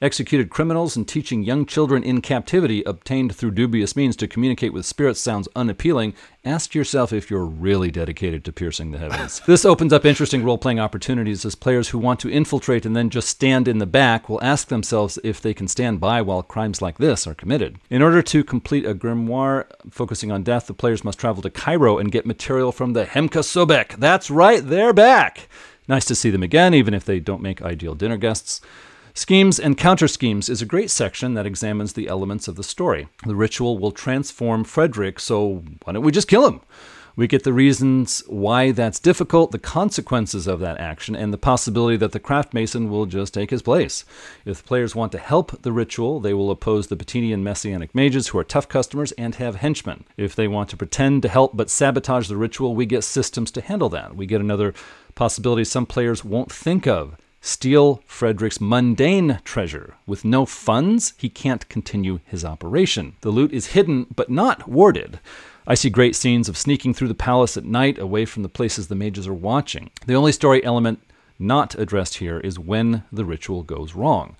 executed 0.00 0.50
criminals, 0.50 0.96
and 0.96 1.06
teaching 1.06 1.42
young 1.42 1.66
children 1.66 2.02
in 2.02 2.20
captivity 2.20 2.82
obtained 2.84 3.34
through 3.34 3.52
dubious 3.52 3.96
means 3.96 4.16
to 4.16 4.28
communicate 4.28 4.72
with 4.72 4.86
spirits 4.86 5.20
sounds 5.20 5.48
unappealing, 5.56 6.14
ask 6.44 6.74
yourself 6.74 7.12
if 7.12 7.30
you're 7.30 7.44
really 7.44 7.90
dedicated 7.90 8.44
to 8.44 8.52
piercing 8.52 8.90
the 8.90 8.98
heavens. 8.98 9.40
this 9.46 9.64
opens 9.64 9.92
up 9.92 10.04
interesting 10.04 10.44
role 10.44 10.58
playing 10.58 10.80
opportunities 10.80 11.44
as 11.44 11.54
players 11.54 11.88
who 11.88 11.98
want 11.98 12.20
to 12.20 12.30
infiltrate 12.30 12.84
and 12.84 12.94
then 12.94 13.10
just 13.10 13.28
stand 13.28 13.66
in 13.66 13.78
the 13.78 13.86
back 13.86 14.28
will 14.28 14.42
ask 14.42 14.68
themselves 14.68 15.18
if 15.24 15.40
they 15.40 15.54
can 15.54 15.68
stand 15.68 16.00
by 16.00 16.20
while 16.20 16.42
crimes 16.42 16.82
like 16.82 16.98
this 16.98 17.26
are 17.26 17.34
committed. 17.34 17.78
In 17.90 18.02
order 18.02 18.22
to 18.22 18.44
complete 18.44 18.84
a 18.84 18.94
grimoire 18.94 19.66
focusing 19.90 20.30
on 20.30 20.42
death, 20.42 20.66
the 20.66 20.74
players 20.74 21.04
must 21.04 21.18
travel 21.18 21.42
to 21.42 21.50
Cairo 21.50 21.98
and 21.98 22.12
get 22.12 22.26
material 22.26 22.72
from 22.72 22.92
the 22.92 23.04
Hemka 23.04 23.42
Sobek. 23.42 23.96
That's 23.96 24.30
right, 24.30 24.64
they're 24.64 24.92
back! 24.92 25.48
Nice 25.86 26.06
to 26.06 26.14
see 26.14 26.30
them 26.30 26.42
again, 26.42 26.72
even 26.72 26.94
if 26.94 27.04
they 27.04 27.20
don't 27.20 27.42
make 27.42 27.60
ideal 27.60 27.94
dinner 27.94 28.16
guests. 28.16 28.60
Schemes 29.16 29.60
and 29.60 29.78
Counter 29.78 30.08
Schemes 30.08 30.48
is 30.48 30.60
a 30.60 30.66
great 30.66 30.90
section 30.90 31.34
that 31.34 31.46
examines 31.46 31.92
the 31.92 32.08
elements 32.08 32.48
of 32.48 32.56
the 32.56 32.64
story. 32.64 33.06
The 33.24 33.36
ritual 33.36 33.78
will 33.78 33.92
transform 33.92 34.64
Frederick, 34.64 35.20
so 35.20 35.62
why 35.84 35.92
don't 35.92 36.02
we 36.02 36.10
just 36.10 36.26
kill 36.26 36.48
him? 36.48 36.60
We 37.14 37.28
get 37.28 37.44
the 37.44 37.52
reasons 37.52 38.24
why 38.26 38.72
that's 38.72 38.98
difficult, 38.98 39.52
the 39.52 39.60
consequences 39.60 40.48
of 40.48 40.58
that 40.58 40.80
action, 40.80 41.14
and 41.14 41.32
the 41.32 41.38
possibility 41.38 41.96
that 41.98 42.10
the 42.10 42.18
craft 42.18 42.52
mason 42.52 42.90
will 42.90 43.06
just 43.06 43.32
take 43.32 43.50
his 43.50 43.62
place. 43.62 44.04
If 44.44 44.66
players 44.66 44.96
want 44.96 45.12
to 45.12 45.18
help 45.18 45.62
the 45.62 45.70
ritual, 45.70 46.18
they 46.18 46.34
will 46.34 46.50
oppose 46.50 46.88
the 46.88 46.96
Batinian 46.96 47.42
Messianic 47.42 47.94
mages, 47.94 48.28
who 48.28 48.38
are 48.38 48.44
tough 48.44 48.68
customers 48.68 49.12
and 49.12 49.36
have 49.36 49.54
henchmen. 49.54 50.06
If 50.16 50.34
they 50.34 50.48
want 50.48 50.70
to 50.70 50.76
pretend 50.76 51.22
to 51.22 51.28
help 51.28 51.56
but 51.56 51.70
sabotage 51.70 52.26
the 52.26 52.36
ritual, 52.36 52.74
we 52.74 52.84
get 52.84 53.04
systems 53.04 53.52
to 53.52 53.60
handle 53.60 53.90
that. 53.90 54.16
We 54.16 54.26
get 54.26 54.40
another 54.40 54.74
possibility 55.14 55.62
some 55.62 55.86
players 55.86 56.24
won't 56.24 56.50
think 56.50 56.88
of 56.88 57.16
steal 57.44 58.02
Frederick's 58.06 58.58
mundane 58.58 59.38
treasure. 59.44 59.94
With 60.06 60.24
no 60.24 60.46
funds, 60.46 61.12
he 61.18 61.28
can't 61.28 61.68
continue 61.68 62.20
his 62.24 62.42
operation. 62.42 63.16
The 63.20 63.30
loot 63.30 63.52
is 63.52 63.68
hidden 63.68 64.06
but 64.16 64.30
not 64.30 64.66
warded. 64.66 65.20
I 65.66 65.74
see 65.74 65.90
great 65.90 66.16
scenes 66.16 66.48
of 66.48 66.56
sneaking 66.56 66.94
through 66.94 67.08
the 67.08 67.14
palace 67.14 67.58
at 67.58 67.64
night 67.66 67.98
away 67.98 68.24
from 68.24 68.42
the 68.42 68.48
places 68.48 68.88
the 68.88 68.94
mages 68.94 69.28
are 69.28 69.34
watching. 69.34 69.90
The 70.06 70.14
only 70.14 70.32
story 70.32 70.64
element 70.64 71.00
not 71.38 71.74
addressed 71.74 72.16
here 72.16 72.40
is 72.40 72.58
when 72.58 73.04
the 73.12 73.26
ritual 73.26 73.62
goes 73.62 73.94
wrong. 73.94 74.36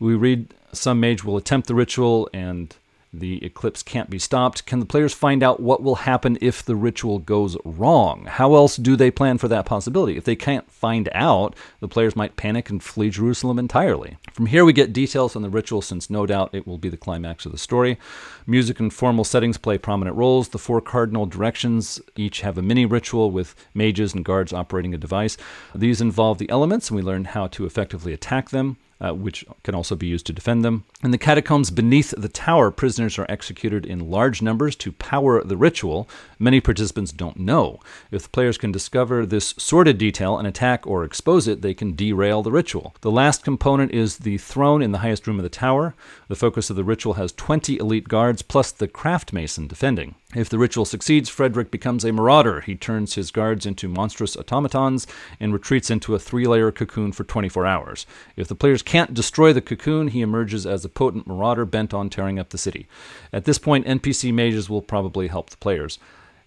We 0.00 0.16
read 0.16 0.52
some 0.72 0.98
mage 0.98 1.22
will 1.24 1.36
attempt 1.36 1.68
the 1.68 1.74
ritual 1.76 2.28
and 2.34 2.74
The 3.12 3.42
eclipse 3.42 3.82
can't 3.82 4.10
be 4.10 4.18
stopped. 4.18 4.66
Can 4.66 4.80
the 4.80 4.86
players 4.86 5.14
find 5.14 5.42
out 5.42 5.60
what 5.60 5.82
will 5.82 5.94
happen 5.94 6.36
if 6.42 6.62
the 6.62 6.76
ritual 6.76 7.18
goes 7.18 7.56
wrong? 7.64 8.26
How 8.28 8.54
else 8.54 8.76
do 8.76 8.96
they 8.96 9.10
plan 9.10 9.38
for 9.38 9.48
that 9.48 9.64
possibility? 9.64 10.18
If 10.18 10.24
they 10.24 10.36
can't 10.36 10.70
find 10.70 11.08
out, 11.12 11.56
the 11.80 11.88
players 11.88 12.14
might 12.14 12.36
panic 12.36 12.68
and 12.68 12.82
flee 12.82 13.08
Jerusalem 13.08 13.58
entirely. 13.58 14.18
From 14.34 14.44
here, 14.46 14.64
we 14.64 14.74
get 14.74 14.92
details 14.92 15.34
on 15.34 15.42
the 15.42 15.48
ritual, 15.48 15.80
since 15.80 16.10
no 16.10 16.26
doubt 16.26 16.50
it 16.52 16.66
will 16.66 16.76
be 16.76 16.90
the 16.90 16.98
climax 16.98 17.46
of 17.46 17.52
the 17.52 17.58
story. 17.58 17.98
Music 18.46 18.78
and 18.78 18.92
formal 18.92 19.24
settings 19.24 19.56
play 19.56 19.78
prominent 19.78 20.16
roles. 20.16 20.50
The 20.50 20.58
four 20.58 20.82
cardinal 20.82 21.24
directions 21.24 22.02
each 22.14 22.42
have 22.42 22.58
a 22.58 22.62
mini 22.62 22.84
ritual 22.84 23.30
with 23.30 23.54
mages 23.72 24.12
and 24.12 24.24
guards 24.24 24.52
operating 24.52 24.92
a 24.92 24.98
device. 24.98 25.38
These 25.74 26.02
involve 26.02 26.36
the 26.36 26.50
elements, 26.50 26.90
and 26.90 26.96
we 26.96 27.02
learn 27.02 27.24
how 27.24 27.46
to 27.48 27.64
effectively 27.64 28.12
attack 28.12 28.50
them 28.50 28.76
uh, 29.00 29.12
which 29.12 29.44
can 29.62 29.74
also 29.74 29.94
be 29.94 30.06
used 30.06 30.26
to 30.26 30.32
defend 30.32 30.64
them. 30.64 30.84
In 31.02 31.10
the 31.10 31.18
catacombs 31.18 31.70
beneath 31.70 32.12
the 32.16 32.28
tower, 32.28 32.70
prisoners 32.70 33.18
are 33.18 33.26
executed 33.28 33.86
in 33.86 34.10
large 34.10 34.42
numbers 34.42 34.74
to 34.76 34.92
power 34.92 35.42
the 35.44 35.56
ritual. 35.56 36.08
Many 36.38 36.60
participants 36.60 37.12
don't 37.12 37.38
know. 37.38 37.80
If 38.10 38.24
the 38.24 38.28
players 38.28 38.58
can 38.58 38.72
discover 38.72 39.24
this 39.24 39.54
sordid 39.58 39.98
detail 39.98 40.38
and 40.38 40.46
attack 40.46 40.86
or 40.86 41.04
expose 41.04 41.46
it, 41.46 41.62
they 41.62 41.74
can 41.74 41.94
derail 41.94 42.42
the 42.42 42.52
ritual. 42.52 42.94
The 43.00 43.10
last 43.10 43.44
component 43.44 43.92
is 43.92 44.18
the 44.18 44.38
throne 44.38 44.82
in 44.82 44.92
the 44.92 44.98
highest 44.98 45.26
room 45.26 45.38
of 45.38 45.44
the 45.44 45.48
tower. 45.48 45.94
The 46.28 46.36
focus 46.36 46.70
of 46.70 46.76
the 46.76 46.84
ritual 46.84 47.14
has 47.14 47.32
20 47.32 47.78
elite 47.78 48.08
guards 48.08 48.42
plus 48.42 48.72
the 48.72 48.88
craft 48.88 49.32
mason 49.32 49.68
defending. 49.68 50.16
If 50.34 50.50
the 50.50 50.58
ritual 50.58 50.84
succeeds, 50.84 51.30
Frederick 51.30 51.70
becomes 51.70 52.04
a 52.04 52.12
marauder. 52.12 52.60
He 52.60 52.74
turns 52.74 53.14
his 53.14 53.30
guards 53.30 53.64
into 53.64 53.88
monstrous 53.88 54.36
automatons 54.36 55.06
and 55.40 55.54
retreats 55.54 55.88
into 55.88 56.14
a 56.14 56.18
three 56.18 56.46
layer 56.46 56.70
cocoon 56.70 57.12
for 57.12 57.24
24 57.24 57.64
hours. 57.64 58.04
If 58.36 58.46
the 58.46 58.54
players 58.54 58.82
can't 58.82 59.14
destroy 59.14 59.54
the 59.54 59.62
cocoon, 59.62 60.08
he 60.08 60.20
emerges 60.20 60.66
as 60.66 60.84
a 60.84 60.90
potent 60.90 61.26
marauder 61.26 61.64
bent 61.64 61.94
on 61.94 62.10
tearing 62.10 62.38
up 62.38 62.50
the 62.50 62.58
city. 62.58 62.86
At 63.32 63.46
this 63.46 63.58
point, 63.58 63.86
NPC 63.86 64.30
mages 64.34 64.68
will 64.68 64.82
probably 64.82 65.28
help 65.28 65.48
the 65.48 65.56
players. 65.56 65.98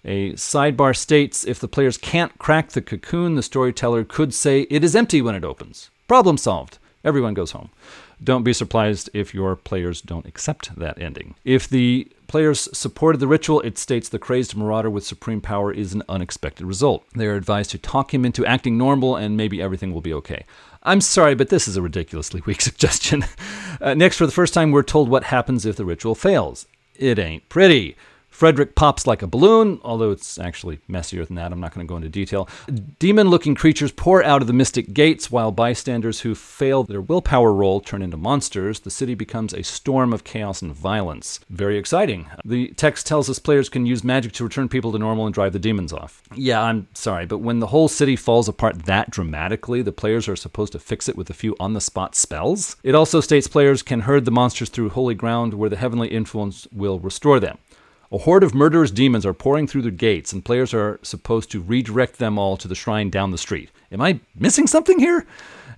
A 0.06 0.34
sidebar 0.34 0.96
states 0.96 1.44
if 1.44 1.60
the 1.60 1.68
players 1.68 1.98
can't 1.98 2.38
crack 2.38 2.70
the 2.70 2.84
cocoon, 2.84 3.34
the 3.34 3.42
storyteller 3.42 4.04
could 4.04 4.32
say 4.32 4.68
it 4.70 4.84
is 4.84 4.96
empty 4.96 5.24
when 5.24 5.34
it 5.34 5.44
opens. 5.44 5.90
Problem 6.08 6.38
solved. 6.38 6.78
Everyone 7.04 7.34
goes 7.34 7.52
home. 7.52 7.72
Don't 8.24 8.44
be 8.44 8.54
surprised 8.54 9.10
if 9.14 9.34
your 9.34 9.56
players 9.56 10.02
don't 10.02 10.28
accept 10.28 10.76
that 10.76 11.02
ending. 11.02 11.36
If 11.44 11.68
the 11.68 12.12
players 12.28 12.70
supported 12.72 13.18
the 13.18 13.28
ritual, 13.28 13.62
it 13.62 13.78
states 13.78 14.08
the 14.08 14.20
crazed 14.20 14.56
marauder 14.56 14.90
with 14.90 15.04
supreme 15.04 15.42
power 15.42 15.74
is 15.74 15.94
an 15.94 16.04
unexpected 16.08 16.66
result. 16.66 17.04
They 17.16 17.26
are 17.28 17.36
advised 17.36 17.72
to 17.72 17.78
talk 17.78 18.14
him 18.14 18.24
into 18.24 18.46
acting 18.46 18.78
normal 18.78 19.16
and 19.16 19.36
maybe 19.36 19.62
everything 19.62 19.94
will 19.94 20.02
be 20.02 20.14
okay. 20.14 20.46
I'm 20.84 21.02
sorry, 21.02 21.36
but 21.36 21.50
this 21.50 21.68
is 21.68 21.78
a 21.78 21.82
ridiculously 21.82 22.42
weak 22.46 22.62
suggestion. 22.62 23.26
Uh, 23.82 23.96
next, 23.96 24.18
for 24.18 24.26
the 24.26 24.32
first 24.32 24.54
time, 24.54 24.72
we're 24.72 24.84
told 24.84 25.10
what 25.10 25.26
happens 25.26 25.66
if 25.66 25.76
the 25.76 25.86
ritual 25.86 26.16
fails. 26.16 26.68
It 26.96 27.18
ain't 27.18 27.50
pretty. 27.50 27.98
Frederick 28.42 28.74
pops 28.74 29.06
like 29.06 29.22
a 29.22 29.28
balloon, 29.28 29.80
although 29.84 30.10
it's 30.10 30.40
actually 30.40 30.80
messier 30.88 31.24
than 31.24 31.36
that. 31.36 31.52
I'm 31.52 31.60
not 31.60 31.76
going 31.76 31.86
to 31.86 31.88
go 31.88 31.98
into 31.98 32.10
detail. 32.10 32.50
Demon 32.98 33.28
looking 33.28 33.54
creatures 33.54 33.92
pour 33.92 34.24
out 34.24 34.42
of 34.42 34.48
the 34.48 34.52
mystic 34.52 34.96
gates, 34.96 35.30
while 35.30 35.52
bystanders 35.52 36.22
who 36.22 36.34
fail 36.34 36.82
their 36.82 37.02
willpower 37.02 37.54
roll 37.54 37.80
turn 37.82 38.02
into 38.02 38.18
monsters. 38.18 38.80
The 38.80 38.90
city 38.90 39.14
becomes 39.14 39.54
a 39.54 39.62
storm 39.62 40.12
of 40.12 40.24
chaos 40.24 40.64
and 40.64 40.74
violence. 40.74 41.40
Very 41.52 41.78
exciting. 41.78 42.32
The 42.44 42.70
text 42.70 43.06
tells 43.06 43.30
us 43.30 43.38
players 43.38 43.70
can 43.70 43.86
use 43.86 44.04
magic 44.04 44.32
to 44.32 44.44
return 44.44 44.70
people 44.70 44.92
to 44.94 44.98
normal 44.98 45.28
and 45.28 45.36
drive 45.36 45.54
the 45.54 45.60
demons 45.60 45.94
off. 45.94 46.24
Yeah, 46.34 46.64
I'm 46.64 46.88
sorry, 46.96 47.28
but 47.28 47.42
when 47.42 47.60
the 47.60 47.68
whole 47.68 47.90
city 47.90 48.16
falls 48.16 48.48
apart 48.48 48.86
that 48.86 49.12
dramatically, 49.12 49.84
the 49.84 49.92
players 49.92 50.28
are 50.28 50.36
supposed 50.36 50.72
to 50.72 50.80
fix 50.80 51.08
it 51.08 51.16
with 51.16 51.30
a 51.30 51.36
few 51.36 51.56
on 51.60 51.74
the 51.74 51.80
spot 51.80 52.16
spells. 52.16 52.76
It 52.82 52.96
also 52.96 53.22
states 53.22 53.48
players 53.48 53.84
can 53.84 54.00
herd 54.00 54.26
the 54.26 54.32
monsters 54.32 54.70
through 54.70 54.90
holy 54.90 55.14
ground 55.14 55.54
where 55.54 55.70
the 55.70 55.78
heavenly 55.78 56.08
influence 56.08 56.68
will 56.72 56.98
restore 56.98 57.40
them. 57.40 57.60
A 58.14 58.18
horde 58.18 58.44
of 58.44 58.54
murderous 58.54 58.92
demons 58.92 59.26
are 59.26 59.34
pouring 59.34 59.68
through 59.68 59.84
the 59.84 59.92
gates, 59.92 60.34
and 60.34 60.44
players 60.44 60.74
are 60.74 61.00
supposed 61.02 61.50
to 61.52 61.62
redirect 61.62 62.18
them 62.18 62.38
all 62.38 62.58
to 62.58 62.68
the 62.68 62.76
shrine 62.76 63.10
down 63.10 63.32
the 63.32 63.38
street. 63.38 63.70
Am 63.90 64.02
I 64.02 64.20
missing 64.36 64.68
something 64.68 65.00
here? 65.00 65.26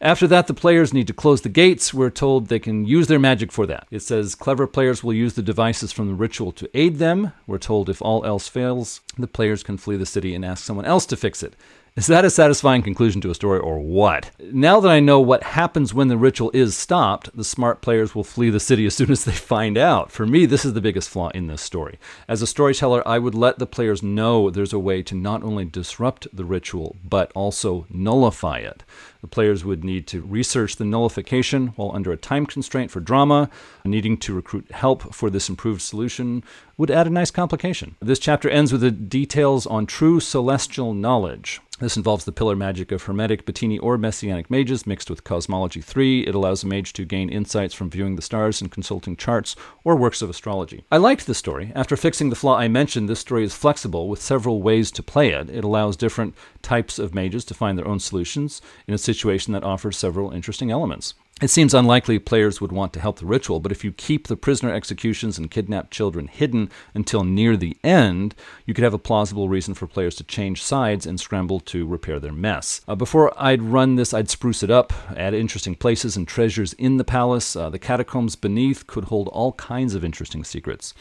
After 0.01 0.25
that, 0.25 0.47
the 0.47 0.55
players 0.55 0.95
need 0.95 1.05
to 1.07 1.13
close 1.13 1.41
the 1.41 1.49
gates. 1.49 1.93
We're 1.93 2.09
told 2.09 2.47
they 2.47 2.57
can 2.57 2.85
use 2.85 3.05
their 3.05 3.19
magic 3.19 3.51
for 3.51 3.67
that. 3.67 3.85
It 3.91 3.99
says 3.99 4.33
clever 4.33 4.65
players 4.65 5.03
will 5.03 5.13
use 5.13 5.35
the 5.35 5.43
devices 5.43 5.91
from 5.91 6.07
the 6.07 6.15
ritual 6.15 6.51
to 6.53 6.69
aid 6.73 6.97
them. 6.97 7.33
We're 7.45 7.59
told 7.59 7.87
if 7.87 8.01
all 8.01 8.25
else 8.25 8.47
fails, 8.47 9.01
the 9.15 9.27
players 9.27 9.61
can 9.61 9.77
flee 9.77 9.97
the 9.97 10.05
city 10.07 10.33
and 10.33 10.43
ask 10.43 10.63
someone 10.63 10.85
else 10.85 11.05
to 11.05 11.15
fix 11.15 11.43
it. 11.43 11.53
Is 11.95 12.07
that 12.07 12.25
a 12.25 12.31
satisfying 12.31 12.81
conclusion 12.81 13.21
to 13.21 13.29
a 13.29 13.35
story 13.35 13.59
or 13.59 13.77
what? 13.77 14.31
Now 14.39 14.79
that 14.79 14.89
I 14.89 14.99
know 14.99 15.19
what 15.19 15.43
happens 15.43 15.93
when 15.93 16.07
the 16.07 16.17
ritual 16.17 16.49
is 16.51 16.75
stopped, 16.75 17.29
the 17.37 17.43
smart 17.43 17.83
players 17.83 18.15
will 18.15 18.23
flee 18.23 18.49
the 18.49 18.59
city 18.59 18.87
as 18.87 18.95
soon 18.95 19.11
as 19.11 19.25
they 19.25 19.31
find 19.31 19.77
out. 19.77 20.11
For 20.11 20.25
me, 20.25 20.47
this 20.47 20.65
is 20.65 20.73
the 20.73 20.81
biggest 20.81 21.07
flaw 21.07 21.29
in 21.29 21.45
this 21.45 21.61
story. 21.61 21.99
As 22.27 22.41
a 22.41 22.47
storyteller, 22.47 23.07
I 23.07 23.19
would 23.19 23.35
let 23.35 23.59
the 23.59 23.67
players 23.67 24.01
know 24.01 24.49
there's 24.49 24.73
a 24.73 24.79
way 24.79 25.03
to 25.03 25.13
not 25.13 25.43
only 25.43 25.65
disrupt 25.65 26.27
the 26.33 26.45
ritual, 26.45 26.95
but 27.07 27.31
also 27.35 27.85
nullify 27.91 28.57
it. 28.57 28.81
The 29.21 29.27
players 29.27 29.63
would 29.63 29.83
need 29.83 30.07
to 30.07 30.21
research 30.21 30.77
the 30.77 30.85
nullification 30.85 31.67
while 31.75 31.91
under 31.93 32.11
a 32.11 32.17
time 32.17 32.47
constraint 32.47 32.89
for 32.89 33.01
drama. 33.01 33.51
Needing 33.85 34.17
to 34.17 34.33
recruit 34.33 34.71
help 34.71 35.13
for 35.13 35.29
this 35.29 35.47
improved 35.47 35.83
solution 35.83 36.43
would 36.75 36.89
add 36.89 37.05
a 37.05 37.11
nice 37.11 37.29
complication. 37.29 37.97
This 38.01 38.17
chapter 38.17 38.49
ends 38.49 38.71
with 38.71 38.81
the 38.81 38.89
details 38.89 39.67
on 39.67 39.85
true 39.85 40.19
celestial 40.19 40.95
knowledge. 40.95 41.61
This 41.79 41.97
involves 41.97 42.23
the 42.23 42.31
pillar 42.31 42.55
magic 42.55 42.91
of 42.91 43.01
Hermetic, 43.03 43.47
Batini, 43.47 43.79
or 43.81 43.97
Messianic 43.97 44.51
mages 44.51 44.85
mixed 44.85 45.09
with 45.09 45.23
Cosmology 45.23 45.81
3. 45.81 46.21
It 46.21 46.35
allows 46.35 46.63
a 46.63 46.67
mage 46.67 46.93
to 46.93 47.03
gain 47.03 47.29
insights 47.29 47.73
from 47.73 47.89
viewing 47.89 48.15
the 48.15 48.21
stars 48.21 48.61
and 48.61 48.71
consulting 48.71 49.17
charts 49.17 49.55
or 49.83 49.95
works 49.95 50.21
of 50.21 50.29
astrology. 50.29 50.85
I 50.91 50.97
liked 50.97 51.25
the 51.25 51.33
story. 51.33 51.71
After 51.73 51.97
fixing 51.97 52.29
the 52.29 52.35
flaw 52.35 52.57
I 52.57 52.67
mentioned, 52.67 53.09
this 53.09 53.19
story 53.19 53.43
is 53.43 53.55
flexible 53.55 54.07
with 54.07 54.21
several 54.21 54.61
ways 54.61 54.91
to 54.91 55.01
play 55.01 55.29
it. 55.29 55.49
It 55.49 55.63
allows 55.63 55.97
different 55.97 56.35
types 56.61 56.99
of 56.99 57.15
mages 57.15 57.43
to 57.45 57.55
find 57.55 57.75
their 57.75 57.87
own 57.87 57.99
solutions 57.99 58.61
in 58.87 58.93
a 58.93 58.99
situation 58.99 59.51
that 59.53 59.63
offers 59.63 59.97
several 59.97 60.29
interesting 60.29 60.69
elements. 60.69 61.15
It 61.43 61.49
seems 61.49 61.73
unlikely 61.73 62.19
players 62.19 62.61
would 62.61 62.71
want 62.71 62.93
to 62.93 63.01
help 63.01 63.19
the 63.19 63.25
ritual, 63.25 63.59
but 63.59 63.73
if 63.73 63.83
you 63.83 63.91
keep 63.91 64.27
the 64.27 64.37
prisoner 64.37 64.73
executions 64.73 65.37
and 65.37 65.51
kidnapped 65.51 65.91
children 65.91 66.27
hidden 66.27 66.69
until 66.93 67.25
near 67.25 67.57
the 67.57 67.75
end, 67.83 68.33
you 68.65 68.73
could 68.73 68.85
have 68.85 68.93
a 68.93 68.97
plausible 68.97 69.49
reason 69.49 69.73
for 69.73 69.85
players 69.85 70.15
to 70.15 70.23
change 70.23 70.63
sides 70.63 71.05
and 71.05 71.19
scramble 71.19 71.59
to 71.59 71.85
repair 71.85 72.17
their 72.17 72.31
mess. 72.31 72.79
Uh, 72.87 72.95
before 72.95 73.33
I'd 73.35 73.61
run 73.61 73.97
this, 73.97 74.13
I'd 74.13 74.29
spruce 74.29 74.63
it 74.63 74.71
up, 74.71 74.93
add 75.17 75.33
interesting 75.33 75.75
places 75.75 76.15
and 76.15 76.25
treasures 76.25 76.71
in 76.75 76.95
the 76.95 77.03
palace. 77.03 77.57
Uh, 77.57 77.69
the 77.69 77.77
catacombs 77.77 78.37
beneath 78.37 78.87
could 78.87 79.03
hold 79.03 79.27
all 79.27 79.51
kinds 79.51 79.95
of 79.95 80.05
interesting 80.05 80.45
secrets. 80.45 80.93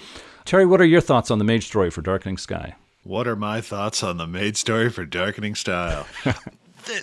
Terry, 0.45 0.67
what 0.67 0.81
are 0.81 0.85
your 0.85 1.01
thoughts 1.01 1.31
on 1.31 1.39
the 1.39 1.45
mage 1.45 1.69
story 1.69 1.89
for 1.89 2.03
Darkening 2.03 2.37
Sky? 2.37 2.75
What 3.05 3.29
are 3.29 3.37
my 3.37 3.61
thoughts 3.61 4.03
on 4.03 4.17
the 4.17 4.27
mage 4.27 4.57
story 4.57 4.91
for 4.91 5.05
Darkening 5.05 5.55
Style? 5.55 6.05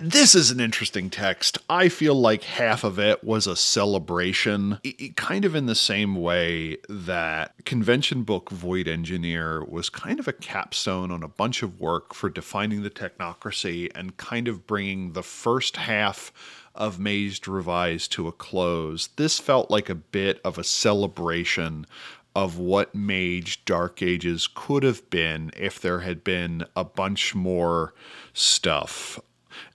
this 0.02 0.36
is 0.36 0.52
an 0.52 0.60
interesting 0.60 1.10
text. 1.10 1.58
I 1.70 1.90
feel 1.90 2.16
like 2.16 2.44
half 2.44 2.84
of 2.84 3.00
it 3.00 3.24
was 3.24 3.48
a 3.48 3.56
celebration, 3.56 4.80
it, 4.84 5.16
kind 5.16 5.46
of 5.46 5.56
in 5.56 5.66
the 5.66 5.76
same 5.76 6.16
way 6.16 6.78
that 6.88 7.54
convention 7.66 8.24
book 8.24 8.50
Void 8.50 8.88
Engineer 8.88 9.64
was 9.64 9.90
kind 9.90 10.20
of 10.20 10.28
a 10.28 10.34
capstone 10.34 11.12
on 11.12 11.24
a 11.24 11.28
bunch 11.28 11.64
of 11.64 11.80
work 11.80 12.14
for 12.14 12.30
defining 12.30 12.84
the 12.84 12.90
technocracy 12.90 13.90
and 13.96 14.18
kind 14.18 14.48
of 14.48 14.68
bringing 14.68 15.14
the 15.14 15.24
first 15.24 15.78
half 15.78 16.32
of 16.76 17.00
Mage 17.00 17.46
Revised 17.48 18.12
to 18.14 18.28
a 18.28 18.32
close. 18.32 19.08
This 19.16 19.40
felt 19.40 19.70
like 19.70 19.90
a 19.90 19.96
bit 19.96 20.40
of 20.44 20.58
a 20.58 20.64
celebration 20.64 21.86
of 22.36 22.58
what 22.58 22.96
Mage 22.96 23.66
Dark 23.66 24.02
Ages 24.02 24.48
could 24.54 24.84
have 24.84 25.10
been 25.10 25.52
if 25.58 25.80
there 25.80 26.02
had 26.02 26.24
been 26.24 26.64
a 26.76 26.86
bunch 26.86 27.34
more 27.36 27.94
stuff. 28.34 29.20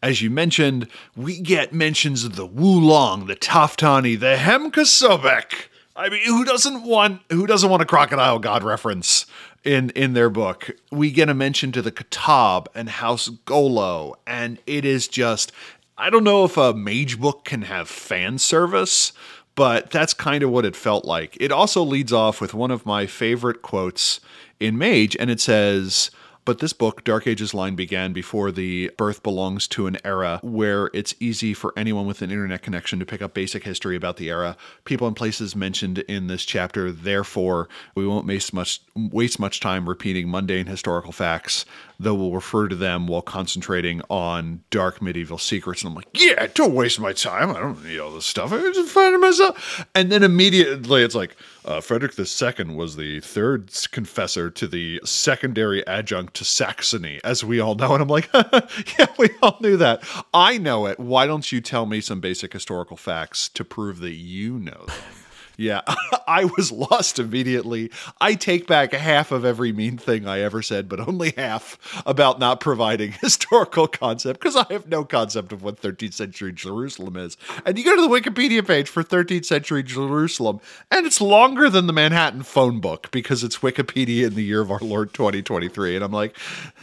As 0.02 0.22
you 0.22 0.30
mentioned, 0.30 0.88
we 1.16 1.40
get 1.40 1.72
mentions 1.72 2.24
of 2.24 2.36
the 2.36 2.46
Wu 2.46 2.80
Lung, 2.80 3.26
the 3.26 3.36
Taftani, 3.36 4.18
the 4.18 4.36
Hemka 4.36 4.84
Sobek. 4.84 5.68
I 5.96 6.08
mean, 6.08 6.24
who 6.24 6.44
doesn't 6.44 6.82
want 6.82 7.22
who 7.30 7.46
doesn't 7.46 7.70
want 7.70 7.82
a 7.82 7.86
crocodile 7.86 8.38
god 8.38 8.62
reference 8.62 9.26
in 9.62 9.90
in 9.90 10.14
their 10.14 10.30
book? 10.30 10.70
We 10.90 11.10
get 11.10 11.28
a 11.28 11.34
mention 11.34 11.72
to 11.72 11.82
the 11.82 11.92
Katab 11.92 12.66
and 12.74 12.88
House 12.88 13.28
Golo, 13.28 14.16
and 14.26 14.58
it 14.66 14.84
is 14.84 15.06
just 15.06 15.52
I 15.96 16.10
don't 16.10 16.24
know 16.24 16.44
if 16.44 16.56
a 16.56 16.74
mage 16.74 17.20
book 17.20 17.44
can 17.44 17.62
have 17.62 17.88
fan 17.88 18.38
service, 18.38 19.12
but 19.54 19.90
that's 19.90 20.12
kind 20.12 20.42
of 20.42 20.50
what 20.50 20.64
it 20.64 20.74
felt 20.74 21.04
like. 21.04 21.36
It 21.38 21.52
also 21.52 21.82
leads 21.82 22.12
off 22.12 22.40
with 22.40 22.54
one 22.54 22.72
of 22.72 22.84
my 22.84 23.06
favorite 23.06 23.62
quotes 23.62 24.18
in 24.58 24.76
Mage, 24.76 25.16
and 25.18 25.30
it 25.30 25.40
says, 25.40 26.10
But 26.44 26.58
this 26.58 26.74
book, 26.74 27.04
Dark 27.04 27.26
Ages 27.26 27.54
line, 27.54 27.74
began 27.74 28.12
before 28.12 28.52
the 28.52 28.90
birth 28.98 29.22
belongs 29.22 29.66
to 29.68 29.86
an 29.86 29.96
era 30.04 30.40
where 30.42 30.90
it's 30.92 31.14
easy 31.18 31.54
for 31.54 31.72
anyone 31.76 32.06
with 32.06 32.20
an 32.20 32.30
internet 32.30 32.62
connection 32.62 32.98
to 32.98 33.06
pick 33.06 33.22
up 33.22 33.32
basic 33.32 33.64
history 33.64 33.96
about 33.96 34.18
the 34.18 34.28
era. 34.28 34.56
People 34.84 35.06
and 35.06 35.16
places 35.16 35.56
mentioned 35.56 36.00
in 36.00 36.26
this 36.26 36.44
chapter. 36.44 36.92
Therefore, 36.92 37.68
we 37.94 38.06
won't 38.06 38.26
waste 38.26 38.52
much 38.52 38.82
waste 38.94 39.38
much 39.38 39.60
time 39.60 39.88
repeating 39.88 40.30
mundane 40.30 40.66
historical 40.66 41.12
facts, 41.12 41.64
though 41.98 42.14
we'll 42.14 42.32
refer 42.32 42.68
to 42.68 42.76
them 42.76 43.06
while 43.06 43.22
concentrating 43.22 44.02
on 44.10 44.62
dark 44.70 45.00
medieval 45.00 45.38
secrets. 45.38 45.82
And 45.82 45.90
I'm 45.90 45.94
like, 45.94 46.08
yeah, 46.12 46.46
don't 46.52 46.74
waste 46.74 47.00
my 47.00 47.14
time. 47.14 47.50
I 47.50 47.60
don't 47.60 47.82
need 47.84 47.98
all 47.98 48.12
this 48.12 48.26
stuff. 48.26 48.52
I 48.52 48.60
just 48.72 48.92
find 48.92 49.14
it 49.14 49.18
myself. 49.18 49.86
And 49.94 50.12
then 50.12 50.22
immediately 50.22 51.02
it's 51.02 51.14
like, 51.14 51.36
uh, 51.64 51.80
Frederick 51.80 52.12
II 52.18 52.74
was 52.74 52.96
the 52.96 53.20
third 53.20 53.70
confessor 53.90 54.50
to 54.50 54.66
the 54.66 55.00
secondary 55.04 55.86
adjunct 55.86 56.33
to 56.34 56.44
Saxony, 56.44 57.20
as 57.24 57.44
we 57.44 57.60
all 57.60 57.74
know. 57.74 57.94
And 57.94 58.02
I'm 58.02 58.08
like, 58.08 58.28
yeah, 58.98 59.06
we 59.18 59.30
all 59.42 59.56
knew 59.60 59.76
that. 59.78 60.02
I 60.32 60.58
know 60.58 60.86
it. 60.86 61.00
Why 61.00 61.26
don't 61.26 61.50
you 61.50 61.60
tell 61.60 61.86
me 61.86 62.00
some 62.00 62.20
basic 62.20 62.52
historical 62.52 62.96
facts 62.96 63.48
to 63.50 63.64
prove 63.64 64.00
that 64.00 64.12
you 64.14 64.58
know 64.58 64.84
them? 64.86 65.23
Yeah, 65.56 65.82
I 66.26 66.44
was 66.44 66.72
lost 66.72 67.18
immediately. 67.18 67.90
I 68.20 68.34
take 68.34 68.66
back 68.66 68.92
half 68.92 69.30
of 69.30 69.44
every 69.44 69.72
mean 69.72 69.98
thing 69.98 70.26
I 70.26 70.40
ever 70.40 70.62
said, 70.62 70.88
but 70.88 71.00
only 71.00 71.32
half 71.36 72.02
about 72.06 72.38
not 72.38 72.60
providing 72.60 73.12
historical 73.20 73.86
concept 73.86 74.40
because 74.40 74.56
I 74.56 74.66
have 74.72 74.88
no 74.88 75.04
concept 75.04 75.52
of 75.52 75.62
what 75.62 75.80
13th 75.80 76.14
century 76.14 76.52
Jerusalem 76.52 77.16
is. 77.16 77.36
And 77.64 77.78
you 77.78 77.84
go 77.84 77.94
to 77.94 78.02
the 78.02 78.08
Wikipedia 78.08 78.66
page 78.66 78.88
for 78.88 79.04
13th 79.04 79.44
century 79.44 79.82
Jerusalem, 79.82 80.60
and 80.90 81.06
it's 81.06 81.20
longer 81.20 81.70
than 81.70 81.86
the 81.86 81.92
Manhattan 81.92 82.42
phone 82.42 82.80
book 82.80 83.10
because 83.10 83.44
it's 83.44 83.58
Wikipedia 83.58 84.26
in 84.26 84.34
the 84.34 84.44
year 84.44 84.60
of 84.60 84.70
our 84.70 84.80
Lord 84.80 85.14
2023. 85.14 85.94
And 85.96 86.04
I'm 86.04 86.12
like, 86.12 86.36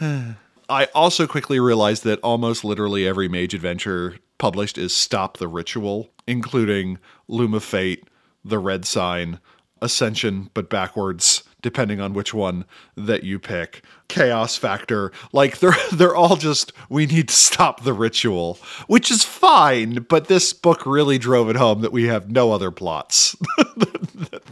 I 0.68 0.86
also 0.94 1.26
quickly 1.26 1.60
realized 1.60 2.04
that 2.04 2.20
almost 2.20 2.64
literally 2.64 3.06
every 3.06 3.28
mage 3.28 3.52
adventure 3.52 4.16
published 4.38 4.78
is 4.78 4.96
Stop 4.96 5.36
the 5.36 5.48
Ritual, 5.48 6.08
including 6.26 6.98
Loom 7.28 7.52
of 7.52 7.62
Fate 7.62 8.08
the 8.44 8.58
red 8.58 8.84
sign, 8.84 9.40
ascension, 9.80 10.50
but 10.54 10.70
backwards, 10.70 11.42
depending 11.60 12.00
on 12.00 12.12
which 12.12 12.34
one 12.34 12.64
that 12.96 13.24
you 13.24 13.38
pick. 13.38 13.82
Chaos 14.08 14.56
factor, 14.56 15.10
like 15.32 15.58
they're 15.58 15.74
they're 15.92 16.14
all 16.14 16.36
just 16.36 16.72
we 16.88 17.06
need 17.06 17.28
to 17.28 17.34
stop 17.34 17.82
the 17.82 17.92
ritual, 17.92 18.58
which 18.86 19.10
is 19.10 19.24
fine, 19.24 20.06
but 20.08 20.28
this 20.28 20.52
book 20.52 20.84
really 20.84 21.18
drove 21.18 21.48
it 21.48 21.56
home 21.56 21.80
that 21.80 21.92
we 21.92 22.04
have 22.04 22.30
no 22.30 22.52
other 22.52 22.70
plots 22.70 23.34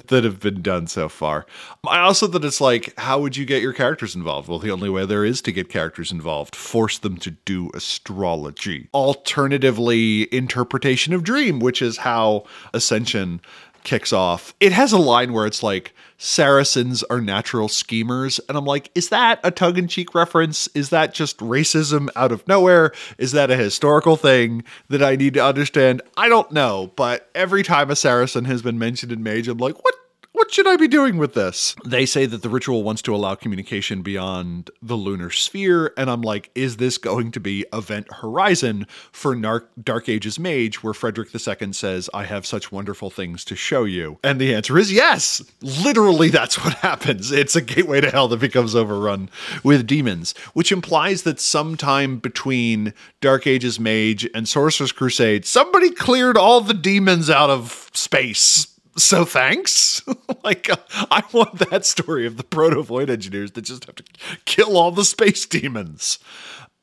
that 0.07 0.25
have 0.25 0.41
been 0.41 0.63
done 0.63 0.87
so 0.87 1.09
far. 1.09 1.47
I 1.87 2.01
also 2.01 2.27
that 2.29 2.45
it's 2.45 2.61
like, 2.61 2.99
how 2.99 3.21
would 3.21 3.37
you 3.37 3.45
get 3.45 3.63
your 3.63 3.73
characters 3.73 4.15
involved? 4.15 4.49
Well, 4.49 4.59
the 4.59 4.71
only 4.71 4.89
way 4.89 5.05
there 5.05 5.25
is 5.25 5.43
to 5.43 5.53
get 5.53 5.69
characters 5.69 6.13
involved, 6.13 6.57
force 6.57 6.99
them 6.99 7.17
to 7.19 7.31
do 7.31 7.71
astrology. 7.75 8.89
Alternatively, 8.95 10.33
interpretation 10.35 11.13
of 11.13 11.23
dream, 11.23 11.61
which 11.61 11.83
is 11.83 11.99
how 11.99 12.45
Ascension 12.75 13.41
kicks 13.85 14.13
off. 14.13 14.55
It 14.61 14.73
has 14.73 14.93
a 14.93 14.99
line 14.99 15.33
where 15.33 15.47
it's 15.47 15.63
like, 15.63 15.93
Saracens 16.23 17.03
are 17.05 17.21
natural 17.21 17.67
schemers. 17.67 18.39
And 18.47 18.59
I'm 18.59 18.67
like, 18.67 18.91
is 18.95 19.09
that 19.09 19.41
a 19.43 19.51
tongue 19.51 19.79
in 19.79 19.89
cheek 19.89 20.15
reference? 20.15 20.69
Is 20.75 20.91
that 20.91 21.15
just 21.15 21.39
racism 21.39 22.11
out 22.15 22.31
of 22.31 22.47
nowhere? 22.47 22.93
Is 23.17 23.33
that 23.33 23.51
a 23.51 23.57
historical 23.57 24.17
thing 24.17 24.63
that 24.89 25.03
I 25.03 25.17
need 25.17 25.33
to 25.35 25.45
understand? 25.45 26.03
I 26.19 26.29
don't 26.29 26.53
know. 26.53 26.93
But 26.95 27.31
every 27.35 27.63
time 27.63 27.91
a 27.91 27.97
Saracen 27.97 28.45
has 28.45 28.61
been 28.61 28.79
mentioned 28.79 29.13
in 29.13 29.23
Mage, 29.23 29.49
I'm 29.49 29.57
like, 29.57 29.83
what 29.83 29.95
what 30.41 30.55
should 30.55 30.67
I 30.67 30.77
be 30.77 30.89
doing 30.89 31.19
with 31.19 31.35
this? 31.35 31.77
They 31.85 32.07
say 32.07 32.25
that 32.25 32.41
the 32.41 32.49
ritual 32.49 32.83
wants 32.83 33.03
to 33.03 33.15
allow 33.15 33.35
communication 33.35 34.01
beyond 34.01 34.71
the 34.81 34.95
lunar 34.95 35.29
sphere, 35.29 35.93
and 35.99 36.09
I'm 36.09 36.23
like, 36.23 36.51
is 36.55 36.79
this 36.79 36.97
going 36.97 37.31
to 37.33 37.41
be 37.41 37.67
Event 37.75 38.11
Horizon 38.11 38.87
for 39.13 39.37
Nar- 39.37 39.69
Dark 39.85 40.09
Ages 40.09 40.39
Mage, 40.39 40.83
where 40.83 40.95
Frederick 40.95 41.29
II 41.35 41.75
says, 41.75 42.09
I 42.15 42.25
have 42.25 42.47
such 42.47 42.73
wonderful 42.73 43.11
things 43.11 43.45
to 43.45 43.55
show 43.55 43.85
you? 43.85 44.19
And 44.25 44.41
the 44.41 44.55
answer 44.55 44.79
is 44.79 44.91
yes. 44.91 45.43
Literally, 45.61 46.31
that's 46.31 46.65
what 46.65 46.73
happens. 46.79 47.31
It's 47.31 47.55
a 47.55 47.61
gateway 47.61 48.01
to 48.01 48.11
hell 48.11 48.29
that 48.29 48.41
becomes 48.41 48.75
overrun 48.75 49.29
with 49.63 49.87
demons, 49.87 50.35
which 50.55 50.73
implies 50.73 51.25
that 51.25 51.39
sometime 51.39 52.19
between 52.19 52.95
Dark 53.21 53.47
Ages 53.47 53.79
Mage 53.79 54.27
and 54.35 54.49
Sorcerer's 54.49 54.93
Crusade, 54.93 55.45
somebody 55.45 55.91
cleared 55.91 56.39
all 56.39 56.63
the 56.63 56.73
demons 56.73 57.29
out 57.29 57.51
of 57.51 57.91
space 57.93 58.69
so 58.97 59.25
thanks. 59.25 60.03
like, 60.45 60.71
uh, 60.71 60.77
I 61.11 61.23
want 61.33 61.59
that 61.71 61.85
story 61.85 62.27
of 62.27 62.37
the 62.37 62.45
proto 62.45 62.83
void 62.83 63.11
engineers 63.11 63.53
that 63.53 63.63
just 63.63 63.85
have 63.87 63.97
to 63.97 64.05
kill 64.45 64.77
all 64.77 64.91
the 64.91 65.05
space 65.05 65.47
demons. 65.47 66.19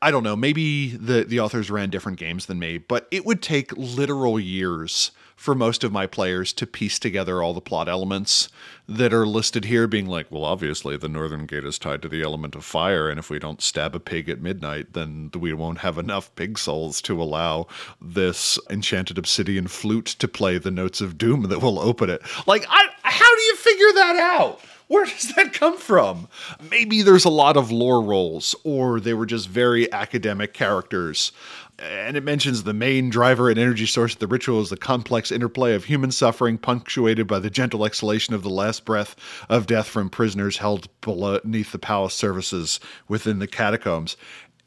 I 0.01 0.11
don't 0.11 0.23
know. 0.23 0.35
Maybe 0.35 0.91
the 0.91 1.23
the 1.23 1.39
authors 1.39 1.71
ran 1.71 1.89
different 1.89 2.19
games 2.19 2.45
than 2.45 2.59
me, 2.59 2.77
but 2.77 3.07
it 3.09 3.25
would 3.25 3.41
take 3.41 3.75
literal 3.75 4.39
years 4.39 5.11
for 5.37 5.53
most 5.53 5.83
of 5.83 5.93
my 5.93 6.07
players 6.07 6.51
to 6.51 6.65
piece 6.65 6.97
together 6.97 7.41
all 7.41 7.53
the 7.53 7.61
plot 7.61 7.87
elements 7.87 8.49
that 8.89 9.13
are 9.13 9.25
listed 9.25 9.65
here, 9.65 9.87
being 9.87 10.07
like, 10.07 10.31
well, 10.31 10.43
obviously 10.43 10.97
the 10.97 11.07
northern 11.07 11.45
gate 11.45 11.63
is 11.63 11.77
tied 11.77 12.01
to 12.01 12.09
the 12.09 12.23
element 12.23 12.55
of 12.55 12.65
fire, 12.65 13.07
and 13.07 13.19
if 13.19 13.29
we 13.29 13.37
don't 13.37 13.61
stab 13.61 13.93
a 13.95 13.99
pig 13.99 14.27
at 14.27 14.41
midnight, 14.41 14.93
then 14.93 15.29
we 15.37 15.53
won't 15.53 15.77
have 15.77 15.97
enough 15.99 16.33
pig 16.35 16.57
souls 16.57 17.01
to 17.03 17.21
allow 17.21 17.67
this 18.01 18.57
enchanted 18.69 19.17
obsidian 19.17 19.67
flute 19.67 20.07
to 20.07 20.27
play 20.27 20.57
the 20.57 20.71
notes 20.71 21.01
of 21.01 21.19
doom 21.19 21.43
that 21.43 21.61
will 21.61 21.79
open 21.79 22.09
it. 22.09 22.21
Like, 22.47 22.65
I, 22.67 22.87
how 23.03 23.35
do 23.35 23.41
you 23.43 23.55
figure 23.57 23.93
that 23.93 24.15
out? 24.15 24.59
Where 24.87 25.05
does 25.05 25.33
that 25.35 25.53
come 25.53 25.77
from? 25.77 26.29
Maybe 26.71 27.01
there's 27.01 27.25
a 27.25 27.29
lot 27.29 27.57
of 27.57 27.71
lore 27.71 28.01
rolls, 28.01 28.55
or 28.63 28.99
they 29.01 29.13
were 29.13 29.25
just 29.25 29.49
very 29.49 29.91
academic 29.91 30.53
characters 30.53 31.31
and 31.79 32.17
it 32.17 32.23
mentions 32.23 32.63
the 32.63 32.73
main 32.73 33.09
driver 33.09 33.49
and 33.49 33.59
energy 33.59 33.85
source 33.85 34.13
of 34.13 34.19
the 34.19 34.27
ritual 34.27 34.61
is 34.61 34.69
the 34.69 34.77
complex 34.77 35.31
interplay 35.31 35.73
of 35.73 35.85
human 35.85 36.11
suffering, 36.11 36.57
punctuated 36.57 37.27
by 37.27 37.39
the 37.39 37.49
gentle 37.49 37.85
exhalation 37.85 38.33
of 38.33 38.43
the 38.43 38.49
last 38.49 38.83
breath 38.83 39.15
of 39.47 39.67
death 39.67 39.87
from 39.87 40.09
prisoners 40.09 40.57
held 40.57 40.89
beneath 41.01 41.71
the 41.71 41.79
palace 41.79 42.15
services 42.15 42.79
within 43.07 43.39
the 43.39 43.47
catacombs. 43.47 44.17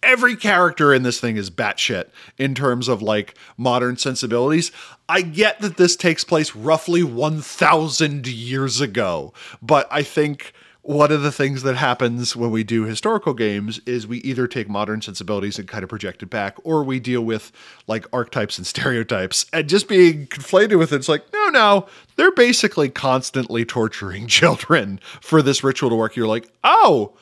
Every 0.03 0.35
character 0.35 0.95
in 0.95 1.03
this 1.03 1.21
thing 1.21 1.37
is 1.37 1.51
batshit 1.51 2.07
in 2.39 2.55
terms 2.55 2.89
of 2.89 3.03
like 3.03 3.35
modern 3.59 3.99
sensibilities. 3.99 4.73
I 5.09 5.21
get 5.21 5.61
that 5.61 5.77
this 5.77 5.95
takes 5.95 6.25
place 6.25 6.55
roughly 6.55 7.03
1,000 7.03 8.27
years 8.27 8.81
ago, 8.81 9.35
but 9.61 9.87
I 9.91 10.03
think 10.03 10.55
one 10.83 11.13
of 11.13 11.23
the 11.23 11.33
things 11.33 11.63
that 11.63 11.77
happens 11.77 12.35
when 12.35 12.51
we 12.51 12.65
do 12.65 12.85
historical 12.85 13.35
games 13.35 13.81
is 13.81 14.07
we 14.07 14.19
either 14.19 14.47
take 14.47 14.69
modern 14.69 15.03
sensibilities 15.03 15.59
and 15.59 15.69
kind 15.69 15.83
of 15.83 15.91
project 15.91 16.23
it 16.23 16.31
back, 16.31 16.57
or 16.65 16.83
we 16.83 16.99
deal 16.99 17.23
with 17.23 17.53
like 17.87 18.07
archetypes 18.13 18.57
and 18.57 18.67
stereotypes. 18.67 19.47
And 19.53 19.69
just 19.69 19.89
being 19.89 20.27
conflated 20.27 20.79
with 20.79 20.93
it, 20.93 20.97
it's 20.97 21.09
like, 21.09 21.31
no, 21.33 21.49
no, 21.49 21.87
they're 22.17 22.33
basically 22.33 22.89
constantly 22.89 23.65
torturing 23.65 24.27
children 24.29 25.01
for 25.21 25.43
this 25.43 25.63
ritual 25.63 25.91
to 25.91 25.97
work. 25.97 26.17
You're 26.17 26.27
like, 26.27 26.51
oh, 26.65 27.15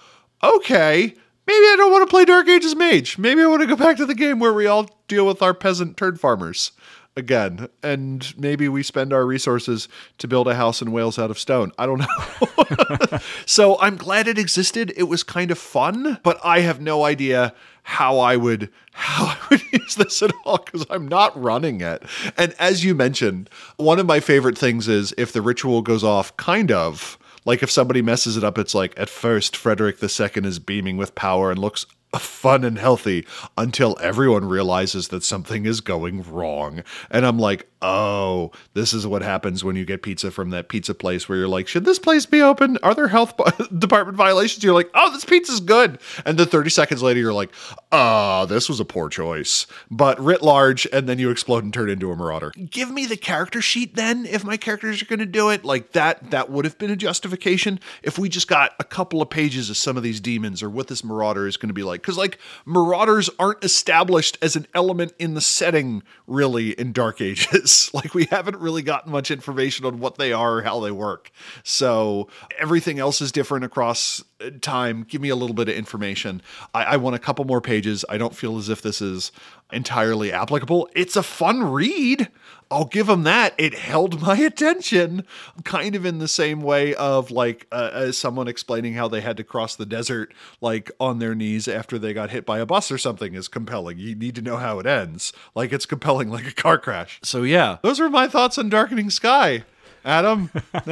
okay. 0.42 1.14
Maybe 1.46 1.64
I 1.66 1.74
don't 1.78 1.90
want 1.90 2.06
to 2.06 2.10
play 2.10 2.26
Dark 2.26 2.46
Ages 2.46 2.76
Mage. 2.76 3.16
Maybe 3.16 3.40
I 3.40 3.46
want 3.46 3.62
to 3.62 3.66
go 3.66 3.76
back 3.76 3.96
to 3.96 4.06
the 4.06 4.14
game 4.14 4.38
where 4.38 4.52
we 4.52 4.66
all 4.66 4.90
deal 5.08 5.26
with 5.26 5.40
our 5.40 5.54
peasant 5.54 5.96
turd 5.96 6.20
farmers 6.20 6.72
again 7.18 7.68
and 7.82 8.32
maybe 8.38 8.68
we 8.68 8.82
spend 8.82 9.12
our 9.12 9.26
resources 9.26 9.88
to 10.18 10.28
build 10.28 10.46
a 10.46 10.54
house 10.54 10.80
in 10.80 10.92
Wales 10.92 11.18
out 11.18 11.30
of 11.30 11.38
stone. 11.38 11.72
I 11.76 11.84
don't 11.84 11.98
know. 11.98 13.18
so 13.46 13.78
I'm 13.80 13.96
glad 13.96 14.28
it 14.28 14.38
existed. 14.38 14.92
It 14.96 15.04
was 15.04 15.22
kind 15.22 15.50
of 15.50 15.58
fun, 15.58 16.18
but 16.22 16.38
I 16.44 16.60
have 16.60 16.80
no 16.80 17.04
idea 17.04 17.52
how 17.82 18.18
I 18.18 18.36
would 18.36 18.70
how 18.92 19.26
I 19.26 19.38
would 19.50 19.62
use 19.72 19.96
this 19.96 20.22
at 20.22 20.32
all 20.44 20.58
because 20.58 20.86
I'm 20.88 21.08
not 21.08 21.40
running 21.40 21.80
it. 21.80 22.02
And 22.36 22.54
as 22.58 22.84
you 22.84 22.94
mentioned, 22.94 23.50
one 23.76 23.98
of 23.98 24.06
my 24.06 24.20
favorite 24.20 24.56
things 24.56 24.88
is 24.88 25.12
if 25.18 25.32
the 25.32 25.42
ritual 25.42 25.82
goes 25.82 26.04
off 26.04 26.36
kind 26.36 26.70
of 26.70 27.18
like 27.44 27.62
if 27.62 27.70
somebody 27.70 28.02
messes 28.02 28.36
it 28.36 28.44
up, 28.44 28.58
it's 28.58 28.74
like 28.74 28.92
at 28.98 29.08
first 29.08 29.56
Frederick 29.56 30.02
II 30.02 30.46
is 30.46 30.58
beaming 30.58 30.96
with 30.96 31.14
power 31.14 31.50
and 31.50 31.58
looks 31.58 31.86
fun 32.16 32.64
and 32.64 32.78
healthy 32.78 33.26
until 33.56 33.96
everyone 34.00 34.46
realizes 34.46 35.08
that 35.08 35.22
something 35.22 35.66
is 35.66 35.80
going 35.80 36.22
wrong. 36.22 36.82
And 37.10 37.26
I'm 37.26 37.38
like, 37.38 37.68
oh, 37.82 38.50
this 38.74 38.92
is 38.92 39.06
what 39.06 39.22
happens 39.22 39.62
when 39.62 39.76
you 39.76 39.84
get 39.84 40.02
pizza 40.02 40.30
from 40.30 40.50
that 40.50 40.68
pizza 40.68 40.94
place 40.94 41.28
where 41.28 41.38
you're 41.38 41.48
like, 41.48 41.68
should 41.68 41.84
this 41.84 41.98
place 41.98 42.26
be 42.26 42.40
open? 42.40 42.78
Are 42.82 42.94
there 42.94 43.08
health 43.08 43.34
department 43.78 44.16
violations? 44.16 44.64
You're 44.64 44.74
like, 44.74 44.90
oh, 44.94 45.12
this 45.12 45.24
pizza's 45.24 45.60
good. 45.60 45.98
And 46.24 46.38
then 46.38 46.46
30 46.46 46.70
seconds 46.70 47.02
later, 47.02 47.20
you're 47.20 47.32
like, 47.32 47.50
ah, 47.92 48.42
oh, 48.42 48.46
this 48.46 48.68
was 48.68 48.80
a 48.80 48.84
poor 48.84 49.08
choice. 49.08 49.66
But 49.90 50.18
writ 50.18 50.42
large, 50.42 50.86
and 50.92 51.08
then 51.08 51.18
you 51.18 51.30
explode 51.30 51.64
and 51.64 51.72
turn 51.72 51.90
into 51.90 52.10
a 52.10 52.16
marauder. 52.16 52.52
Give 52.70 52.90
me 52.90 53.06
the 53.06 53.16
character 53.16 53.60
sheet 53.60 53.94
then 53.94 54.26
if 54.26 54.44
my 54.44 54.56
characters 54.56 55.02
are 55.02 55.06
going 55.06 55.18
to 55.18 55.26
do 55.26 55.50
it. 55.50 55.64
Like 55.64 55.92
that, 55.92 56.30
that 56.30 56.50
would 56.50 56.64
have 56.64 56.78
been 56.78 56.90
a 56.90 56.96
justification. 56.96 57.80
If 58.02 58.18
we 58.18 58.28
just 58.28 58.48
got 58.48 58.72
a 58.80 58.84
couple 58.84 59.22
of 59.22 59.30
pages 59.30 59.70
of 59.70 59.76
some 59.76 59.96
of 59.96 60.02
these 60.02 60.20
demons 60.20 60.62
or 60.62 60.70
what 60.70 60.88
this 60.88 61.04
marauder 61.04 61.46
is 61.46 61.56
going 61.56 61.68
to 61.68 61.74
be 61.74 61.82
like 61.82 61.97
like 61.98 62.02
because 62.02 62.16
like 62.16 62.38
marauders 62.64 63.28
aren't 63.38 63.64
established 63.64 64.38
as 64.40 64.56
an 64.56 64.66
element 64.74 65.12
in 65.18 65.34
the 65.34 65.40
setting 65.40 66.02
really 66.26 66.70
in 66.72 66.92
Dark 66.92 67.20
Ages. 67.20 67.90
like 67.94 68.14
we 68.14 68.26
haven't 68.26 68.56
really 68.58 68.82
gotten 68.82 69.10
much 69.10 69.30
information 69.30 69.84
on 69.84 69.98
what 69.98 70.16
they 70.16 70.32
are 70.32 70.58
or 70.58 70.62
how 70.62 70.80
they 70.80 70.90
work. 70.90 71.30
So 71.64 72.28
everything 72.58 72.98
else 72.98 73.20
is 73.20 73.32
different 73.32 73.64
across 73.64 74.22
uh, 74.40 74.50
time. 74.60 75.04
Give 75.08 75.20
me 75.20 75.28
a 75.28 75.36
little 75.36 75.54
bit 75.54 75.68
of 75.68 75.74
information. 75.74 76.42
I, 76.74 76.84
I 76.84 76.96
want 76.96 77.16
a 77.16 77.18
couple 77.18 77.44
more 77.44 77.60
pages. 77.60 78.04
I 78.08 78.18
don't 78.18 78.34
feel 78.34 78.58
as 78.58 78.68
if 78.68 78.82
this 78.82 79.02
is 79.02 79.32
entirely 79.72 80.32
applicable. 80.32 80.88
It's 80.94 81.16
a 81.16 81.22
fun 81.22 81.64
read. 81.64 82.28
I'll 82.70 82.84
give 82.84 83.06
them 83.06 83.22
that. 83.22 83.54
It 83.56 83.74
held 83.74 84.20
my 84.20 84.36
attention, 84.36 85.24
kind 85.64 85.94
of 85.94 86.04
in 86.04 86.18
the 86.18 86.28
same 86.28 86.60
way 86.60 86.94
of 86.94 87.30
like 87.30 87.66
uh, 87.72 87.90
as 87.92 88.18
someone 88.18 88.48
explaining 88.48 88.94
how 88.94 89.08
they 89.08 89.20
had 89.20 89.36
to 89.38 89.44
cross 89.44 89.74
the 89.74 89.86
desert 89.86 90.34
like 90.60 90.90
on 91.00 91.18
their 91.18 91.34
knees 91.34 91.66
after 91.66 91.98
they 91.98 92.12
got 92.12 92.30
hit 92.30 92.44
by 92.44 92.58
a 92.58 92.66
bus 92.66 92.92
or 92.92 92.98
something 92.98 93.34
is 93.34 93.48
compelling. 93.48 93.98
You 93.98 94.14
need 94.14 94.34
to 94.34 94.42
know 94.42 94.56
how 94.56 94.78
it 94.78 94.86
ends. 94.86 95.32
Like 95.54 95.72
it's 95.72 95.86
compelling 95.86 96.30
like 96.30 96.46
a 96.46 96.54
car 96.54 96.78
crash. 96.78 97.20
So 97.22 97.42
yeah, 97.42 97.78
those 97.82 98.00
are 98.00 98.10
my 98.10 98.28
thoughts 98.28 98.58
on 98.58 98.68
Darkening 98.68 99.10
Sky. 99.10 99.64
Adam. 100.08 100.50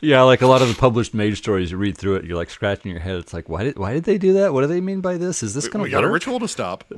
yeah, 0.00 0.22
like 0.22 0.42
a 0.42 0.46
lot 0.46 0.60
of 0.60 0.68
the 0.68 0.76
published 0.78 1.14
mage 1.14 1.38
stories, 1.38 1.70
you 1.70 1.78
read 1.78 1.96
through 1.96 2.16
it, 2.16 2.24
you're 2.24 2.36
like 2.36 2.50
scratching 2.50 2.90
your 2.90 3.00
head. 3.00 3.16
It's 3.16 3.32
like, 3.32 3.48
why 3.48 3.64
did 3.64 3.78
why 3.78 3.94
did 3.94 4.04
they 4.04 4.18
do 4.18 4.34
that? 4.34 4.52
What 4.52 4.60
do 4.60 4.66
they 4.66 4.82
mean 4.82 5.00
by 5.00 5.16
this? 5.16 5.42
Is 5.42 5.54
this 5.54 5.66
going 5.68 5.80
to 5.80 5.84
We 5.84 5.90
got 5.90 6.04
a 6.04 6.10
ritual 6.10 6.38
to 6.40 6.48
stop. 6.48 6.84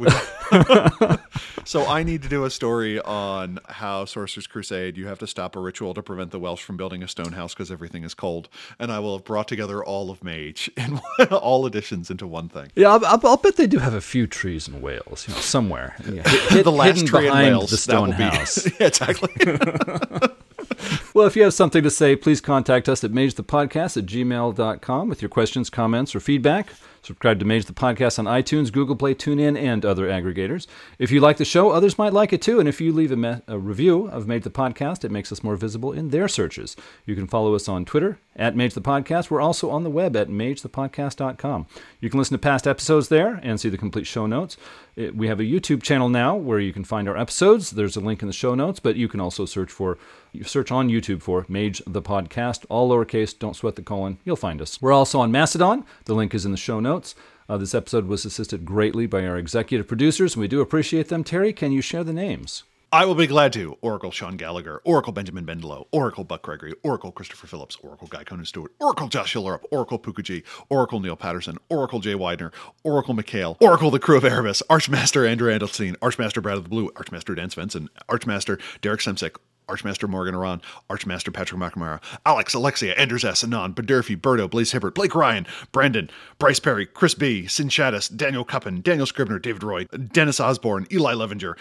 so 1.64 1.86
I 1.86 2.02
need 2.02 2.22
to 2.24 2.28
do 2.28 2.44
a 2.44 2.50
story 2.50 3.00
on 3.00 3.60
how 3.68 4.04
Sorcerer's 4.04 4.48
Crusade. 4.48 4.96
You 4.96 5.06
have 5.06 5.20
to 5.20 5.28
stop 5.28 5.54
a 5.54 5.60
ritual 5.60 5.94
to 5.94 6.02
prevent 6.02 6.32
the 6.32 6.40
Welsh 6.40 6.62
from 6.62 6.76
building 6.76 7.04
a 7.04 7.08
stone 7.08 7.32
house 7.32 7.54
because 7.54 7.70
everything 7.70 8.02
is 8.02 8.14
cold, 8.14 8.48
and 8.80 8.90
I 8.90 8.98
will 8.98 9.16
have 9.16 9.24
brought 9.24 9.46
together 9.46 9.84
all 9.84 10.10
of 10.10 10.24
Mage 10.24 10.68
in 10.76 11.00
all 11.30 11.66
editions 11.66 12.10
into 12.10 12.26
one 12.26 12.48
thing. 12.48 12.68
Yeah, 12.74 12.88
I'll, 12.88 13.06
I'll, 13.06 13.20
I'll 13.24 13.36
bet 13.36 13.56
they 13.56 13.68
do 13.68 13.78
have 13.78 13.94
a 13.94 14.00
few 14.00 14.26
trees 14.26 14.66
in 14.66 14.80
Wales, 14.80 15.26
you 15.28 15.34
know, 15.34 15.40
somewhere. 15.40 15.94
Yeah, 16.10 16.28
hid, 16.28 16.64
the 16.64 16.72
last 16.72 17.06
tree 17.06 17.26
in 17.26 17.32
behind 17.32 17.56
Wales. 17.56 17.70
the 17.70 17.76
that 17.76 17.82
stone 17.82 18.08
will 18.10 18.16
be 18.16 18.24
house. 18.24 18.66
yeah, 18.80 18.88
exactly. 18.88 19.30
Well, 21.20 21.26
if 21.26 21.36
you 21.36 21.42
have 21.42 21.52
something 21.52 21.82
to 21.82 21.90
say, 21.90 22.16
please 22.16 22.40
contact 22.40 22.88
us 22.88 23.04
at 23.04 23.10
magethepodcast 23.10 23.98
at 23.98 24.06
gmail.com 24.06 25.08
with 25.10 25.20
your 25.20 25.28
questions, 25.28 25.68
comments, 25.68 26.14
or 26.14 26.20
feedback. 26.20 26.72
Subscribe 27.02 27.38
to 27.38 27.46
Mage 27.46 27.64
the 27.64 27.72
Podcast 27.72 28.18
on 28.18 28.26
iTunes, 28.26 28.70
Google 28.70 28.94
Play, 28.94 29.14
TuneIn, 29.14 29.56
and 29.58 29.86
other 29.86 30.06
aggregators. 30.06 30.66
If 30.98 31.10
you 31.10 31.20
like 31.20 31.38
the 31.38 31.46
show, 31.46 31.70
others 31.70 31.96
might 31.96 32.12
like 32.12 32.32
it 32.32 32.42
too. 32.42 32.60
And 32.60 32.68
if 32.68 32.78
you 32.80 32.92
leave 32.92 33.10
a, 33.10 33.16
me- 33.16 33.40
a 33.46 33.58
review 33.58 34.06
of 34.08 34.26
Mage 34.28 34.42
the 34.44 34.50
Podcast, 34.50 35.02
it 35.02 35.10
makes 35.10 35.32
us 35.32 35.42
more 35.42 35.56
visible 35.56 35.92
in 35.92 36.10
their 36.10 36.28
searches. 36.28 36.76
You 37.06 37.14
can 37.14 37.26
follow 37.26 37.54
us 37.54 37.68
on 37.68 37.86
Twitter 37.86 38.18
at 38.36 38.54
Mage 38.54 38.74
the 38.74 38.82
Podcast. 38.82 39.30
We're 39.30 39.40
also 39.40 39.70
on 39.70 39.82
the 39.82 39.90
web 39.90 40.14
at 40.14 40.28
magethepodcast.com. 40.28 41.66
You 42.00 42.10
can 42.10 42.18
listen 42.18 42.34
to 42.34 42.38
past 42.38 42.66
episodes 42.66 43.08
there 43.08 43.40
and 43.42 43.58
see 43.58 43.70
the 43.70 43.78
complete 43.78 44.06
show 44.06 44.26
notes. 44.26 44.56
It- 44.94 45.16
we 45.16 45.28
have 45.28 45.40
a 45.40 45.44
YouTube 45.44 45.82
channel 45.82 46.08
now 46.10 46.36
where 46.36 46.58
you 46.60 46.72
can 46.72 46.84
find 46.84 47.08
our 47.08 47.16
episodes. 47.16 47.70
There's 47.70 47.96
a 47.96 48.00
link 48.00 48.20
in 48.22 48.28
the 48.28 48.34
show 48.34 48.54
notes, 48.54 48.78
but 48.80 48.96
you 48.96 49.08
can 49.08 49.20
also 49.20 49.46
search 49.46 49.70
for 49.70 49.96
you 50.32 50.44
search 50.44 50.70
on 50.70 50.88
YouTube 50.88 51.22
for 51.22 51.44
Mage 51.48 51.82
the 51.88 52.00
Podcast, 52.02 52.64
all 52.68 52.88
lowercase, 52.90 53.36
don't 53.36 53.56
sweat 53.56 53.74
the 53.74 53.82
colon. 53.82 54.18
You'll 54.24 54.36
find 54.36 54.62
us. 54.62 54.80
We're 54.80 54.92
also 54.92 55.18
on 55.18 55.32
Mastodon. 55.32 55.84
The 56.04 56.14
link 56.14 56.34
is 56.34 56.44
in 56.44 56.52
the 56.52 56.56
show 56.56 56.78
notes. 56.78 56.89
Uh, 57.48 57.56
this 57.56 57.74
episode 57.74 58.06
was 58.06 58.24
assisted 58.24 58.64
greatly 58.64 59.06
by 59.06 59.26
our 59.26 59.36
executive 59.36 59.86
producers, 59.86 60.34
and 60.34 60.40
we 60.40 60.48
do 60.48 60.60
appreciate 60.60 61.08
them. 61.08 61.24
Terry, 61.24 61.52
can 61.52 61.72
you 61.72 61.80
share 61.80 62.04
the 62.04 62.12
names? 62.12 62.64
I 62.92 63.04
will 63.04 63.14
be 63.14 63.28
glad 63.28 63.52
to. 63.52 63.78
Oracle 63.82 64.10
Sean 64.10 64.36
Gallagher, 64.36 64.80
Oracle 64.84 65.12
Benjamin 65.12 65.46
Bendelow, 65.46 65.86
Oracle 65.92 66.24
Buck 66.24 66.42
Gregory, 66.42 66.74
Oracle 66.82 67.12
Christopher 67.12 67.46
Phillips, 67.46 67.76
Oracle 67.82 68.08
Guy 68.08 68.24
Conan 68.24 68.44
Stewart, 68.44 68.72
Oracle 68.80 69.06
Josh 69.06 69.32
Hillerup, 69.32 69.62
Oracle 69.70 69.96
Pukuji, 69.96 70.42
Oracle 70.70 70.98
Neil 70.98 71.14
Patterson, 71.14 71.56
Oracle 71.68 72.00
Jay 72.00 72.16
Widener, 72.16 72.50
Oracle 72.82 73.14
McHale, 73.14 73.56
Oracle 73.60 73.92
the 73.92 74.00
Crew 74.00 74.16
of 74.16 74.24
Erebus, 74.24 74.60
Archmaster 74.68 75.24
Andrew 75.24 75.56
Andelstein, 75.56 75.94
Archmaster 76.02 76.40
Brad 76.40 76.56
of 76.56 76.64
the 76.64 76.68
Blue, 76.68 76.90
Archmaster 76.96 77.36
Dan 77.36 77.48
Svensson, 77.48 77.86
Archmaster 78.08 78.58
Derek 78.82 78.98
Semsek, 78.98 79.36
Archmaster 79.70 80.08
Morgan 80.08 80.34
Aran, 80.34 80.60
Archmaster 80.90 81.30
Patrick 81.30 81.60
McNamara, 81.60 82.02
Alex, 82.26 82.54
Alexia, 82.54 82.92
Anders 82.94 83.24
S. 83.24 83.44
Anon, 83.44 83.72
Badurfi, 83.72 84.16
Berto, 84.16 84.50
Blaze 84.50 84.72
Hibbert, 84.72 84.94
Blake 84.94 85.14
Ryan, 85.14 85.46
Brandon, 85.70 86.10
Bryce 86.38 86.58
Perry, 86.58 86.86
Chris 86.86 87.14
B., 87.14 87.46
Sin 87.46 87.68
Daniel 87.68 88.44
Cuppin, 88.44 88.82
Daniel 88.82 89.06
Scribner, 89.06 89.38
David 89.38 89.62
Roy, 89.62 89.84
Dennis 89.84 90.40
Osborne, 90.40 90.86
Eli 90.92 91.14
Levenger, 91.14 91.56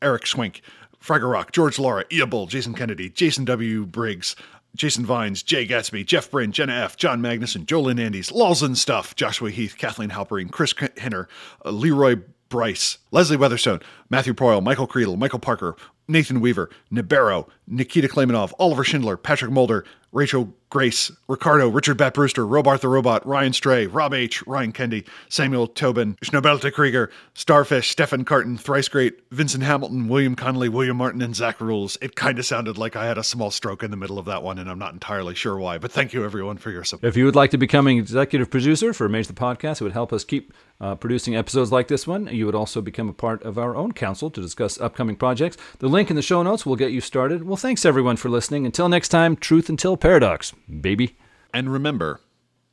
Eric 0.00 0.22
Schwenk, 0.22 0.60
Fragger 1.04 1.30
Rock, 1.30 1.52
George 1.52 1.78
Laura, 1.78 2.04
Ia 2.12 2.26
Bull, 2.26 2.46
Jason 2.46 2.74
Kennedy, 2.74 3.10
Jason 3.10 3.44
W. 3.44 3.84
Briggs, 3.86 4.36
Jason 4.76 5.04
Vines, 5.04 5.42
Jay 5.42 5.66
Gatsby, 5.66 6.06
Jeff 6.06 6.30
Bryn, 6.30 6.52
Jenna 6.52 6.72
F., 6.72 6.96
John 6.96 7.20
Magnuson, 7.20 7.64
Jolyn 7.64 8.00
Andes, 8.00 8.30
Lawson 8.30 8.74
Stuff, 8.76 9.16
Joshua 9.16 9.50
Heath, 9.50 9.76
Kathleen 9.76 10.10
Halpering, 10.10 10.50
Chris 10.50 10.74
Hinner, 10.96 11.28
uh, 11.64 11.70
Leroy 11.70 12.16
Bryce, 12.48 12.98
Leslie 13.10 13.36
Weatherstone, 13.36 13.80
Matthew 14.10 14.34
Proyle, 14.34 14.62
Michael 14.62 14.86
Creedle, 14.86 15.18
Michael 15.18 15.38
Parker, 15.38 15.76
Nathan 16.08 16.40
Weaver, 16.40 16.70
Nibero, 16.90 17.48
Nikita 17.66 18.08
Klamenov, 18.08 18.52
Oliver 18.58 18.82
Schindler, 18.82 19.16
Patrick 19.16 19.50
Mulder, 19.50 19.84
Rachel 20.10 20.54
Grace, 20.70 21.10
Ricardo, 21.28 21.68
Richard 21.68 21.96
Bat 21.96 22.14
Brewster, 22.14 22.46
Robart 22.46 22.80
the 22.80 22.88
Robot, 22.88 23.26
Ryan 23.26 23.52
Stray, 23.52 23.86
Rob 23.86 24.14
H., 24.14 24.46
Ryan 24.46 24.72
Kendi, 24.72 25.06
Samuel 25.28 25.66
Tobin, 25.66 26.16
Schnobelte 26.22 26.72
Krieger, 26.72 27.10
Starfish, 27.34 27.90
Stefan 27.90 28.24
Carton, 28.24 28.56
Thrice 28.56 28.88
Great, 28.88 29.18
Vincent 29.30 29.64
Hamilton, 29.64 30.08
William 30.08 30.34
Connolly, 30.34 30.68
William 30.68 30.96
Martin, 30.96 31.20
and 31.22 31.36
Zach 31.36 31.60
Rules. 31.60 31.98
It 32.00 32.16
kind 32.16 32.38
of 32.38 32.46
sounded 32.46 32.78
like 32.78 32.96
I 32.96 33.06
had 33.06 33.18
a 33.18 33.24
small 33.24 33.50
stroke 33.50 33.82
in 33.82 33.90
the 33.90 33.96
middle 33.96 34.18
of 34.18 34.26
that 34.26 34.42
one, 34.42 34.58
and 34.58 34.70
I'm 34.70 34.78
not 34.78 34.94
entirely 34.94 35.34
sure 35.34 35.58
why, 35.58 35.78
but 35.78 35.92
thank 35.92 36.12
you 36.14 36.24
everyone 36.24 36.56
for 36.56 36.70
your 36.70 36.84
support. 36.84 37.08
If 37.08 37.16
you 37.16 37.26
would 37.26 37.36
like 37.36 37.50
to 37.50 37.58
become 37.58 37.86
an 37.86 37.96
executive 37.96 38.50
producer 38.50 38.92
for 38.94 39.08
Mage 39.08 39.26
the 39.26 39.34
Podcast, 39.34 39.80
it 39.80 39.84
would 39.84 39.92
help 39.92 40.12
us 40.12 40.24
keep 40.24 40.52
uh, 40.80 40.94
producing 40.94 41.34
episodes 41.34 41.72
like 41.72 41.88
this 41.88 42.06
one. 42.06 42.28
You 42.28 42.46
would 42.46 42.54
also 42.54 42.80
become 42.80 43.08
a 43.08 43.14
part 43.14 43.42
of 43.42 43.58
our 43.58 43.74
own 43.74 43.92
council 43.92 44.30
to 44.30 44.40
discuss 44.40 44.80
upcoming 44.80 45.16
projects. 45.16 45.56
The 45.80 45.88
link 45.98 46.10
in 46.10 46.16
the 46.16 46.22
show 46.22 46.44
notes 46.44 46.64
will 46.64 46.76
get 46.76 46.92
you 46.92 47.00
started. 47.00 47.42
Well, 47.42 47.56
thanks 47.56 47.84
everyone 47.84 48.14
for 48.14 48.28
listening. 48.28 48.64
Until 48.64 48.88
next 48.88 49.08
time, 49.08 49.34
truth 49.34 49.68
until 49.68 49.96
paradox, 49.96 50.52
baby. 50.80 51.16
And 51.52 51.72
remember, 51.72 52.20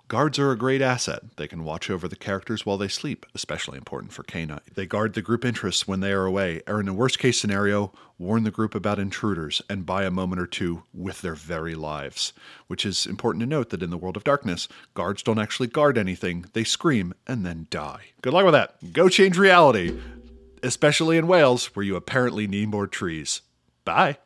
guards 0.07 0.37
are 0.37 0.51
a 0.51 0.55
great 0.55 0.79
asset. 0.79 1.35
They 1.35 1.47
can 1.47 1.63
watch 1.63 1.89
over 1.89 2.07
the 2.07 2.15
characters 2.15 2.67
while 2.67 2.77
they 2.77 2.87
sleep, 2.87 3.25
especially 3.33 3.79
important 3.79 4.13
for 4.13 4.21
Kana. 4.21 4.61
They 4.71 4.85
guard 4.85 5.15
the 5.15 5.23
group 5.23 5.43
interests 5.43 5.87
when 5.87 6.01
they 6.01 6.11
are 6.11 6.27
away, 6.27 6.61
or 6.67 6.79
in 6.79 6.87
a 6.87 6.93
worst 6.93 7.17
case 7.17 7.41
scenario, 7.41 7.91
warn 8.19 8.43
the 8.43 8.51
group 8.51 8.75
about 8.75 8.99
intruders 8.99 9.59
and 9.67 9.87
buy 9.87 10.03
a 10.03 10.11
moment 10.11 10.39
or 10.39 10.45
two 10.45 10.83
with 10.93 11.23
their 11.23 11.33
very 11.33 11.73
lives. 11.73 12.31
Which 12.67 12.85
is 12.85 13.07
important 13.07 13.41
to 13.41 13.47
note 13.47 13.71
that 13.71 13.81
in 13.81 13.89
the 13.89 13.97
world 13.97 14.17
of 14.17 14.23
darkness, 14.23 14.67
guards 14.93 15.23
don't 15.23 15.39
actually 15.39 15.69
guard 15.69 15.97
anything, 15.97 16.45
they 16.53 16.63
scream 16.63 17.15
and 17.25 17.43
then 17.43 17.65
die. 17.71 18.01
Good 18.21 18.33
luck 18.33 18.45
with 18.45 18.53
that. 18.53 18.93
Go 18.93 19.09
change 19.09 19.35
reality, 19.35 19.99
especially 20.63 21.17
in 21.17 21.27
Wales, 21.27 21.75
where 21.75 21.85
you 21.85 21.95
apparently 21.95 22.47
need 22.47 22.69
more 22.69 22.87
trees. 22.87 23.41
Bye. 23.83 24.17